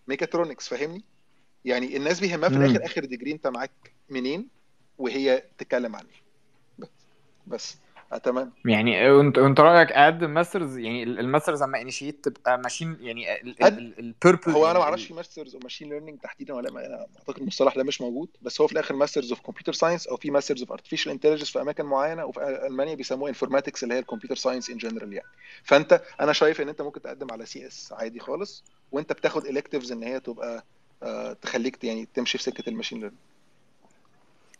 ميكاترونكس 0.07 0.67
فاهمني؟ 0.67 1.03
يعني 1.65 1.97
الناس 1.97 2.19
بيهمها 2.19 2.49
في 2.49 2.55
الآخر 2.55 2.85
آخر 2.85 3.05
degree 3.05 3.31
أنت 3.31 3.47
معاك 3.47 3.93
منين 4.09 4.47
وهي 4.97 5.43
تتكلم 5.57 5.95
عنه. 5.95 6.07
بس. 6.79 6.89
بس. 7.47 7.75
اتمنى 8.11 8.49
يعني 8.65 9.11
وانت 9.11 9.37
وانت 9.37 9.59
رأيك 9.59 9.91
اقدم 9.91 10.29
masters 10.29 10.77
يعني 10.77 11.03
ال- 11.03 11.19
ال 11.19 11.25
masters 11.25 11.63
لما 11.63 11.81
initiate 11.81 12.25
تبقى 12.29 12.57
machine 12.57 12.97
يعني 13.01 13.41
الـ 13.99 14.07
purple 14.07 14.51
هو 14.51 14.57
أنا 14.57 14.65
يعني 14.67 14.79
ما 14.79 14.83
أعرفش 14.83 15.11
masters 15.11 15.53
of 15.55 15.63
machine 15.63 15.89
learning 15.89 16.19
تحديدا 16.19 16.53
ولا 16.53 16.71
ما 16.71 16.85
أنا 16.85 17.05
أعتقد 17.19 17.41
المصطلح 17.41 17.75
ده 17.75 17.83
مش 17.83 18.01
موجود. 18.01 18.29
بس 18.41 18.61
هو 18.61 18.67
في 18.67 18.73
الآخر 18.73 18.95
masters 18.95 19.29
of 19.31 19.41
computer 19.41 19.73
science 19.73 20.07
أو 20.07 20.17
في 20.17 20.31
masters 20.31 20.61
of 20.61 20.71
artificial 20.71 21.11
intelligence 21.11 21.49
في 21.49 21.61
أماكن 21.61 21.85
معينة 21.85 22.25
وفي 22.25 22.65
ألمانيا 22.67 22.95
بيسموه 22.95 23.29
informatics 23.29 23.83
اللي 23.83 23.93
هي 23.95 23.99
ال 23.99 24.03
computer 24.03 24.35
science 24.35 24.69
in 24.69 24.77
general 24.77 25.13
يعني. 25.13 25.27
فأنت 25.63 26.01
أنا 26.21 26.33
شايف 26.33 26.61
إن 26.61 26.69
أنت 26.69 26.81
ممكن 26.81 27.01
تقدم 27.01 27.31
على 27.31 27.45
CS 27.45 27.93
عادي 27.93 28.19
خالص 28.19 28.63
وأنت 28.91 29.13
بتاخد 29.13 29.45
electives 29.45 29.91
إن 29.91 30.03
هي 30.03 30.19
تبقى 30.19 30.65
آه، 31.03 31.33
تخليك 31.33 31.83
يعني 31.83 32.07
تمشي 32.13 32.37
في 32.37 32.43
سكة 32.43 32.69
ال 32.69 32.73
machine 32.73 32.97
learning 32.99 33.19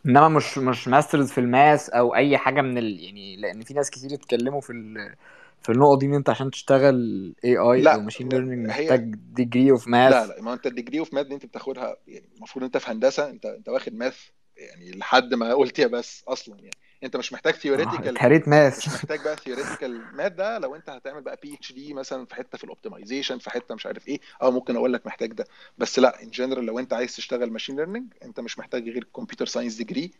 إنما 0.06 0.28
مش 0.28 0.58
مش 0.58 0.88
masters 0.88 1.30
في 1.32 1.38
ال 1.38 1.48
math 1.48 1.90
أو 1.90 2.14
أي 2.14 2.38
حاجة 2.38 2.60
من 2.62 2.78
ال... 2.78 3.00
يعني 3.04 3.36
لأن 3.36 3.62
في 3.64 3.74
ناس 3.74 3.90
كتير 3.90 4.14
اتكلموا 4.14 4.60
في 4.60 4.70
ال... 4.72 5.14
في 5.62 5.72
النقطة 5.72 5.98
دي 5.98 6.06
إن 6.06 6.14
أنت 6.14 6.30
عشان 6.30 6.50
تشتغل 6.50 7.34
AI 7.44 7.92
أو 7.92 8.00
لا 8.00 8.00
ماشين 8.00 8.28
ليرنينج 8.28 8.66
محتاج 8.66 9.14
degree 9.14 9.70
of 9.70 9.88
لا 10.04 10.26
ماث 10.26 10.26
لا 10.26 10.42
ما 10.42 10.52
أنت 10.52 10.66
ال 10.66 10.71
degree 10.71 10.98
of 10.98 11.14
math 11.14 11.26
دي 11.26 11.34
أنت 11.34 11.46
بتاخدها 11.46 11.96
يعني 12.06 12.28
المفروض 12.36 12.64
أنت 12.64 12.76
في 12.76 12.90
هندسة 12.90 13.30
أنت 13.30 13.46
أنت 13.46 13.68
واخد 13.68 13.94
math 13.94 14.28
يعني 14.56 14.90
لحد 14.90 15.34
ما 15.34 15.54
قلت 15.54 15.78
يا 15.78 15.86
بس 15.86 16.24
أصلا 16.28 16.56
يعني. 16.60 16.76
انت 17.06 17.16
مش 17.16 17.32
محتاج 17.32 17.54
theoretical 17.54 18.16
اتهريت 18.16 18.42
مش 18.42 18.48
math 18.48 18.88
محتاج 18.88 19.20
بقى 19.24 19.36
theoretical 19.36 20.00
math 20.16 20.32
ده 20.32 20.58
لو 20.58 20.74
انت 20.74 20.90
هتعمل 20.90 21.20
بقى 21.20 21.38
PhD 21.42 21.94
مثلا 21.94 22.26
في 22.26 22.34
حتة 22.34 22.58
في 22.58 22.64
ال 22.64 22.70
optimization 22.70 23.38
في 23.38 23.50
حتة 23.50 23.74
مش 23.74 23.86
عارف 23.86 24.08
إيه. 24.08 24.20
آه 24.42 24.50
ممكن 24.50 24.76
أقول 24.76 24.92
لك 24.92 25.06
محتاج 25.06 25.32
ده. 25.32 25.44
بس 25.78 25.98
لا 25.98 26.22
in 26.22 26.30
general 26.30 26.66
لو 26.66 26.78
انت 26.78 26.92
عايز 26.92 27.16
تشتغل 27.16 27.50
machine 27.50 27.76
learning 27.76 28.12
انت 28.24 28.40
مش 28.40 28.58
محتاج 28.58 28.88
غير 28.88 29.04
computer 29.16 29.46
science 29.46 29.74
degree 29.74 30.10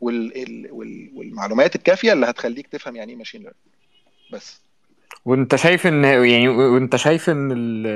وال... 0.00 0.42
ال... 0.42 0.72
وال... 0.72 1.10
والمعلومات 1.14 1.76
الكافية 1.76 2.12
اللي 2.12 2.26
هتخليك 2.26 2.66
تفهم 2.66 2.96
يعني 2.96 3.12
إيه 3.12 3.18
machine 3.18 3.40
learning 3.40 3.64
بس. 4.32 4.60
وانت 5.24 5.56
شايف 5.56 5.86
ان 5.86 6.04
يعني 6.04 6.48
وانت 6.48 6.96
شايف 6.96 7.30
ان 7.30 7.52
ال 7.52 7.86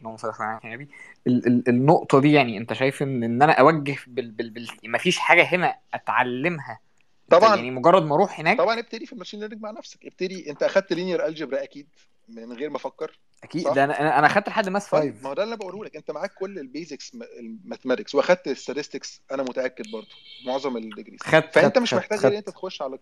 اللهم 0.00 0.16
صل 0.16 0.32
على 0.40 0.60
النبي 0.64 0.88
ال- 1.26 1.46
ال- 1.46 1.68
النقطة 1.68 2.20
دي 2.20 2.32
يعني 2.32 2.58
انت 2.58 2.72
شايف 2.72 3.02
ان 3.02 3.22
إن 3.24 3.42
أنا 3.42 3.52
أوجه 3.52 3.96
بال 4.06 4.30
بال 4.30 4.50
بال 4.50 4.68
مفيش 4.84 5.18
حاجة 5.18 5.42
هنا 5.42 5.74
أتعلمها 5.94 6.78
طبعا. 7.30 7.56
يعني 7.56 7.70
مجرد 7.70 8.02
ما 8.02 8.14
أروح 8.14 8.40
هناك 8.40 8.58
طبعا 8.58 8.78
ابتدي 8.80 9.06
في 9.06 9.12
ال 9.12 9.16
machine 9.16 9.40
learning 9.40 9.62
مع 9.62 9.70
نفسك. 9.70 10.06
ابتدي 10.06 10.50
انت 10.50 10.62
اخدت 10.62 10.92
linear 10.92 11.26
algebra 11.26 11.62
أكيد 11.62 11.88
من 12.28 12.52
غير 12.52 12.70
ما 12.70 12.76
أفكر. 12.76 13.18
أكيد. 13.44 13.62
صح؟ 13.62 13.72
ده 13.72 13.84
أنا 13.84 14.00
أنا 14.00 14.18
أنا 14.18 14.28
خدت 14.28 14.48
لحد 14.48 14.68
math 14.68 14.90
طيب 14.90 15.12
5 15.14 15.22
ما 15.22 15.30
هو 15.30 15.34
ده 15.34 15.42
اللي 15.42 15.54
أنا 15.54 15.60
بقوله 15.60 15.84
لك. 15.84 15.96
أنت 15.96 16.10
معاك 16.10 16.34
كل 16.34 16.58
ال 16.58 16.66
basics 16.66 17.12
ال 17.38 17.44
mathematics 17.44 18.14
وأخدت 18.14 18.48
ال 18.48 18.55
statistics 18.55 19.22
أنا 19.32 19.42
متأكد 19.42 19.84
برضه 19.92 20.06
معظم 20.46 20.76
ال 20.76 20.82
degrees 20.82 21.20
خدت 21.22 21.54
فأنت 21.54 21.66
خدت 21.66 21.78
مش 21.78 21.94
خدت 21.94 22.00
محتاج 22.02 22.18
غير 22.18 22.32
إن 22.32 22.36
أنت 22.36 22.46
خدت. 22.46 22.56
تخش 22.56 22.82
على 22.82 22.98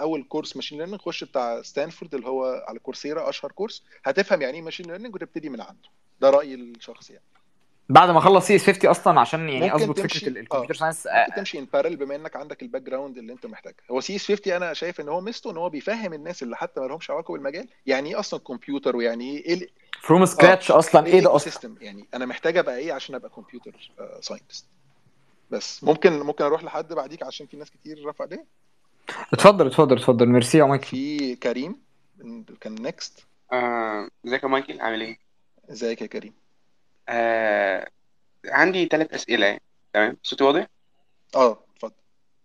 أول 0.00 0.22
course 0.24 0.56
machine 0.56 0.78
learning 0.78 1.00
خش 1.00 1.24
بتاع 1.24 1.62
ستانفورد 1.62 2.14
اللي 2.14 2.26
هو 2.26 2.64
على 2.68 2.78
كورسيرا 2.78 3.28
أشهر 3.28 3.52
course 3.52 3.82
هتفهم 4.04 4.42
يعني 4.42 4.56
إيه 4.56 4.62
ماشين 4.62 4.86
ليرنينج 4.86 5.14
وتبتدي 5.14 5.48
من 5.48 5.60
عنده. 5.60 5.88
ده 6.20 6.30
رأيي 6.30 6.54
الشخصي 6.54 7.12
يعني. 7.12 7.24
بعد 7.88 8.10
ما 8.10 8.18
أخلص 8.18 8.46
CS 8.46 8.66
50 8.70 8.90
أصلا 8.90 9.20
عشان 9.20 9.48
يعني 9.48 9.74
أظبط 9.74 9.96
تمشي 10.00 10.26
ال- 10.26 10.38
ال 10.38 10.42
computer 10.42 10.74
science 10.74 11.06
ممكن 11.06 11.34
تمشي 11.34 11.58
in 11.58 11.64
parallel 11.72 11.96
بما 11.96 12.14
إنك 12.16 12.36
عندك 12.36 12.62
ال 12.62 12.82
background 12.82 13.18
اللي 13.18 13.32
أنت 13.32 13.46
محتاجها 13.46 13.76
هو 13.90 14.00
CS 14.00 14.32
50 14.32 14.52
أنا 14.52 14.72
شايف 14.74 15.00
إن 15.00 15.08
هو 15.08 15.20
ميزته 15.20 15.50
إن 15.50 15.56
هو 15.56 15.68
بيفهم 15.68 16.12
الناس 16.12 16.42
اللي 16.42 16.56
حتى 16.56 16.80
ما 16.80 16.86
لهمش 16.86 17.10
علاقة 17.10 17.32
بالمجال. 17.32 17.68
يعني 17.86 18.08
إيه 18.10 18.18
أصلا 18.20 18.40
كمبيوتر 18.40 18.96
ويعني 18.96 19.38
إيه 19.38 19.54
ال- 19.54 19.68
from 20.02 20.24
scratch 20.26 20.70
أصلا. 20.70 21.06
إيه 21.06 21.20
ده 21.20 21.34
أصلا؟ 21.36 21.74
يعني 21.80 22.06
أنا 22.14 22.26
محتاج 22.26 22.56
أبقى 22.56 22.76
إيه 22.76 22.92
عشان 22.92 23.14
أبقى 23.14 23.30
computer 23.30 23.90
scientist 24.20 24.66
بس 25.50 25.84
ممكن 25.84 26.12
ممكن 26.20 26.44
أروح 26.44 26.64
لحد 26.64 26.92
بعديك 26.92 27.22
عشان 27.22 27.46
في 27.46 27.56
ناس 27.56 27.70
كتير 27.70 28.06
رفع 28.06 28.24
إيديها. 28.24 28.44
اتفضل 29.32 29.66
اتفضل 29.66 29.96
اتفضل. 29.96 30.26
ميرسي 30.28 30.58
يا 30.58 30.64
مايكل. 30.64 30.86
في 30.86 31.36
كريم 31.36 31.76
كان 32.60 32.74
next 32.74 33.26
آه، 33.52 34.08
إزيك 34.26 34.42
يا 34.42 34.48
مايكل؟ 34.48 34.80
عامل 34.80 35.00
إيه؟ 35.00 35.18
إزيك 35.70 36.02
يا 36.02 36.06
كريم؟ 36.06 36.32
آه، 37.08 37.88
عندي 38.46 38.86
ثلاث 38.86 39.14
أسئلة 39.14 39.46
يعني. 39.46 39.62
تمام؟ 39.92 40.16
صوتي 40.22 40.44
واضح؟ 40.44 40.66
آه 41.36 41.58
اتفضل. 41.76 41.92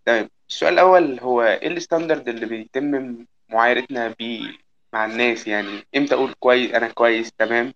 تمام. 0.05 0.29
السؤال 0.49 0.73
الأول 0.73 1.19
هو 1.19 1.41
إيه 1.43 1.67
ال 1.67 1.74
standard 1.74 2.29
اللي 2.29 2.45
بيتم 2.45 3.25
معايرتنا 3.49 4.07
بيه 4.19 4.53
مع 4.93 5.05
الناس؟ 5.05 5.47
يعني 5.47 5.83
إمتى 5.97 6.15
أقول 6.15 6.33
كويس 6.39 6.71
أنا 6.71 6.87
كويس؟ 6.87 7.31
تمام؟ 7.31 7.73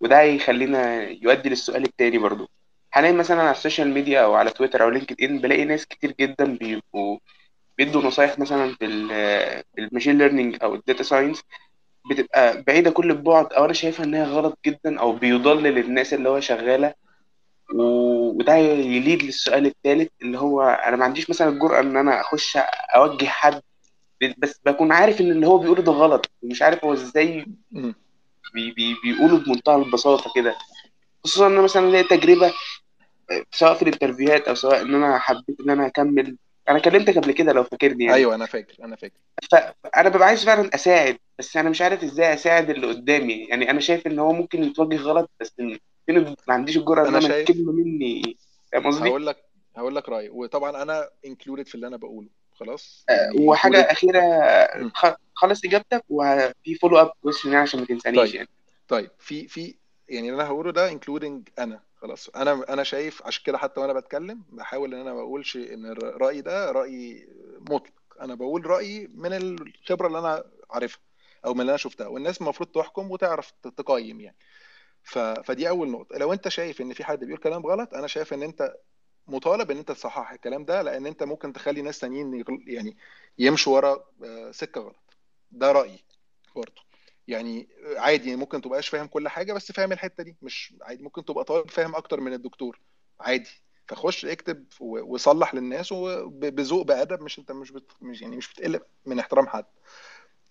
وده 0.00 0.20
هيخلينا 0.20 1.02
يؤدي 1.02 1.48
للسؤال 1.48 1.84
التاني 1.84 2.18
برضو. 2.18 2.50
حاليا 2.90 3.12
مثلا 3.12 3.40
على 3.42 3.50
ال 3.50 3.55
social 3.55 3.88
media 3.88 4.20
أو 4.20 4.34
على 4.34 4.50
تويتر 4.50 4.82
أو 4.82 4.88
لينكد 4.88 5.22
إن 5.22 5.38
بلاقي 5.38 5.64
ناس 5.64 5.86
كتير 5.86 6.14
جدا 6.20 6.44
بيبقوا 6.56 7.18
بيدوا 7.78 8.02
نصايح 8.02 8.38
مثلا 8.38 8.74
في 8.74 9.08
في 9.74 9.80
ال 9.80 9.85
machine 9.85 10.18
learning 10.18 10.58
أو 10.62 10.74
ال 10.74 10.80
data 10.80 11.02
science. 11.02 11.42
بتبقى 12.10 12.62
بعيدة 12.62 12.90
كل 12.90 13.10
البعد 13.10 13.52
أو 13.52 13.64
أنا 13.64 13.72
شايفها 13.72 14.04
إنها 14.06 14.24
غلط 14.26 14.58
جدا 14.66 15.00
أو 15.00 15.12
بيضلل 15.12 15.78
الناس 15.78 16.14
اللي 16.14 16.28
هو 16.28 16.40
شغالة 16.40 16.94
و- 17.74 18.38
وده 18.38 18.54
ي 18.56 18.69
lead 18.69 19.22
للسؤال 19.22 19.66
الثالث 19.66 20.08
اللي 20.22 20.38
هو 20.38 20.62
أنا 20.62 20.96
ما 20.96 21.04
عنديش 21.04 21.30
مثلا 21.30 21.48
الجرأة 21.48 21.80
إن 21.80 21.96
أنا 21.96 22.20
أخش 22.20 22.58
أوجه 22.96 23.24
حد 23.26 23.62
بس 24.38 24.60
بكون 24.66 24.92
عارف 24.92 25.20
إن 25.20 25.30
اللي 25.30 25.46
هو 25.46 25.58
بيقوله 25.58 25.82
ده 25.82 25.92
غلط 25.92 26.30
ومش 26.42 26.62
عارف 26.62 26.84
هو 26.84 26.92
إزاي. 26.92 27.46
بي 28.54 28.70
بي 28.70 28.96
بيقوله 29.04 29.38
بمنتهى 29.38 29.76
البساطة 29.76 30.32
كده 30.36 30.54
خصوصا 31.24 31.46
إن 31.46 31.52
أنا 31.52 31.62
مثلا 31.62 31.90
ليا 31.90 32.02
تجربة 32.02 32.46
آه، 33.30 33.44
سواء 33.50 33.74
في 33.74 33.82
ال 33.82 33.88
interviewهات 33.88 34.48
أو 34.48 34.54
سواء 34.54 34.82
إن 34.82 34.94
أنا 34.94 35.18
حبيت 35.18 35.60
إن 35.60 35.70
أنا 35.70 35.86
أكمل 35.86 36.36
أنا 36.68 36.78
كلمتك 36.78 37.18
قبل 37.18 37.32
كده 37.32 37.52
لو 37.52 37.64
فاكرني 37.64 38.04
يعني. 38.04 38.16
أيوه 38.16 38.34
أنا 38.34 38.46
فاكر 38.46 38.84
أنا 38.84 38.96
فاكر. 38.96 39.14
فأنا 39.50 40.08
ببقى 40.08 40.28
عايز 40.28 40.44
فعلا 40.44 40.70
أساعد 40.74 41.18
بس 41.38 41.56
أنا 41.56 41.70
مش 41.70 41.82
عارف 41.82 42.02
إزاي 42.04 42.34
أساعد 42.34 42.70
اللي 42.70 42.86
قدامي. 42.86 43.46
يعني 43.48 43.70
أنا 43.70 43.80
شايف 43.80 44.06
إن 44.06 44.18
هو 44.18 44.32
ممكن 44.32 44.64
يتوجه 44.64 44.96
غلط 44.96 45.30
بس 45.40 45.52
ما 46.08 46.34
عنديش 46.48 46.76
الجرأة 46.76 47.02
إن 47.08 47.14
أنا 47.14 47.20
شايف 47.20 47.48
كلمة 47.48 47.72
مني 47.72 48.36
فاهم 48.72 48.86
قصدي؟ 48.86 49.08
هقول 49.08 49.26
لك 49.26 49.44
هقول 49.76 49.96
لك 49.96 50.08
رأيي. 50.08 50.28
وطبعا 50.30 50.82
أنا 50.82 51.08
included 51.26 51.66
في 51.66 51.74
اللي 51.74 51.86
أنا 51.86 51.96
بقوله. 51.96 52.28
خلاص؟ 52.54 53.04
آه، 53.08 53.12
يعني 53.12 53.46
وحاجة 53.46 53.90
included 53.90 54.16
أخيرة 54.16 54.88
خ- 54.94 55.16
خلص 55.34 55.64
إجابتك 55.64 56.04
وفي 56.08 56.74
follow 56.80 56.98
up 57.00 57.10
question 57.22 57.54
عشان 57.54 57.80
ما 57.80 57.86
تنسانيش 57.86 58.20
طيب 58.20 58.34
يعني. 58.34 58.48
طيب 58.88 59.10
في 59.18 59.48
في 59.48 59.74
يعني 60.08 60.30
اللي 60.30 60.42
أنا 60.42 60.48
هقوله 60.50 60.72
ده 60.72 60.88
including 60.88 61.48
أنا. 61.58 61.82
خلاص. 61.96 62.28
أنا 62.28 62.64
أنا 62.72 62.82
شايف 62.82 63.22
عشان 63.26 63.42
كده 63.44 63.58
حتى 63.58 63.80
وأنا 63.80 63.92
بتكلم 63.92 64.42
بحاول 64.48 64.94
إن 64.94 65.00
أنا 65.00 65.14
ما 65.14 65.20
أقولش 65.20 65.56
إن 65.56 65.86
الر- 65.86 66.16
رأيي 66.22 66.40
ده 66.40 66.72
رايي 66.72 67.28
مطلق. 67.70 67.92
أنا 68.20 68.34
بقول 68.34 68.66
رأيي 68.66 69.06
من 69.14 69.32
الخبرة 69.32 70.06
اللي 70.06 70.18
أنا 70.18 70.44
عارفها 70.70 71.00
أو 71.44 71.54
من 71.54 71.60
اللي 71.60 71.70
أنا 71.70 71.76
شفتها 71.76 72.06
والناس 72.06 72.40
المفروض 72.40 72.68
تحكم 72.68 73.10
وتعرف 73.10 73.50
تقيم 73.76 74.20
يعني. 74.20 74.36
ف... 75.02 75.18
فدي 75.18 75.68
أول 75.68 75.90
نقطة. 75.90 76.18
لو 76.18 76.32
أنت 76.32 76.48
شايف 76.48 76.80
إن 76.80 76.92
في 76.92 77.04
حد 77.04 77.24
بيقول 77.24 77.40
كلام 77.40 77.66
غلط 77.66 77.94
أنا 77.94 78.06
شايف 78.06 78.32
إن 78.34 78.42
أنت 78.42 78.74
مطالب 79.26 79.70
إن 79.70 79.76
أنت 79.78 79.92
تصحح 79.92 80.30
الكلام 80.32 80.64
ده 80.64 80.82
لأن 80.82 81.06
أنت 81.06 81.22
ممكن 81.22 81.52
تخلي 81.52 81.82
ناس 81.82 81.98
تانيين 81.98 82.44
يعني 82.66 82.96
يمشوا 83.38 83.74
ورا 83.74 84.04
آه، 84.24 84.50
سكة 84.50 84.80
غلط. 84.80 84.96
ده 85.50 85.72
رأيي 85.72 85.98
برضه. 86.56 86.82
يعني 87.28 87.68
عادي 87.96 88.36
ممكن 88.36 88.60
تبقاش 88.60 88.88
فاهم 88.88 89.06
كل 89.06 89.28
حاجة 89.28 89.52
بس 89.52 89.72
فاهم 89.72 89.92
الحتة 89.92 90.22
دي. 90.22 90.36
مش 90.42 90.74
عادي 90.82 91.02
ممكن 91.02 91.24
تبقى 91.24 91.44
طالب 91.44 91.70
فاهم 91.70 91.96
أكتر 91.96 92.20
من 92.20 92.32
الدكتور. 92.32 92.80
عادي. 93.20 93.50
فخش 93.88 94.24
اكتب 94.24 94.64
وصلح 94.80 95.54
للناس 95.54 95.92
وبذوق 95.92 96.86
بأدب. 96.86 97.22
مش 97.22 97.38
أنت 97.38 97.52
مش, 97.52 97.70
بت... 97.70 97.90
مش 98.00 98.22
يعني 98.22 98.36
مش 98.36 98.52
بتقلب 98.52 98.82
من 99.06 99.18
احترام 99.18 99.46
حد. 99.46 99.64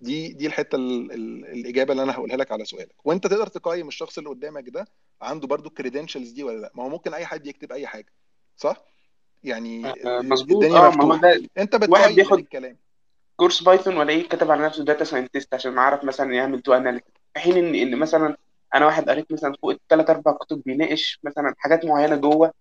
دي 0.01 0.33
دي 0.33 0.47
الحتة 0.47 0.75
ال... 0.75 1.11
ال... 1.11 1.45
الإجابة 1.45 1.91
اللي 1.91 2.03
أنا 2.03 2.13
هقولها 2.13 2.37
لك 2.37 2.51
على 2.51 2.65
سؤالك. 2.65 2.95
وأنت 3.03 3.27
تقدر 3.27 3.47
تقيم 3.47 3.87
الشخص 3.87 4.17
اللي 4.17 4.29
قدامك 4.29 4.69
ده 4.69 4.87
عنده 5.21 5.47
برضو 5.47 5.69
ال 5.69 5.74
credentials 5.74 6.31
دي 6.31 6.43
ولا 6.43 6.61
لأ. 6.61 6.71
ما 6.75 6.83
هو 6.83 6.89
ممكن 6.89 7.13
أي 7.13 7.25
حد 7.25 7.47
يكتب 7.47 7.71
أي 7.71 7.87
حاجة 7.87 8.13
صح؟ 8.57 8.85
يعني 9.43 9.87
آه، 9.87 10.21
مظبوط. 10.21 10.63
الدنيا 10.63 10.87
آه 10.87 10.89
ما 10.89 11.03
هو 11.03 11.07
مفتوحه 11.07 11.41
أنت 11.57 11.73
واحد 11.73 11.89
بتقيم 11.89 12.09
من 12.09 12.15
بياخد 12.15 12.37
الكلام. 12.39 12.77
course 13.41 13.63
Python 13.63 13.97
ولاقيه 13.97 14.23
كتب 14.29 14.51
على 14.51 14.63
نفسه 14.65 14.83
data 14.83 15.03
scientist 15.03 15.53
عشان 15.53 15.77
اعرف 15.77 16.03
مثلا 16.03 16.33
يعمل 16.33 16.61
تو 16.61 16.73
analysis 16.73 17.07
في 17.33 17.39
حين 17.39 17.57
ان 17.57 17.75
إن 17.75 17.99
مثلا 17.99 18.37
أنا 18.75 18.85
واحد 18.85 19.09
قريت 19.09 19.31
مثلا 19.31 19.53
فوق 19.61 19.71
الثلاث 19.71 20.09
أربع 20.09 20.31
كتب 20.31 20.61
بيناقش 20.65 21.19
مثلا 21.23 21.55
حاجات 21.57 21.85
معينة 21.85 22.15
جوه 22.15 22.53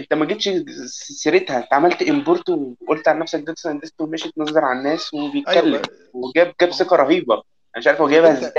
أنت 0.00 0.14
ما 0.14 0.24
جيتش 0.26 0.48
سيرتها 0.90 1.58
أنت 1.58 1.74
عملت 1.74 2.02
import 2.02 2.48
وقلت 2.50 3.08
عن 3.08 3.18
نفسك 3.18 3.38
data 3.38 3.60
scientist 3.60 4.00
ومشي 4.00 4.32
تنظر 4.32 4.64
على 4.64 4.78
الناس 4.78 5.14
وبيتكلم. 5.14 5.72
بقى 5.82 5.90
وجاب 6.12 6.54
جاب 6.60 6.70
ثقة 6.72 6.96
رهيبة. 6.96 7.34
أنا 7.34 7.42
مش 7.76 7.86
عارف 7.86 8.00
هو 8.00 8.08
جايبها 8.08 8.32
إزاي. 8.32 8.52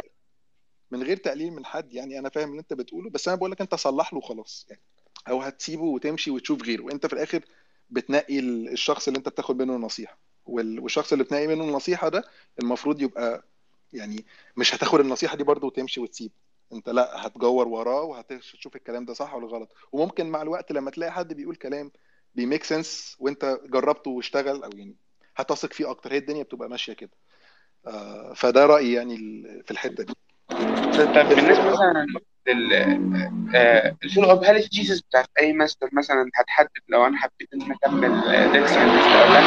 من 0.92 1.04
غير 1.04 1.18
تقليل 1.18 1.52
من 1.54 1.66
حد 1.66 1.94
يعني 1.94 2.20
أنا 2.20 2.30
فاهم 2.30 2.50
اللي 2.50 2.60
أنت 2.60 2.74
بتقوله 2.74 3.10
بس 3.10 3.28
أنا 3.28 3.38
بقول 3.38 3.52
لك 3.52 3.62
أنت 3.62 3.76
صلح 3.76 4.14
له 4.14 4.22
خلاص 4.22 4.66
يعني 4.70 4.82
أو 5.30 5.42
هتسيبه 5.42 5.84
وتمشي 5.84 6.32
وتشوف 6.32 6.64
غيره. 6.64 6.84
وانت 6.84 7.06
في 7.06 7.14
الآخر 7.14 7.42
بتنقي 7.90 8.40
ال- 8.40 8.70
الشخص 8.72 9.08
اللي 9.08 9.18
أنت 9.18 9.30
بتاخد 9.30 9.62
منه 9.62 9.76
النصيحه 9.76 10.18
والشخص 10.50 11.12
اللي 11.12 11.24
بتنقي 11.24 11.48
منه 11.48 11.64
النصيحة 11.64 12.10
ده 12.10 12.24
المفروض 12.60 13.02
يبقى 13.02 13.44
يعني 13.94 14.26
مش 14.58 14.76
هتاخد 14.76 15.00
النصيحة 15.00 15.38
دي 15.38 15.44
برضه 15.44 15.68
وتمشي 15.68 16.00
وتسيبه 16.02 16.34
انت 16.74 16.90
لا 16.90 17.28
هتجور 17.28 17.68
وراه 17.68 18.02
وهتشوف 18.02 18.76
الكلام 18.76 19.06
ده 19.06 19.14
صح 19.14 19.36
ولا 19.36 19.48
غلط. 19.48 19.74
وممكن 19.92 20.30
مع 20.30 20.42
الوقت 20.42 20.72
لما 20.72 20.92
تلاقي 20.92 21.12
حد 21.12 21.34
بيقول 21.34 21.56
كلام 21.56 21.92
بي 22.36 22.45
make 22.45 22.64
sense 22.64 23.16
وانت 23.20 23.60
جربته 23.66 24.12
واشتغل 24.12 24.64
أو 24.64 24.70
يعني 24.76 24.96
هتثق 25.36 25.74
فيه 25.74 25.90
أكتر 25.90 26.14
هي 26.14 26.18
الدنيا 26.18 26.44
بتبقى 26.44 26.70
ماشية 26.70 26.94
كده. 26.94 27.12
آه، 27.88 28.34
فده 28.34 28.66
رأيي 28.66 28.94
يعني 28.94 29.18
في 29.66 29.72
الحتة 29.72 30.04
دي. 30.04 30.14
طب 31.16 31.30
بالنسبة 31.30 31.66
مثلا 31.72 32.08
آه، 33.56 33.96
ال 34.04 34.08
follow 34.08 34.32
up 34.32 34.44
هل 34.44 34.56
ال 34.56 34.62
thesis 34.62 35.02
بتاعت 35.02 35.30
أي 35.40 35.54
ماستر 35.54 35.90
مثلا 35.94 36.30
هتحدد 36.36 36.70
لو 36.90 37.06
أنا 37.06 37.18
حبيت 37.18 37.54
إن 37.54 37.72
أكمل 37.72 38.70
scientist 38.70 39.10
أو 39.10 39.34
لا؟ 39.34 39.42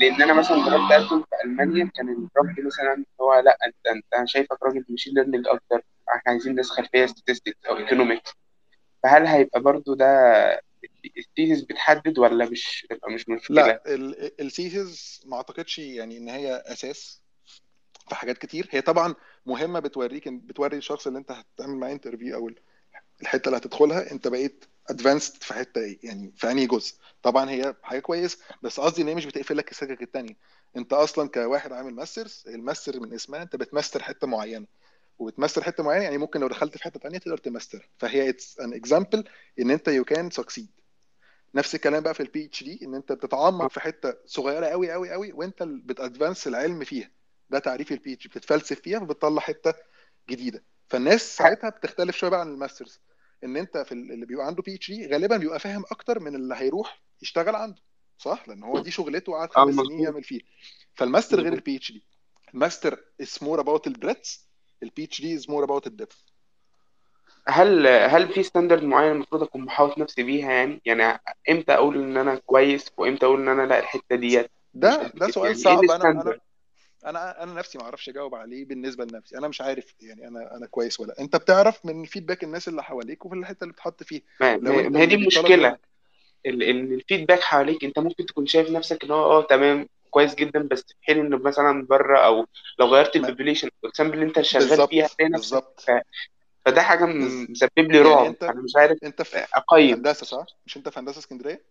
لأن 0.00 0.22
أنا 0.22 0.32
مثلا 0.34 0.56
جربت 0.56 0.92
اقدم 0.92 1.20
في 1.22 1.44
ألمانيا 1.44 1.90
كان 1.94 2.08
الرفض 2.08 2.60
مثلا 2.60 3.04
هو 3.20 3.34
لأ 3.34 3.58
انت 3.66 3.86
أنت 4.14 4.28
شايفك 4.28 4.62
راجل 4.62 4.84
machine 4.88 5.14
learning 5.14 5.46
أكتر 5.48 5.82
إحنا 6.08 6.32
عايزين 6.32 6.54
ناس 6.54 6.70
خلفية 6.70 7.06
statistics 7.06 7.68
أو 7.68 7.76
economics 7.76 8.30
فهل 9.02 9.26
هيبقى 9.26 9.60
برضو 9.60 9.94
ده 9.94 10.06
ال 11.18 11.24
thesis 11.24 11.62
بتحدد 11.62 12.18
ولا 12.18 12.50
مش 12.50 12.86
مش 13.08 13.28
مشكله 13.28 13.66
لأ 13.66 13.82
ال 14.40 14.52
thesis 14.52 15.22
ما 15.26 15.36
أعتقدش 15.36 15.78
يعني 15.78 16.18
إن 16.18 16.28
هي 16.28 16.62
أساس 16.66 17.22
في 18.08 18.14
حاجات 18.14 18.38
كتير. 18.38 18.68
هي 18.70 18.80
طبعا 18.80 19.14
مهمة 19.46 19.80
بتوريك 19.80 20.28
بتوري 20.28 20.76
الشخص 20.76 21.06
اللي 21.06 21.18
أنت 21.18 21.32
هتعمل 21.32 21.76
معاه 21.76 21.92
interview 21.92 22.36
أو 22.36 22.50
الحتة 23.22 23.48
اللي 23.48 23.58
هتدخلها. 23.58 24.12
أنت 24.12 24.28
بقيت 24.28 24.64
advanced 24.90 25.42
في 25.42 25.54
حتة 25.54 25.80
إيه؟ 25.80 25.98
يعني 26.02 26.32
في 26.36 26.50
أنهي 26.50 26.66
جزء؟ 26.66 26.94
طبعا 27.22 27.50
هي 27.50 27.74
حاجة 27.82 28.00
كويس 28.00 28.38
بس 28.62 28.80
قصدي 28.80 29.02
إن 29.02 29.08
هي 29.08 29.14
مش 29.14 29.26
بتقفل 29.26 29.56
لك 29.56 29.70
السكك 29.70 30.02
التانية. 30.02 30.36
أنت 30.76 30.92
أصلا 30.92 31.28
كواحد 31.28 31.72
عامل 31.72 31.94
masters 31.94 32.44
ال 32.48 32.55
master 32.55 33.00
من 33.00 33.14
اسمها 33.14 33.42
أنت 33.42 33.56
بتماستر 33.56 34.02
حتة 34.02 34.26
معينة. 34.26 34.66
وبتماستر 35.18 35.62
حتة 35.62 35.82
معينة 35.82 36.04
يعني 36.04 36.18
ممكن 36.18 36.40
لو 36.40 36.48
دخلت 36.48 36.76
في 36.76 36.84
حتة 36.84 37.00
تانية 37.00 37.18
تقدر 37.18 37.38
تماستر. 37.38 37.88
فهي 37.98 38.28
it's 38.28 38.60
an 38.60 38.74
example 38.74 39.24
إن 39.60 39.70
أنت 39.70 39.88
you 39.88 40.04
can 40.04 40.30
succeed 40.30 40.68
نفس 41.54 41.74
الكلام 41.74 42.02
بقى 42.02 42.14
في 42.14 42.20
ال 42.22 42.44
PhD 42.44 42.80
إن 42.84 42.94
أنت 42.94 43.12
بتتعمق 43.12 43.70
في 43.70 43.80
حتة 43.80 44.14
صغيرة 44.26 44.66
قوي 44.66 44.92
قوي 44.92 45.10
قوي 45.12 45.32
وأنت 45.32 45.62
بت 45.62 45.81
advance 45.81 46.46
العلم 46.46 46.84
فيها. 46.84 47.10
ده 47.50 47.58
تعريف 47.58 47.92
ال 47.92 48.12
PhD 48.12 48.26
بتتفلسف 48.26 48.80
فيها 48.80 48.98
فبتطلع 49.00 49.40
حتة 49.40 49.74
جديدة. 50.30 50.64
فالناس 50.88 51.36
ساعتها 51.36 51.70
بتختلف 51.70 52.16
شوية 52.16 52.30
بقى 52.30 52.40
عن 52.40 52.48
ال 52.48 52.54
masters. 52.54 53.00
إن 53.44 53.56
أنت 53.56 53.78
في 53.78 53.92
ال- 53.92 54.12
اللي 54.12 54.26
بيبقى 54.26 54.46
عنده 54.46 54.62
PhD 54.62 55.06
غالبا 55.06 55.36
بيبقى 55.36 55.58
فاهم 55.60 55.84
أكتر 55.90 56.20
من 56.20 56.34
اللي 56.34 56.54
هيروح 56.54 57.02
يشتغل 57.22 57.56
عنده 57.56 57.82
صح؟ 58.18 58.48
لأن 58.48 58.62
هو 58.62 58.78
دي 58.78 58.90
شغلته 58.90 59.32
وقعد 59.32 59.48
آه 59.48 59.52
خمس 59.64 59.74
سنين 59.74 60.00
يعمل 60.00 60.22
فيه. 60.24 60.40
فالماستر 60.94 61.40
غير 61.40 61.52
ال 61.52 61.76
PhD 61.76 61.92
ال 61.92 62.04
master 62.54 63.04
is 63.22 63.26
more 63.44 63.60
about 63.64 63.80
ال 63.86 64.36
breadth 64.82 65.04
ال 65.04 65.20
PhD 65.20 65.38
is 65.40 65.42
more 65.42 65.66
about 65.66 65.86
ال 65.86 65.91
depth 65.91 66.16
هل 67.48 67.86
هل 67.86 68.28
في 68.32 68.42
standard 68.42 68.82
معين 68.82 69.12
المفروض 69.12 69.42
أكون 69.42 69.64
محاوط 69.64 69.98
نفسي 69.98 70.22
بيها 70.22 70.52
يعني؟ 70.52 70.80
يعني 70.84 71.20
إمتى 71.50 71.72
أقول 71.72 72.02
إن 72.02 72.16
أنا 72.16 72.34
كويس 72.34 72.90
وإمتى 72.96 73.26
أقول 73.26 73.40
إن 73.40 73.48
أنا 73.48 73.62
لأ 73.66 73.78
الحتة 73.78 74.16
ديت؟ 74.16 74.50
ده 74.74 75.06
ده 75.14 75.30
سؤال 75.30 75.46
يعني 75.66 75.88
صعب. 75.88 75.90
أنا 76.00 76.40
أنا 77.06 77.42
أنا 77.42 77.54
نفسي 77.54 77.78
ما 77.78 77.84
أعرفش 77.84 78.08
أجاوب 78.08 78.34
عليه 78.34 78.64
بالنسبة 78.64 79.04
لنفسي. 79.04 79.38
أنا 79.38 79.48
مش 79.48 79.60
عارف 79.60 79.94
يعني 80.00 80.28
أنا 80.28 80.56
أنا 80.56 80.66
كويس 80.66 81.00
ولا 81.00 81.20
أنت 81.20 81.36
بتعرف 81.36 81.86
من 81.86 82.04
feedback 82.04 82.44
الناس 82.44 82.68
اللي 82.68 82.82
حواليك 82.82 83.26
وفي 83.26 83.34
الحتة 83.34 83.64
اللي 83.64 83.72
بتحط 83.72 84.02
فيها؟ 84.02 84.22
ما 84.40 85.00
هي 85.00 85.06
دي 85.06 85.14
المشكلة. 85.14 85.78
ال 86.46 86.56
feedback 86.56 87.40
حواليك 87.40 87.84
أنت 87.84 87.98
ممكن 87.98 88.26
تكون 88.26 88.46
شايف 88.46 88.70
نفسك 88.70 89.04
إن 89.04 89.10
هو 89.10 89.24
آه 89.24 89.42
تمام 89.42 89.88
كويس 90.10 90.34
جدا 90.34 90.68
بس 90.70 90.80
في 90.80 90.94
حين 91.02 91.18
إنه 91.18 91.38
مثلا 91.38 91.86
بره 91.86 92.18
أو 92.18 92.46
لو 92.78 92.86
غيرت 92.86 93.16
ال 93.16 93.21
population 93.21 93.68
الاقسام 93.84 94.12
اللي 94.12 94.24
أنت 94.24 94.40
شغال 94.40 94.68
بالظبط 94.68 94.88
فيها 94.88 95.06
هتلاقي 95.06 95.30
نفسك 95.30 95.64
ف... 95.78 95.90
فده 96.64 96.82
حاجة 96.82 97.04
مسبب 97.04 97.70
لي 97.78 97.96
يعني 97.96 98.08
رعب. 98.08 98.26
أنت 98.26 98.42
أنا 98.42 98.60
مش 98.60 98.72
عارف 98.76 98.98
أنت 99.04 99.22
في 99.22 99.46
أقيم. 99.54 99.94
هندسة 99.94 100.26
صح؟ 100.26 100.46
مش 100.66 100.76
أنت 100.76 100.88
في 100.88 101.00
هندسة 101.00 101.18
اسكندرية؟ 101.18 101.64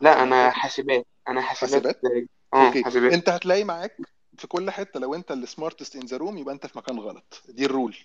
لا 0.00 0.22
أنا 0.22 0.50
حاسبات. 0.50 1.06
أنا 1.28 1.40
حاسبات. 1.40 1.96
حاسبات؟ 1.96 2.28
آه 2.54 2.66
أوكي. 2.66 2.84
حاسبات. 2.84 3.12
أنت 3.12 3.28
هتلاقي 3.28 3.64
معاك 3.64 3.96
في 4.38 4.46
كل 4.46 4.70
حتة 4.70 5.00
لو 5.00 5.14
أنت 5.14 5.30
ال 5.32 5.39
smartest 5.39 5.96
in 5.96 6.06
the 6.06 6.16
room 6.16 6.38
يبقى 6.38 6.54
أنت 6.54 6.66
في 6.66 6.78
مكان 6.78 6.98
غلط. 6.98 7.42
دي 7.48 7.64
ال 7.66 7.72
rule 7.72 7.96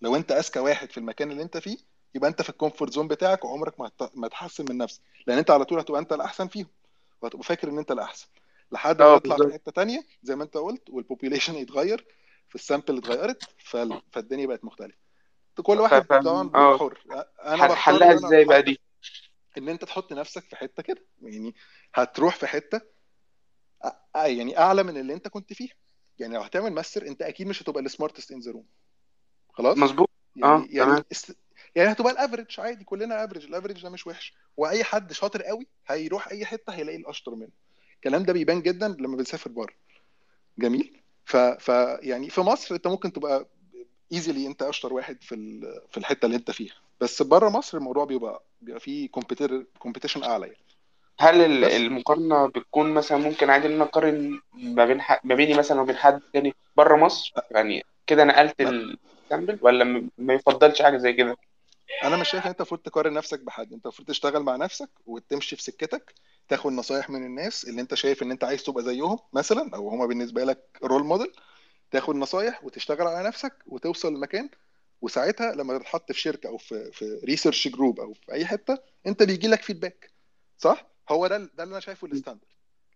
لو 0.00 0.16
أنت 0.16 0.32
أذكى 0.32 0.58
واحد 0.58 0.90
في 0.92 0.98
المكان 0.98 1.30
اللي 1.30 1.42
أنت 1.42 1.58
فيه 1.58 1.76
يبقى 2.14 2.30
أنت 2.30 2.42
في 2.42 2.50
ال 2.50 2.55
comfort 2.55 2.92
zone 2.92 3.08
بتاعك 3.08 3.44
وعمرك 3.44 3.80
ما 3.80 3.90
ما 4.14 4.28
تحسن 4.28 4.64
من 4.68 4.78
نفسك. 4.78 5.00
لأن 5.26 5.38
أنت 5.38 5.50
على 5.50 5.64
طول 5.64 5.78
هتبقى 5.78 6.00
أنت 6.00 6.12
الأحسن 6.12 6.48
فيهم. 6.48 6.66
وهتبقى 7.22 7.44
فاكر 7.44 7.68
إن 7.68 7.78
أنت 7.78 7.90
الأحسن. 7.90 8.26
لحد 8.72 8.98
ما 9.02 9.04
آه 9.06 9.18
تطلع 9.18 9.36
في 9.36 9.52
حتة 9.52 9.72
تانية 9.72 10.02
زي 10.22 10.36
ما 10.36 10.44
أنت 10.44 10.56
قلت 10.56 10.90
وال 10.90 11.01
population 11.01 11.54
يتغير 11.54 12.06
في 12.48 12.54
ال 12.54 12.60
sample 12.60 12.98
اتغيرت 12.98 13.42
فال... 13.58 14.02
فالدنيا 14.12 14.46
بقت 14.46 14.64
مختلفة. 14.64 14.96
كل. 15.62 15.80
واحد. 15.80 16.06
طبعا 16.06 16.50
آه. 16.54 16.78
حر 16.78 16.98
أنا 17.44 17.74
حلها 17.74 18.14
إزاي 18.14 18.44
بقى 18.44 18.62
دي؟ 18.62 18.80
إن 19.58 19.68
أنت 19.68 19.84
تحط 19.84 20.12
نفسك 20.12 20.44
في 20.44 20.56
حتة 20.56 20.82
كده. 20.82 21.04
يعني 21.22 21.54
هتروح 21.94 22.36
في 22.36 22.46
حتة 22.46 22.80
يعني 24.14 24.58
أعلى 24.58 24.82
من 24.82 24.96
اللي 24.96 25.14
أنت 25.14 25.28
كنت 25.28 25.52
فيها. 25.52 25.74
يعني 26.18 26.34
لو 26.34 26.40
هتعمل 26.40 26.72
ماستر 26.72 27.06
أنت 27.08 27.22
أكيد 27.22 27.46
مش 27.46 27.62
هتبقى 27.62 27.82
ال 27.82 27.88
smartest 27.88 28.32
in 28.32 28.40
the 28.40 28.52
room 28.52 28.64
خلاص؟ 29.52 29.78
مظبوط. 29.78 30.10
آه 30.44 30.46
يعني 30.46 30.68
يعني 30.70 30.90
تمام. 30.90 31.04
است... 31.12 31.36
يعني 31.74 31.92
هتبقى 31.92 32.12
ال 32.12 32.18
average 32.18 32.60
عادي 32.60 32.84
كلنا 32.84 33.24
average 33.24 33.44
ال 33.44 33.49
average 33.49 33.82
ده 33.82 33.90
مش 33.90 34.06
وحش. 34.06 34.34
وأي 34.56 34.84
حد 34.84 35.12
شاطر 35.12 35.42
قوي 35.42 35.66
هيروح 35.86 36.28
أي 36.28 36.44
حتة 36.44 36.72
هيلاقي 36.72 36.96
الأشطر 36.98 37.34
منه. 37.34 37.50
الكلام 37.94 38.22
ده 38.22 38.32
بيبان 38.32 38.62
جدا 38.62 38.88
لما 38.88 39.16
بنسافر 39.16 39.50
بره. 39.50 39.74
جميل. 40.58 41.00
ف... 41.24 41.36
ف 41.36 41.68
يعني 42.02 42.30
في 42.30 42.40
مصر 42.40 42.74
أنت 42.74 42.86
ممكن 42.86 43.12
تبقى 43.12 43.46
easily 44.12 44.46
أنت 44.46 44.62
أشطر 44.62 44.92
واحد 44.92 45.22
في 45.22 45.34
ال... 45.34 45.80
في 45.90 45.98
الحتة 45.98 46.26
اللي 46.26 46.36
أنت 46.36 46.50
فيها. 46.50 46.74
بس 47.00 47.22
بره 47.22 47.48
مصر 47.48 47.78
الموضوع 47.78 48.04
بيبقى 48.04 48.42
بيبقى 48.60 48.80
فيه 48.80 49.08
competition 49.78 50.22
أعلى 50.24 50.46
يعني. 50.46 50.58
هل 51.20 51.60
بس. 51.64 51.72
المقارنة 51.72 52.46
بتكون 52.46 52.94
مثلا 52.94 53.18
ممكن 53.18 53.50
عادي 53.50 53.66
إن 53.66 53.72
أنا 53.72 53.84
أقارن 53.84 54.40
ما 54.54 54.84
بين 54.86 55.00
ح... 55.00 55.24
ما 55.24 55.34
بيني 55.34 55.54
مثلا 55.54 55.80
وبين 55.80 55.96
حد 55.96 56.20
تاني 56.32 56.54
بره 56.76 56.96
مصر؟ 56.96 57.32
يعني 57.50 57.84
كده 58.06 58.24
نقلت. 58.24 58.60
ال 58.60 58.74
sample 58.74 59.58
ولا 59.62 59.84
م- 59.84 60.10
ما 60.18 60.34
يفضلش 60.34 60.82
حاجة 60.82 60.96
زي 60.96 61.12
كده؟ 61.12 61.36
أنا 62.04 62.16
مش 62.16 62.30
شايف 62.30 62.44
إن 62.44 62.48
أنت 62.50 62.60
المفروض 62.60 62.80
تقارن 62.80 63.12
نفسك 63.12 63.40
بحد. 63.40 63.72
أنت 63.72 63.86
المفروض 63.86 64.08
تشتغل 64.08 64.42
مع 64.42 64.56
نفسك 64.56 64.90
وتمشي 65.06 65.56
في 65.56 65.62
سكتك 65.62 66.14
تاخد 66.48 66.72
نصايح 66.72 67.10
من 67.10 67.26
الناس 67.26 67.64
اللي 67.64 67.80
أنت 67.80 67.94
شايف 67.94 68.22
إن 68.22 68.30
أنت 68.30 68.44
عايز 68.44 68.62
تبقى 68.62 68.84
زيهم 68.84 69.18
مثلا 69.32 69.70
أو 69.74 69.88
هما 69.88 70.06
بالنسبة 70.06 70.44
لك 70.44 70.78
role 70.84 71.04
model 71.04 71.32
تاخد 71.90 72.16
نصايح 72.16 72.64
وتشتغل 72.64 73.06
على 73.06 73.28
نفسك 73.28 73.52
وتوصل 73.66 74.14
لمكان 74.14 74.48
وساعتها 75.02 75.54
لما 75.54 75.78
تتحط 75.78 76.12
في 76.12 76.20
شركة 76.20 76.48
أو 76.48 76.58
في 76.58 76.92
في 76.92 77.20
research 77.24 77.68
group 77.68 78.00
أو 78.00 78.12
في 78.14 78.32
أي 78.32 78.46
حتة 78.46 78.78
أنت 79.06 79.22
بيجي 79.22 79.48
لك 79.48 79.62
feedback 79.62 80.10
صح؟ 80.58 80.91
هو 81.10 81.26
ده 81.26 81.38
ده 81.38 81.62
اللي 81.62 81.72
أنا 81.72 81.80
شايفه 81.80 82.06
ال 82.06 82.11
standard 82.11 82.48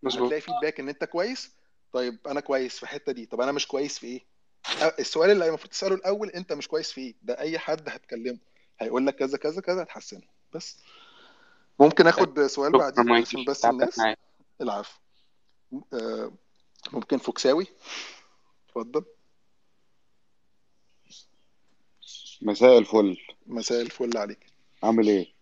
مظبوط. 0.02 0.22
هتلاقي 0.24 0.40
feedback 0.40 0.80
إن 0.80 0.88
أنت 0.88 1.04
كويس 1.04 1.50
طيب 1.92 2.18
أنا 2.26 2.40
كويس 2.40 2.76
في 2.76 2.82
الحتة 2.82 3.12
دي 3.12 3.26
طب 3.26 3.40
أنا 3.40 3.52
مش 3.52 3.66
كويس 3.66 3.98
في 3.98 4.06
إيه؟ 4.06 4.24
السؤال 4.98 5.30
اللي 5.30 5.48
المفروض 5.48 5.70
تسأله 5.70 5.94
الأول 5.94 6.30
أنت 6.30 6.52
مش 6.52 6.68
كويس 6.68 6.92
في 6.92 7.00
إيه؟ 7.00 7.14
ده 7.22 7.38
أي 7.38 7.58
حد 7.58 7.88
هتكلمه. 7.88 8.38
هيقول 8.80 9.06
لك 9.06 9.14
كذا 9.16 9.38
كذا 9.38 9.60
كذا 9.60 9.82
هتحسنه. 9.82 10.22
بس. 10.52 10.78
ممكن 11.80 12.06
آخد 12.06 12.46
سؤال 12.46 12.72
مايكل 12.72 13.12
عشان 13.12 13.44
بس 13.44 13.64
الناس. 13.64 14.00
العفو. 14.60 14.98
آه، 15.92 16.32
ممكن 16.92 17.18
فوكساوي؟ 17.18 17.66
اتفضل. 18.68 19.04
مساء 22.42 22.78
الفل. 22.78 23.16
مساء 23.46 23.82
الفل 23.82 24.16
عليك. 24.18 24.46
عامل 24.82 25.08
إيه؟ 25.08 25.32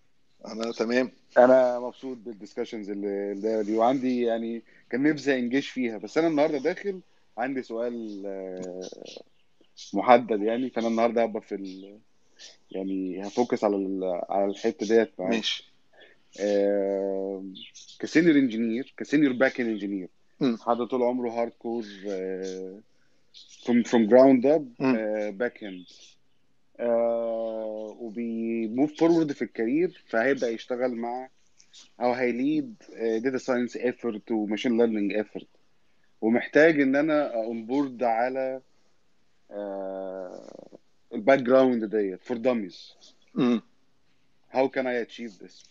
أنا 0.47 0.73
تمام. 0.73 1.12
أنا 1.39 1.81
مبسوط 1.81 2.19
بال 2.26 2.34
discussions 2.34 2.74
اللي 2.90 3.62
دي 3.65 3.77
وعندي 3.77 4.23
يعني 4.23 4.62
كان 4.90 5.02
نفسي 5.02 5.39
engage 5.39 5.70
فيها 5.70 5.98
بس 5.98 6.19
أنا 6.19 6.28
النهارده 6.28 6.59
داخل 6.59 7.01
عندي 7.39 7.62
سؤال 7.62 8.23
آه، 8.27 8.89
محدد 9.94 10.43
يعني 10.43 10.70
فأنا 10.70 10.89
النهارده 10.89 11.23
هبقى 11.23 11.43
في 11.43 11.55
ال... 11.55 11.98
يعني 12.70 13.27
ه 13.26 13.33
focus 13.33 13.64
على 13.65 13.77
ال... 13.77 14.20
على 14.28 14.44
الحتة 14.44 14.86
ديت 14.86 15.20
ماشي 15.20 15.70
آه، 16.40 17.44
ك 17.98 18.04
senior 18.04 18.36
engineer 18.36 18.94
ك 18.97 19.02
senior 19.02 19.32
back 19.32 19.60
end 19.60 19.68
engineer. 19.70 20.09
حد 20.66 20.77
طول 20.77 21.02
عمره 21.02 21.31
hard 21.31 21.52
core 21.59 21.82
from 23.65 24.09
ground 24.11 24.44
up 24.44 24.62
مم. 24.81 25.31
back 25.31 25.64
end 25.64 25.85
وبي 28.01 28.43
move 28.43 28.98
forward 29.01 29.32
في 29.32 29.42
ال 29.43 29.51
career 29.51 30.05
فهيبدأ 30.06 30.51
يشتغل 30.51 30.94
مع 30.94 31.28
أو 32.01 32.12
هي 32.12 32.33
lead 32.33 32.74
data 32.98 33.39
science 33.39 33.76
effort 33.76 34.31
و 34.31 34.36
machine 34.36 34.76
learning 34.76 35.12
effort 35.12 35.48
ومحتاج 36.20 36.80
إن 36.80 36.96
أنا 36.96 37.34
onboard 37.35 38.02
على 38.02 38.60
ال 41.14 41.39
background 41.39 41.85
ديت 41.84 42.24
for 42.24 42.36
dummies. 42.36 42.97
How 44.51 44.68
can 44.68 44.86
I 44.86 45.02
achieve 45.02 45.43
this 45.43 45.68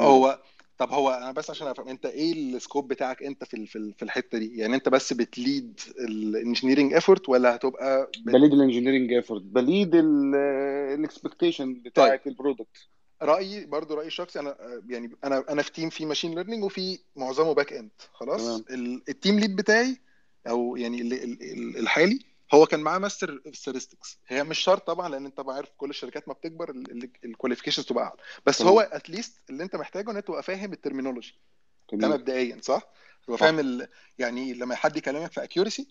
هو 0.00 0.38
طب 0.82 0.92
هو 0.92 1.10
أنا 1.10 1.32
بس 1.32 1.50
عشان 1.50 1.66
أفهم 1.66 1.88
أنت 1.88 2.06
إيه 2.06 2.32
ال 2.32 2.41
scope 2.41 2.88
بتاعك 2.88 3.22
أنت 3.22 3.44
في 3.44 3.66
في 3.66 3.76
ال- 3.76 3.94
في 3.94 4.02
الحتة 4.02 4.38
دي؟ 4.38 4.56
يعني 4.58 4.74
أنت 4.74 4.88
بس 4.88 5.12
بت 5.12 5.35
lead 5.35 5.80
ال 6.00 6.08
engineering 6.08 6.92
effort 6.94 7.28
ولا 7.28 7.54
هتبقى 7.54 8.10
بت... 8.18 8.32
بليد 8.32 8.52
الانجينيرنج 8.52 9.12
ايفورت 9.12 9.42
بليد 9.42 9.94
الاكسبكتيشن 9.94 11.74
طيب. 11.74 11.82
بتاعت 11.82 12.26
ال 12.26 12.34
product 12.34 12.88
رأيي 13.22 13.66
برضو 13.66 13.94
رأيي 13.94 14.06
الشخصي 14.06 14.40
أنا 14.40 14.56
يعني 14.88 15.10
أنا 15.24 15.44
أنا 15.50 15.62
في 15.62 15.72
team 15.72 15.90
فيه 15.90 16.06
machine 16.06 16.34
learning 16.34 16.64
وفي 16.64 16.98
معظمه 17.16 17.52
back 17.52 17.72
end 17.72 17.90
خلاص؟ 18.12 18.62
تمام. 18.62 19.02
ال 19.08 19.14
team 19.14 19.38
lead 19.38 19.56
بتاعي 19.56 19.96
أو 20.48 20.76
يعني 20.76 21.00
ال- 21.02 21.12
ال- 21.12 21.42
ال- 21.42 21.76
الحالي 21.78 22.18
هو 22.54 22.66
كان 22.66 22.80
معاه 22.80 22.98
master 22.98 23.42
statistics. 23.48 24.16
هي 24.26 24.44
مش 24.44 24.58
شرط 24.58 24.86
طبعا 24.86 25.08
لأن 25.08 25.26
أنت 25.26 25.36
طبعا 25.36 25.56
عارف 25.56 25.70
كل 25.76 25.90
الشركات 25.90 26.28
ما 26.28 26.34
بتكبر 26.34 26.70
ال 27.24 27.28
qualifications 27.28 27.86
تبقى 27.86 28.04
أعلى. 28.04 28.16
بس 28.46 28.62
هو 28.62 28.80
at 28.80 29.00
least 29.00 29.50
اللي 29.50 29.62
أنت 29.62 29.76
محتاجه 29.76 30.10
إن 30.10 30.16
أنت 30.16 30.26
تبقى 30.26 30.42
فاهم 30.42 30.72
ال 30.72 30.77
terminology 30.77 31.34
ده 31.92 32.08
مبدئيا 32.08 32.58
صح؟ 32.62 32.82
تبقى 33.26 33.38
فاهم 33.38 33.58
ال... 33.58 33.88
يعني 34.18 34.54
لما 34.54 34.74
حد 34.74 34.96
يكلمك 34.96 35.32
في 35.32 35.44
accuracy 35.44 35.88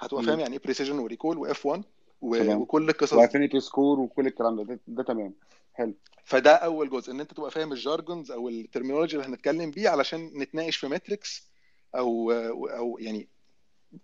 هتبقى 0.00 0.22
فاهم. 0.22 0.40
يعني 0.40 0.52
إيه 0.56 0.62
precision 0.62 0.98
و 0.98 1.04
recall 1.04 1.38
و 1.38 1.52
F 1.52 1.66
1 1.66 1.82
و... 2.20 2.54
وكل 2.54 2.88
القصص 2.90 3.12
و 3.12 3.17
affinity 3.17 3.60
score 3.60 4.00
وكل 4.00 4.26
الكلام 4.26 4.56
ده. 4.56 4.62
ده, 4.62 4.80
ده 4.86 5.02
تمام. 5.02 5.34
حلو. 5.74 5.94
فده 6.24 6.54
أول 6.54 6.90
جزء 6.90 7.12
إن 7.12 7.20
أنت 7.20 7.32
تبقى 7.32 7.50
فاهم 7.50 7.72
ال 7.72 7.79
jargons 7.79 8.30
أو 8.30 8.48
ال 8.48 8.54
terminology 8.54 9.16
اللي 9.16 9.26
هنتكلم 9.28 9.70
بيه 9.70 9.88
علشان 9.88 10.30
نتناقش 10.34 10.76
في 10.76 10.88
metrics 10.88 11.48
أو 11.94 12.32
أو 12.32 12.98
يعني 13.00 13.28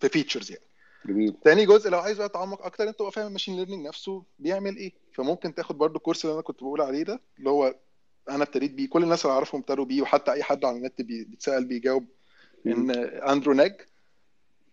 في 0.01 0.09
features 0.09 0.51
يعني. 0.53 0.65
جميل. 1.07 1.37
تاني 1.45 1.67
جزء 1.67 1.91
لو 1.91 1.99
عايز 1.99 2.19
بقى 2.19 2.29
تعمق 2.29 2.63
أكتر 2.63 2.89
أنت 2.89 2.99
تبقى 2.99 3.13
فاهم 3.13 3.27
ال 3.27 3.30
machine 3.30 3.57
learning 3.57 3.87
نفسه 3.87 4.25
بيعمل 4.39 4.77
إيه. 4.77 4.93
فممكن 5.15 5.55
تاخد 5.55 5.79
برضو 5.79 5.97
ال 5.97 6.01
course 6.01 6.25
اللي 6.25 6.35
أنا 6.35 6.43
كنت 6.43 6.61
بقول 6.61 6.81
عليه 6.81 7.03
ده 7.03 7.21
اللي 7.39 7.51
هو 7.51 7.75
أنا 8.31 8.45
ابتديت 8.45 8.71
بيه. 8.71 8.89
كل 8.89 9.03
الناس 9.03 9.25
اللي 9.25 9.35
أعرفهم 9.35 9.61
ابتدوا 9.61 9.85
بيه 9.85 10.03
وحتى 10.03 10.33
أي 10.33 10.43
حد 10.43 10.65
على 10.65 10.77
النت 10.77 11.03
بي- 11.03 11.25
بيتسأل 11.25 11.65
بيجاوب. 11.65 12.07
إن 12.67 12.91
Andrew 13.21 13.53
Ng 13.53 13.81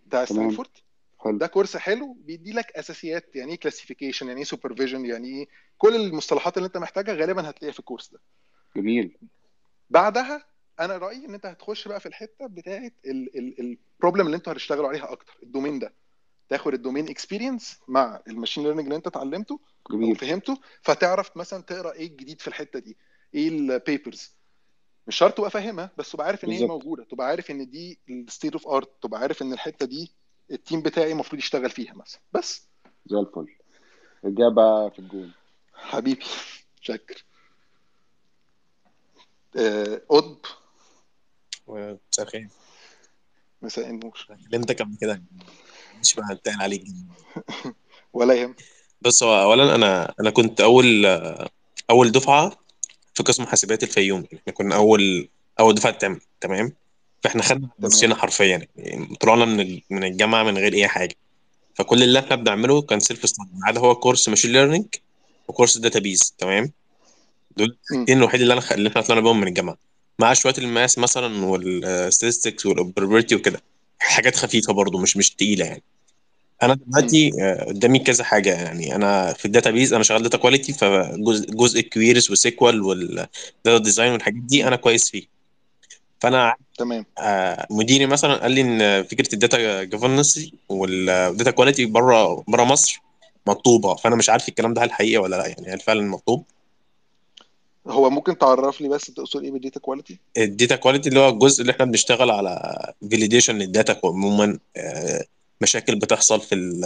بتاع 0.07 0.25
ستانفورد. 0.25 0.69
ده 1.25 1.47
course 1.47 1.77
حلو 1.77 2.13
بيدي 2.13 2.51
لك 2.53 2.71
أساسيات. 2.71 3.35
يعني 3.35 3.51
إيه 3.51 3.59
classification 3.59 4.27
يعني 4.27 4.39
إيه 4.39 4.45
supervision 4.45 5.05
يعني 5.05 5.27
إيه؟ 5.27 5.47
كل 5.77 5.95
المصطلحات 5.95 6.57
اللي 6.57 6.67
أنت 6.67 6.77
محتاجها 6.77 7.13
غالبا 7.13 7.49
هتلاقيها 7.49 7.73
في 7.73 7.79
ال 7.79 7.84
course 7.84 8.11
ده. 8.11 8.19
جميل. 8.75 9.17
بعدها 9.89 10.45
أنا 10.79 10.97
رأيي 10.97 11.25
إن 11.25 11.33
أنت 11.33 11.45
هتخش 11.45 11.87
بقى 11.87 11.99
في 11.99 12.05
الحتة 12.05 12.47
بتاعه 12.47 12.91
ال 13.05 13.20
problem 13.20 14.25
اللي 14.25 14.37
أنتوا 14.37 14.53
هتشتغلوا 14.53 14.87
عليها 14.89 15.11
أكتر 15.11 15.37
ال 15.43 15.48
domain 15.48 15.79
ده. 15.79 15.93
تاخد 16.49 16.73
ال 16.73 16.78
domain 16.78 17.09
experience 17.09 17.79
مع 17.87 18.21
ال 18.27 18.32
machine 18.32 18.63
learning 18.63 18.85
اللي 18.85 18.95
انت 18.95 19.07
اتعلمته 19.07 19.59
جميل. 19.91 20.15
فهمته 20.15 20.57
فتعرف 20.81 21.37
مثلا 21.37 21.63
تقرأ 21.63 21.93
إيه 21.93 22.07
الجديد 22.07 22.41
في 22.41 22.47
الحتة 22.47 22.79
دي 22.79 22.97
إيه 23.35 23.49
ال 23.49 23.61
papers 23.61 24.31
مش 25.07 25.15
شرط 25.15 25.37
تبقى 25.37 25.51
فاهمها 25.51 25.91
بس 25.97 26.11
تبقى 26.11 26.27
عارف 26.27 26.43
إن 26.45 26.49
هي 26.51 26.65
موجودة 26.65 27.03
تبقى 27.03 27.27
عارف 27.27 27.51
إن 27.51 27.69
دي 27.69 27.99
ال 28.09 28.17
state 28.17 28.53
of 28.53 28.67
art 28.67 28.89
تبقى 29.01 29.19
عارف 29.19 29.41
إن 29.41 29.53
الحتة 29.53 29.85
دي 29.85 30.11
ال 30.51 30.57
team 30.57 30.81
بتاعي 30.81 31.11
المفروض 31.11 31.39
يشتغل 31.41 31.69
فيها 31.69 31.93
مثلا. 31.93 32.21
بس. 32.33 32.67
زي 33.05 33.17
الفل. 33.17 33.47
اجابه 34.25 34.89
في 34.89 34.99
الجون. 34.99 35.31
حبيبي 35.73 36.25
شكر 36.81 37.25
آه، 39.55 40.01
قطب. 40.09 40.37
مساء 41.67 42.25
الخير 42.25 42.49
مساء 43.61 43.89
النور 43.89 44.27
كلمتك 44.51 44.81
قبل 44.81 44.97
كده. 45.01 45.23
مش 46.01 46.15
بتقل 46.15 46.61
عليك. 46.61 46.83
ولا 48.13 48.33
يهم. 48.33 48.55
بص 49.01 49.23
هو 49.23 49.41
اولا 49.41 49.75
أنا 49.75 50.13
أنا 50.19 50.29
كنت 50.29 50.61
أول 50.61 51.05
أول 51.89 52.11
دفعة 52.11 52.57
في 53.13 53.23
قسم 53.23 53.45
حاسبات 53.45 53.83
الفيوم. 53.83 54.25
إحنا 54.33 54.53
كنا 54.53 54.75
أول 54.75 55.29
أول 55.59 55.75
دفعة 55.75 55.91
تعمل 55.91 56.21
تمام؟ 56.41 56.73
فإحنا 57.23 57.43
خدنا 57.43 57.69
نفسنا 57.79 58.15
حرفيا. 58.15 58.67
يعني 58.75 59.15
طلعنا 59.15 59.45
من 59.45 59.81
من 59.89 60.03
الجامعة 60.03 60.43
من 60.43 60.57
غير 60.57 60.73
أي 60.73 60.87
حاجة. 60.87 61.15
فكل 61.75 62.03
اللي 62.03 62.19
إحنا 62.19 62.35
بنعمله 62.35 62.81
كان 62.81 62.99
self 62.99 63.29
study 63.29 63.49
ما 63.53 63.67
عدا 63.67 63.79
هو 63.79 63.95
course 63.95 64.29
machine 64.29 64.51
learning 64.51 64.85
و 65.47 65.52
course 65.52 65.77
database 65.77 66.35
تمام؟ 66.37 66.71
دول 67.57 67.67
مم. 67.67 67.75
الحاجتين 67.91 68.17
الوحيد 68.17 68.41
اللي 68.41 68.53
أنا 68.53 68.61
خ... 68.61 68.71
اللي 68.71 68.89
إحنا 68.89 69.01
طلعنا 69.01 69.21
بيهم 69.21 69.41
من 69.41 69.47
الجامعة. 69.47 69.77
مع 70.19 70.33
شوية 70.33 70.53
ال 70.57 70.65
math 70.65 70.97
مثلا 70.97 71.45
وال 71.45 71.65
statistics 71.65 72.65
وال 72.65 72.76
probability 72.76 73.35
وكده. 73.35 73.61
حاجات 73.99 74.35
خفيفة 74.35 74.73
برضو 74.73 74.97
مش 74.97 75.17
مش 75.17 75.31
تقيلة 75.31 75.65
يعني. 75.65 75.83
أنا. 76.63 76.73
دلوقتي 76.73 77.31
آه، 77.41 77.63
قدامي 77.63 77.99
كذا 77.99 78.23
حاجة 78.23 78.53
يعني. 78.53 78.95
أنا 78.95 79.33
في 79.33 79.45
ال 79.45 79.51
database 79.51 79.93
أنا 79.93 80.03
شغال 80.03 80.23
data 80.23 80.37
quality 80.37 80.73
فجزء 80.73 81.51
جزء 81.51 81.79
ال 81.79 81.86
queries 81.86 82.29
وال 82.29 82.50
SQL 82.50 82.81
وال 82.81 83.13
data 83.13 83.77
design 83.77 84.11
والحاجات 84.11 84.41
دي 84.41 84.67
أنا 84.67 84.75
كويس 84.75 85.09
فيه. 85.09 85.23
فأنا 86.19 86.55
تمام. 86.77 87.05
آه، 87.19 87.67
مديري 87.69 88.05
مثلا 88.05 88.35
قال 88.35 88.51
لي 88.51 88.61
إن 88.61 89.03
فكرة 89.03 89.33
ال 89.33 89.43
data 89.43 89.83
governance 89.83 90.51
وال 90.69 90.97
data 90.97 91.51
quality 91.51 91.85
بره 91.85 92.43
بره 92.47 92.63
مصر 92.63 93.01
مطلوبة. 93.47 93.95
فأنا 93.95 94.15
مش 94.15 94.29
عارف 94.29 94.49
الكلام 94.49 94.73
ده 94.73 94.83
هل 94.83 94.91
حقيقي 94.91 95.17
ولا 95.17 95.35
لأ 95.35 95.47
يعني. 95.47 95.73
هل 95.73 95.79
فعلا 95.79 96.01
مطلوب؟ 96.01 96.45
هو 97.89 98.09
ممكن 98.09 98.37
تعرف 98.37 98.81
لي 98.81 98.89
بس 98.89 99.05
تقصد 99.05 99.43
إيه 99.43 99.51
بال 99.51 99.61
data 99.61 99.79
quality 99.79 100.19
ال 100.37 100.45
data 100.45 100.75
quality 100.75 101.09
اللي 101.09 101.19
هو 101.19 101.29
الجزء 101.29 101.61
اللي 101.61 101.71
إحنا 101.71 101.85
بنشتغل 101.85 102.31
على 102.31 102.93
validation 103.11 103.57
لل 103.57 103.71
data 103.71 103.99
عموما 104.03 104.59
آه، 104.77 105.25
مشاكل 105.61 105.95
بتحصل 105.95 106.41
في 106.41 106.55
ال 106.55 106.81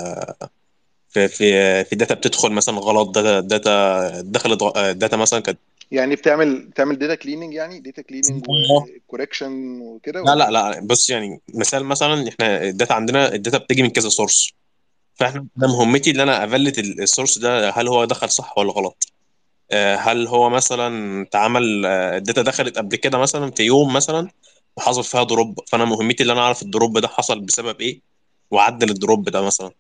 في 1.10 1.28
في 1.28 1.84
في 1.84 1.96
data 1.96 2.14
بتدخل 2.14 2.52
مثلا 2.52 2.80
غلط 2.80 3.16
data 3.16 3.40
data 3.40 4.22
دخلت 4.22 4.78
data 4.78 5.18
مثلا 5.18 5.40
كانت 5.40 5.60
يعني 5.92 6.16
بتعمل 6.16 6.66
بتعمل 6.66 7.00
data 7.00 7.16
cleaning 7.16 7.54
يعني؟ 7.54 7.80
data 7.80 8.02
cleaning 8.02 8.46
و 8.50 8.62
correction 8.62 9.80
وكده 9.82 10.22
لا 10.24 10.36
لا 10.36 10.52
لا 10.52 10.80
بص 10.80 11.10
يعني 11.10 11.42
مثال 11.54 11.86
مثلا 11.86 12.30
إحنا 12.30 12.64
ال 12.64 12.70
data 12.70 12.94
عندنا 12.94 13.34
ال 13.34 13.39
data 13.39 13.58
بتيجي 13.58 13.84
من 13.84 13.90
كذا 13.90 14.10
source 14.10 14.52
فاحنا 15.16 15.48
مهمتي 15.58 16.12
إن 16.12 16.20
أنا 16.20 16.44
أ 16.44 16.48
validate 16.48 16.80
ال 16.80 16.88
source 16.88 17.38
ده 17.38 17.70
هل 17.70 17.88
هو 17.88 18.06
دخل 18.06 18.30
صح 18.30 18.58
ولا 18.58 18.72
غلط. 18.72 19.06
آه، 19.08 19.13
هل 19.76 20.28
هو 20.28 20.50
مثلا 20.50 21.22
اتعمل 21.22 21.86
آه، 21.86 22.18
ال 22.18 22.23
data 22.23 22.42
دخلت 22.42 22.78
قبل 22.78 22.96
كده 22.96 23.18
مثلا 23.18 23.52
في 23.52 23.64
يوم 23.64 23.94
مثلا 23.94 24.30
وحصل 24.78 25.04
فيها 25.04 25.24
drop 25.24 25.60
فأنا 25.68 25.86
مهمتي 25.86 26.24
ان 26.24 26.30
أنا 26.30 26.42
أعرف 26.42 26.62
ال 26.62 26.69
drop 26.69 26.98
ده 26.98 27.08
حصل 27.08 27.40
بسبب 27.40 27.82
إيه 27.82 28.02
واعدل 28.52 28.90
ال 28.90 28.98
drop 28.98 29.30
ده 29.30 29.42
مثلا؟ 29.42 29.72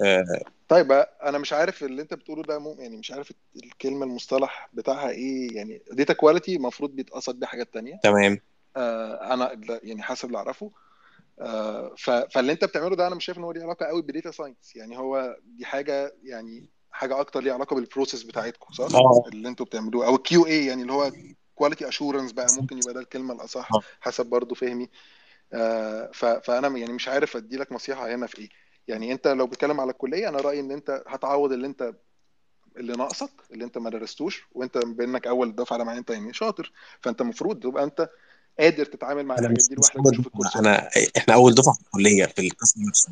آه، 0.00 0.40
طيب 0.68 0.92
أنا 1.22 1.38
مش 1.38 1.52
عارف 1.52 1.84
اللي 1.84 2.02
أنت 2.02 2.14
بتقوله 2.14 2.42
ده 2.42 2.58
مو 2.58 2.76
يعني 2.78 2.96
مش 2.96 3.10
عارف 3.10 3.32
الكلمة 3.56 4.04
المصطلح 4.04 4.70
بتاعها 4.72 5.10
إيه 5.10 5.56
يعني 5.56 5.82
data 5.92 6.12
quality 6.12 6.56
المفروض 6.56 6.90
بيتقصد 6.90 7.40
بيه 7.40 7.46
حاجات 7.46 7.74
تانية. 7.74 8.00
تمام. 8.02 8.40
آه 8.76 9.34
أنا 9.34 9.60
يعني 9.82 10.02
حسب 10.02 10.26
اللي 10.26 10.38
أعرفه. 10.38 10.70
آه 11.40 11.94
فاللي 12.30 12.52
أنت 12.52 12.64
بتعمله 12.64 12.96
ده 12.96 13.06
أنا 13.06 13.14
مش 13.14 13.24
شايف 13.24 13.38
إن 13.38 13.44
هو 13.44 13.52
ليه 13.52 13.62
علاقة 13.62 13.86
قوي 13.86 14.02
ب 14.02 14.08
data 14.08 14.30
science 14.30 14.76
يعني 14.76 14.98
هو 14.98 15.36
دي 15.44 15.64
حاجة 15.64 16.14
يعني 16.24 16.68
حاجة 16.94 17.20
أكتر 17.20 17.40
ليها 17.40 17.54
علاقة 17.54 17.74
بال 17.74 17.85
process 17.85 18.22
بتاعتكم 18.22 18.72
صح؟ 18.72 18.94
آه. 18.94 19.22
اللي 19.32 19.48
أنتوا 19.48 19.66
بتعملوه. 19.66 20.06
أو 20.06 20.14
ال 20.14 20.46
QA 20.46 20.66
يعني 20.66 20.82
اللي 20.82 20.92
هو 20.92 21.12
quality 21.54 21.88
assurance 21.88 22.32
بقى. 22.32 22.46
ممكن 22.60 22.78
يبقى 22.78 22.94
ده 22.94 23.00
الكلمة 23.00 23.34
الأصح 23.34 23.72
آه. 23.74 23.80
حسب 24.00 24.26
برضو 24.26 24.54
فهمي. 24.54 24.88
آه 25.52 26.10
فأنا 26.44 26.68
يعني 26.78 26.92
مش 26.92 27.08
عارف 27.08 27.36
أدي 27.36 27.56
لك 27.56 27.72
نصيحة 27.72 28.14
هنا 28.14 28.26
في 28.26 28.38
إيه. 28.38 28.48
يعني 28.88 29.12
أنت 29.12 29.28
لو 29.28 29.46
بتتكلم 29.46 29.80
على 29.80 29.90
الكلية 29.90 30.28
أنا 30.28 30.38
رأيي 30.38 30.60
إن 30.60 30.70
أنت 30.70 31.02
هتعوض 31.06 31.52
اللي 31.52 31.66
أنت 31.66 31.92
اللي 32.76 32.92
ناقصك 32.92 33.30
اللي 33.50 33.64
أنت 33.64 33.78
ما 33.78 33.90
درستوش 33.90 34.44
وأنت 34.52 34.78
بإنك 34.78 35.26
أول 35.26 35.54
دفعة 35.54 35.76
لما 35.76 35.98
انت 35.98 36.10
يعني 36.10 36.32
شاطر. 36.32 36.72
فأنت 37.00 37.20
المفروض 37.20 37.60
تبقى 37.60 37.84
أنت 37.84 38.10
قادر 38.60 38.84
تتعامل 38.84 39.26
مع 39.26 39.34
الحاجات 39.34 39.68
دي 39.68 39.74
لوحدك 39.74 40.26
الكورسات 40.26 40.56
أنا 40.56 40.88
إحنا 41.16 41.34
أول 41.34 41.54
دفعة 41.54 41.74
في 41.74 41.80
الكلية 41.80 42.26
في 42.26 42.46
القسم 42.48 42.82
نفسه. 42.88 43.08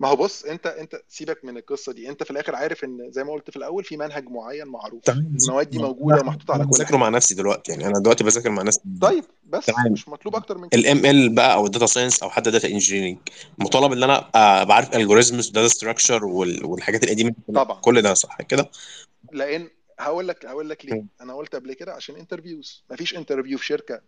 ما 0.00 0.08
هو 0.08 0.16
بص 0.16 0.44
انت 0.44 0.66
انت 0.66 1.02
سيبك 1.08 1.44
من 1.44 1.56
القصة 1.56 1.92
دي. 1.92 2.08
انت 2.08 2.22
في 2.22 2.30
الآخر 2.30 2.54
عارف 2.54 2.84
إن 2.84 3.10
زي 3.10 3.24
ما 3.24 3.32
قلت 3.32 3.50
في 3.50 3.56
الأول 3.56 3.84
في 3.84 3.96
منهج 3.96 4.28
معين 4.28 4.66
معروف. 4.66 5.02
المواد 5.08 5.70
دي 5.70 5.78
موجودة 5.78 6.20
ومحطوطة 6.20 6.54
على 6.54 6.64
كل 6.64 6.70
بذاكره 6.70 6.96
مع 6.96 7.08
نفسي 7.08 7.34
دلوقتي. 7.34 7.72
يعني 7.72 7.86
أنا 7.86 7.98
دلوقتي 7.98 8.24
بذاكر 8.24 8.50
مع 8.50 8.62
نفسي. 8.62 8.80
طيب 9.02 9.24
بس 9.46 9.66
تمام. 9.66 9.92
مش 9.92 10.08
مطلوب 10.08 10.36
أكتر 10.36 10.58
من 10.58 10.68
كده. 10.68 10.80
ال 10.80 11.06
ML 11.06 11.34
بقى 11.34 11.54
أو 11.54 11.66
ال 11.66 11.70
data 11.70 11.86
science 11.86 12.22
أو 12.22 12.30
حتى 12.30 12.50
data 12.50 12.68
engineering 12.68 13.18
مطالب 13.58 13.92
إن 13.92 14.02
أنا 14.02 14.18
أبقى 14.18 14.66
بعرف 14.66 14.96
algorithms 14.96 15.48
و 15.48 15.52
data 15.52 15.68
structure 15.68 16.24
والحاجات 16.24 17.04
القديمة. 17.04 17.34
طبعا. 17.54 17.80
كل 17.80 18.02
ده 18.02 18.14
صح 18.14 18.42
كده؟ 18.42 18.70
لأن 19.32 19.68
هقول 19.98 20.28
لك 20.28 20.46
هقول 20.46 20.70
لك 20.70 20.84
ليه. 20.84 21.04
أنا 21.20 21.34
قلت 21.34 21.54
قبل 21.54 21.72
كده 21.72 21.92
عشان 21.92 22.16
interviews 22.16 22.84
مفيش 22.90 23.16
interview 23.16 23.58
في 23.58 23.66
شركة. 23.66 24.00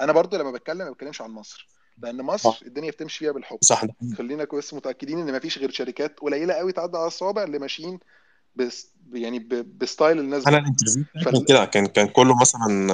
أنا 0.00 0.12
برضو 0.12 0.36
لما 0.36 0.50
بتكلم 0.50 0.78
ما 0.78 0.90
بتكلمش 0.90 1.20
عن 1.20 1.30
مصر. 1.30 1.68
لأن 2.02 2.22
مصر 2.22 2.58
الدنيا 2.66 2.90
بتمشي 2.90 3.18
فيها 3.18 3.32
بالحب. 3.32 3.58
صح. 3.60 3.84
ده. 3.84 3.94
خلينا 4.16 4.44
بس 4.54 4.74
متأكدين 4.74 5.18
إن 5.28 5.34
مفيش 5.36 5.58
غير 5.58 5.70
شركات 5.70 6.20
قليلة 6.20 6.54
قوي 6.54 6.72
تعدي 6.72 6.96
على 6.96 7.06
الصوابع 7.06 7.42
اللي 7.44 7.58
ماشيين 7.58 7.98
بس 8.56 8.88
يعني 9.12 9.38
ب- 9.38 9.78
ب 9.78 9.85
style 9.85 10.18
الناس 10.18 10.46
أنا 10.46 10.58
ال 10.58 10.63
interview 10.63 11.04
فال... 11.24 11.44
كده. 11.44 11.64
كان 11.64 11.86
كان 11.86 12.08
كله 12.08 12.40
مثلا 12.40 12.92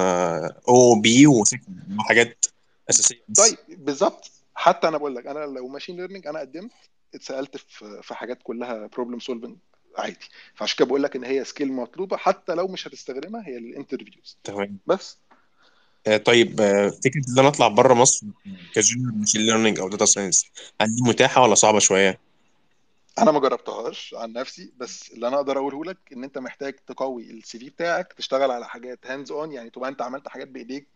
أو 0.67 0.99
بي 1.01 1.27
وحاجات 1.27 2.45
أساسية 2.89 3.23
بس. 3.29 3.39
طيب 3.49 3.57
بالظبط. 3.85 4.31
حتى 4.55 4.87
أنا 4.87 4.97
بقول 4.97 5.15
لك 5.15 5.27
أنا 5.27 5.39
لو 5.39 5.67
machine 5.67 5.95
learning 5.97 6.27
أنا 6.27 6.39
قدمت 6.39 6.71
اتسألت 7.15 7.57
في 7.57 7.99
في 8.03 8.15
حاجات 8.15 8.39
كلها 8.43 8.87
problem 8.87 9.19
solving 9.19 9.57
عادي. 9.97 10.17
فعشان 10.55 10.77
كده 10.77 10.87
بقول 10.87 11.03
لك 11.03 11.15
إن 11.15 11.23
هي 11.23 11.43
skill 11.43 11.71
مطلوبة 11.73 12.17
حتى 12.17 12.53
لو 12.55 12.67
مش 12.67 12.87
هتستخدمها 12.87 13.47
هي 13.47 13.59
لل 13.59 13.72
interviews 13.72 14.37
تمام. 14.43 14.77
بس. 14.87 15.17
طيب 16.25 16.61
آه، 16.61 16.89
فكرة 16.89 17.21
إن 17.29 17.39
أنا 17.39 17.47
أطلع 17.47 17.67
بره 17.67 17.93
مصر 17.93 18.27
ك 18.73 18.79
junior 18.79 19.13
machine 19.13 19.41
learning 19.41 19.79
أو 19.79 19.89
data 19.89 20.05
science 20.05 20.45
هل 20.81 20.95
دي 20.95 21.09
متاحة 21.09 21.41
ولا 21.41 21.55
صعبة 21.55 21.79
شوية؟ 21.79 22.19
أنا 23.17 23.31
ما 23.31 23.39
جربتهاش 23.39 24.15
عن 24.17 24.33
نفسي 24.33 24.73
بس 24.77 25.11
اللي 25.11 25.27
أنا 25.27 25.35
أقدر 25.35 25.57
أقوله 25.57 25.83
لك 25.83 25.97
إن 26.13 26.23
أنت 26.23 26.37
محتاج 26.37 26.73
تقوي 26.87 27.31
ال 27.31 27.59
CV 27.59 27.69
بتاعك 27.69 28.13
تشتغل 28.13 28.51
على 28.51 28.67
حاجات 28.67 28.99
hands 29.05 29.31
on 29.31 29.51
يعني 29.51 29.69
تبقى 29.69 29.89
أنت 29.89 30.01
عملت 30.01 30.27
حاجات 30.27 30.47
بإيديك 30.47 30.87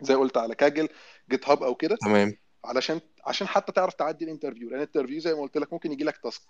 زي 0.00 0.14
قلت 0.14 0.36
على 0.36 0.54
Kaggle 0.54 0.88
GitHub 1.30 1.62
أو 1.62 1.74
كده. 1.74 1.96
تمام. 1.96 2.36
علشان 2.64 3.00
عشان 3.26 3.48
حتى 3.48 3.72
تعرف 3.72 3.94
تعدي 3.94 4.24
ال 4.24 4.28
interview 4.28 4.68
لأن 4.68 4.78
ال 4.78 4.82
interview 4.82 5.20
زي 5.20 5.34
ما 5.34 5.40
قلت 5.40 5.56
لك 5.56 5.72
ممكن 5.72 5.92
يجي 5.92 6.04
لك 6.04 6.16
task 6.16 6.42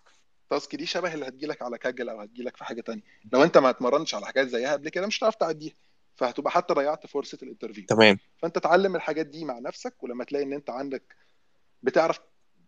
ال 0.43 0.49
task 0.49 0.76
دي 0.76 0.86
شبه 0.86 1.14
اللي 1.14 1.28
هتجي 1.28 1.47
لك 1.47 1.62
على 1.62 1.78
Kaggle 1.78 2.09
أو 2.09 2.20
هتجي 2.20 2.43
لك 2.43 2.56
في 2.56 2.64
حاجة 2.64 2.80
تانية. 2.80 3.02
لو 3.32 3.43
أنت 3.43 3.59
ما 3.59 3.70
اتمرنتش 3.70 4.14
على 4.14 4.26
حاجات 4.26 4.48
زيها 4.48 4.72
قبل 4.72 4.88
كده 4.88 5.06
مش 5.06 5.18
هتعرف 5.18 5.34
تعديها. 5.34 5.74
فهتبقى 6.16 6.51
حتى 6.51 6.74
ضيعت 6.74 7.06
فرصة 7.06 7.38
ال 7.43 7.46
interview. 7.46 7.84
تمام. 7.88 8.18
فانت 8.38 8.56
اتعلم 8.56 8.97
الحاجات 8.97 9.26
دي 9.26 9.44
مع 9.44 9.59
نفسك 9.59 10.02
ولما 10.02 10.24
تلاقي 10.24 10.44
ان 10.44 10.52
انت 10.52 10.70
عندك 10.70 11.16
بتعرف 11.82 12.20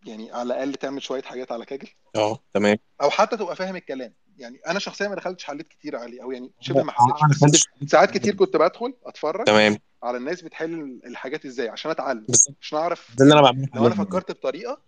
يعني 0.07 0.33
على 0.33 0.43
الأقل 0.43 0.75
تعمل 0.75 1.03
شوية 1.03 1.23
حاجات 1.23 1.53
على 1.53 1.65
Kaggle. 1.65 1.89
آه 2.17 2.39
تمام. 2.55 2.77
أو 3.03 3.11
حتى 3.11 3.37
تبقى 3.37 3.57
فاهم 3.57 3.77
الكلام. 3.77 4.15
يعني 4.39 4.59
أنا 4.67 4.79
شخصيا 4.79 5.09
ما 5.09 5.15
دخلتش 5.15 5.45
حليت 5.45 5.69
كتير 5.69 5.97
عليه 5.97 6.23
أو 6.23 6.31
يعني 6.33 6.53
شبه 6.61 6.83
ما 6.83 6.93
حليتش 6.93 7.65
ساعات 7.87 8.11
كتير 8.11 8.35
كنت 8.35 8.57
بدخل 8.57 8.95
أتفرج 9.05 9.45
تمام. 9.47 9.77
على 10.03 10.17
الناس 10.19 10.43
بتحل 10.43 11.01
الحاجات 11.07 11.45
إزاي 11.45 11.69
عشان 11.69 11.91
أتعلم. 11.91 12.25
بالظبط. 12.29 12.57
عشان 12.63 12.79
اعرف 12.79 13.15
ده 13.19 13.25
اللي 13.25 13.35
أنا 13.35 13.43
بعمله 13.43 13.69
لو 13.75 13.87
أنا 13.87 13.95
فكرت 13.95 14.33
بطريقة 14.33 14.81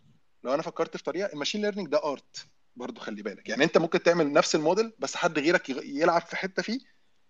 لو 0.45 0.55
أنا 0.55 0.63
فكرت 0.63 0.97
في 0.97 1.03
طريقة 1.03 1.33
ال 1.33 1.36
machine 1.37 1.63
learning 1.63 1.89
ده 1.89 2.05
art 2.13 2.47
برضو 2.77 3.01
خلي 3.01 3.23
بالك. 3.23 3.49
يعني 3.49 3.65
أنت 3.65 3.79
ممكن 3.79 4.03
تعمل 4.03 4.33
نفس 4.33 4.55
الموديل 4.55 4.93
بس 4.99 5.17
حد 5.17 5.39
غيرك 5.39 5.69
يلعب 5.69 6.23
في 6.23 6.37
حتة 6.37 6.63
فيه 6.63 6.79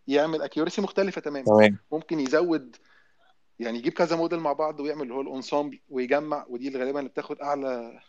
يعمل 0.08 0.42
accuracy 0.42 0.82
مختلفة 0.82 1.20
تماما. 1.20 1.46
تمام. 1.46 1.78
ممكن 1.92 2.20
يزود 2.20 2.76
يعني 3.58 3.78
يجيب 3.78 3.92
كذا 3.92 4.16
موديل 4.16 4.38
مع 4.38 4.52
بعض 4.52 4.80
ويعمل 4.80 5.02
اللي 5.02 5.14
هو 5.14 5.20
ال 5.20 5.27
ensemble 5.27 5.80
ويجمع 5.88 6.46
ودي 6.48 6.68
اللي 6.68 6.78
غالبا 6.78 6.98
اللي 6.98 7.10
بتاخد 7.10 7.40
أعلى 7.40 8.00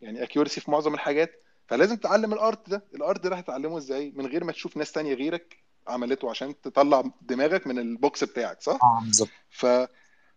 يعني 0.00 0.22
accuracy 0.22 0.60
في 0.60 0.70
معظم 0.70 0.94
الحاجات. 0.94 1.42
فلازم 1.66 1.96
تتعلم 1.96 2.32
ال 2.32 2.41
art 2.41 2.70
ده. 2.70 2.84
ال 2.94 3.02
art 3.02 3.26
ده 3.26 3.36
هتتعلمه 3.36 3.78
إزاي؟ 3.78 4.12
من 4.16 4.26
غير 4.26 4.44
ما 4.44 4.52
تشوف 4.52 4.76
ناس 4.76 4.92
تانية 4.92 5.14
غيرك 5.14 5.56
عملته 5.88 6.30
عشان 6.30 6.60
تطلع 6.60 7.04
دماغك 7.22 7.66
من 7.66 7.78
ال 7.78 7.90
box 7.90 8.24
بتاعك 8.24 8.62
صح؟ 8.62 8.78
آه 8.82 9.00
بالظبط. 9.04 9.28
ف... 9.50 9.66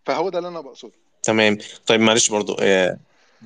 فهو 0.05 0.29
ده 0.29 0.37
اللي 0.37 0.49
أنا 0.49 0.61
بقصده. 0.61 0.93
تمام. 1.23 1.57
طيب 1.87 2.01
معلش 2.01 2.29
برضو 2.29 2.55
آه، 2.59 2.97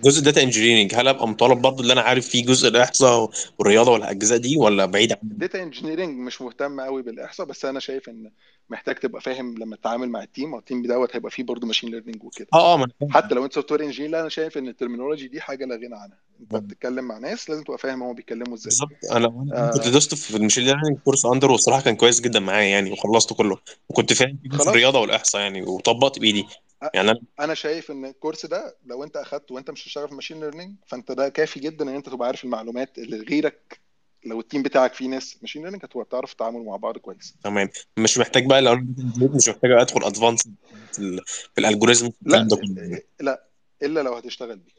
جزء 0.04 0.24
data 0.24 0.44
engineering 0.44 0.96
هل 0.96 1.08
أبقى 1.08 1.28
مطالب 1.28 1.62
برضو 1.62 1.82
اللي 1.82 1.94
أنا 1.94 2.02
عارف 2.02 2.28
فيه 2.28 2.46
جزء 2.46 2.68
الإحصاء 2.68 3.30
والرياضة 3.60 3.92
والأجزاء 3.92 4.38
دي 4.38 4.58
ولا 4.58 4.86
بعيد 4.86 5.12
عن 5.12 5.18
data 5.24 5.64
engineering 5.64 6.20
مش 6.20 6.42
مهتم 6.42 6.82
قوي 6.82 7.02
بالإحصاء 7.02 7.48
بس 7.48 7.66
أنا 7.66 7.80
شايف 7.80 8.10
إن 8.10 8.32
محتاج 8.70 8.96
تبقى 8.96 9.22
فاهم 9.22 9.56
لما 9.58 9.76
تتعامل 9.76 10.10
مع 10.10 10.24
ال 10.24 10.30
team 10.30 10.54
وال 10.54 10.63
team 10.63 10.82
دوت 10.82 11.16
هيبقى 11.16 11.32
فيه 11.32 11.44
برضه 11.44 11.68
machine 11.68 11.90
learning 11.90 12.24
وكده. 12.24 12.48
آه 12.54 12.84
آه. 12.84 12.88
حتى 13.10 13.36
لو 13.36 13.46
أنت 13.46 13.54
software 13.54 13.84
engineer 13.84 14.12
لا 14.12 14.22
أنا 14.22 14.30
شايف 14.30 14.58
إن 14.58 14.68
ال 14.68 14.73
terminology 14.73 15.28
دي 15.28 15.42
حاجة 15.42 15.66
لا 15.66 15.76
غنى 15.76 15.96
عنها. 15.96 16.18
أنت 16.42 16.56
بتتكلم 16.56 17.06
مع 17.06 17.18
ناس 17.18 17.50
لازم 17.50 17.64
تبقى 17.64 17.78
فاهم 17.78 18.04
هم 18.04 18.14
بيتكلموا 18.14 18.54
إزاي. 18.56 18.70
بالظبط. 18.70 19.12
أنا 19.12 19.28
أنا 19.28 19.72
كنت 19.72 19.86
آه 19.86 19.90
دوست 19.90 20.16
في 20.16 20.38
ال 20.38 20.41
machine 20.41 20.64
learning 20.64 20.98
course 21.06 21.26
Andrew 21.26 21.52
والصراحة 21.52 21.82
كان 21.82 21.96
كويس 21.96 22.22
جدا 22.22 22.40
معايا 22.40 22.68
يعني 22.68 22.92
وخلصته 22.92 23.36
كله. 23.36 23.58
وكنت 23.90 24.14
فاهم 24.14 24.40
في 24.52 24.70
الرياضة 24.70 25.00
والإحصاء 25.00 25.42
يعني 25.42 25.62
وطبقت 25.62 26.20
بإيدي. 26.20 26.46
يعني 26.94 27.12
أنا 27.12 27.20
أنا 27.40 27.54
شايف 27.54 27.92
إن 27.92 28.06
ال 28.06 28.11
course 28.11 28.46
ده 28.46 28.76
لو 28.86 29.04
أنت 29.04 29.18
أخدته 29.18 29.56
وأنت 29.56 29.72
مش 29.72 29.84
هتشتغل 29.84 30.08
في 30.10 30.16
machine 30.16 30.40
learning 30.40 30.76
فأنت 30.88 31.12
ده 31.12 31.30
كافي 31.30 31.60
جدا 31.60 31.90
إن 31.90 31.96
أنت 31.96 32.10
تبقى 32.10 32.28
عارف 32.28 32.44
المعلومات 32.44 32.98
اللي 32.98 33.18
غيرك 33.18 33.80
لو 34.26 34.40
ال 34.40 34.45
team 34.45 34.64
بتاعك 34.64 34.94
فيه 34.94 35.08
ناس 35.08 35.38
machine 35.42 35.62
learning 35.62 35.86
هتبقى 35.86 36.04
بتعرف 36.06 36.34
تتعامل 36.34 36.66
مع 36.66 36.76
بعض 36.76 36.98
كويس. 36.98 37.36
تمام. 37.44 37.70
مش 37.98 38.18
محتاج 38.18 38.46
بقى 38.46 38.62
لو 38.62 38.76
مش 39.18 39.50
محتاج 39.50 39.72
أدخل 39.72 40.04
advanced 40.04 40.48
في, 40.94 41.22
ال 41.58 41.63
algorithm 41.63 42.12
لا. 42.22 42.48
لا 43.20 43.44
إلا 43.84 44.00
لو 44.04 44.14
هتشتغل 44.14 44.56
بيه. 44.58 44.74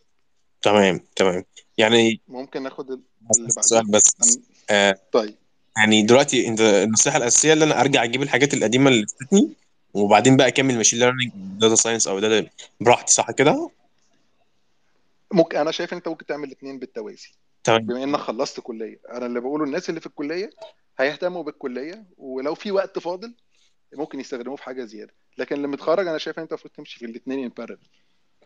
تمام 0.63 1.01
تمام. 1.17 1.45
يعني 1.79 2.21
ممكن 2.29 2.63
ناخد 2.63 2.91
ال- 2.91 3.03
اللي 3.37 3.49
بس 3.49 3.73
بس. 3.89 4.39
آه 4.71 4.99
طيب. 5.13 5.35
يعني 5.77 6.03
دلوقتي 6.03 6.49
انت 6.49 6.61
النصيحة 6.61 7.17
الأساسية 7.17 7.53
اللي 7.53 7.65
أنا 7.65 7.81
أرجع 7.81 8.05
أجيب 8.05 8.23
الحاجات 8.23 8.55
القديمة 8.55 8.91
اللي 8.91 9.07
فاتتني 9.07 9.51
وبعدين 9.99 10.37
بقى 10.37 10.49
اكمل 10.49 10.77
machine 10.77 10.99
learning 10.99 11.33
data 11.35 11.75
science 11.75 12.09
أو 12.09 12.19
data 12.21 12.51
براحتي 12.81 13.13
صح 13.13 13.31
كده؟ 13.31 13.71
ممكن 15.33 15.59
أنا 15.59 15.71
شايف 15.71 15.93
إن 15.93 15.97
أنت 15.97 16.09
ممكن 16.09 16.27
تعمل 16.27 16.49
الاثنين 16.49 16.79
بالتوازي. 16.79 17.29
تمام. 17.65 17.87
بما 17.87 18.05
إنك 18.05 18.19
خلصت 18.19 18.61
كلية. 18.61 19.01
أنا 19.11 19.27
اللي 19.27 19.41
بقوله 19.41 19.65
الناس 19.65 19.89
اللي 19.89 20.01
في 20.01 20.07
الكلية 20.07 20.51
هيهتموا 20.99 21.43
بالكلية 21.43 22.05
ولو 22.19 22.55
في 22.55 22.73
وقت 22.73 22.99
فاضل 22.99 23.35
ممكن 23.95 24.21
يستخدموه 24.21 24.57
في 24.57 24.63
حاجة 24.63 24.85
زيادة. 24.85 25.15
لكن 25.39 25.57
اللي 25.57 25.69
متخرج 25.69 26.07
أنا 26.07 26.19
شايف 26.19 26.39
إن 26.39 26.43
أنت 26.43 26.53
المفروض 26.53 26.73
تمشي 26.75 26.99
في 26.99 27.07
الاثنين 27.07 27.45
ان 27.45 27.49
بارل 27.49 27.79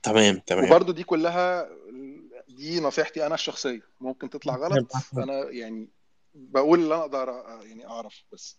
تمام 0.02 0.38
تمام. 0.46 0.64
وبرضه 0.64 0.92
دي 0.92 1.04
كلها 1.04 1.68
دي 2.48 2.80
نصيحتي 2.80 3.26
أنا 3.26 3.34
الشخصية. 3.34 3.82
ممكن 4.00 4.30
تطلع 4.30 4.56
غلط 4.56 4.92
أنا 5.18 5.50
يعني 5.50 5.88
بقول 6.34 6.78
اللي 6.78 6.94
أنا 6.94 7.02
أقدر 7.02 7.28
يعني 7.62 7.86
أعرف 7.86 8.24
بس. 8.32 8.56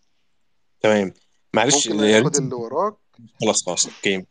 تمام. 0.80 1.14
معلش 1.54 1.88
ممكن 1.88 2.04
يا 2.04 2.20
ناخد 2.20 2.24
ريت 2.26 2.38
اللي 2.38 2.54
وراك. 2.54 2.94
خلاص 3.40 3.66
خلاص 3.66 3.86
okay. 3.86 4.24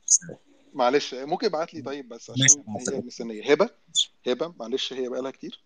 معلش 0.73 1.13
ممكن 1.15 1.47
ابعت 1.47 1.73
لي 1.73 1.81
طيب 1.81 2.09
بس 2.09 2.29
عشان 2.29 2.63
هي 2.93 3.01
مستنية. 3.01 3.51
هبة؟ 3.51 3.69
هبة 4.27 4.53
معلش 4.59 4.93
هي 4.93 5.09
بقالها 5.09 5.31
كتير. 5.31 5.63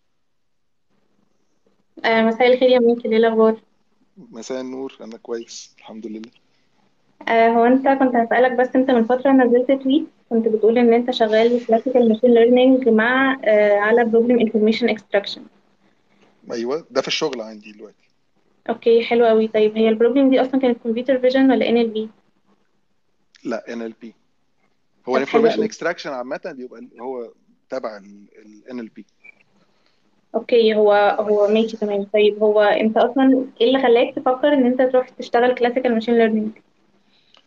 آه 2.06 2.22
مساء 2.22 2.54
الخير 2.54 2.70
يا 2.70 2.80
ميكي 2.80 3.08
إيه 3.08 3.18
الأخبار؟ 3.18 3.62
مساء 4.18 4.62
النور 4.62 4.98
أنا 5.02 5.18
كويس 5.18 5.76
الحمد 5.78 6.08
لله. 6.08 6.32
آه 7.28 7.50
هو 7.50 7.66
أنت 7.66 7.88
كنت 7.88 8.16
هسألك 8.16 8.52
بس 8.52 8.76
أنت 8.76 8.92
من 8.92 9.04
فترة 9.06 9.32
نزلت 9.32 9.72
tweet 9.84 10.07
كنت 10.30 10.48
بتقول 10.48 10.78
إن 10.78 10.94
أنت 10.94 11.12
شغال 11.12 11.66
classical 11.68 12.10
machine 12.10 12.34
learning 12.34 12.90
مع 12.90 13.40
آه 13.44 13.78
على 13.78 14.06
problem 14.06 14.40
information 14.40 14.90
extraction 14.90 15.44
أيوه 16.52 16.86
ده 16.92 17.02
في 17.02 17.08
الشغل 17.08 17.42
عندي 17.42 17.72
دلوقتي. 17.72 18.07
okay 18.69 19.03
حلو 19.03 19.26
قوي 19.26 19.48
طيب 19.48 19.77
هي 19.77 19.89
ال 19.90 19.94
problem 19.94 20.30
دي 20.30 20.41
أصلا 20.41 20.60
كانت 20.61 20.77
computer 20.84 21.19
vision 21.19 21.52
ولا 21.52 21.69
NLP 21.69 22.10
لا 23.44 23.73
NLP 23.74 23.78
هو 23.78 23.82
ال 23.81 23.94
information 24.02 25.64
extraction 25.64 26.10
عامه 26.10 26.41
بيبقى 26.45 26.88
هو 27.02 27.31
تبع 27.69 28.80
ال 28.80 28.88
NLP 28.90 29.06
okay 30.36 30.76
هو 30.76 30.94
هو 31.19 31.48
ماشي 31.48 31.77
تمام 31.77 32.03
طيب 32.03 32.44
هو 32.44 32.61
انت 32.61 32.98
أصلا 32.98 33.45
إيه 33.61 33.68
اللي 33.68 33.80
خلاك 33.81 34.15
تفكر 34.15 34.53
ان 34.53 34.65
انت 34.65 34.81
تروح 34.81 35.10
تشتغل 35.10 35.56
classical 35.56 35.94
machine 35.94 36.18
learning 36.18 36.52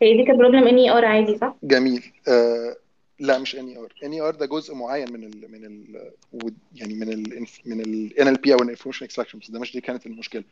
هي 0.03 0.17
دي 0.17 0.25
كانت 0.25 0.39
problem 0.39 0.69
NER 0.69 1.05
عادي 1.05 1.37
صح 1.39 1.57
جميل 1.63 2.13
آه 2.29 2.77
لا 3.19 3.39
مش 3.39 3.57
ان 3.57 3.69
اي 3.69 3.79
ار 3.79 3.95
ان 4.05 4.13
اي 4.13 4.21
ار 4.21 4.35
ده 4.35 4.47
جزء 4.47 4.75
معين 4.75 5.13
من 5.13 5.25
ال 5.25 5.53
من 5.53 5.65
ال 5.65 6.11
يعني 6.75 6.95
من 6.95 7.13
ال 7.13 7.47
من 7.67 7.81
ال 7.81 8.19
NLP 8.21 8.26
أو 8.26 8.29
ال 8.29 8.35
information 8.35 9.05
extraction 9.05 9.39
بس 9.39 9.51
ده 9.51 9.61
مش 9.61 9.73
دي 9.73 9.81
كانت 9.81 10.07
المشكلة 10.07 10.45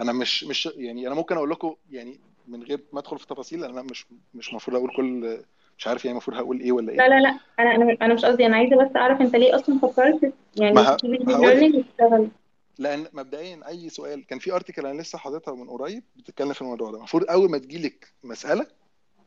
أنا 0.00 0.12
مش 0.12 0.44
مش 0.44 0.66
يعني 0.76 1.06
أنا 1.06 1.14
ممكن 1.14 1.36
أقول 1.36 1.50
لكم 1.50 1.74
يعني 1.90 2.20
من 2.48 2.62
غير 2.62 2.80
ما 2.92 3.00
أدخل 3.00 3.18
في 3.18 3.26
تفاصيل 3.26 3.64
أنا 3.64 3.82
مش 3.82 4.06
مش 4.34 4.50
المفروض 4.50 4.76
أقول 4.76 4.90
كل 4.96 5.38
مش 5.78 5.86
عارف 5.86 6.04
يعني 6.04 6.12
المفروض 6.12 6.36
هقول 6.36 6.60
إيه 6.60 6.72
ولا 6.72 6.92
لا 6.92 7.04
إيه. 7.04 7.08
لا 7.08 7.20
لا 7.20 7.38
أنا 7.58 7.74
أنا 7.74 7.96
أنا 8.02 8.14
مش 8.14 8.24
قصدي 8.24 8.46
أنا 8.46 8.56
عايزة 8.56 8.76
بس 8.76 8.96
أعرف 8.96 9.20
أنت 9.20 9.36
ليه 9.36 9.56
أصلا 9.56 9.78
فكرت 9.78 10.32
يعني 10.56 10.80
وتشتغل؟ 11.78 12.28
لأن 12.78 13.06
مبدئيا 13.12 13.68
أي 13.68 13.88
سؤال 13.88 14.26
كان 14.26 14.38
في 14.38 14.52
article 14.52 14.86
أنا 14.86 15.02
لسه 15.02 15.18
حاططها 15.18 15.54
من 15.54 15.70
قريب 15.70 16.02
بتتكلم 16.16 16.52
في 16.52 16.62
الموضوع 16.62 16.90
ده. 16.90 16.98
المفروض 16.98 17.30
أول 17.30 17.50
ما 17.50 17.58
تجيلك 17.58 18.12
مسألة 18.24 18.66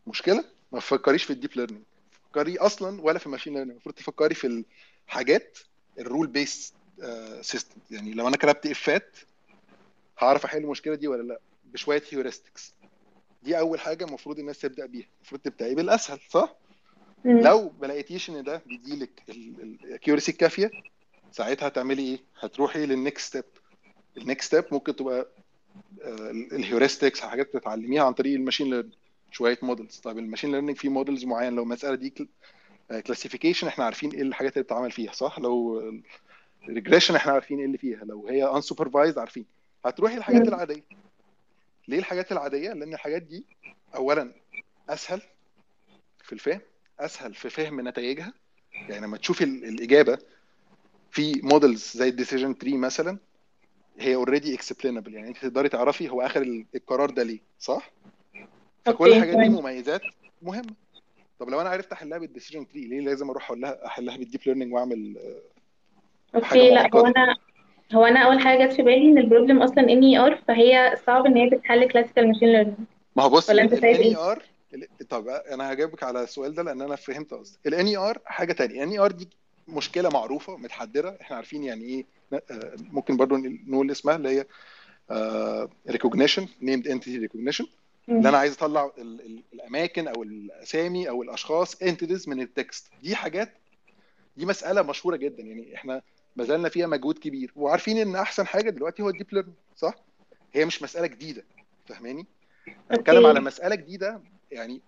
مشكلة 0.08 0.44
ما 0.72 0.80
تفكريش 0.80 1.24
في 1.24 1.34
ال 1.34 1.37
deep 1.37 1.50
learning 1.56 1.84
فكري 2.32 2.58
أصلا 2.58 3.02
ولا 3.02 3.20
في 3.20 3.26
ال 3.26 3.29
machine 3.29 3.54
learning 3.54 3.72
المفروض 3.72 3.96
تفكري 3.96 4.36
في 4.36 4.64
الحاجات 5.08 5.58
ال 6.00 6.28
rule-based 6.28 6.74
system 7.42 7.76
يعني 7.92 8.14
لو 8.14 8.28
أنا 8.28 8.38
كتبت 8.38 8.68
if 8.68 9.01
ات 9.01 9.18
هعرف 10.20 10.46
أحل 10.46 10.58
المشكلة 10.58 10.96
دي 10.96 11.08
ولا 11.08 11.24
لأ؟ 11.24 11.40
بشوية 11.66 12.04
heuristics 12.12 12.74
دي 13.44 13.60
أول 13.60 13.80
حاجة 13.80 14.06
المفروض 14.06 14.40
الناس 14.40 14.60
تبدأ 14.60 14.86
بيها 14.86 15.08
المفروض 15.18 15.42
تبداي 15.42 15.76
بالأسهل 15.76 16.20
صح؟ 16.30 16.56
مم. 17.26 17.40
لو 17.40 17.74
ما 17.82 17.88
لقيتيش 17.88 18.30
إن 18.30 18.44
ده 18.44 18.62
بيديلك 18.66 19.22
ال 19.30 19.41
accuracy 19.41 20.32
الكافية 20.32 20.72
ساعتها 21.32 21.68
هتعملي 21.68 22.02
إيه؟ 22.02 22.20
هتروحي 22.40 22.86
لل 22.86 23.00
next 23.00 23.28
step 23.28 23.44
ال 24.18 24.24
next 24.24 24.48
step 24.48 24.66
ممكن 24.72 24.96
تبقى 24.96 25.28
ال 26.54 26.60
heuristics 26.60 27.20
حاجات 27.22 27.54
تتعلميها 27.54 28.04
عن 28.04 28.14
طريق 28.14 28.34
ال 28.36 28.40
machine 28.40 28.70
learning 28.70 28.94
شوية 29.32 29.58
models 29.62 29.96
طيب 29.98 30.18
ال 30.18 30.22
machine 30.22 30.52
learning 30.52 30.78
فيه 30.78 30.90
models 30.90 31.26
معين 31.26 31.54
لو 31.56 31.64
المسألة 31.64 31.96
دي 31.96 32.14
classification 33.06 33.68
إحنا 33.68 33.86
عارفين 33.86 34.12
إيه 34.12 34.22
الحاجات 34.22 34.54
اللي 34.54 34.64
بتتعمل 34.64 34.92
فيها 34.92 35.12
صح؟ 35.12 35.40
لو 35.40 35.82
regression 36.70 37.16
إحنا 37.16 37.32
عارفين 37.32 37.60
إيه 37.60 37.66
اللي 37.66 37.78
فيها 37.78 38.06
لو 38.06 38.28
هي 38.28 38.44
unsupervised 38.56 39.20
عارفين. 39.20 39.46
هتروحي 39.86 40.18
الحاجات. 40.18 40.48
العادية. 40.48 40.84
ليه 41.88 42.00
الحاجات 42.00 42.32
العادية؟ 42.32 42.74
لأن 42.74 42.94
الحاجات 42.94 43.22
دي 43.22 43.46
اولا 43.96 44.32
أسهل 44.90 45.22
في 46.24 46.34
الفهم 46.34 46.62
أسهل 47.00 47.34
في 47.34 47.50
فهم 47.50 47.88
نتائجها. 47.88 48.34
يعني 48.74 49.06
لما 49.06 49.18
تشوفي 49.18 49.44
ال- 49.44 49.66
الإجابة 49.66 50.18
في 51.12 51.42
models 51.44 51.92
زي 51.98 52.08
ال 52.10 52.15
decision 52.15 52.58
tree 52.58 52.78
مثلا 52.78 53.18
هي 54.00 54.16
already 54.16 54.56
explainable 54.56 55.14
يعني 55.14 55.28
أنت 55.28 55.38
تقدري 55.38 55.70
تعرفي 55.70 56.10
هو 56.10 56.22
آخر 56.22 56.42
ال- 56.42 56.66
القرار 56.76 57.10
ده 57.10 57.24
ليه 57.24 57.40
صح؟ 57.60 57.92
فكل 58.86 59.10
الحاجات 59.14 59.38
دي 59.38 59.50
مميزات 59.50 60.02
مهمة. 60.42 60.74
طب 61.40 61.50
لو 61.50 61.62
أنا 61.62 61.70
عرفت 61.70 61.92
أحلها 61.92 62.18
بال 62.18 62.28
decision 62.28 62.68
tree 62.68 62.86
ليه 62.86 63.00
لازم 63.02 63.30
أروح 63.30 63.46
أقول 63.46 63.62
لها 63.62 63.86
أحلها 63.86 64.18
بال 64.18 64.26
deep 64.26 64.42
learning 64.46 64.74
وأعمل 64.74 65.18
آه، 65.18 66.38
okay 66.38 66.70
لا 66.70 66.90
هو 66.96 67.06
أنا 67.06 67.38
هو 67.94 68.06
أنا 68.06 68.20
أول 68.20 68.40
حاجة 68.40 68.66
جت 68.66 68.74
في 68.74 68.82
بالي 68.82 69.02
إن 69.12 69.18
ال 69.18 69.23
problem 69.23 69.62
أصلا 69.62 69.80
NER 69.80 70.42
فهي 70.48 70.98
صعب 71.08 71.26
إن 71.26 71.38
هي 71.38 71.50
تتحل 71.50 71.92
classical 71.92 72.28
machine 72.28 72.48
learning 72.48 72.78
ما 73.16 73.24
هو 73.24 73.30
بصي 73.30 73.52
ولا 73.54 73.62
أنت 73.62 73.72
شايف 73.76 74.00
إيه؟ 74.00 74.32
ار 74.32 74.44
طب 75.10 75.28
أنا 75.28 75.74
هجاوبك 75.74 76.04
على 76.04 76.24
السؤال 76.24 76.54
ده 76.56 76.64
لأن 76.64 76.82
أنا 76.82 76.96
فهمت 76.96 77.34
قصدك. 77.34 77.60
ال 77.68 77.86
NER 77.86 78.18
حاجة 78.26 78.54
تانية. 78.54 78.76
ال 78.76 78.90
NER 78.90 79.12
دي 79.12 79.28
مشكلة 79.68 80.10
معروفة 80.10 80.58
متحدره 80.58 81.18
إحنا 81.22 81.36
عارفين 81.36 81.64
يعني 81.64 81.84
إيه 81.84 82.06
آه، 82.34 82.74
ممكن 82.92 83.18
برضو 83.18 83.38
نقول 83.68 83.92
اسمها 83.92 84.16
اللي 84.16 84.30
هي 84.30 84.46
recognition 85.90 86.48
named 86.62 86.88
entity 86.88 87.18
recognition 87.18 87.66
اللي. 88.10 88.30
أنا 88.30 88.38
عايز 88.38 88.54
أطلع 88.54 88.92
ال- 88.98 89.22
ال- 89.26 89.44
الأماكن 89.54 90.08
أو 90.08 90.24
الأسامي 90.24 91.10
أو 91.10 91.24
الأشخاص 91.24 91.82
entities 91.82 92.30
من 92.30 92.42
ال 92.42 92.51
text 92.51 92.88
دي 93.04 93.16
حاجات 93.16 93.54
دي 94.38 94.46
مسألة 94.46 94.82
مشهورة 94.82 95.16
جدا. 95.16 95.44
يعني 95.44 95.76
إحنا 95.76 96.02
ما 96.48 96.70
فيها 96.70 96.88
مجهود 96.88 97.18
كبير. 97.18 97.52
وعارفين 97.56 97.98
إن 97.98 98.16
أحسن 98.16 98.48
حاجة 98.48 98.70
دلوقتي 98.70 99.04
هو 99.04 99.10
ال 99.10 99.14
deep 99.14 99.28
learning 99.32 99.56
صح؟ 99.76 99.94
هي 100.54 100.66
مش 100.66 100.84
مسألة 100.84 101.08
جديدة 101.08 101.44
فاهماني؟ 101.86 102.26
أنا 102.68 103.00
بتكلم 103.00 103.26
على 103.26 103.40
مسألة 103.40 103.76
جديدة 103.76 104.22
يعني 104.52 104.82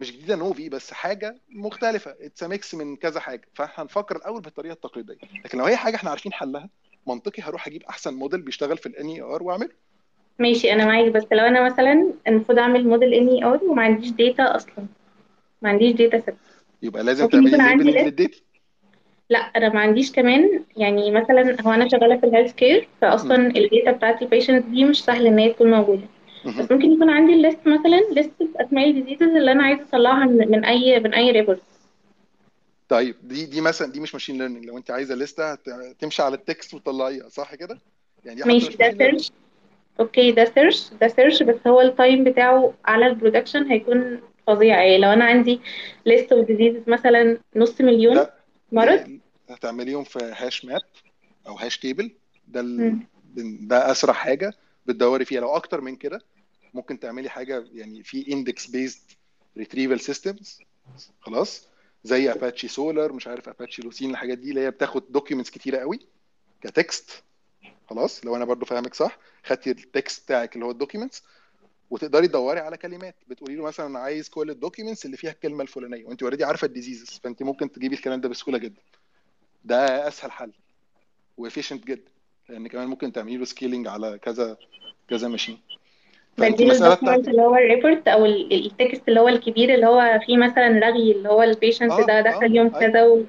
مش 0.00 0.12
جديدة 0.12 0.36
نوفي 0.36 0.68
بس 0.68 0.92
حاجة 0.92 1.36
مختلفة. 1.50 2.14
it's 2.20 2.42
mix 2.42 2.74
من 2.74 2.96
كذا 2.96 3.20
حاجة. 3.20 3.48
فهنفكر 3.54 4.16
الأول 4.16 4.40
بالطريقة 4.40 4.72
التقليدية. 4.72 5.18
لكن 5.44 5.58
لو 5.58 5.64
هي 5.64 5.76
حاجة 5.76 5.96
إحنا 5.96 6.10
عارفين 6.10 6.32
حلها 6.32 6.68
منطقي 7.06 7.42
هروح 7.42 7.66
أجيب 7.66 7.82
أحسن 7.82 8.14
موديل 8.14 8.40
بيشتغل 8.42 8.78
في 8.78 8.86
ال 8.86 9.06
NER 9.06 9.42
وأعمله. 9.42 9.70
ماشي 10.38 10.72
أنا 10.72 10.84
معاك. 10.84 11.12
بس 11.12 11.24
لو 11.32 11.44
أنا 11.44 11.64
مثلا 11.64 12.12
المفروض 12.28 12.58
أعمل 12.58 12.88
model 12.88 13.14
NER 13.14 13.64
وما 13.64 13.82
عنديش 13.82 14.10
data 14.10 14.56
أصلا. 14.56 14.86
ما 15.62 15.68
عنديش 15.68 15.92
data 15.92 16.20
set 16.20 16.36
يبقى 16.82 17.02
لازم 17.02 17.28
تعملي 17.28 17.50
labeling 17.50 17.96
لل 17.96 18.10
data 18.10 18.38
لا 19.30 19.38
أنا 19.38 19.68
ما 19.68 19.80
عنديش 19.80 20.12
كمان. 20.12 20.64
يعني 20.76 21.10
مثلا 21.10 21.56
هو 21.62 21.72
أنا 21.72 21.88
شغالة 21.88 22.16
في 22.16 22.26
ال 22.26 22.52
healthcare 22.52 22.88
فاصلا 23.00 23.36
ال 23.46 23.55
data 23.55 23.92
بتاعت 23.92 24.22
ال 24.22 24.28
patient 24.28 24.66
دي 24.66 24.84
مش 24.84 25.04
سهل 25.04 25.26
إن 25.26 25.38
هي 25.38 25.52
تكون 25.52 25.70
موجودة. 25.70 26.06
بس 26.44 26.70
ممكن 26.70 26.92
يكون 26.92 27.10
عندي 27.10 27.32
ال 27.34 27.39
list 27.39 27.60
مثلا 27.66 28.00
list 28.12 28.30
باسماء 28.40 28.90
ال 28.90 28.95
diseases 28.95 29.36
اللي 29.36 29.52
أنا 29.52 29.62
عايزة 29.62 29.82
أطلعها 29.82 30.26
من, 30.26 30.50
من 30.50 30.64
أي 30.64 31.00
من 31.00 31.14
أي 31.14 31.30
report 31.30 31.60
طيب 32.88 33.14
دي 33.22 33.46
دي 33.46 33.60
مثلا 33.60 33.92
دي 33.92 34.00
مش 34.00 34.14
machine 34.14 34.38
learning 34.38 34.64
لو 34.64 34.78
أنت 34.78 34.90
عايزة 34.90 35.14
list 35.14 35.46
ة 35.46 35.54
تمشي 36.00 36.22
على 36.22 36.34
ال 36.34 36.42
text 36.42 36.74
وتطلعيها 36.74 37.28
صح 37.28 37.54
كده؟ 37.54 37.78
يعني 38.24 38.40
ماشي 38.44 38.76
ده 38.76 38.90
سيرش 38.90 39.30
أوكي 40.00 40.32
ده 40.32 40.44
سيرش 40.44 40.90
ده 41.00 41.08
سيرش 41.08 41.42
بس 41.42 41.66
هو 41.66 41.80
التايم 41.80 42.24
بتاعه 42.24 42.74
على 42.84 43.06
البرودكشن 43.06 43.66
هيكون 43.66 44.20
فظيع. 44.46 44.82
يعني 44.82 44.98
لو 44.98 45.08
أنا 45.08 45.24
عندي 45.24 45.60
ليست 46.06 46.32
اوف 46.32 46.46
ديزيز 46.46 46.76
مثلا 46.86 47.38
نص 47.56 47.80
مليون 47.80 48.26
مرض 48.72 49.19
هتعمليهم 49.50 50.04
في 50.04 50.18
هاش 50.36 50.64
ماب 50.64 50.82
أو 51.46 51.56
هاش 51.56 51.78
تيبل 51.78 52.12
ده 52.48 52.60
ال... 52.60 52.98
ده 53.68 53.90
أسرع 53.90 54.12
حاجة 54.12 54.52
بتدوري 54.86 55.24
فيها. 55.24 55.40
لو 55.40 55.56
أكتر 55.56 55.80
من 55.80 55.96
كده 55.96 56.20
ممكن 56.74 57.00
تعملي 57.00 57.28
حاجة 57.28 57.64
يعني 57.72 58.02
في 58.02 58.32
اندكس 58.32 58.66
بيزد 58.66 59.00
retrieval 59.56 60.00
systems 60.00 60.58
خلاص. 61.20 61.68
زي 62.04 62.32
اباتشي 62.32 62.68
سولار 62.68 63.12
مش 63.12 63.26
عارف 63.26 63.48
اباتشي 63.48 63.82
لوسين 63.82 64.10
الحاجات 64.10 64.38
دي 64.38 64.50
اللي 64.50 64.60
هي 64.60 64.70
بتاخد 64.70 65.02
documents 65.12 65.50
كتيرة 65.50 65.78
قوي 65.78 66.00
ك 66.60 66.72
text 66.72 67.22
خلاص. 67.90 68.24
لو 68.24 68.36
أنا 68.36 68.44
برضو 68.44 68.66
فاهمك 68.66 68.94
صح. 68.94 69.18
خدتي 69.44 69.70
ال 69.70 69.81
text 69.81 70.24
بتاعك 70.24 70.54
اللي 70.54 70.66
هو 70.66 70.70
ال 70.70 70.75
documents 70.75 71.22
وتقدري 71.90 72.28
تدوري 72.28 72.60
على 72.60 72.76
كلمات. 72.76 73.14
بتقولي 73.28 73.54
له 73.56 73.62
مثلا 73.64 73.86
أنا 73.86 73.98
عايز 73.98 74.28
كل 74.28 74.50
ال 74.50 74.56
documents 74.56 75.06
اللي 75.06 75.16
فيها 75.16 75.30
الكلمة 75.30 75.62
الفلانية. 75.62 76.04
وأنت 76.04 76.22
already 76.22 76.44
عارفة 76.44 76.66
ال 76.66 76.72
diseases 76.72 77.20
فأنت 77.24 77.42
ممكن 77.42 77.72
تجيبي 77.72 77.94
الكلام 77.94 78.20
ده 78.20 78.28
بسهولة 78.28 78.58
جدا. 78.58 78.80
ده 79.64 80.08
أسهل 80.08 80.32
حل 80.32 80.52
و 81.38 81.43
efficient 81.43 81.84
جدا 81.86 82.10
لأن 82.48 82.66
كمان 82.68 82.86
ممكن 82.88 83.12
تعملي 83.12 83.36
له 83.36 83.44
scaling 83.44 83.86
على 83.86 84.18
كذا 84.18 84.56
كذا 85.08 85.28
machine 85.28 85.58
بديله 86.38 86.62
المساله 86.72 86.92
ال 86.94 86.98
document 86.98 87.28
اللي 87.28 87.42
هو 87.42 87.56
ال 87.56 87.63
report 87.63 88.08
أو 88.08 88.24
ال- 88.24 88.66
ال 88.66 88.74
text 88.74 89.08
اللي 89.08 89.20
هو 89.20 89.28
الكبير 89.28 89.74
اللي 89.74 89.86
هو 89.86 90.20
فيه 90.26 90.36
مثلا 90.36 90.68
رغي 90.68 91.12
اللي 91.12 91.28
هو 91.28 91.42
ال 91.42 91.48
patient 91.48 91.90
آه 91.92 92.06
ده 92.06 92.20
دخل 92.20 92.56
يوم 92.56 92.74
أيوه. 92.74 92.80
كذا 92.80 93.02
و... 93.06 93.24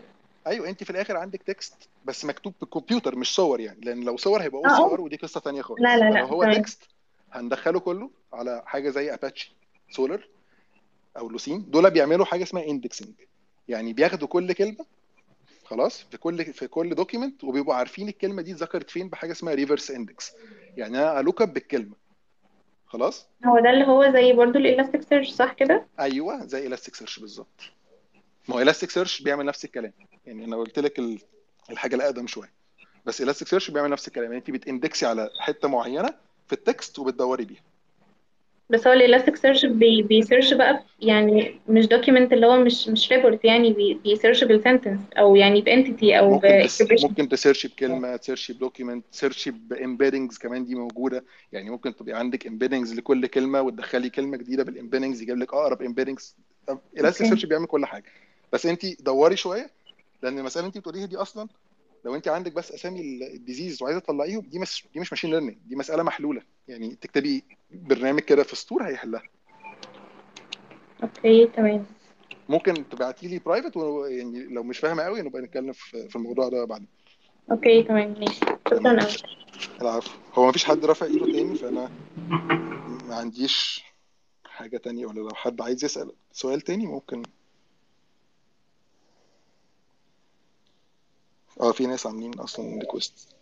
أيوه 0.48 0.70
انت 0.70 0.84
في 0.84 0.90
الآخر 0.90 1.18
عندك 1.18 1.42
text 1.44 1.74
بس 2.06 2.26
مكتوب 2.26 2.54
بالكمبيوتر 2.62 3.16
مش 3.16 3.36
صور 3.36 3.60
يعني 3.60 3.80
لأن 3.82 4.04
لو 4.04 4.18
صور 4.18 4.42
هيبقى 4.42 4.62
OCR 4.70 5.02
ودي 5.02 5.16
قصة 5.16 5.40
ثانية 5.40 5.62
خالص. 5.62 5.82
لا 5.82 5.98
لا 5.98 6.10
لا 6.10 6.22
هو 6.22 6.44
تمام. 6.44 6.62
text 6.62 6.84
هندخله 7.32 7.80
كله 7.80 8.10
على 8.34 8.64
حاجة 8.66 8.90
زي 8.90 9.14
اباتشي 9.14 9.52
سولر 9.92 10.28
أو 11.18 11.30
لوسين 11.30 11.66
دول 11.72 11.92
بيعملوا 11.92 12.26
حاجة 12.26 12.44
اسمها 12.44 12.64
indexing 12.68 13.14
يعني 13.68 13.94
بياخدوا 13.94 14.28
كل 14.28 14.54
كلمة 14.54 14.86
خلاص 15.72 16.04
في 16.12 16.18
كل 16.18 16.46
في 16.54 16.68
كل 16.68 16.96
document 16.96 17.44
وبيبقوا 17.44 17.76
عارفين 17.76 18.08
الكلمة 18.10 18.42
دي 18.42 18.52
اتذكرت 18.52 18.90
فين 18.90 19.10
بحاجة 19.10 19.32
اسمها 19.32 19.54
reverse 19.54 19.92
index 19.92 20.32
يعني 20.78 20.98
أنا 20.98 21.20
أ 21.20 21.24
look 21.24 21.42
up 21.42 21.54
بالكلمة. 21.54 21.96
خلاص؟ 22.86 23.28
هو 23.46 23.60
ده 23.60 23.70
اللي 23.70 23.86
هو 23.88 24.12
زي 24.14 24.34
برضو 24.34 24.60
الإلاستيك 24.60 25.02
سيرش 25.02 25.30
صح 25.30 25.54
كده؟ 25.54 25.86
أيوه 26.00 26.46
زي 26.46 26.68
Elastic 26.68 26.96
Search 26.96 27.20
بالظبط. 27.20 27.62
ما 28.48 28.56
هو 28.56 28.60
Elastic 28.60 28.90
Search 28.90 29.22
بيعمل 29.22 29.46
نفس 29.46 29.66
الكلام. 29.66 29.94
يعني 30.26 30.46
أنا 30.46 30.56
قلت 30.58 30.80
لك 30.80 31.00
ال- 31.00 31.20
الحاجة 31.70 31.96
الأقدم 31.96 32.28
شوية. 32.28 32.52
بس 33.06 33.22
Elastic 33.22 33.48
Search 33.48 33.72
بيعمل 33.72 33.90
نفس 33.90 34.08
الكلام. 34.08 34.26
يعني 34.26 34.38
انت 34.38 34.52
بت 34.52 34.65
index 34.65 34.99
ي 34.99 35.06
على 35.06 35.30
حتة 35.40 35.68
معينة 35.68 36.14
في 36.48 36.54
ال 36.54 36.63
text 36.63 37.00
وبتدوري 37.00 37.46
بيها. 37.46 37.62
بس 38.72 38.88
هو 38.88 38.94
ال 38.94 38.99
Elastic 38.99 39.36
Search 39.36 39.66
بي 39.66 40.02
بي 40.02 40.15
search 40.15 40.54
بقى 40.54 40.84
يعني 41.00 41.60
مش 41.70 41.86
document 41.86 42.34
اللي 42.34 42.46
هو 42.48 42.58
مش 42.58 42.88
مش 42.88 43.12
report 43.12 43.46
يعني 43.46 43.74
بي 43.74 43.94
بي 43.94 44.06
search 44.06 44.44
بال 44.44 44.55
sentence 44.55 45.00
أو 45.18 45.36
يعني 45.36 45.62
ب 45.62 45.70
entity 45.70 46.20
أو 46.20 46.32
ممكن 46.32 46.68
ممكن 47.04 47.30
تسيرشي 47.30 47.68
بكلمة 47.68 48.16
تسيرشي 48.16 48.54
بدوكيمنت 48.54 49.06
تسيرشي 49.12 49.52
بامبيدنجز 49.52 50.38
كمان 50.38 50.66
دي 50.66 50.76
موجودة. 50.76 51.26
يعني 51.52 51.70
ممكن 51.70 51.96
تبقى 51.96 52.20
عندك 52.20 52.48
embeddings 52.48 52.94
لكل 52.94 53.28
كلمة 53.28 53.62
وتدخلي 53.62 54.10
كلمة 54.10 54.38
جديدة 54.38 54.64
بال 54.64 54.73
embeddings 54.73 55.22
يجيب 55.22 55.38
لك 55.38 55.54
أقرب 55.54 55.82
embeddings 55.82 56.36
Elastic 56.98 57.28
Search 57.28 57.46
بيعمل 57.46 57.66
كل 57.66 57.86
حاجة. 57.86 58.06
بس 58.54 58.66
انت 58.66 59.02
دوري 59.02 59.36
شوية 59.36 59.70
لأن 60.24 60.40
المسألة 60.40 60.68
انت 60.68 60.78
بتقوليها 60.78 61.06
دي 61.06 61.18
أصلا 61.18 61.48
لو 62.06 62.16
انت 62.16 62.28
عندك 62.28 62.52
بس 62.54 62.72
اسامي 62.72 63.02
ال- 63.02 63.34
ال 63.34 63.40
disease 63.40 63.84
وعايزة 63.84 64.00
تطلعيهم 64.00 64.42
دي 64.42 64.60
مش 64.60 64.88
دي 64.94 65.00
مش 65.00 65.14
machine 65.14 65.30
learning 65.32 65.58
دي 65.66 65.76
مسألة 65.76 66.04
محلولة. 66.04 66.42
يعني 66.68 66.96
تكتبي 66.96 67.44
برنامج 67.72 68.20
كده 68.20 68.44
في 68.44 68.56
سطور 68.56 68.84
هيحلها. 68.84 69.24
okay 71.04 71.48
تمام. 71.48 71.86
ممكن 72.50 72.90
تبعتي 72.90 73.28
لي 73.28 73.40
private 73.40 73.76
يعني 74.10 74.44
لو 74.44 74.64
مش 74.64 74.78
فاهمة 74.80 75.04
قوي 75.04 75.22
نبقى 75.22 75.42
نتكلم 75.42 75.72
في 75.72 76.16
الموضوع 76.16 76.50
ده 76.50 76.66
بعدين 76.66 76.88
okay 77.52 77.84
تمام 77.84 78.16
ماشي. 78.20 78.40
شكرا 78.70 79.02
قوي 79.02 79.14
العفو. 79.82 80.10
هو 80.34 80.48
مفيش 80.50 80.66
حد 80.66 80.86
رافع 80.86 81.06
إيده 81.06 81.26
تاني 81.26 81.56
فأنا 81.56 81.92
ما 83.08 83.16
عنديش 83.16 83.84
حاجة 84.46 84.78
تانية 84.78 85.06
ولا 85.06 85.20
لو 85.20 85.30
حد 85.36 85.62
عايز 85.62 85.86
يسأل 85.86 86.12
سؤال 86.32 86.62
تاني 86.62 86.86
ممكن 86.86 87.24
آه 91.60 91.72
في 91.72 91.88
ناس 91.88 92.08
عاملين 92.08 92.40
أصلا 92.40 92.80
request 92.80 93.36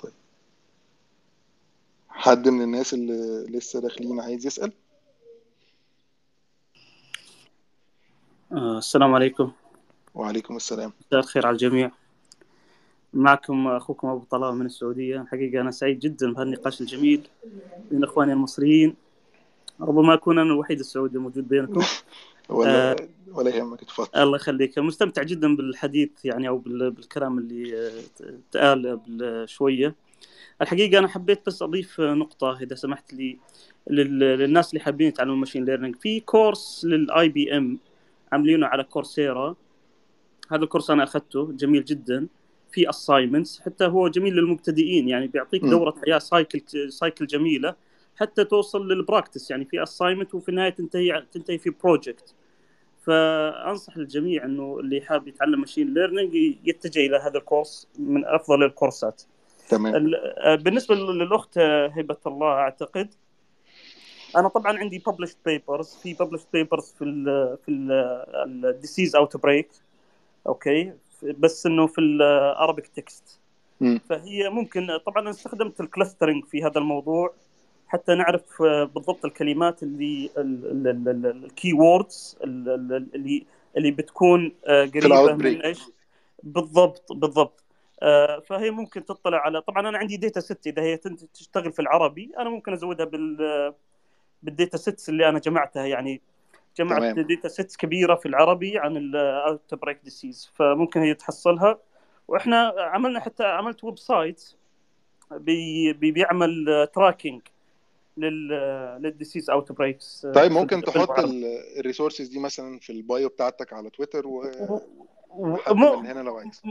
طيب 0.00 0.12
حد 2.08 2.48
من 2.48 2.62
الناس 2.62 2.94
اللي 2.94 3.46
لسه 3.48 3.80
داخلين 3.80 4.20
عايز 4.20 4.46
يسال 4.46 4.72
آه، 8.52 8.78
السلام 8.78 9.14
عليكم 9.14 9.52
وعليكم 10.14 10.56
السلام 10.56 10.92
مساء 11.06 11.20
الخير 11.20 11.46
على 11.46 11.54
الجميع 11.54 11.90
معكم 13.14 13.68
أخوكم 13.68 14.08
أبو 14.08 14.24
طلال 14.30 14.54
من 14.54 14.66
السعودية. 14.66 15.26
حقيقة 15.30 15.60
أنا 15.60 15.70
سعيد 15.70 15.98
جدا 15.98 16.32
بهالنقاش 16.32 16.80
الجميل 16.80 17.28
بين 17.90 18.04
إخواني 18.04 18.32
المصريين. 18.32 18.94
ربما 19.80 20.14
أكون 20.14 20.38
أنا 20.38 20.52
الوحيد 20.52 20.78
السعودي 20.78 21.16
الموجود 21.16 21.48
بينكم. 21.48 21.82
ولا 22.48 22.96
ولا 23.32 23.56
يهمك 23.56 23.82
اتفضل 23.82 24.08
الله 24.22 24.36
يخليك. 24.36 24.78
مستمتع 24.78 25.22
جدا 25.22 25.56
بالحديث 25.56 26.10
يعني 26.24 26.48
بال- 26.50 26.90
بالكلام 26.90 27.38
اللي 27.38 27.86
آه، 27.86 27.90
تقال 28.52 28.86
قبل 28.86 29.44
شوية. 29.48 29.94
الحقيقة 30.62 30.98
أنا 30.98 31.08
حبيت 31.08 31.46
بس 31.46 31.62
أضيف 31.62 32.00
نقطة 32.00 32.58
إذا 32.62 32.74
سمحت 32.74 33.14
لي 33.14 33.38
لل- 33.90 34.18
للناس 34.18 34.70
اللي 34.72 34.80
حابين 34.84 35.08
يتعلموا 35.08 35.36
machine 35.36 35.64
learning 35.64 35.96
في 35.96 36.20
كورس 36.20 36.84
لل 36.84 37.28
IBM 37.28 37.78
عاملينه 38.32 38.66
على 38.66 38.84
Coursera. 38.84 39.56
هذا 40.50 40.62
الكورس 40.64 40.90
أنا 40.90 41.02
أخذته 41.02 41.52
جميل 41.52 41.84
جدا. 41.84 42.26
في 42.70 42.90
assignments 42.90 43.60
حتى 43.60 43.84
هو 43.84 44.08
جميل 44.08 44.34
للمبتدئين 44.34 45.08
يعني 45.08 45.26
بيعطيك. 45.26 45.62
دورة 45.64 45.94
حياة 46.06 46.18
cycle 46.18 46.92
cycle 46.92 47.26
جميلة 47.26 47.74
حتى 48.16 48.44
توصل 48.44 48.88
لل 48.88 49.00
practice 49.00 49.50
يعني 49.50 49.64
في 49.64 49.82
assignment 49.82 50.34
وفي 50.34 50.48
النهاية 50.48 50.70
تنتهي 50.70 51.26
تنتهي 51.32 51.58
في 51.58 51.70
project 51.84 52.34
فأنصح 53.08 53.96
الجميع 53.96 54.44
إنه 54.44 54.78
اللي 54.80 55.00
حاب 55.00 55.28
يتعلم 55.28 55.60
machine 55.60 55.94
learning 55.94 56.34
يتجه 56.64 57.06
إلى 57.06 57.16
هذا 57.16 57.38
الكورس 57.38 57.88
من 57.98 58.24
أفضل 58.24 58.62
الكورسات. 58.62 59.22
تمام. 59.68 60.12
آه، 60.38 60.54
بالنسبة 60.54 60.94
للأخت 60.94 61.58
آه، 61.58 61.86
هبة 61.86 62.16
الله 62.26 62.46
أعتقد 62.46 63.14
أنا 64.36 64.48
طبعا 64.48 64.78
عندي 64.78 65.02
published 65.08 65.50
papers 65.50 66.02
في 66.02 66.14
published 66.14 66.56
papers 66.56 66.84
في 66.98 67.04
ال 67.04 67.56
في 67.66 67.70
ال 68.46 69.16
disease 69.16 69.36
outbreak 69.36 69.68
okay؟ 70.46 70.92
بس 71.22 71.66
إنه 71.66 71.86
في 71.86 72.00
ال 72.00 72.12
Arabic 72.12 72.86
text 72.86 73.40
مم. 73.80 74.00
فهي 74.08 74.48
ممكن 74.50 74.98
طبعا 75.06 75.22
أنا 75.22 75.30
استخدمت 75.30 75.80
ال 75.80 75.86
clustering 75.86 76.44
في 76.44 76.62
هذا 76.62 76.78
الموضوع. 76.78 77.34
حتى 77.88 78.14
نعرف 78.14 78.62
آه، 78.62 78.84
بالضبط 78.84 79.24
الكلمات 79.24 79.82
اللي 79.82 80.30
ال 80.36 81.72
keywords 81.72 82.38
اللي 82.44 83.46
اللي 83.76 83.90
بتكون 83.90 84.52
آه، 84.66 84.84
قريبة 84.84 85.34
من 85.34 85.62
إيش؟ 85.62 85.80
بالضبط 86.42 87.12
بالضبط. 87.12 87.64
آه، 88.02 88.40
فهي 88.40 88.70
ممكن 88.70 89.04
تطلع 89.04 89.38
على 89.38 89.60
طبعا 89.60 89.88
أنا 89.88 89.98
عندي 89.98 90.16
data 90.16 90.40
set 90.40 90.66
إذا 90.66 90.82
هي 90.82 90.96
تشتغل 91.34 91.72
في 91.72 91.82
العربي 91.82 92.30
أنا 92.38 92.50
ممكن 92.50 92.72
أزودها 92.72 93.06
بال 93.06 93.74
بال 94.42 94.53
data 94.53 94.76
sets 94.76 95.08
اللي 95.08 95.28
أنا 95.28 95.38
جمعتها. 95.38 95.86
يعني 95.86 96.20
جمعت 96.76 97.12
تمام. 97.12 97.26
data 97.26 97.48
sets 97.48 97.76
كبيرة 97.76 98.14
في 98.14 98.26
العربي 98.26 98.78
عن 98.78 98.96
ال 98.96 99.74
outbreak 99.74 100.00
disease 100.04 100.50
فممكن 100.54 101.00
هي 101.00 101.14
تحصلها. 101.14 101.78
وإحنا 102.28 102.74
عملنا 102.78 103.20
حتى 103.20 103.44
عملت 103.44 103.84
website 103.84 104.54
بي 105.30 105.92
بيعمل 105.92 106.88
tracking 106.94 107.42
لل 108.18 108.48
لل 109.02 109.50
disease 109.50 109.72
outbreaks 109.72 110.26
طيب 110.34 110.52
ممكن 110.52 110.82
تحط 110.82 111.18
ال 111.78 111.83
resources 111.83 112.28
دي 112.28 112.38
مثلا 112.38 112.78
في 112.78 112.92
ال 112.92 113.01
bio 113.01 113.28
بتاعتك 113.28 113.72
على 113.72 113.90
تويتر 113.90 114.26
و... 114.26 114.42
من 115.74 116.06
هنا 116.06 116.22
لو 116.22 116.36
عايز. 116.36 116.62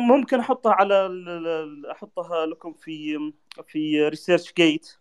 ممكن 0.00 0.40
أحطها 0.40 0.72
على 0.72 1.10
أحطها 1.90 2.46
لكم 2.46 2.72
في 2.72 3.18
في 3.66 4.08
ResearchGate 4.08 4.96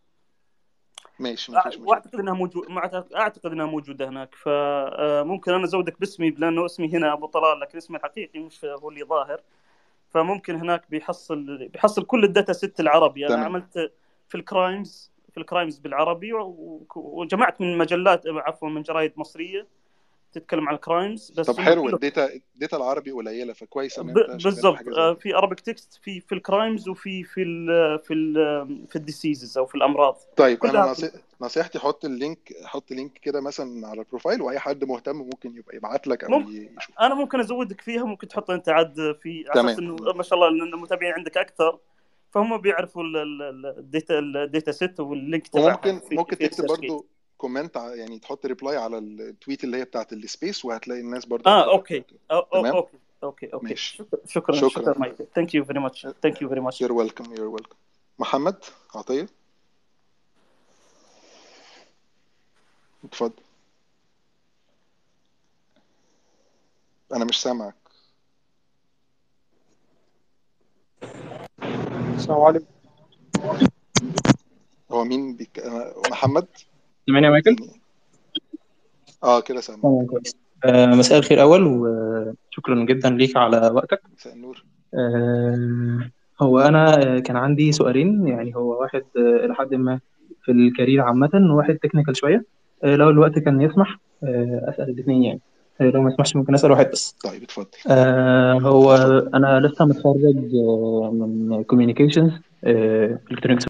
ماشي 1.19 1.51
مشكلة. 1.51 1.83
وأعتقد 1.87 2.19
إنها 2.19 2.33
موجود 2.33 2.65
اعتقد 3.15 3.51
إنها 3.51 3.65
موجودة 3.65 4.09
هناك. 4.09 4.35
فممكن 4.35 5.53
أنا 5.53 5.63
أزودك 5.63 5.99
باسمي 5.99 6.29
لأنه 6.29 6.65
اسمي 6.65 6.93
هنا 6.93 7.13
أبو 7.13 7.25
طلال 7.25 7.59
لكن 7.59 7.77
اسمي 7.77 7.97
الحقيقي 7.97 8.39
مش 8.39 8.65
هو 8.65 8.89
اللي 8.89 9.03
ظاهر. 9.03 9.41
فممكن 10.09 10.55
هناك 10.55 10.83
بيحصل 10.89 11.67
بيحصل 11.67 12.05
كل 12.05 12.23
ال 12.23 12.29
data 12.29 12.53
set 12.53 12.79
العربي. 12.79 13.25
أنا 13.27 13.35
تمام. 13.35 13.45
عملت 13.45 13.91
في 14.27 14.35
ال 14.35 14.46
crimes 14.46 15.11
في 15.29 15.37
ال 15.37 15.43
crimes 15.43 15.77
بالعربي 15.79 16.33
وجمعت 16.95 17.61
من 17.61 17.77
مجلات 17.77 18.23
عفوا 18.27 18.69
من 18.69 18.81
جرايد 18.81 19.13
مصرية 19.17 19.67
تتكلم 20.33 20.69
عن 20.69 20.75
ال 20.75 20.83
crimes 20.83 21.31
بس 21.31 21.47
طب 21.51 21.59
حلو 21.59 21.89
ال 21.89 21.97
data 21.97 22.29
ال 22.55 22.60
data 22.60 22.77
العربي 22.77 23.11
قليلة 23.11 23.53
فكويس 23.53 23.99
ان 23.99 24.13
ب- 24.13 24.17
أنت 24.17 24.41
شغال 24.41 24.53
في 24.53 24.83
بالضبط 24.83 24.97
آه، 24.97 25.13
في 25.13 25.35
Arabic 25.35 25.59
text 25.59 25.99
في 26.03 26.19
في 26.19 26.35
ال 26.35 26.43
crimes 26.43 26.89
وفي 26.89 27.23
في 27.23 27.41
ال 27.43 27.99
في 27.99 28.13
ال 28.13 28.87
في 28.87 28.95
ال 28.95 29.02
diseases 29.02 29.57
أو 29.57 29.65
في 29.65 29.75
الأمراض. 29.75 30.17
طيب 30.37 30.65
أنا. 30.65 30.95
نصيحتي 31.41 31.79
حط 31.79 32.05
ال 32.05 32.15
link 32.15 32.53
حط 32.65 32.91
link 32.91 33.13
كده 33.17 33.41
مثلا 33.41 33.87
على 33.87 33.99
ال 34.01 34.06
profile 34.06 34.41
وأي 34.41 34.59
حد 34.59 34.83
مهتم 34.83 35.15
ممكن 35.15 35.55
يبقى 35.55 35.75
يبعت 35.75 36.07
لك 36.07 36.23
أو 36.23 36.29
ممكن 36.39 36.51
ي- 36.51 36.69
يشوف. 36.77 36.99
أنا 36.99 37.15
ممكن 37.15 37.39
أزودك 37.39 37.81
فيها 37.81 38.03
ممكن 38.03 38.27
تحط 38.27 38.51
أنت 38.51 38.69
عاد 38.69 39.17
في 39.21 39.45
على 39.49 39.65
أساس 39.65 39.79
إنه 39.79 39.95
ما 40.15 40.23
شاء 40.23 40.33
الله 40.39 40.47
المتابعين 40.47 41.13
عندك 41.13 41.37
أكثر. 41.37 41.79
فهم 42.31 42.57
بيعرفوا 42.57 43.03
ال- 43.03 43.17
ال- 43.17 43.41
ال- 43.41 43.77
ال 43.77 43.86
data 43.86 44.19
ال 44.19 44.30
data 44.30 44.71
set 44.71 44.99
وال 44.99 45.15
link 45.15 45.47
تبعها 45.47 45.81
ممكن 46.11 46.35
في 46.35 46.47
تكتب 46.47 46.65
برضو 46.65 47.05
comment 47.37 47.75
يعني 47.75 48.19
تحط 48.19 48.45
reply 48.45 48.77
على 48.77 48.97
ال 48.97 49.08
tweet 49.08 49.63
اللي 49.63 49.77
هي 49.77 49.83
بتاعت 49.85 50.13
ال 50.13 50.22
space 50.22 50.65
وهتلاقي 50.65 51.01
الناس 51.01 51.25
برضو 51.25 51.49
آه 51.49 51.71
أوكي. 51.71 52.03
أوكي. 52.31 52.87
أوكي 53.23 53.53
أوكي. 53.53 53.75
شكرا 54.27 54.69
شكرا 54.69 54.97
مايكل. 54.99 55.25
thank 55.35 55.55
you 55.55 55.65
very 55.65 55.79
much 55.79 56.07
thank 56.21 56.41
you 56.41 56.49
very 56.49 56.61
much 56.61 56.83
you're 56.83 56.87
welcome. 56.87 57.25
You're 57.25 57.61
welcome. 57.61 57.75
محمد 58.19 58.63
عطية؟ 58.95 59.27
اتفضل. 63.03 63.43
أنا 67.15 67.25
مش 67.25 67.41
سامعك. 67.41 67.75
السلام 72.19 72.41
عليكم. 72.41 72.65
هو 74.91 75.03
مين 75.03 75.35
بيك... 75.35 75.59
أنا... 75.59 75.93
محمد؟ 76.11 76.45
سامعني 77.07 77.25
يا 77.25 77.31
مايكل؟ 77.31 77.55
آه 79.23 79.39
كده 79.41 79.61
سامعك 79.61 79.81
تمام 79.81 80.05
كويس. 80.05 80.35
آه، 80.65 80.85
مساء 80.85 81.19
الخير 81.19 81.41
أول 81.41 81.63
وشكرا 81.67 82.85
جدا 82.85 83.09
ليك 83.09 83.37
على 83.37 83.57
وقتك. 83.73 84.01
مساء 84.17 84.33
النور. 84.33 84.63
آه، 84.93 86.09
هو 86.41 86.59
أنا 86.59 87.15
آه، 87.15 87.19
كان 87.19 87.37
عندي 87.37 87.71
سؤالين 87.71 88.27
يعني 88.27 88.55
هو 88.55 88.81
واحد 88.81 89.03
آه، 89.17 89.45
إلى 89.45 89.55
حد 89.55 89.75
ما 89.75 89.99
في 90.43 90.51
ال 90.51 90.59
career 90.59 91.01
عامة 91.01 91.29
وواحد 91.33 91.75
technical 91.75 92.17
شوية. 92.17 92.45
آه، 92.83 92.95
لو 92.95 93.09
الوقت 93.09 93.39
كان 93.39 93.61
يسمح 93.61 93.99
آه، 94.23 94.65
أسأل 94.69 94.89
الاثنين 94.89 95.23
يعني. 95.23 95.39
آه، 95.39 95.48
لو 95.81 96.01
ما 96.01 96.09
يسمحش 96.09 96.35
ممكن 96.35 96.53
أسأل 96.53 96.71
واحد 96.71 96.91
بس. 96.91 97.15
طيب 97.23 97.43
اتفضل. 97.43 97.67
آه، 97.87 98.53
هو 98.53 98.95
أنا 99.33 99.59
لسه 99.59 99.85
متخرج 99.85 100.55
آه، 100.55 101.11
من 101.13 101.63
communications 101.63 102.31
electronics 103.31 103.65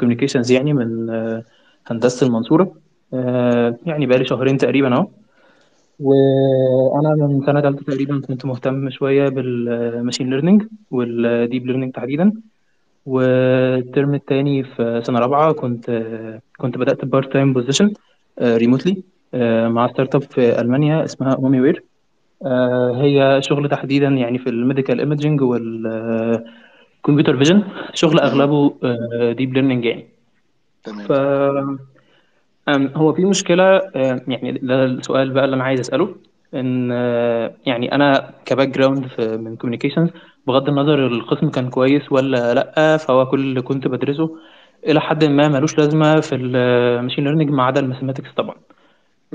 communications 0.00 0.50
يعني 0.50 0.72
من 0.72 1.10
آه، 1.10 1.44
هندسة 1.86 2.26
المنصورة. 2.26 2.72
آه، 3.14 3.76
يعني 3.86 4.06
بقالي 4.06 4.24
شهرين 4.24 4.58
تقريبا 4.58 4.94
أهو. 4.94 5.08
وأنا 6.00 7.26
من 7.26 7.46
سنة 7.46 7.60
ثالثه 7.60 7.84
تقريبا 7.84 8.20
كنت 8.20 8.44
مهتم 8.44 8.90
شوية 8.90 9.28
بال 9.28 9.51
machine 9.51 10.30
learning 10.30 10.66
وال 10.90 11.15
deep 11.15 11.66
learning 11.66 11.92
تحديدا. 11.92 12.32
والترم 13.06 14.14
الثاني 14.14 14.64
في 14.64 15.02
سنة 15.04 15.18
رابعة 15.18 15.52
كنت 15.52 16.02
كنت 16.58 16.78
بدأت 16.78 17.04
part 17.04 17.32
time 17.32 17.52
position 17.52 17.92
remotely 18.40 19.02
مع 19.68 19.88
startup 19.88 20.22
في 20.22 20.60
ألمانيا 20.60 21.04
اسمها 21.04 21.34
اومي 21.34 21.60
وير 21.60 21.82
هي 22.94 23.40
شغل 23.42 23.68
تحديدا 23.68 24.08
يعني 24.08 24.38
في 24.38 24.48
ال 24.50 24.56
medical 24.56 25.00
imaging 25.00 25.40
وال 25.42 25.81
computer 25.81 27.36
vision 27.36 27.62
شغل. 27.94 28.20
أغلبه 28.20 28.74
deep 29.32 29.54
learning 29.54 29.84
يعني. 29.84 30.06
ف 30.84 30.88
تمام 31.12 31.78
أم، 32.68 32.90
هو 32.94 33.12
في 33.12 33.24
مشكلة 33.24 33.76
أم، 33.76 34.20
يعني 34.28 34.52
ده 34.52 34.84
السؤال 34.84 35.30
بقى 35.30 35.44
اللي 35.44 35.56
أنا 35.56 35.64
عايز 35.64 35.90
إن 36.54 36.90
أه، 36.92 37.54
يعني 37.66 37.94
أنا 37.94 38.30
ك 38.44 38.68
background 38.68 39.06
من 39.18 39.56
communications 39.56 40.08
بغض 40.46 40.68
النظر 40.68 41.06
القسم 41.06 41.48
كان 41.50 41.70
كويس 41.70 42.12
ولا 42.12 42.54
لأ 42.54 42.96
فهو 42.96 43.26
كل 43.26 43.40
اللي 43.40 43.62
كنت 43.62 43.88
بدرسه 43.88 44.36
إلى 44.86 45.00
حد 45.00 45.24
ما 45.24 45.48
ملوش 45.48 45.78
لازمة 45.78 46.20
في 46.20 46.34
ال 46.34 46.45
machine 46.45 47.24
learning 47.24 47.50
ما 47.50 47.62
عدا 47.62 47.80
ال 47.80 47.84
mathematics 47.84 48.32
طبعا. 48.36 48.54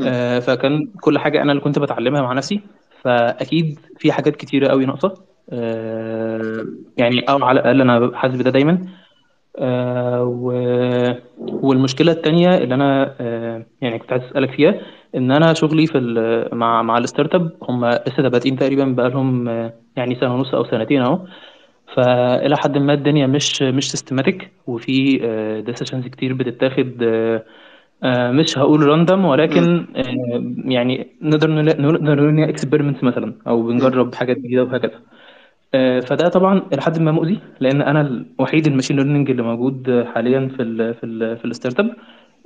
أه، 0.07 0.39
فكان 0.39 0.88
كل 1.01 1.19
حاجة 1.19 1.41
أنا 1.41 1.51
اللي 1.51 1.63
كنت 1.63 1.80
بتعلمها 1.80 2.21
مع 2.21 2.34
نفسي. 2.34 2.61
فأكيد 3.01 3.80
في 3.97 4.11
حاجات 4.11 4.35
كتيرة 4.35 4.67
قوي 4.67 4.85
ناقصة. 4.85 5.13
أه، 5.49 6.65
يعني 6.97 7.19
أو 7.30 7.43
على 7.45 7.59
الأقل 7.59 7.81
أنا 7.81 8.11
حاسس 8.17 8.35
بده 8.35 8.49
دايما. 8.51 8.85
آه 9.59 10.23
و... 10.23 10.51
والمشكلة 11.38 12.11
التانية 12.11 12.57
اللي 12.57 12.76
أنا 12.76 13.15
آه 13.19 13.65
يعني 13.81 13.99
كنت 13.99 14.11
عايز 14.11 14.23
أسألك 14.23 14.51
فيها 14.51 14.81
إن 15.15 15.31
أنا 15.31 15.53
شغلي 15.53 15.88
في 15.88 15.97
ال... 15.97 16.49
مع 16.57 16.81
مع 16.81 16.97
ال 16.97 17.35
startup 17.35 17.51
هم 17.69 17.85
لسه 17.85 18.30
بادئين 18.30 18.55
تقريبا 18.57 18.85
بقالهم 18.85 19.49
آه 19.49 19.73
يعني 19.95 20.15
سنة 20.15 20.34
ونص 20.35 20.53
أو 20.53 20.63
سنتين 20.65 21.01
أهو. 21.01 21.19
فإلى 21.95 22.57
حد 22.57 22.77
ما 22.77 22.93
الدنيا 22.93 23.27
مش 23.27 23.61
مش 23.61 23.91
systematic 23.91 24.51
وفي 24.67 25.17
decisions 25.65 26.07
كتير 26.07 26.34
بتتاخد 26.34 27.03
آه 27.03 27.35
آه 27.38 27.43
مش 28.03 28.57
هقول 28.57 28.84
random 28.84 29.19
مم. 29.19 29.26
ولكن 29.26 29.85
آه 29.95 30.53
يعني 30.71 31.07
نقدر 31.21 31.51
نقول 31.81 32.39
هي 32.39 32.49
experiments 32.49 33.03
مثلا 33.03 33.34
مم. 33.45 33.67
بنجرب 33.67 34.15
حاجات 34.15 34.38
جديدة 34.38 34.63
وهكذا 34.63 34.99
آه، 35.73 35.99
فده 35.99 36.27
طبعا 36.30 36.61
إلى 36.73 36.81
حد 36.81 36.99
ما 36.99 37.11
مؤذي 37.11 37.39
لأن 37.59 37.81
أنا 37.81 38.01
الوحيد 38.01 38.67
ال 38.67 38.71
machine 38.71 38.95
learning 38.97 39.30
اللي 39.30 39.41
موجود 39.43 40.05
حاليا 40.15 40.47
في 40.57 40.61
ال 40.63 40.93
في 40.95 41.05
ال 41.05 41.38
في 41.38 41.45
ال 41.45 41.80
startup 41.80 41.95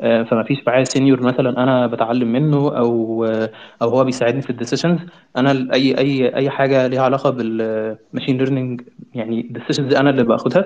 آه، 0.01 0.23
فما 0.23 0.43
فيش 0.43 0.57
معايا 0.67 0.83
senior 0.83 1.21
مثلا 1.21 1.63
أنا 1.63 1.87
بتعلم 1.87 2.31
منه 2.31 2.77
أو 2.77 3.25
آه، 3.25 3.49
أو 3.81 3.89
هو 3.89 4.03
بيساعدني 4.03 4.41
في 4.41 4.49
ال 4.49 4.54
decisions 4.54 4.99
أنا 5.37 5.73
أي 5.73 5.97
أي 5.97 6.35
أي 6.35 6.49
حاجة 6.49 6.87
ليها 6.87 7.01
علاقة 7.01 7.29
بال 7.29 7.53
machine 7.53 8.37
learning 8.37 8.81
يعني 9.15 9.41
ال 9.41 9.47
decisions 9.47 9.93
أنا 9.95 10.09
اللي 10.09 10.23
باخدها 10.23 10.65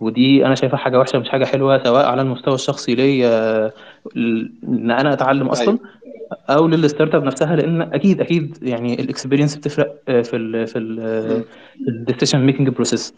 ودي 0.00 0.46
أنا 0.46 0.54
شايفها 0.54 0.76
حاجة 0.76 0.98
وحشة 0.98 1.18
مش 1.18 1.28
حاجة 1.28 1.44
حلوة 1.44 1.82
سواء 1.84 2.06
على 2.06 2.22
المستوى 2.22 2.54
الشخصي 2.54 2.94
ليا 2.94 3.66
إن 4.16 4.90
أنا 4.90 5.12
أتعلم 5.12 5.48
أصلا 5.48 5.68
أيوه. 5.68 5.80
أو 6.50 6.66
لل 6.68 7.14
startup 7.14 7.24
نفسها 7.24 7.56
لأن 7.56 7.82
أكيد 7.82 8.20
أكيد 8.20 8.58
يعني 8.62 9.00
ال 9.00 9.05
experience 9.05 9.56
بتفرق 9.56 9.94
آه، 10.08 10.22
في 10.22 10.36
ال 10.36 10.66
في 10.66 10.78
ال 10.78 11.44
ال 11.88 11.94
decision 11.94 12.40
making 12.46 12.68
process 12.68 13.14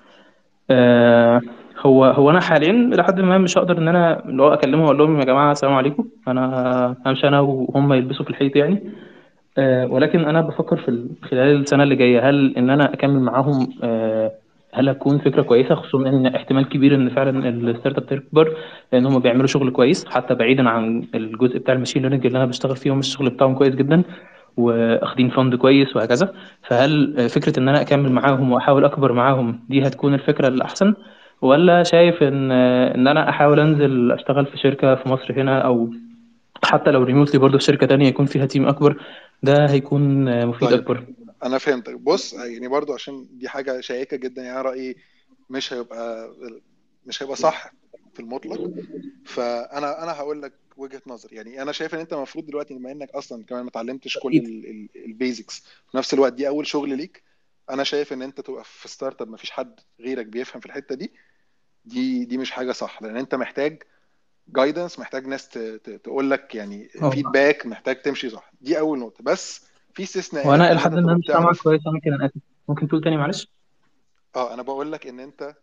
هو 1.81 2.05
هو 2.05 2.31
أنا 2.31 2.41
حاليا 2.41 2.73
لحد 2.73 3.21
ما 3.21 3.39
مش 3.39 3.59
هقدر 3.59 3.79
إن 3.79 3.89
أنا 3.89 4.25
اللي 4.25 4.43
هو 4.43 4.53
أكلمهم 4.55 4.81
وأقول 4.83 4.99
لهم 4.99 5.21
يا 5.21 5.25
جماعة 5.25 5.53
السلام 5.53 5.75
عليكم 5.75 6.05
أنا 6.29 6.97
همشي 7.07 7.29
أنا 7.29 7.41
وهم 7.41 7.93
يلبسوا 7.93 8.25
في 8.25 8.31
الحيط 8.31 8.57
يعني. 8.57 8.83
آه، 9.59 9.87
ولكن 9.87 10.25
أنا 10.25 10.41
بفكر 10.41 10.77
في 10.77 10.89
ال- 10.89 11.09
خلال 11.31 11.61
السنة 11.61 11.83
اللي 11.83 11.97
جاية 11.97 12.29
هل 12.29 12.55
إن 12.57 12.71
أنا 12.71 12.93
أكمل 12.95 13.21
معاهم 13.21 13.69
آه، 13.83 14.33
هل 14.75 14.89
هتكون 14.89 15.19
فكرة 15.19 15.43
كويسة 15.43 15.75
خصوصا 15.75 16.09
إن 16.09 16.27
احتمال 16.27 16.69
كبير 16.69 16.95
إن 16.95 17.11
فعلا 17.11 17.49
ال 17.49 17.99
startup 17.99 18.07
تكبر 18.07 18.57
لأن 18.93 19.07
هم 19.07 19.19
بيعملوا 19.19 19.47
شغل 19.47 19.71
كويس 19.71 20.05
حتى 20.07 20.35
بعيدا 20.35 20.69
عن 20.69 21.05
الجزء 21.15 21.59
بتاع 21.59 21.75
ال 21.75 21.78
machine 21.78 22.03
learning 22.03 22.27
اللي 22.27 22.39
أنا 22.39 22.47
بشتغل 22.47 22.77
فيهم 22.77 22.99
الشغل 22.99 23.31
بتاعهم 23.31 23.55
كويس 23.55 23.75
جدا 23.75 24.03
واخدين 24.57 25.31
fund 25.31 25.55
كويس 25.55 25.97
وهكذا. 25.97 26.33
فهل 26.69 27.17
فكرة 27.29 27.59
إن 27.59 27.69
أنا 27.69 27.81
أكمل 27.81 28.13
معاهم 28.13 28.53
وأحاول 28.53 28.85
أكبر 28.85 29.13
معاهم 29.13 29.61
دي 29.69 29.87
هتكون 29.87 30.15
الفكرة 30.15 30.49
الأحسن؟ 30.49 30.95
ولا 31.43 31.83
شايف 31.83 32.23
إن 32.23 32.53
إن 32.53 33.09
أنا 33.09 33.29
أحاول 33.29 33.61
أنزل 33.61 34.13
أشتغل 34.13 34.47
في 34.47 34.57
شركة 34.59 34.95
في 34.95 35.09
مصر 35.09 35.33
هنا 35.41 35.59
أو 35.59 35.91
حتى 36.65 36.91
لو 36.91 37.03
remotely 37.03 37.41
برضه 37.41 37.59
في 37.59 37.65
شركة 37.65 37.87
تانية 37.87 38.09
يكون 38.09 38.27
فيها 38.27 38.47
team 38.47 38.69
أكبر 38.69 38.97
ده 39.43 39.67
هيكون 39.71 40.25
مفيد 40.47 40.69
طيب. 40.69 40.79
أكبر. 40.81 41.03
أنا 41.43 41.59
فهمتك. 41.59 41.95
بص 41.95 42.33
يعني 42.33 42.69
برضو 42.69 42.95
عشان 42.95 43.29
دي 43.31 43.49
حاجة 43.49 43.81
شائكة 43.81 44.17
جدا 44.17 44.43
يعني 44.43 44.63
رأيي 44.63 44.97
مش 45.51 45.73
هيبقى 45.73 46.35
مش 47.07 47.23
هيبقى 47.23 47.37
صح 47.37 47.73
في 48.15 48.21
المطلق. 48.21 48.71
فأنا 49.25 50.03
أنا 50.03 50.13
هقول 50.13 50.43
لك 50.43 50.53
وجهة 50.77 51.03
نظري. 51.07 51.37
يعني 51.37 51.63
أنا 51.63 51.73
شايف 51.73 51.95
إن 51.95 52.01
أنت 52.01 52.13
المفروض 52.13 52.47
دلوقتي 52.47 52.75
بما 52.75 52.93
إنك 52.93 53.11
أصلا 53.11 53.45
كمان 53.45 53.63
ما 53.63 53.69
اتعلمتش 53.69 54.19
كل 54.19 54.37
ال 54.97 55.06
basics 55.06 55.61
في 55.91 55.97
نفس 55.97 56.15
الوقت 56.15 56.33
دي 56.33 56.49
أول 56.49 56.67
شغل 56.67 56.97
ليك. 56.97 57.23
أنا 57.71 57.85
شايف 57.85 58.13
إن 58.13 58.23
أنت 58.23 58.41
تبقى 58.41 58.65
في 58.65 58.89
startup 58.89 59.31
ما 59.31 59.37
فيش 59.37 59.51
حد 59.51 59.81
غيرك 60.01 60.27
بيفهم 60.27 60.61
في 60.61 60.67
الحتة 60.67 60.95
دي. 60.95 61.13
دي 61.85 62.25
دي 62.25 62.39
مش 62.39 62.51
حاجة 62.51 62.73
صح 62.73 63.03
لأن 63.03 63.17
أنت 63.17 63.35
محتاج 63.35 63.83
guidance 64.49 64.99
محتاج 64.99 65.27
ناس 65.27 65.49
تقول 66.05 66.31
لك 66.31 66.55
يعني 66.55 66.89
feedback 66.89 67.67
محتاج 67.67 68.03
تمشي 68.03 68.31
صح. 68.31 68.53
دي 68.61 68.79
أول 68.79 68.99
نقطة. 68.99 69.25
بس 69.25 69.70
في 69.95 70.03
استثناءات. 70.03 70.47
ان 70.47 70.61
إلى 70.61 70.79
حد 70.81 70.93
أنت 70.95 71.07
ما 71.07 71.13
تبقى 71.13 71.19
مش 71.19 71.27
سامعك 71.27 71.43
بتعرف 71.43 71.63
كويس 71.63 71.81
ممكن 71.87 72.13
أنا 72.13 72.27
آسف 72.27 72.35
ممكن 72.69 72.89
تقول 72.89 73.05
تاني 73.05 73.17
معلش؟ 73.17 73.49
آه 74.37 74.55
أنا 74.55 74.63
بقول 74.63 74.93
لك 74.93 75.07
إن 75.07 75.21
أنت 75.21 75.57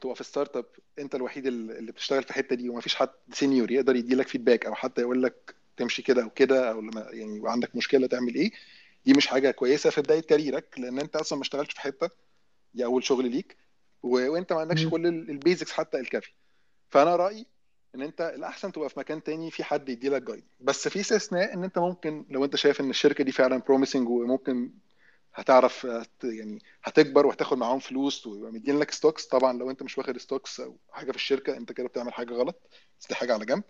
تبقى 0.00 0.16
في 0.16 0.24
startup 0.24 0.66
أنت 0.98 1.14
الوحيد 1.14 1.46
اللي 1.46 1.78
اللي 1.78 1.92
بتشتغل 1.92 2.22
في 2.22 2.30
الحتة 2.30 2.56
دي 2.56 2.68
ومفيش 2.68 2.94
حد 2.94 3.08
senior 3.32 3.70
يقدر 3.70 3.96
يدي 3.96 4.14
لك 4.14 4.28
feedback 4.28 4.66
أو 4.66 4.74
حتى 4.74 5.00
يقول 5.00 5.22
لك 5.22 5.54
تمشي 5.76 6.02
كده 6.02 6.22
أو 6.22 6.30
كده 6.30 6.70
أو 6.70 6.80
لما 6.80 7.06
يعني 7.10 7.36
يبقى 7.36 7.52
عندك 7.52 7.76
مشكلة 7.76 8.06
تعمل 8.06 8.34
إيه. 8.34 8.50
دي 9.06 9.12
مش 9.12 9.26
حاجة 9.26 9.50
كويسة 9.50 9.90
في 9.90 10.00
بداية 10.00 10.20
كاريرك 10.20 10.74
لأن 10.78 10.98
أنت 10.98 11.16
أصلا 11.16 11.38
ما 11.38 11.42
اشتغلتش 11.42 11.72
في 11.74 11.80
حتة 11.80 12.10
دي 12.74 12.84
أول 12.84 13.04
شغل 13.04 13.30
ليك 13.30 13.56
و... 14.02 14.08
وأنت 14.32 14.52
ما 14.52 14.60
عندكش 14.60 14.84
مم. 14.84 14.90
كل 14.90 15.06
ال 15.06 15.15
basics 15.15 15.72
حتى 15.72 16.00
الكافية. 16.00 16.32
فأنا 16.88 17.16
رأيي 17.16 17.46
إن 17.94 18.02
أنت 18.02 18.20
الأحسن 18.36 18.72
تبقى 18.72 18.88
في 18.88 18.98
مكان 18.98 19.22
تاني 19.22 19.50
في 19.50 19.64
حد 19.64 19.88
يدي 19.88 20.08
لك 20.08 20.22
guide 20.22 20.44
بس 20.60 20.88
في 20.88 21.00
استثناء 21.00 21.54
إن 21.54 21.64
أنت 21.64 21.78
ممكن 21.78 22.26
لو 22.30 22.44
أنت 22.44 22.56
شايف 22.56 22.80
إن 22.80 22.90
الشركة 22.90 23.24
دي 23.24 23.32
فعلا 23.32 23.56
promising 23.58 24.08
وممكن 24.08 24.70
هتعرف 25.34 25.86
هت 25.86 26.10
يعني 26.24 26.58
هتكبر 26.82 27.26
وهتاخد 27.26 27.58
معاهم 27.58 27.78
فلوس 27.78 28.26
ويبقى 28.26 28.52
مديين 28.52 28.78
لك 28.78 28.90
stocks 28.90 29.26
طبعا 29.26 29.58
لو 29.58 29.70
أنت 29.70 29.82
مش 29.82 29.98
واخد 29.98 30.18
stocks 30.18 30.60
أو 30.60 30.76
حاجة 30.92 31.10
في 31.10 31.16
الشركة 31.16 31.56
أنت 31.56 31.72
كده 31.72 31.88
بتعمل 31.88 32.12
حاجة 32.12 32.32
غلط. 32.34 32.62
بس 33.00 33.06
دي 33.08 33.14
حاجة 33.14 33.32
على 33.34 33.44
جنب. 33.44 33.62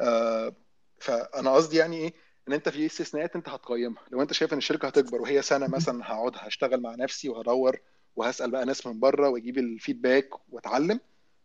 آه 0.00 0.52
فأنا 1.00 1.50
قصدي 1.54 1.76
يعني 1.76 1.96
إيه؟ 1.96 2.14
إن 2.48 2.52
أنت 2.52 2.68
في 2.68 2.86
استثناءات 2.86 3.36
أنت 3.36 3.48
هتقيمها. 3.48 4.02
لو 4.10 4.22
أنت 4.22 4.32
شايف 4.32 4.52
إن 4.52 4.58
الشركة 4.58 4.86
هتكبر 4.88 5.22
وهي 5.22 5.42
سنة 5.42 5.66
مثلا 5.66 6.04
هقعد 6.04 6.32
هشتغل 6.36 6.80
مع 6.80 6.94
نفسي 6.94 7.28
وهدور 7.28 7.78
وهسأل 8.16 8.50
بقى 8.50 8.64
ناس 8.66 8.86
من 8.86 9.00
بره 9.00 9.28
وأجيب 9.28 9.58
ال 9.58 9.66
feedback 9.66 10.30
وأتعلم 10.52 11.00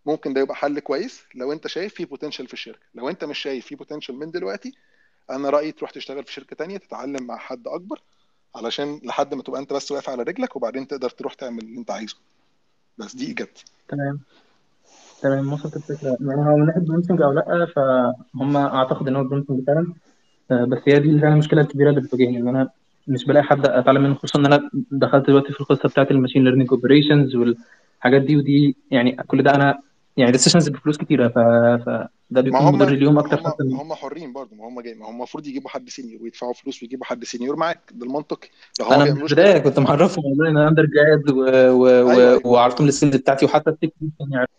ممكن 0.06 0.34
ده 0.34 0.42
يبقى 0.42 0.56
حل 0.56 0.80
كويس 0.80 1.24
لو 1.36 1.52
انت 1.52 1.68
شايف 1.68 1.94
في 1.94 2.06
potential 2.06 2.48
في 2.48 2.54
الشركة. 2.54 2.86
لو 2.96 3.10
انت 3.10 3.24
مش 3.24 3.40
شايف 3.40 3.66
في 3.66 3.76
potential 3.76 4.16
من 4.20 4.32
دلوقتي 4.32 4.74
أنا 5.32 5.50
رأيي 5.50 5.72
تروح 5.72 5.92
تشتغل 5.92 6.24
في 6.24 6.34
شركة 6.34 6.56
تانية 6.56 6.78
تتعلم 6.78 7.28
مع 7.28 7.38
حد 7.38 7.68
أكبر 7.68 8.02
علشان 8.56 9.00
لحد 9.04 9.34
ما 9.34 9.44
تبقى 9.44 9.60
انت 9.62 9.74
بس 9.74 9.92
واقف 9.92 10.10
على 10.10 10.24
رجلك 10.24 10.56
وبعدين 10.56 10.88
تقدر 10.88 11.10
تروح 11.10 11.34
تعمل 11.34 11.60
اللي 11.64 11.80
انت 11.80 11.92
عايزه. 11.92 12.16
بس 12.98 13.16
دي 13.16 13.32
إجابتي. 13.32 13.66
تمام. 13.88 14.20
تمام 15.22 15.54
وصلت 15.54 15.76
الفكرة. 15.76 16.18
يعني 16.22 16.50
هو 16.50 16.58
من 16.58 16.66
ناحية 16.66 16.82
promising 16.82 17.22
أو 17.22 17.32
لأ 17.32 17.68
فهو 17.76 18.58
أعتقد 18.58 19.08
إن 19.08 19.16
هو 19.16 19.24
promising 19.24 19.64
فعلا. 19.68 19.94
آه، 20.52 20.66
بس 20.66 20.80
هي 20.88 21.00
دي 21.00 21.20
فعلا 21.20 21.34
المشكلة 21.34 21.62
الكبيرة 21.62 21.90
اللي 21.90 22.02
بتواجهني 22.02 22.38
إن 22.38 22.48
أنا 22.48 22.70
مش 23.08 23.26
بلاقي 23.26 23.44
حد 23.44 23.66
أتعلم 23.66 24.04
منه 24.04 24.16
خصوصا 24.16 24.40
إن 24.40 24.46
أنا 24.46 24.70
دخلت 24.92 25.28
دلوقتي 25.28 25.54
في 25.54 25.62
القصة 25.62 25.90
بتاعت 25.90 26.12
ال 26.12 26.16
machine 26.16 26.44
learning 26.44 26.70
operations 26.72 27.36
والحاجات 27.36 28.22
دي 28.22 28.38
ودي 28.38 28.76
يعني 28.92 29.16
كل 29.28 29.44
ده 29.44 29.56
أنا 29.56 29.80
يعني 30.18 30.32
decisions 30.32 30.70
بفلوس 30.70 30.98
كتيرة 30.98 31.28
ف... 31.28 31.34
فده 31.34 32.12
ما 32.30 32.42
بيكون 32.42 32.60
هم 32.60 32.76
مضر 32.76 32.90
ليهم 32.90 33.16
ما 33.16 33.22
أكتر 33.22 33.40
هم 33.40 33.48
حتى 33.48 33.64
من 33.64 33.72
ما 33.72 33.82
هم 33.82 33.94
حرين 33.94 34.34
برضه. 34.34 34.56
ما 34.56 34.68
هم 34.68 34.82
جاي 34.82 34.94
ما 34.94 35.10
هم 35.10 35.16
المفروض 35.16 35.48
يجيبوا 35.48 35.70
حد 35.70 35.90
senior 35.90 36.24
ويدفعوا 36.24 36.54
فلوس 36.54 36.84
ويجيبوا 36.84 37.06
حد 37.06 37.24
senior 37.24 37.56
معاك 37.56 37.80
ده 37.92 38.06
المنطقي 38.06 38.50
لو 38.80 38.86
هم 38.86 38.94
أنا 38.94 39.14
من 39.14 39.28
كده 39.28 39.60
كنت 39.60 39.80
معرفهم 39.80 40.26
والله 40.26 40.50
إن 40.50 40.58
أنا 40.58 40.68
undergrad 40.68 41.30
و... 41.30 41.42
و... 41.44 41.88
أيوه 41.88 42.14
و... 42.14 42.20
أيوه 42.20 42.48
وعرفتهم 42.48 42.88
ال 42.88 42.92
skills 42.92 43.16
بتاعتي 43.16 43.46
وحتى 43.46 43.70
ال 43.70 43.75
tech 43.75 43.94
lead 44.02 44.12
كان 44.20 44.32
يعرف. 44.32 44.50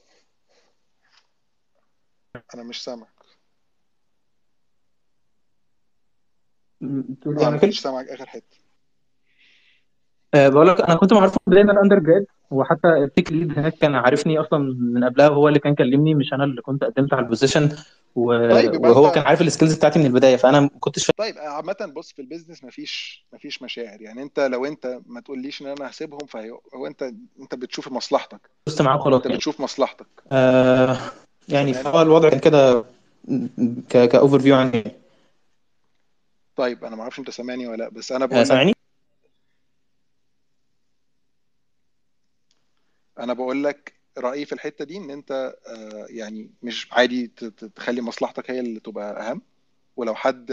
أنا 2.54 2.62
مش 2.62 2.84
سامع 2.84 3.06
ما 6.80 7.10
مايكل؟ 7.26 7.58
كنتش 7.60 7.80
سامعك 7.80 8.08
آخر 8.08 8.26
حتة. 8.26 8.61
أه 10.34 10.48
بقول 10.48 10.68
لك 10.68 10.80
أنا 10.80 10.94
كنت 10.94 11.12
معرفه 11.12 11.38
من 11.46 11.58
أنا 11.70 11.82
undergrad 11.82 12.26
وحتى 12.50 12.88
ال 12.88 12.97
tech 12.97 13.32
lead 13.32 13.58
هناك 13.58 13.74
كان 13.78 13.94
عارفني 13.94 14.38
أصلا 14.40 14.58
من 14.78 15.04
قبلها 15.04 15.28
وهو 15.28 15.48
اللي 15.48 15.58
كان 15.58 15.74
كلمني 15.74 16.14
مش 16.14 16.32
أنا 16.32 16.44
اللي 16.44 16.62
كنت 16.62 16.84
قدمت 16.84 17.12
على 17.14 17.22
ال 17.22 17.27
position 17.27 17.68
و- 18.16 18.52
طيب 18.54 18.82
وهو 18.82 19.06
أنت 19.06 19.14
كان 19.14 19.24
عارف 19.26 19.40
ال 19.42 19.47
skills 19.47 19.74
بتاعتي 19.74 19.98
من 19.98 20.06
البداية 20.06 20.36
فأنا 20.36 20.60
ما 20.60 20.70
كنتش 20.80 21.04
فاهم 21.04 21.14
طيب 21.28 21.38
عامة 21.38 21.92
بص 21.96 22.12
في 22.12 22.22
ال 22.22 22.27
business 22.27 22.64
مفيش 22.64 23.26
مفيش 23.32 23.62
مشاعر. 23.62 24.00
يعني 24.02 24.22
أنت 24.22 24.40
لو 24.40 24.64
أنت 24.64 25.00
ما 25.06 25.20
تقوليش 25.20 25.62
إن 25.62 25.66
أنا 25.66 25.90
هسيبهم 25.90 26.26
فهو 26.26 26.60
هو 26.74 26.86
أنت 26.86 27.02
أنت 27.40 27.54
بتشوف 27.54 27.92
مصلحتك. 27.92 28.40
دوست 28.66 28.82
معاه 28.82 28.96
وخلاص 28.96 29.16
أنت 29.16 29.24
يعني 29.24 29.36
بتشوف 29.36 29.60
مصلحتك. 29.60 30.06
آه 30.32 30.96
يعني 31.48 31.74
فهو 31.74 32.02
الوضع 32.02 32.28
كان 32.28 32.38
كده 32.40 32.84
ك 33.90 34.08
ك 34.08 34.38
overview 34.38 34.56
عني 34.56 34.84
طيب 36.56 36.84
أنا 36.84 36.96
ما 36.96 37.02
أعرفش 37.02 37.18
أنت 37.18 37.30
سامعني 37.30 37.66
ولا 37.66 37.76
لأ 37.76 37.88
بس 37.88 38.12
أنا 38.12 38.24
آه 38.24 38.28
بقول 38.28 38.46
سامعني؟ 38.46 38.72
أنا 43.18 43.32
بقول 43.32 43.64
لك 43.64 43.94
رأيي 44.18 44.44
في 44.46 44.52
الحتة 44.52 44.84
دي 44.84 44.96
إن 44.96 45.10
أنت 45.10 45.56
آه، 45.66 46.06
يعني 46.10 46.50
مش 46.62 46.88
عادي 46.92 47.26
تخلي 47.76 48.02
مصلحتك 48.02 48.50
هي 48.50 48.60
اللي 48.60 48.80
تبقى 48.80 49.30
أهم. 49.30 49.42
ولو 49.96 50.14
حد 50.14 50.52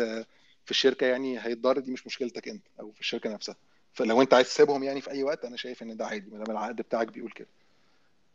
في 0.66 0.72
الشركة 0.72 1.06
يعني 1.08 1.40
هيتضرر 1.46 1.80
دي 1.80 1.92
مش 1.92 2.08
مشكلتك 2.08 2.48
أنت 2.48 2.64
أو 2.80 2.92
في 2.92 3.02
الشركة 3.02 3.34
نفسها. 3.34 3.56
فلو 3.94 4.22
أنت 4.22 4.34
عايز 4.34 4.48
تسيبهم 4.48 4.84
يعني 4.84 5.02
في 5.02 5.12
أي 5.12 5.24
وقت 5.24 5.46
أنا 5.46 5.58
شايف 5.58 5.84
إن 5.84 5.98
ده 5.98 6.06
عادي 6.08 6.32
ما 6.32 6.44
دام 6.44 6.52
العقد 6.56 6.76
بتاعك 6.76 7.08
بيقول 7.08 7.32
كده. 7.32 7.48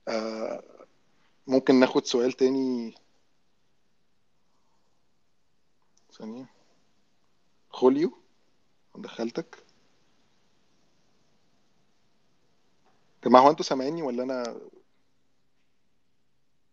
آه، 0.09 0.63
ممكن 1.47 1.81
ناخد 1.81 2.07
سؤال 2.07 2.33
تاني. 2.33 2.95
ثانية. 6.19 6.47
خوليو؟ 7.71 8.19
دخلتك؟ 8.97 9.64
جماعة 13.25 13.43
هو 13.43 13.51
أنتوا 13.51 13.65
سامعيني 13.65 14.03
ولا 14.03 14.23
أنا 14.23 14.61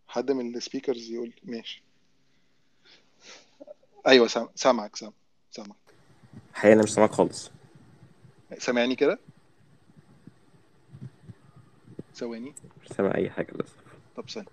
حد 0.08 0.30
من 0.30 0.56
السبيكرز 0.56 1.10
يقول 1.10 1.32
ماشي. 1.44 1.82
أيوه 4.06 4.26
سام... 4.26 4.48
سامعك 4.54 4.96
سام 4.96 5.12
سامعك. 5.50 5.76
حقيقة 6.54 6.74
أنا 6.74 6.82
مش 6.82 6.94
سامعك 6.94 7.10
خالص. 7.12 7.50
سامعني 8.58 8.96
كده؟ 8.96 9.18
ثواني. 12.14 12.54
مش 12.82 12.88
سامع 12.88 13.14
أي 13.14 13.30
حاجة 13.30 13.52
للأسف 13.52 13.76
طب 14.16 14.30
ثانية 14.30 14.48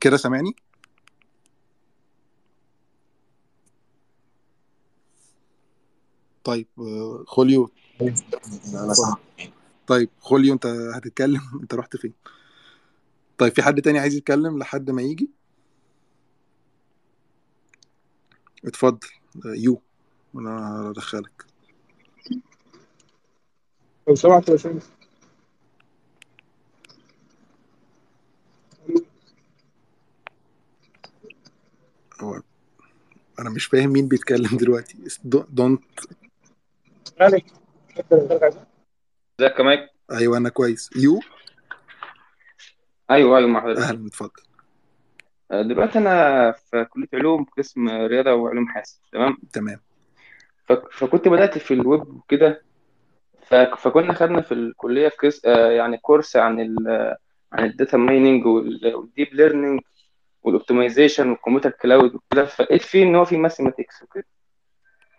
كده 0.00 0.16
سامعني؟ 0.16 0.56
طيب 6.50 6.66
آه، 6.78 7.24
خوليو. 7.26 7.70
أنا 8.00 8.10
اتفضل 8.10 8.94
سامع 8.94 9.16
طيب 9.86 10.10
خوليو 10.20 10.54
انت 10.54 10.66
هتتكلم؟ 10.66 11.40
انت 11.62 11.74
رحت 11.74 11.96
فين؟ 11.96 12.12
طيب 13.38 13.52
في 13.52 13.62
حد 13.62 13.82
تاني 13.82 13.98
عايز 13.98 14.14
يتكلم 14.14 14.58
لحد 14.58 14.90
ما 14.90 15.02
يجي؟ 15.02 15.30
اتفضل. 18.64 19.08
آه، 19.46 19.54
يو. 19.56 19.80
أنا 20.34 20.80
هدخلك. 20.90 21.44
لو 24.08 24.14
سمحت 24.14 24.48
يا 24.48 24.54
باشمهندس. 24.54 24.86
هو 32.20 32.42
أنا 33.38 33.50
مش 33.50 33.66
فاهم 33.66 33.90
مين 33.90 34.08
بيتكلم 34.08 34.56
دلوقتي. 34.56 34.98
don't 35.24 35.82
ازيك 37.22 37.44
يا 39.40 39.62
مايك؟ 39.62 39.90
أيوه 40.12 40.36
أنا 40.36 40.48
كويس. 40.48 40.90
you 40.96 41.20
أيوه 43.10 43.38
أيوه 43.38 43.48
مع 43.48 43.60
حضرتك. 43.60 43.80
أهلا 43.82 44.06
اتفضل. 44.06 44.30
آه، 45.50 45.62
دلوقتي 45.62 45.98
أنا 45.98 46.52
في 46.52 46.84
كلية 46.90 47.08
علوم 47.14 47.44
قسم 47.44 47.88
رياضة 47.88 48.32
وعلوم 48.34 48.68
حاسب 48.68 49.00
تمام؟ 49.12 49.38
تمام. 49.52 49.80
فك- 50.66 50.92
فكنت 50.92 51.28
بدأت 51.28 51.58
في 51.58 51.74
الويب 51.74 52.08
وكده 52.16 52.62
فكنا 53.76 54.12
خدنا 54.12 54.40
في 54.42 54.54
الكلية 54.54 55.08
كس 55.08 55.44
آه، 55.44 55.70
يعني 55.70 55.98
course 55.98 56.36
عن 56.36 56.60
ال 56.60 56.76
عن 57.52 57.64
الداتا 57.64 57.96
مايننج 57.96 58.46
والديب 58.46 59.34
ليرنينج 59.34 59.80
والاوبتمايزيشن 60.42 61.30
والكمبيوتر 61.30 61.70
كلاود 61.70 62.14
وكده 62.14 62.44
فلقيت 62.44 62.82
فيه 62.82 63.02
إن 63.02 63.14
هو 63.16 63.24
في 63.24 63.36
mathematics 63.36 64.02
وكده. 64.02 64.24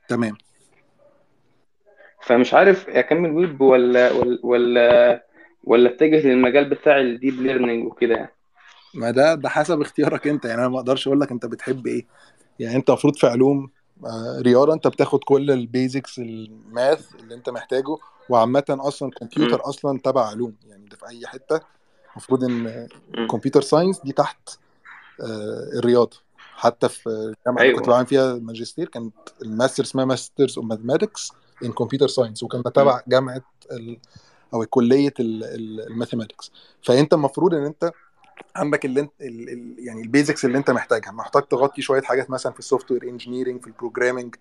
تمام. 0.07 0.37
فمش 2.21 2.53
عارف 2.53 2.89
أكمل 2.89 3.31
ويب 3.31 3.61
ولا 3.61 4.11
ولا 4.11 4.39
ولا 4.43 5.25
ولا 5.63 5.89
أتجه 5.89 6.27
للمجال 6.27 6.69
بتاع 6.69 6.99
ال 6.99 7.08
deep 7.08 7.41
learning 7.41 7.87
وكده 7.87 8.15
يعني. 8.15 8.33
ما 8.93 9.11
ده 9.11 9.35
ده 9.35 9.49
حسب 9.49 9.81
اختيارك 9.81 10.27
أنت. 10.27 10.45
يعني 10.45 10.61
أنا 10.61 10.69
ما 10.69 10.77
أقدرش 10.79 11.07
أقول 11.07 11.19
لك 11.21 11.31
أنت 11.31 11.45
بتحب 11.45 11.87
إيه. 11.87 12.05
يعني 12.59 12.75
أنت 12.75 12.89
المفروض 12.89 13.15
في 13.15 13.27
علوم 13.27 13.69
آه، 14.05 14.41
رياضة 14.41 14.73
أنت 14.73 14.87
بتاخد 14.87 15.23
كل 15.23 15.51
ال 15.51 15.61
basics 15.61 16.19
ال 16.19 16.39
math 16.39 17.15
اللي 17.19 17.35
أنت 17.35 17.49
محتاجه. 17.49 17.97
وعامة 18.29 18.63
أصلا 18.69 19.09
مم. 19.21 19.27
كمبيوتر 19.27 19.69
أصلا 19.69 19.99
تبع 19.99 20.27
علوم. 20.27 20.55
يعني 20.69 20.85
ده 20.89 20.97
في 20.97 21.07
أي 21.07 21.27
حتة. 21.27 21.59
المفروض 22.11 22.43
إن. 22.43 22.87
computer 23.31 23.61
science 23.61 24.01
دي 24.01 24.11
تحت 24.11 24.49
آه، 25.21 25.69
الرياضة. 25.79 26.17
حتى 26.55 26.89
في 26.89 27.07
الجامعة 27.09 27.61
اللي 27.63 27.73
كنت 27.73 27.89
بعمل 27.89 28.05
فيها 28.05 28.33
ماجستير 28.35 28.87
كانت 28.87 29.13
الماستر 29.41 29.83
اسمها 29.83 30.05
masters 30.05 30.57
of 30.57 30.67
mathematics 30.67 31.31
in 31.63 31.71
computer 31.71 32.07
science 32.07 32.43
وكان. 32.43 32.63
تبع 32.63 33.01
جامعة 33.07 33.41
ال 33.71 33.97
أو 34.53 34.65
كلية 34.65 35.13
ال 35.19 35.30
mathematics 35.30 36.51
فأنت 36.83 37.13
المفروض 37.13 37.53
إن 37.53 37.65
أنت 37.65 37.91
عندك 38.55 38.85
اللي 38.85 38.99
أنت 38.99 39.11
ال 39.21 39.49
ال 39.49 39.75
يعني 39.79 40.01
ال 40.01 40.08
basics 40.08 40.45
اللي 40.45 40.57
أنت 40.57 40.71
محتاجها. 40.71 41.11
محتاج 41.11 41.43
تغطي 41.43 41.81
شوية 41.81 42.01
حاجات 42.01 42.29
مثلا 42.29 42.51
في 42.53 42.59
ال 42.59 42.91
software 42.91 43.03
engineering 43.03 43.61
في 43.61 43.67
ال 43.67 43.73
programming 43.73 44.35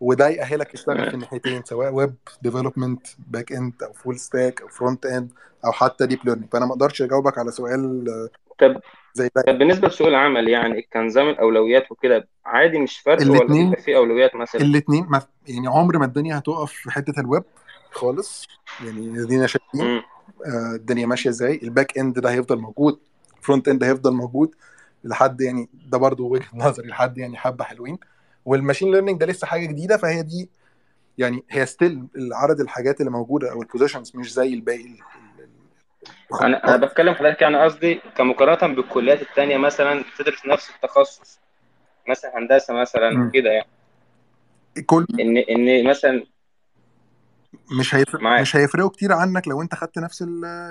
وده 0.00 0.28
يأهلك 0.28 0.72
تشتغل 0.72 1.08
في 1.08 1.14
الناحيتين 1.14 1.64
سواء 1.64 1.92
web 1.92 2.14
development 2.42 3.06
back 3.18 3.52
end 3.52 3.82
أو 3.82 3.92
full 3.92 4.18
stack 4.18 4.62
أو 4.62 4.68
front 4.68 5.06
end 5.06 5.32
أو 5.64 5.72
حتى 5.72 6.06
deep 6.06 6.18
learning 6.24 6.48
فأنا 6.52 6.66
ما 6.66 6.72
أقدرش 6.72 7.02
أجاوبك 7.02 7.38
على 7.38 7.50
سؤال 7.50 8.08
آه، 8.08 8.28
طب 8.60 8.80
زي 9.14 9.28
طب 9.46 9.58
بالنسبة 9.58 9.88
لسوق 9.88 10.06
العمل 10.06 10.48
يعني 10.48 10.82
كنظام 10.92 11.28
الاولويات 11.28 11.92
وكده 11.92 12.28
عادي 12.46 12.78
مش 12.78 12.98
فرق 12.98 13.22
ولا 13.22 13.38
الاثنين 13.38 13.68
بيبقى 13.70 13.82
فيه 13.82 13.96
أولويات 13.96 14.34
مثلا؟ 14.36 14.60
الاثنين 14.62 15.08
يعني 15.48 15.66
عمر 15.68 15.98
ما 15.98 16.04
الدنيا 16.04 16.38
هتقف 16.38 16.72
في 16.72 16.90
حتة 16.90 17.20
الويب 17.20 17.42
خالص. 17.90 18.46
يعني 18.84 19.26
ادينا 19.26 19.46
شايفين. 19.46 20.02
آه، 20.46 20.74
الدنيا 20.74 21.06
ماشية 21.06 21.30
إزاي. 21.30 21.60
ال 21.62 21.69
back 21.69 21.98
end 21.98 22.18
ده 22.18 22.30
هيفضل 22.30 22.58
موجود 22.58 22.98
front 23.42 23.68
end 23.68 23.84
هيفضل 23.84 24.12
موجود 24.12 24.54
لحد 25.04 25.40
يعني 25.40 25.68
ده 25.88 25.98
برضو 25.98 26.28
وجهة 26.28 26.48
نظري 26.66 26.88
لحد 26.88 27.18
يعني 27.18 27.36
حبة 27.36 27.64
حلوين. 27.64 27.98
وال 28.44 28.54
machine 28.54 28.90
learning 28.92 29.20
ده 29.20 29.26
لسه 29.26 29.46
حاجة 29.46 29.66
جديدة 29.66 29.96
فهي 29.96 30.22
دي 30.22 30.50
يعني 31.18 31.44
هي 31.50 31.66
still 31.66 32.06
عدد 32.32 32.60
الحاجات 32.60 33.00
اللي 33.00 33.10
موجودة 33.10 33.52
أو 33.52 33.62
ال 33.62 33.67
positions 33.67 34.12
مش 34.16 34.32
زي 34.32 34.54
الباقي 34.54 34.96
أنا 36.42 36.64
أنا 36.64 36.76
بتكلم 36.76 37.14
حضرتك 37.14 37.42
يعني 37.42 37.64
قصدي 37.64 38.00
كمقارنة 38.16 38.74
بالكليات 38.74 39.22
التانية 39.22 39.56
مثلا 39.56 40.04
تدرس 40.18 40.46
نفس 40.46 40.70
التخصص 40.70 41.38
مثلا 42.08 42.38
هندسة 42.38 42.74
مثلا. 42.74 43.30
كده 43.34 43.50
يعني. 43.50 43.68
كل 44.86 45.06
ان 45.20 45.36
إن 45.36 45.86
مثلا 45.86 46.24
مش 47.78 47.94
هيفرق 47.94 48.20
معاك. 48.20 48.40
مش 48.40 48.56
هيفرقوا 48.56 48.90
كتير 48.90 49.12
عنك 49.12 49.48
لو 49.48 49.62
أنت 49.62 49.74
خدت 49.74 49.98
نفس 49.98 50.24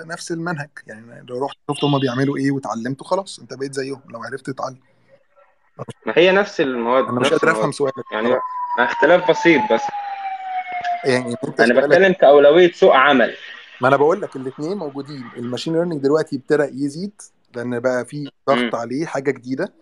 نفس 0.06 0.32
المنهج. 0.32 0.70
يعني 0.88 1.26
لو 1.30 1.46
رحت 1.46 1.58
شفت 1.72 1.84
هما 1.84 1.98
بيعملوا 1.98 2.38
إيه 2.38 2.52
واتعلمته 2.52 3.06
خلاص 3.06 3.40
أنت 3.40 3.54
بقيت 3.54 3.74
زيهم 3.74 4.02
لو 4.10 4.24
عرفت 4.24 4.50
تتعلم. 4.50 4.80
ما 6.06 6.14
هي 6.16 6.32
نفس 6.32 6.62
المواد 6.62 7.06
أنا 7.06 7.20
مش 7.20 7.30
قادر 7.30 7.52
أفهم 7.52 7.72
سؤالك. 7.72 8.12
يعني 8.12 8.36
اختلاف 8.80 9.30
بسيط 9.32 9.62
بس. 9.72 9.82
يعني 11.06 11.36
أنا 11.60 11.82
بتكلم 11.82 12.14
كأولوية 12.14 12.72
سوق 12.72 12.96
عمل. 12.96 13.36
ما 13.82 13.88
أنا 13.88 13.98
بقول 13.98 14.22
لك 14.22 14.36
الاثنين 14.36 14.78
موجودين. 14.78 15.30
الماشين 15.38 15.74
ليرنينج 15.74 16.02
دلوقتي 16.04 16.36
ابتدى 16.36 16.84
يزيد 16.86 17.22
لأن 17.56 17.80
بقى 17.80 18.06
في 18.06 18.30
ضغط 18.49 18.76
عليه 18.76 19.06
حاجة 19.06 19.32
جديدة 19.32 19.74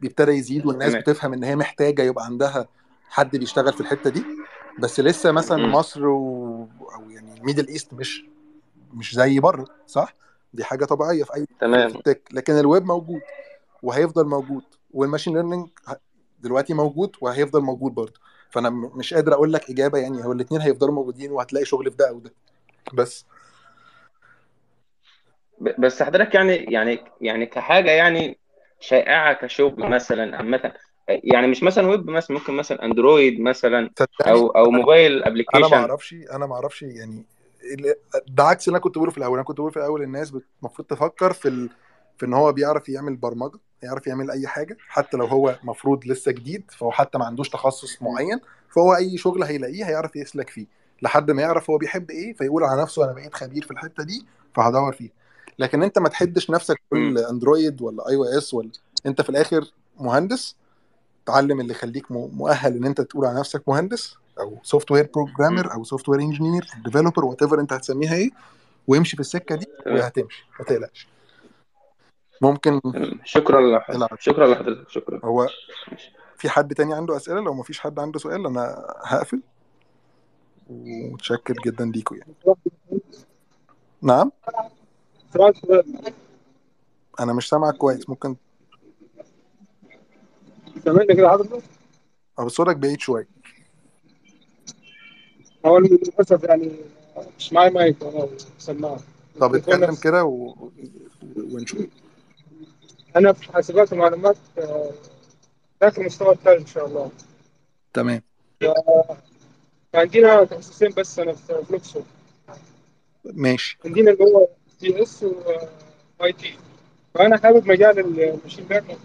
بيبتدى 0.00 0.32
يزيد 0.32 0.66
والناس 0.66 0.88
تمام 0.90 1.00
بتفهم 1.02 1.32
إن 1.32 1.44
هي 1.44 1.56
محتاجة 1.56 2.02
يبقى 2.02 2.24
عندها 2.24 2.68
حد 3.08 3.36
بيشتغل 3.36 3.72
في 3.72 3.80
الحتة 3.80 4.10
دي. 4.10 4.24
بس 4.78 5.00
لسه 5.00 5.32
مثلا 5.32 5.64
امم 5.64 5.74
مصر 5.74 6.06
و... 6.06 6.68
أو 6.94 7.10
يعني 7.10 7.38
ال 7.38 7.42
Middle 7.42 7.68
East 7.68 7.94
مش 7.94 8.24
مش 8.94 9.14
زي 9.14 9.40
بره 9.40 9.66
صح؟ 9.86 10.14
دي 10.54 10.64
حاجة 10.64 10.84
طبيعية 10.84 11.24
في 11.24 11.34
أي 11.34 11.46
تمام. 11.60 11.88
ال 11.88 11.95
tech 11.95 12.22
لكن 12.32 12.52
الويب 12.58 12.84
موجود 12.84 13.20
وهيفضل 13.82 14.26
موجود 14.26 14.62
وال 14.94 15.03
machine 15.03 15.34
learning 15.34 15.68
دلوقتي 16.40 16.74
موجود 16.74 17.16
وهيفضل 17.20 17.60
موجود 17.62 17.92
برضه. 17.94 18.20
فأنا 18.50 18.70
مش 18.70 19.14
قادر 19.14 19.32
أقول 19.34 19.52
لك 19.52 19.70
إجابة 19.70 19.98
يعني 19.98 20.24
هو 20.24 20.32
الاثنين 20.32 20.60
هيفضلوا 20.60 20.94
موجودين 20.94 21.32
وهتلاقي 21.32 21.64
شغل 21.64 21.90
في 21.90 21.96
ده 21.96 22.08
أو 22.08 22.18
ده. 22.18 22.32
بس 22.94 23.24
بس 25.78 26.02
حضرتك 26.02 26.34
يعني 26.34 26.54
يعني 26.56 26.98
يعني 27.20 27.46
كحاجة 27.46 27.90
يعني 27.90 28.38
شائعة 28.80 29.32
كشغل 29.32 29.88
مثلا 29.90 30.36
عامة 30.36 30.72
يعني 31.08 31.46
مش 31.46 31.62
مثلا 31.62 31.86
ويب 31.88 32.10
مثلا 32.10 32.36
ممكن 32.38 32.52
مثلا 32.54 32.84
Android 32.84 33.40
مثلا 33.40 33.90
أو 34.26 34.46
أو 34.48 34.70
موبايل 34.70 35.24
أنا 35.54 35.68
ما 35.68 35.76
ابلكيشن 35.76 35.76
أعرفش 35.76 36.14
أنا 36.32 36.46
ما 36.46 36.54
أعرفش 36.54 36.82
يعني 36.82 37.24
ال- 37.64 37.94
ده 38.28 38.44
عكس 38.44 38.68
اللي 38.68 38.76
أنا 38.76 38.84
كنت 38.84 38.94
بقوله 38.98 39.10
في 39.10 39.18
الأول. 39.18 39.34
أنا 39.38 39.44
كنت 39.46 39.58
بقول 39.58 39.70
في 39.72 39.76
الأول 39.76 40.02
الناس 40.02 40.32
المفروض 40.62 40.88
تفكر 40.88 41.32
في 41.32 41.48
ال... 41.48 41.70
في 42.18 42.26
إن 42.26 42.34
هو 42.34 42.52
بيعرف 42.52 42.88
يعمل 42.88 43.16
برمجة 43.16 43.58
يعرف 43.82 44.06
يعمل 44.06 44.30
أي 44.30 44.46
حاجة 44.46 44.76
حتى 44.88 45.16
لو 45.16 45.26
هو 45.26 45.58
مفروض 45.62 46.06
لسه 46.06 46.32
جديد 46.32 46.70
فهو 46.70 46.90
حتى 46.90 47.18
ما 47.18 47.24
عندوش 47.24 47.48
تخصص 47.48 48.02
معين 48.02 48.40
فهو 48.70 48.96
أي 48.96 49.18
شغل 49.18 49.42
هيلاقيه 49.42 49.84
هيعرف 49.88 50.16
يسلك 50.16 50.50
فيه. 50.50 50.66
لحد 51.02 51.30
ما 51.30 51.42
يعرف 51.42 51.70
هو 51.70 51.78
بيحب 51.78 52.10
إيه 52.10 52.32
فيقول 52.34 52.64
على 52.64 52.82
نفسه 52.82 53.04
أنا 53.04 53.12
بقيت 53.12 53.34
خبير 53.34 53.64
في 53.64 53.70
الحتة 53.70 54.04
دي 54.04 54.26
فهدور 54.54 54.92
فيه 54.92 55.10
لكن 55.58 55.82
انت 55.82 55.98
ما 55.98 56.08
تحدش 56.08 56.50
نفسك 56.50 56.80
كل 56.90 57.18
Android 57.18 57.82
ولا 57.82 58.08
iOS 58.08 58.54
ولا 58.54 58.70
انت 59.06 59.20
في 59.20 59.30
الآخر 59.30 59.70
مهندس 60.00 60.56
تعلم 61.26 61.60
اللي 61.60 61.72
يخليك 61.72 62.10
مؤهل 62.10 62.76
ان 62.76 62.84
انت 62.84 63.00
تقول 63.00 63.26
على 63.26 63.38
نفسك 63.38 63.68
مهندس 63.68 64.16
أو 64.40 64.58
software 64.62 65.08
programmer 65.14 65.72
أو 65.74 65.84
software 65.84 66.20
engineer 66.20 66.66
developer 66.84 67.24
whatever 67.24 67.60
انت 67.60 67.72
هتسميها 67.72 68.14
إيه 68.14 68.30
وامشي 68.86 69.16
في 69.16 69.20
السكة 69.20 69.54
دي 69.54 69.66
وهتمشي 69.86 70.46
ما 70.58 70.64
تقلقش. 70.64 71.08
ممكن 72.42 72.80
شكرا 73.24 73.78
لحضرتك. 73.78 74.20
شكرا 74.20 74.46
لحضرتك. 74.46 74.90
شكرا. 74.90 75.20
هو 75.24 75.48
في 76.36 76.48
حد 76.48 76.74
تاني 76.74 76.94
عنده 76.94 77.16
أسئلة؟ 77.16 77.40
لو 77.40 77.54
ما 77.54 77.62
فيش 77.62 77.80
حد 77.80 77.98
عنده 77.98 78.18
سؤال 78.18 78.46
أنا 78.46 78.94
هقفل. 79.04 79.40
ومتشكر 80.70 81.54
جدا 81.66 81.84
ليكم 81.84 82.16
يعني. 82.16 82.34
نعم؟ 84.02 84.32
أنا 87.20 87.32
مش 87.32 87.48
سامعك 87.48 87.74
كويس 87.74 88.08
ممكن 88.08 88.36
سامعني 90.84 91.14
كده 91.14 91.30
حضرتك؟ 91.30 91.62
أو 92.38 92.48
صوتك 92.48 92.76
بعيد 92.76 93.00
شوية. 93.00 93.28
هو 95.66 95.78
للأسف 95.78 96.44
يعني 96.44 96.72
مش 97.38 97.52
معايا 97.52 97.70
مايك 97.70 98.02
أنا 98.02 98.28
سماعة. 98.58 99.00
طب 99.40 99.54
اتكلم 99.54 99.94
كده 99.94 100.24
و... 100.24 100.54
ونشوف. 101.36 101.86
أنا 103.16 103.32
في 103.32 103.52
حاسبات 103.52 103.92
ومعلومات 103.92 104.36
داخل 105.80 106.00
المستوى 106.00 106.34
الثالث 106.34 106.60
إن 106.60 106.66
شاء 106.66 106.86
الله. 106.86 107.10
تمام. 107.92 108.22
عندنا 109.94 110.44
تخصصين 110.44 110.90
بس 110.96 111.18
أنا 111.18 111.32
في 111.32 111.64
فلوكسو. 111.64 112.00
ماشي. 113.24 113.78
عندنا 113.84 114.10
اللي 114.10 114.24
هو 114.24 114.48
CS 114.80 115.24
و 116.20 116.32
IT. 116.32 116.54
فأنا 117.14 117.38
حابب 117.38 117.68
مجال 117.68 117.98
ال 117.98 118.06
machine 118.06 118.66
learning 118.70 118.98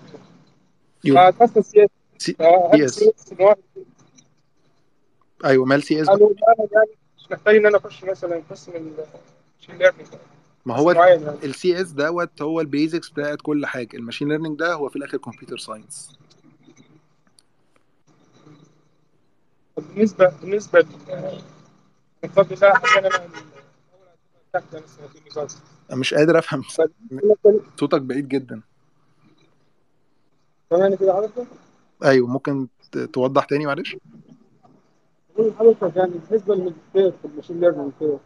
يبقى 1.03 1.29
اتخصص 1.29 1.59
سي 1.71 1.83
اس 1.83 1.89
سي 2.19 2.35
اس 2.85 3.33
أيوه 5.45 5.65
مال 5.65 5.83
سي 5.83 6.01
اس 6.01 6.09
هو 6.09 6.15
مؤهل 6.17 6.69
يعني 6.71 6.89
مش 7.19 7.31
محتاج 7.31 7.55
إن 7.55 7.65
أنا 7.65 7.77
أخش 7.77 8.03
مثلا 8.03 8.41
قسم 8.49 8.71
ال 8.75 8.88
machine 8.88 9.77
learning 9.77 10.07
ما 10.65 10.75
هو 10.75 10.93
معين 10.93 11.21
يعني. 11.23 11.37
ال 11.43 11.81
CS 11.81 11.91
دوت 11.91 12.41
هو 12.41 12.61
ال 12.61 12.68
basics 12.68 13.09
بتاعت 13.09 13.37
كل 13.41 13.65
حاجة. 13.65 13.97
ال 13.97 14.01
machine 14.01 14.27
learning 14.27 14.59
ده 14.59 14.73
هو 14.73 14.89
في 14.89 14.95
الآخر 14.95 15.17
computer 15.17 15.57
science 15.57 16.19
بالنسبة 19.77 20.31
بالنسبة 20.41 20.79
لل- 20.79 21.41
بفضل 22.23 22.53
الله 22.55 22.73
حاليا 22.73 23.09
أنا 23.17 23.29
أنا 24.55 25.99
مش 25.99 26.13
قادر 26.13 26.39
أفهم. 26.39 26.63
صوتك 27.79 28.01
بعيد 28.01 28.27
جدا. 28.27 28.61
سامعني 30.69 30.97
كده 30.97 31.13
حضرتك؟ 31.13 31.47
أيوه 32.03 32.27
ممكن 32.27 32.67
توضح 33.13 33.45
تاني 33.45 33.65
معلش؟ 33.65 33.95
بقول 35.35 35.49
لحضرتك 35.49 35.95
يعني 35.95 36.11
بالنسبة 36.29 36.55
للماجستير 36.55 37.11
في 37.11 37.25
ال 37.25 37.29
machine 37.30 37.59
learning 37.59 37.91
كده 37.99 38.17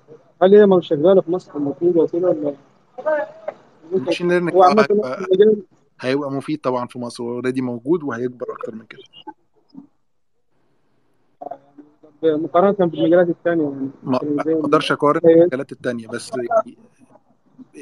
هل 0.42 0.56
هي 0.56 0.66
مش 0.66 0.88
شغالة 0.88 1.22
في 1.22 1.32
مصر 1.32 1.56
المفروض 1.56 1.96
وكده 1.96 2.30
ولا؟ 2.30 2.56
ال 3.94 3.98
machine 3.98 4.28
learning 4.30 4.54
هيبقى 4.56 4.86
المجال 5.20 5.64
هيبقى 6.00 6.32
مفيد 6.32 6.62
طبعا 6.62 6.88
في 6.88 7.00
مصر 7.00 7.24
already 7.24 7.62
موجود 7.62 8.04
وهيكبر 8.04 8.46
أكتر 8.52 8.76
من 8.76 8.86
كده. 8.86 9.04
مقارنة 12.26 12.72
بالمجالات 12.90 13.30
الثانية 13.30 13.64
يعني. 13.64 13.90
ما 14.04 14.20
ما 14.24 14.44
أقدرش 14.60 14.92
اقارن 14.92 15.22
ال- 15.26 15.30
المجالات 15.42 15.72
التانية 15.72 16.08
بس 16.08 16.32
يعني 16.38 16.78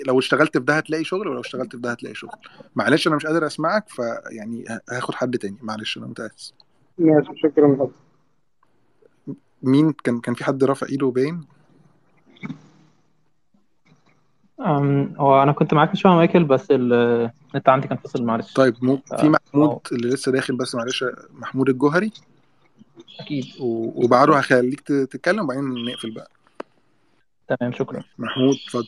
لو 0.07 0.19
اشتغلت 0.19 0.57
في 0.57 0.63
ده 0.63 0.77
هتلاقي 0.77 1.03
شغل 1.03 1.27
ولو 1.27 1.39
اشتغلت 1.39 1.71
في 1.75 1.81
ده 1.81 1.91
هتلاقي 1.91 2.15
شغل. 2.15 2.31
معلش 2.75 3.07
أنا 3.07 3.15
مش 3.15 3.25
قادر 3.25 3.45
اسمعك 3.45 3.89
فيعني 3.89 4.65
هاخد 4.89 5.13
حد 5.15 5.37
تاني. 5.37 5.57
معلش 5.61 5.97
أنا 5.97 6.07
متاسف 6.07 6.53
ماشي 6.97 7.29
شكرا. 7.35 7.67
لحضرتك 7.73 7.91
مين؟ 9.63 9.91
كان 9.91 10.19
كان 10.19 10.33
في 10.33 10.43
حد 10.43 10.63
رافع 10.63 10.87
ايده 10.87 11.07
باين 11.07 11.41
هو 15.19 15.43
أنا 15.43 15.51
كنت 15.51 15.73
معاك 15.73 15.95
شوية 15.95 16.11
مايكل 16.13 16.43
بس 16.43 16.67
ال- 16.71 17.31
النت 17.53 17.69
عندي 17.69 17.87
كان 17.87 17.97
فاصل 17.97 18.23
معلش. 18.23 18.53
طيب 18.53 18.75
مو 18.81 18.97
في 18.97 19.03
ف- 19.17 19.23
محمود 19.23 19.69
أو 19.69 19.81
اللي 19.91 20.09
لسه 20.09 20.31
داخل 20.31 20.57
بس 20.57 20.75
معلش 20.75 21.05
محمود 21.33 21.69
الجوهري. 21.69 22.11
أكيد. 23.19 23.45
و- 23.59 24.03
وبعده 24.05 24.37
هخليك 24.37 24.79
تتكلم 24.81 25.43
وبعدين 25.43 25.63
نقفل 25.85 26.11
بقى. 26.11 26.31
تمام 27.47 27.73
شكرا. 27.73 28.03
محمود 28.17 28.55
اتفضل. 28.65 28.87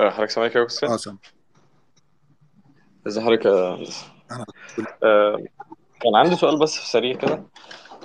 آه، 0.00 0.10
حضرتك 0.10 0.30
سامعني 0.30 0.52
كده 0.52 0.60
يا 0.62 0.66
أستاذ؟ 0.66 0.90
آه 0.90 0.96
سامع. 0.96 1.18
إزي 3.06 3.20
حضرتك 3.20 3.46
آه، 3.46 5.36
كان 6.00 6.16
عندي 6.16 6.36
سؤال 6.36 6.58
بس 6.58 6.76
في 6.76 6.86
سريع 6.86 7.16
كده. 7.16 7.42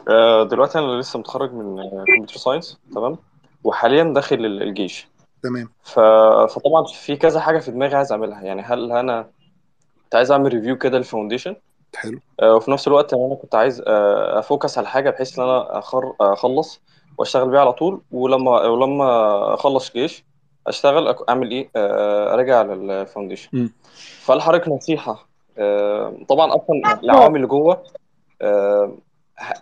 آه، 0.10 0.44
دلوقتي 0.44 0.80
أنا 0.80 1.00
لسه 1.00 1.20
متخرج 1.20 1.54
من 1.54 1.76
كمبيوتر 2.08 2.36
ساينس 2.36 2.80
تمام؟ 2.96 3.18
وحاليا 3.64 4.04
داخل 4.04 4.46
ال- 4.46 4.64
الجيش. 4.64 5.08
تمام. 5.44 5.70
ف... 5.84 6.00
فطبعا 6.54 6.84
في 6.94 7.16
كذا 7.16 7.40
حاجة 7.40 7.60
في 7.60 7.72
دماغي 7.72 7.96
عايز 7.96 8.12
أعملها. 8.12 8.42
يعني 8.42 8.62
هل 8.62 8.92
أنا 8.92 9.30
كنت 10.04 10.16
عايز 10.16 10.32
أعمل 10.32 10.54
review 10.54 10.78
كده 10.78 10.98
لل 10.98 11.08
foundation 11.08 11.56
حلو. 11.96 12.20
آه، 12.42 12.56
وفي 12.56 12.72
نفس 12.72 12.88
الوقت 12.88 13.14
أنا 13.14 13.36
كنت 13.36 13.56
عايز 13.56 13.82
آه، 13.88 14.40
أ 14.40 14.46
focus 14.46 14.78
على 14.78 14.88
حاجة 14.88 15.10
بحيث 15.10 15.40
إن 15.40 15.44
أنا 15.46 15.80
أخر... 15.80 16.14
أخلص 16.22 16.82
وأشتغل 17.18 17.50
بيها 17.50 17.60
على 17.60 17.74
طول 17.74 18.02
ولما 18.12 18.52
ولما 18.68 19.54
أخلص 19.54 19.94
جيش 19.94 20.24
أشتغل 20.68 21.16
أعمل 21.30 21.52
إيه؟ 21.52 21.70
آه، 21.76 23.46
مم. 23.54 23.74
فهل 24.22 24.42
حضرتك 24.42 24.68
نصيحة 24.68 25.28
طبعا 26.28 26.56
أصلا 26.56 27.00
العوامل 27.04 27.36
اللي 27.36 27.48
جوه 27.48 27.84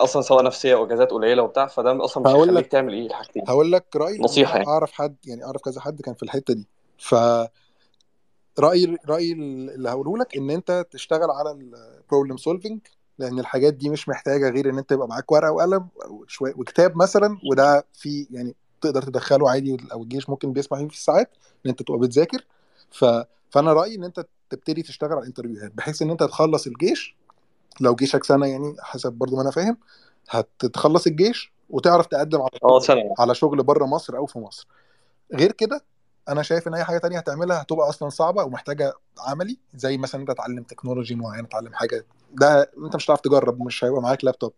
أصلا 0.02 0.22
سواء 0.22 0.44
نفسية 0.44 0.74
أو 0.76 0.86
إجازات 0.86 1.12
قليلة 1.12 1.44
وبتاع 1.44 1.68
فده 1.68 2.06
أصلا 2.06 2.24
مش 2.24 2.30
هقول 2.30 2.48
هيخليك 2.48 2.66
لك 2.66 2.72
تعمل 2.72 2.94
إيه 2.94 3.08
الحاجتين. 3.08 3.44
هقول 3.48 3.72
لك 3.72 3.86
رأيي. 3.96 4.20
نصيحة 4.20 4.58
يعني. 4.58 4.68
أعرف 4.68 4.92
حد 4.92 5.16
يعني 5.28 5.46
أعرف 5.46 5.62
كذا 5.62 5.82
حد 5.82 6.02
كان 6.02 6.14
في 6.14 6.24
الحتة 6.24 6.54
دي. 6.54 6.68
ف 6.98 7.16
رايي 8.60 8.98
رايي 9.06 9.34
اللي 9.34 9.90
هقوله 9.90 10.18
لك 10.18 10.38
إن 10.38 10.50
أنت 10.50 10.86
تشتغل 10.92 11.32
على 11.32 11.52
ال 11.52 11.62
problem 11.63 12.38
solving 12.38 12.80
لأن 13.20 13.40
الحاجات 13.40 13.74
دي 13.74 13.90
مش 13.90 14.10
محتاجة 14.10 14.50
غير 14.50 14.70
إن 14.70 14.78
أنت 14.78 14.92
يبقى 14.92 15.08
معاك 15.08 15.32
ورقة 15.32 15.52
وقلم 15.52 15.88
أو 16.06 16.26
شوية 16.28 16.54
وكتاب 16.58 16.98
مثلا 16.98 17.38
وده 17.52 17.86
في 17.94 18.28
يعني 18.32 18.56
تقدر 18.82 19.02
تدخله 19.02 19.50
عادي 19.50 19.78
أو 19.92 20.04
الجيش 20.04 20.30
ممكن 20.30 20.54
بيسمح 20.54 20.80
فيه 20.80 20.88
في 20.88 20.94
الساعات 20.94 21.30
إن 21.66 21.70
أنت 21.70 21.84
تبقى 21.84 22.00
بتذاكر. 22.00 22.46
ف... 22.92 23.06
فأنا 23.50 23.74
رأيي 23.74 23.96
إن 23.96 24.04
أنت 24.04 24.26
تبتدي 24.50 24.82
تشتغل 24.82 25.12
على 25.12 25.20
ال 25.22 25.26
interview 25.26 25.64
هات 25.64 25.72
بحيث 25.76 26.02
إن 26.02 26.10
أنت 26.10 26.24
تخلص 26.24 26.68
الجيش. 26.68 27.16
لو 27.82 27.96
جيشك 27.96 28.24
سنة 28.24 28.46
يعني 28.48 28.76
حسب 28.80 29.14
برضو 29.14 29.36
ما 29.36 29.42
أنا 29.42 29.52
فاهم 29.52 29.78
هتخلص 30.30 31.08
الجيش 31.08 31.52
وتعرف 31.70 32.06
تقدم 32.06 32.42
على 32.42 32.50
آه 32.64 32.80
سنة. 32.80 33.14
على 33.20 33.36
شغل 33.36 33.64
بره 33.64 33.86
مصر 33.86 34.18
أو 34.18 34.26
في 34.26 34.40
مصر. 34.40 34.68
غير 35.34 35.52
كده 35.52 35.84
أنا 36.30 36.42
شايف 36.42 36.68
إن 36.68 36.74
أي 36.74 36.84
حاجة 36.84 36.98
تانية 36.98 37.18
هتعملها 37.18 37.62
هتبقى 37.62 37.90
أصلا 37.90 38.10
صعبة 38.10 38.44
ومحتاجة 38.44 38.94
عملي 39.20 39.58
زي 39.76 39.98
مثلا 39.98 40.22
أنت 40.22 40.32
تتعلم 40.32 40.64
technology 40.64 41.16
معينه 41.16 41.48
تتعلم 41.48 41.74
حاجة. 41.74 42.06
ده 42.34 42.72
أنت 42.86 42.96
مش 42.96 43.06
هتعرف 43.06 43.22
تجرب 43.22 43.62
مش 43.64 43.84
هيبقى 43.84 44.02
معاك 44.02 44.24
لابتوب 44.26 44.54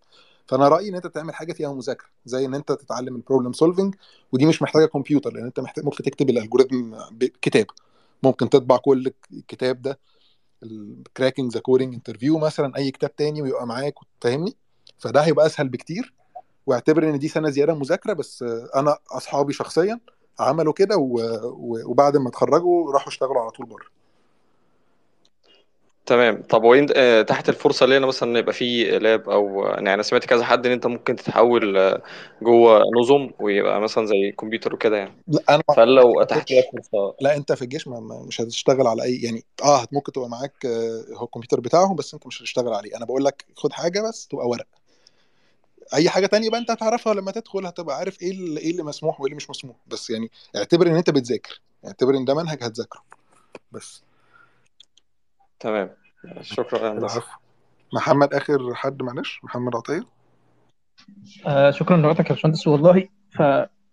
فأنا 0.47 0.67
رأيي 0.67 0.89
إن 0.89 0.95
أنت 0.95 1.07
تعمل 1.07 1.33
حاجة 1.35 1.53
فيها 1.53 1.73
مذاكرة 1.73 2.07
زي 2.25 2.45
إن 2.45 2.53
أنت 2.55 2.71
تتعلم 2.71 3.15
ال 3.15 3.20
problem 3.20 3.53
solving 3.53 3.95
ودي 4.31 4.45
مش 4.45 4.61
محتاجة 4.61 4.85
كمبيوتر 4.85 5.33
لأن 5.33 5.45
أنت 5.45 5.59
محتاج 5.59 5.85
ممكن 5.85 6.03
تكتب 6.03 6.29
ال 6.29 6.36
algorithm 6.36 6.95
بكتاب 7.11 7.65
ممكن 8.23 8.49
تطبع 8.49 8.77
كل 8.77 9.11
الكتاب 9.33 9.81
ده 9.81 9.99
ال 10.63 10.73
Cracking 10.73 11.51
the 11.53 11.59
Coding 11.59 11.93
Interview 11.93 12.37
مثلا 12.37 12.77
أي 12.77 12.91
كتاب 12.91 13.15
تاني 13.15 13.41
ويبقى 13.41 13.67
معاك 13.67 13.93
فاهمني؟ 14.21 14.55
فده 14.99 15.21
هيبقى 15.21 15.45
أسهل 15.45 15.69
بكتير. 15.69 16.13
واعتبر 16.65 17.09
إن 17.09 17.19
دي 17.19 17.27
سنة 17.27 17.49
زيادة 17.49 17.73
مذاكرة 17.73 18.13
بس 18.13 18.43
أنا 18.75 18.97
أصحابي 19.11 19.53
شخصيا 19.53 19.99
عملوا 20.39 20.73
كده. 20.73 20.95
وبعد 21.85 22.17
ما 22.17 22.29
اتخرجوا 22.29 22.91
راحوا 22.93 23.07
اشتغلوا 23.07 23.41
على 23.41 23.51
طول 23.51 23.65
بره. 23.65 23.85
تمام. 26.05 26.43
طب 26.49 26.63
وين 26.63 26.87
آه، 26.95 27.21
تحت 27.21 27.49
الفرصة 27.49 27.85
لينا 27.85 28.05
مثلا 28.07 28.39
يبقى 28.39 28.53
في 28.53 28.99
لاب 28.99 29.29
أو 29.29 29.63
يعني 29.65 29.93
أنا 29.93 30.03
سمعت 30.03 30.25
كذا 30.25 30.43
حد 30.45 30.65
إن 30.65 30.71
أنت 30.71 30.85
ممكن 30.87 31.15
تتحول 31.15 31.77
آه، 31.77 32.01
جوه 32.41 32.81
نظم 32.99 33.31
ويبقى 33.39 33.81
مثلا 33.81 34.05
زي 34.05 34.31
كمبيوتر 34.31 34.73
وكده 34.73 34.97
يعني. 34.97 35.23
لا 35.27 35.41
أنا 35.49 35.63
ما 35.69 35.75
فهل 35.75 35.95
لو 35.95 36.13
ما 36.13 36.21
اتاحت 36.21 36.51
لك 36.51 36.65
فرصه 36.73 37.15
لا 37.21 37.35
أنت 37.37 37.51
في 37.53 37.61
الجيش 37.61 37.87
ما 37.87 37.99
ما- 37.99 38.23
مش 38.27 38.41
هتشتغل 38.41 38.87
على 38.87 39.03
أي 39.03 39.15
يعني 39.21 39.43
آه 39.63 39.85
ممكن 39.91 40.11
تبقى 40.11 40.29
معاك 40.29 40.65
آه، 40.65 41.03
هو 41.15 41.25
الكمبيوتر 41.25 41.59
بتاعهم 41.59 41.95
بس 41.95 42.13
أنت 42.13 42.27
مش 42.27 42.41
هتشتغل 42.41 42.73
عليه. 42.73 42.97
أنا 42.97 43.05
بقول 43.05 43.25
لك 43.25 43.45
خد 43.55 43.73
حاجة 43.73 44.01
بس 44.09 44.27
تبقى 44.27 44.47
ورق. 44.47 44.65
أي 45.93 46.09
حاجة 46.09 46.25
تانية 46.25 46.49
بقى 46.49 46.59
أنت 46.59 46.71
هتعرفها 46.71 47.13
لما 47.13 47.31
تدخل 47.31 47.65
هتبقى 47.65 47.97
عارف 47.97 48.21
إيه 48.21 48.31
اللي 48.31 48.59
إيه 48.59 48.71
اللي 48.71 48.83
مسموح 48.83 49.21
وإيه 49.21 49.25
اللي 49.25 49.35
مش 49.35 49.49
مسموح. 49.49 49.75
بس 49.87 50.09
يعني 50.09 50.29
اعتبر 50.55 50.87
إن 50.87 50.95
أنت 50.95 51.09
بتذاكر. 51.09 51.61
اعتبر 51.85 52.17
إن 52.17 52.25
ده 52.25 52.35
منهج 52.35 52.63
هتذاكره. 52.63 53.03
بس. 53.71 54.03
تمام. 55.59 55.89
شكرا 56.41 56.87
يا 56.87 56.91
هندسة. 56.93 57.15
العفو. 57.15 57.31
محمد 57.93 58.33
آخر 58.33 58.73
حد 58.75 59.01
معلش. 59.01 59.39
محمد 59.43 59.75
عطية. 59.75 60.03
آه 61.47 61.71
شكرا 61.71 61.97
لوقتك 61.97 62.29
يا 62.29 62.35
باشمهندس. 62.35 62.67
والله 62.67 63.07
ف 63.31 63.41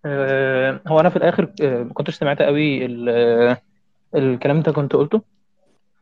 آه 0.07 0.81
هو 0.87 1.01
أنا 1.01 1.11
في 1.11 1.17
الآخر 1.17 1.53
آه 1.63 1.83
ما 1.83 1.93
كنتش 1.95 2.15
سمعت 2.19 2.43
قوي 2.43 2.85
آه، 3.11 3.63
الكلام 4.15 4.57
اللي 4.57 4.69
أنت 4.69 4.77
كنت 4.77 4.93
قلته. 4.93 5.23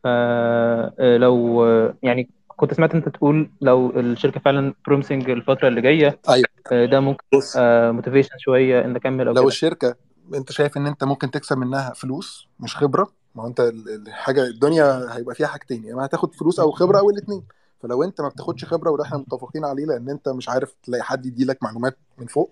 فلو 0.03 1.65
يعني 2.03 2.29
كنت 2.61 2.73
سمعت 2.73 2.95
أنت 2.95 3.09
تقول 3.09 3.49
لو 3.61 3.89
الشركة 3.99 4.39
فعلا 4.39 4.73
promising 4.87 5.29
الفترة 5.29 5.67
اللي 5.67 5.81
جاية 5.81 6.19
أيوه. 6.29 6.45
آه، 6.71 6.85
ده 6.85 6.99
ممكن 6.99 7.23
بص. 7.33 7.53
motivation 7.57 8.37
شوية 8.37 8.85
إن 8.85 8.95
أكمل 8.95 9.27
أو 9.27 9.33
لو 9.33 9.41
كده. 9.41 9.47
الشركة 9.47 9.95
أنت 10.33 10.51
شايف 10.51 10.77
إن 10.77 10.87
أنت 10.87 11.03
ممكن 11.03 11.31
تكسب 11.31 11.57
منها 11.57 11.93
فلوس 11.95 12.47
مش 12.59 12.75
خبرة؟ 12.77 13.11
ما 13.35 13.47
أنت 13.47 13.59
ال- 13.59 14.07
الحاجة 14.07 14.43
الدنيا 14.43 15.15
هيبقى 15.17 15.35
فيها 15.35 15.47
حاجتين 15.47 15.83
يا 15.85 15.93
إما 15.93 16.05
هتاخد 16.05 16.35
فلوس 16.35 16.59
أو 16.59 16.71
خبرة 16.71 16.99
أو 16.99 17.09
الاثنين 17.09 17.43
فلو 17.83 18.03
أنت 18.03 18.21
ما 18.21 18.27
بتاخدش 18.27 18.65
خبرة 18.65 18.91
وده 18.91 19.03
إحنا 19.03 19.17
متفقين 19.17 19.65
عليه 19.65 19.85
لأن 19.85 20.09
أنت 20.09 20.29
مش 20.29 20.49
عارف 20.49 20.75
تلاقي 20.83 21.03
حد 21.03 21.25
يديلك 21.25 21.63
معلومات 21.63 21.97
من 22.17 22.27
فوق 22.27 22.51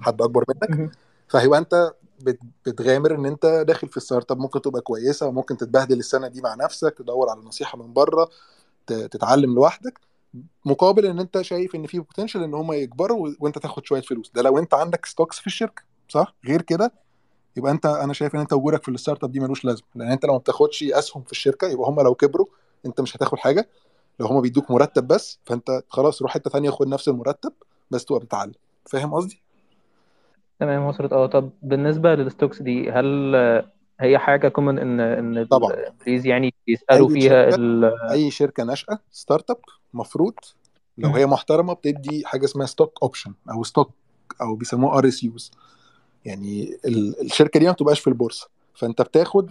حد 0.00 0.22
أكبر 0.22 0.44
منك. 0.48 0.90
فهيبقى 1.28 1.58
أنت 1.58 1.92
بت- 2.20 2.38
بتغامر 2.66 3.14
إن 3.14 3.26
أنت 3.26 3.46
داخل 3.68 3.88
في 3.88 3.96
ال 3.96 4.30
startup 4.30 4.38
ممكن 4.38 4.62
تبقى 4.62 4.80
كويسة 4.82 5.26
وممكن 5.26 5.56
تتبهدل 5.56 5.98
السنة 5.98 6.28
دي 6.28 6.40
مع 6.40 6.54
نفسك 6.54 6.94
تدور 6.98 7.28
على 7.30 7.40
نصيحة 7.40 7.78
من 7.78 7.92
بره. 7.92 8.28
تتعلم 8.86 9.54
لوحدك 9.54 10.00
مقابل 10.64 11.06
ان 11.06 11.18
انت 11.20 11.40
شايف 11.40 11.74
ان 11.74 11.86
في 11.86 11.98
potential 11.98 12.42
ان 12.42 12.54
هم 12.54 12.72
يكبروا 12.72 13.34
وانت 13.40 13.58
تاخد 13.58 13.86
شوية 13.86 14.00
فلوس. 14.00 14.30
ده 14.34 14.42
لو 14.42 14.58
انت 14.58 14.74
عندك 14.74 15.06
stocks 15.06 15.38
في 15.38 15.46
الشركة 15.46 15.82
صح؟ 16.08 16.34
غير 16.46 16.62
كده 16.62 16.92
يبقى 17.56 17.72
انت 17.72 17.86
أنا 17.86 18.12
شايف 18.12 18.34
ان 18.34 18.40
انت 18.40 18.52
وجودك 18.52 18.82
في 18.82 18.90
ال 18.90 19.24
startup 19.24 19.32
دي 19.32 19.40
ملوش 19.40 19.64
لازمة. 19.64 19.86
لأن 19.94 20.10
انت 20.10 20.24
لو 20.24 20.32
ما 20.32 20.38
بتاخدش 20.38 20.82
أسهم 20.82 21.22
في 21.22 21.32
الشركة 21.32 21.68
يبقى 21.68 21.88
هم 21.88 22.00
لو 22.00 22.14
كبروا 22.14 22.46
انت 22.86 23.00
مش 23.00 23.16
هتاخد 23.16 23.38
حاجة. 23.38 23.68
لو 24.20 24.26
هم 24.26 24.40
بيدوك 24.40 24.70
مرتب 24.70 25.06
بس 25.06 25.38
فانت 25.44 25.82
خلاص 25.88 26.22
روح 26.22 26.30
حتة 26.34 26.50
ثانية 26.50 26.70
خد 26.70 26.88
نفس 26.88 27.08
المرتب 27.08 27.52
بس 27.90 28.04
تبقى 28.04 28.20
بتتعلم. 28.20 28.54
فاهم 28.86 29.14
قصدي؟ 29.14 29.42
تمام 30.60 30.84
وصلت. 30.84 31.12
آه 31.12 31.26
طب 31.26 31.50
بالنسبة 31.62 32.14
لل 32.14 32.26
stocks 32.26 32.62
دي 32.62 32.90
هل 32.90 33.34
هي 34.00 34.18
حاجة 34.18 34.48
common 34.48 34.78
ان 34.78 35.00
إن 35.00 35.44
طبعا. 35.46 35.72
يعني 36.06 36.54
يسألوا 36.68 37.08
اي 37.08 37.14
فيها 37.14 37.50
شركة 37.50 37.54
ال 37.54 37.84
أي 38.10 38.30
شركة 38.30 38.64
ناشئة 38.64 39.00
startup 39.10 39.60
مفروض 39.94 40.34
لو. 40.98 41.10
هي 41.10 41.26
محترمة 41.26 41.72
بتدي 41.72 42.26
حاجة 42.26 42.44
اسمها 42.44 42.66
stock 42.66 42.98
option 43.02 43.34
أو 43.50 43.64
stock 43.64 43.90
أو 44.40 44.54
بيسموه 44.56 44.98
RSUs 44.98 45.50
يعني 46.24 46.78
ال- 46.84 47.20
الشركة 47.20 47.60
دي 47.60 47.66
ما 47.66 47.72
بتبقاش 47.72 48.00
في 48.00 48.06
البورصة. 48.06 48.48
فأنت 48.74 49.02
بتاخد. 49.02 49.50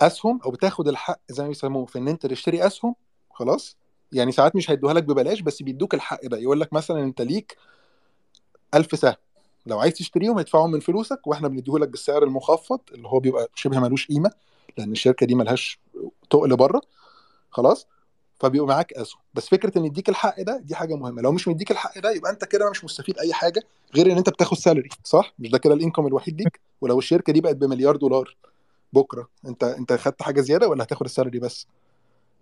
أسهم 0.00 0.40
أو 0.44 0.50
بتاخد 0.50 0.88
الحق 0.88 1.20
زي 1.28 1.42
ما 1.42 1.48
بيسموه 1.48 1.86
في 1.86 1.98
إن 1.98 2.08
أنت 2.08 2.26
تشتري 2.26 2.66
أسهم 2.66 2.94
خلاص؟ 3.30 3.76
يعني 4.12 4.32
ساعات 4.32 4.56
مش 4.56 4.70
هيدوها 4.70 4.94
لك 4.94 5.04
ببلاش 5.04 5.40
بس 5.40 5.62
بيدوك 5.62 5.94
الحق 5.94 6.26
ده. 6.26 6.38
يقول 6.38 6.60
لك 6.60 6.72
مثلا 6.72 7.02
أنت 7.02 7.22
ليك 7.22 7.56
1000 8.74 8.98
سهم. 8.98 9.14
لو 9.66 9.78
عايز 9.80 9.92
تشتريهم 9.94 10.38
هيدفعهم 10.38 10.70
من 10.70 10.80
فلوسك 10.80 11.26
وإحنا 11.26 11.48
بنديه 11.48 11.72
لك 11.78 11.88
بالسعر 11.88 12.22
المخفض 12.22 12.80
اللي 12.94 13.08
هو 13.08 13.20
بيبقى 13.20 13.48
شبه 13.54 13.80
ملوش 13.80 14.06
قيمة 14.08 14.30
لأن 14.78 14.92
الشركة 14.92 15.26
دي 15.26 15.34
ملهاش 15.34 15.78
تقل 16.30 16.56
بره 16.56 16.80
خلاص؟ 17.50 17.86
فبيبقى 18.40 18.66
معاك 18.68 18.92
أسهم. 18.92 19.20
بس 19.34 19.48
فكرة 19.48 19.78
إن 19.78 19.84
يديك 19.84 20.08
الحق 20.08 20.40
ده 20.40 20.58
دي 20.58 20.74
حاجة 20.74 20.94
مهمة. 20.94 21.22
لو 21.22 21.32
مش 21.32 21.48
مديك 21.48 21.70
الحق 21.70 21.98
ده 21.98 22.10
يبقى 22.10 22.30
أنت 22.30 22.44
كده 22.44 22.70
مش 22.70 22.84
مستفيد 22.84 23.18
أي 23.18 23.32
حاجة 23.32 23.62
غير 23.94 24.12
إن 24.12 24.16
أنت 24.16 24.28
بتاخد 24.28 24.56
salary 24.56 24.88
صح؟ 25.04 25.34
مش 25.38 25.50
ده 25.50 25.58
كده 25.58 25.74
ال 25.74 25.79
income 25.79 26.06
الوحيد 26.06 26.40
ليك؟ 26.40 26.60
ولو 26.80 26.98
الشركة 26.98 27.32
دي 27.32 27.40
بقت 27.40 27.56
بمليار 27.56 27.96
دولار 27.96 28.36
بكرة 28.92 29.28
أنت 29.46 29.64
أنت 29.64 29.92
خدت 29.92 30.22
حاجة 30.22 30.40
زيادة 30.40 30.68
ولا 30.68 30.84
هتاخد 30.84 31.04
ال 31.04 31.09
salary 31.09 31.38
بس؟ 31.38 31.66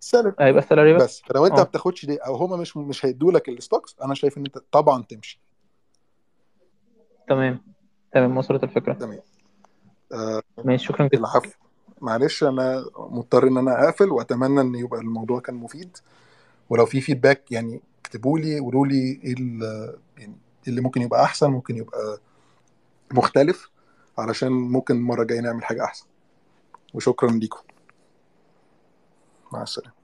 ال 0.01 0.05
salary 0.05 0.33
هيبقى 0.41 0.63
ال 0.63 0.67
salary 0.67 0.95
بس. 0.95 1.03
بس. 1.03 1.23
فلو 1.27 1.47
أنت 1.47 1.55
ما 1.55 1.61
آه. 1.61 1.65
بتاخدش 1.65 2.07
دي 2.07 2.17
أو 2.17 2.35
هما 2.37 2.57
مش 2.57 2.77
مش 2.77 3.07
هيدوا 3.07 3.33
لك 3.33 3.49
ال 3.49 3.56
stocks 3.56 3.97
أنا 4.03 4.15
شايف 4.15 4.39
إن 4.39 4.45
أنت 4.47 4.59
طبعا 4.73 5.03
تمشي. 5.03 5.41
تمام. 7.31 7.61
تمام 8.13 8.37
وصلت 8.37 8.65
الفكرة. 8.65 8.93
تمام 8.93 9.21
آه 10.13 10.43
ماشي 10.65 10.85
شكرا 10.85 11.07
جدا. 11.07 11.19
العفو 11.19 11.51
معلش 12.01 12.45
أنا 12.45 12.85
مضطر 12.99 13.49
إن 13.49 13.57
أنا 13.59 13.85
أقفل 13.85 14.09
وأتمنى 14.09 14.61
إن 14.61 14.75
يبقى 14.75 15.01
الموضوع 15.01 15.41
كان 15.41 15.55
مفيد. 15.55 15.97
ولو 16.71 16.87
في 16.87 17.01
فيدباك 17.01 17.53
يعني 17.53 17.81
اكتبوا 18.01 18.39
لي 18.39 18.59
قولوا 18.59 18.87
لي 18.87 19.21
إيه 19.25 19.35
يعني 20.19 20.37
إيه 20.67 20.69
اللي 20.69 20.81
ممكن 20.81 21.03
يبقى 21.03 21.25
أحسن 21.25 21.51
ممكن 21.51 21.77
يبقى 21.77 22.19
مختلف 23.13 23.71
علشان 24.19 24.53
ممكن 24.53 24.97
المرة 24.97 25.23
الجاية 25.23 25.41
نعمل 25.41 25.65
حاجة 25.65 25.85
أحسن. 25.85 26.07
وشكرا 26.95 27.31
ليكم. 27.31 27.61
مع 29.53 29.63
السلامة. 29.63 30.00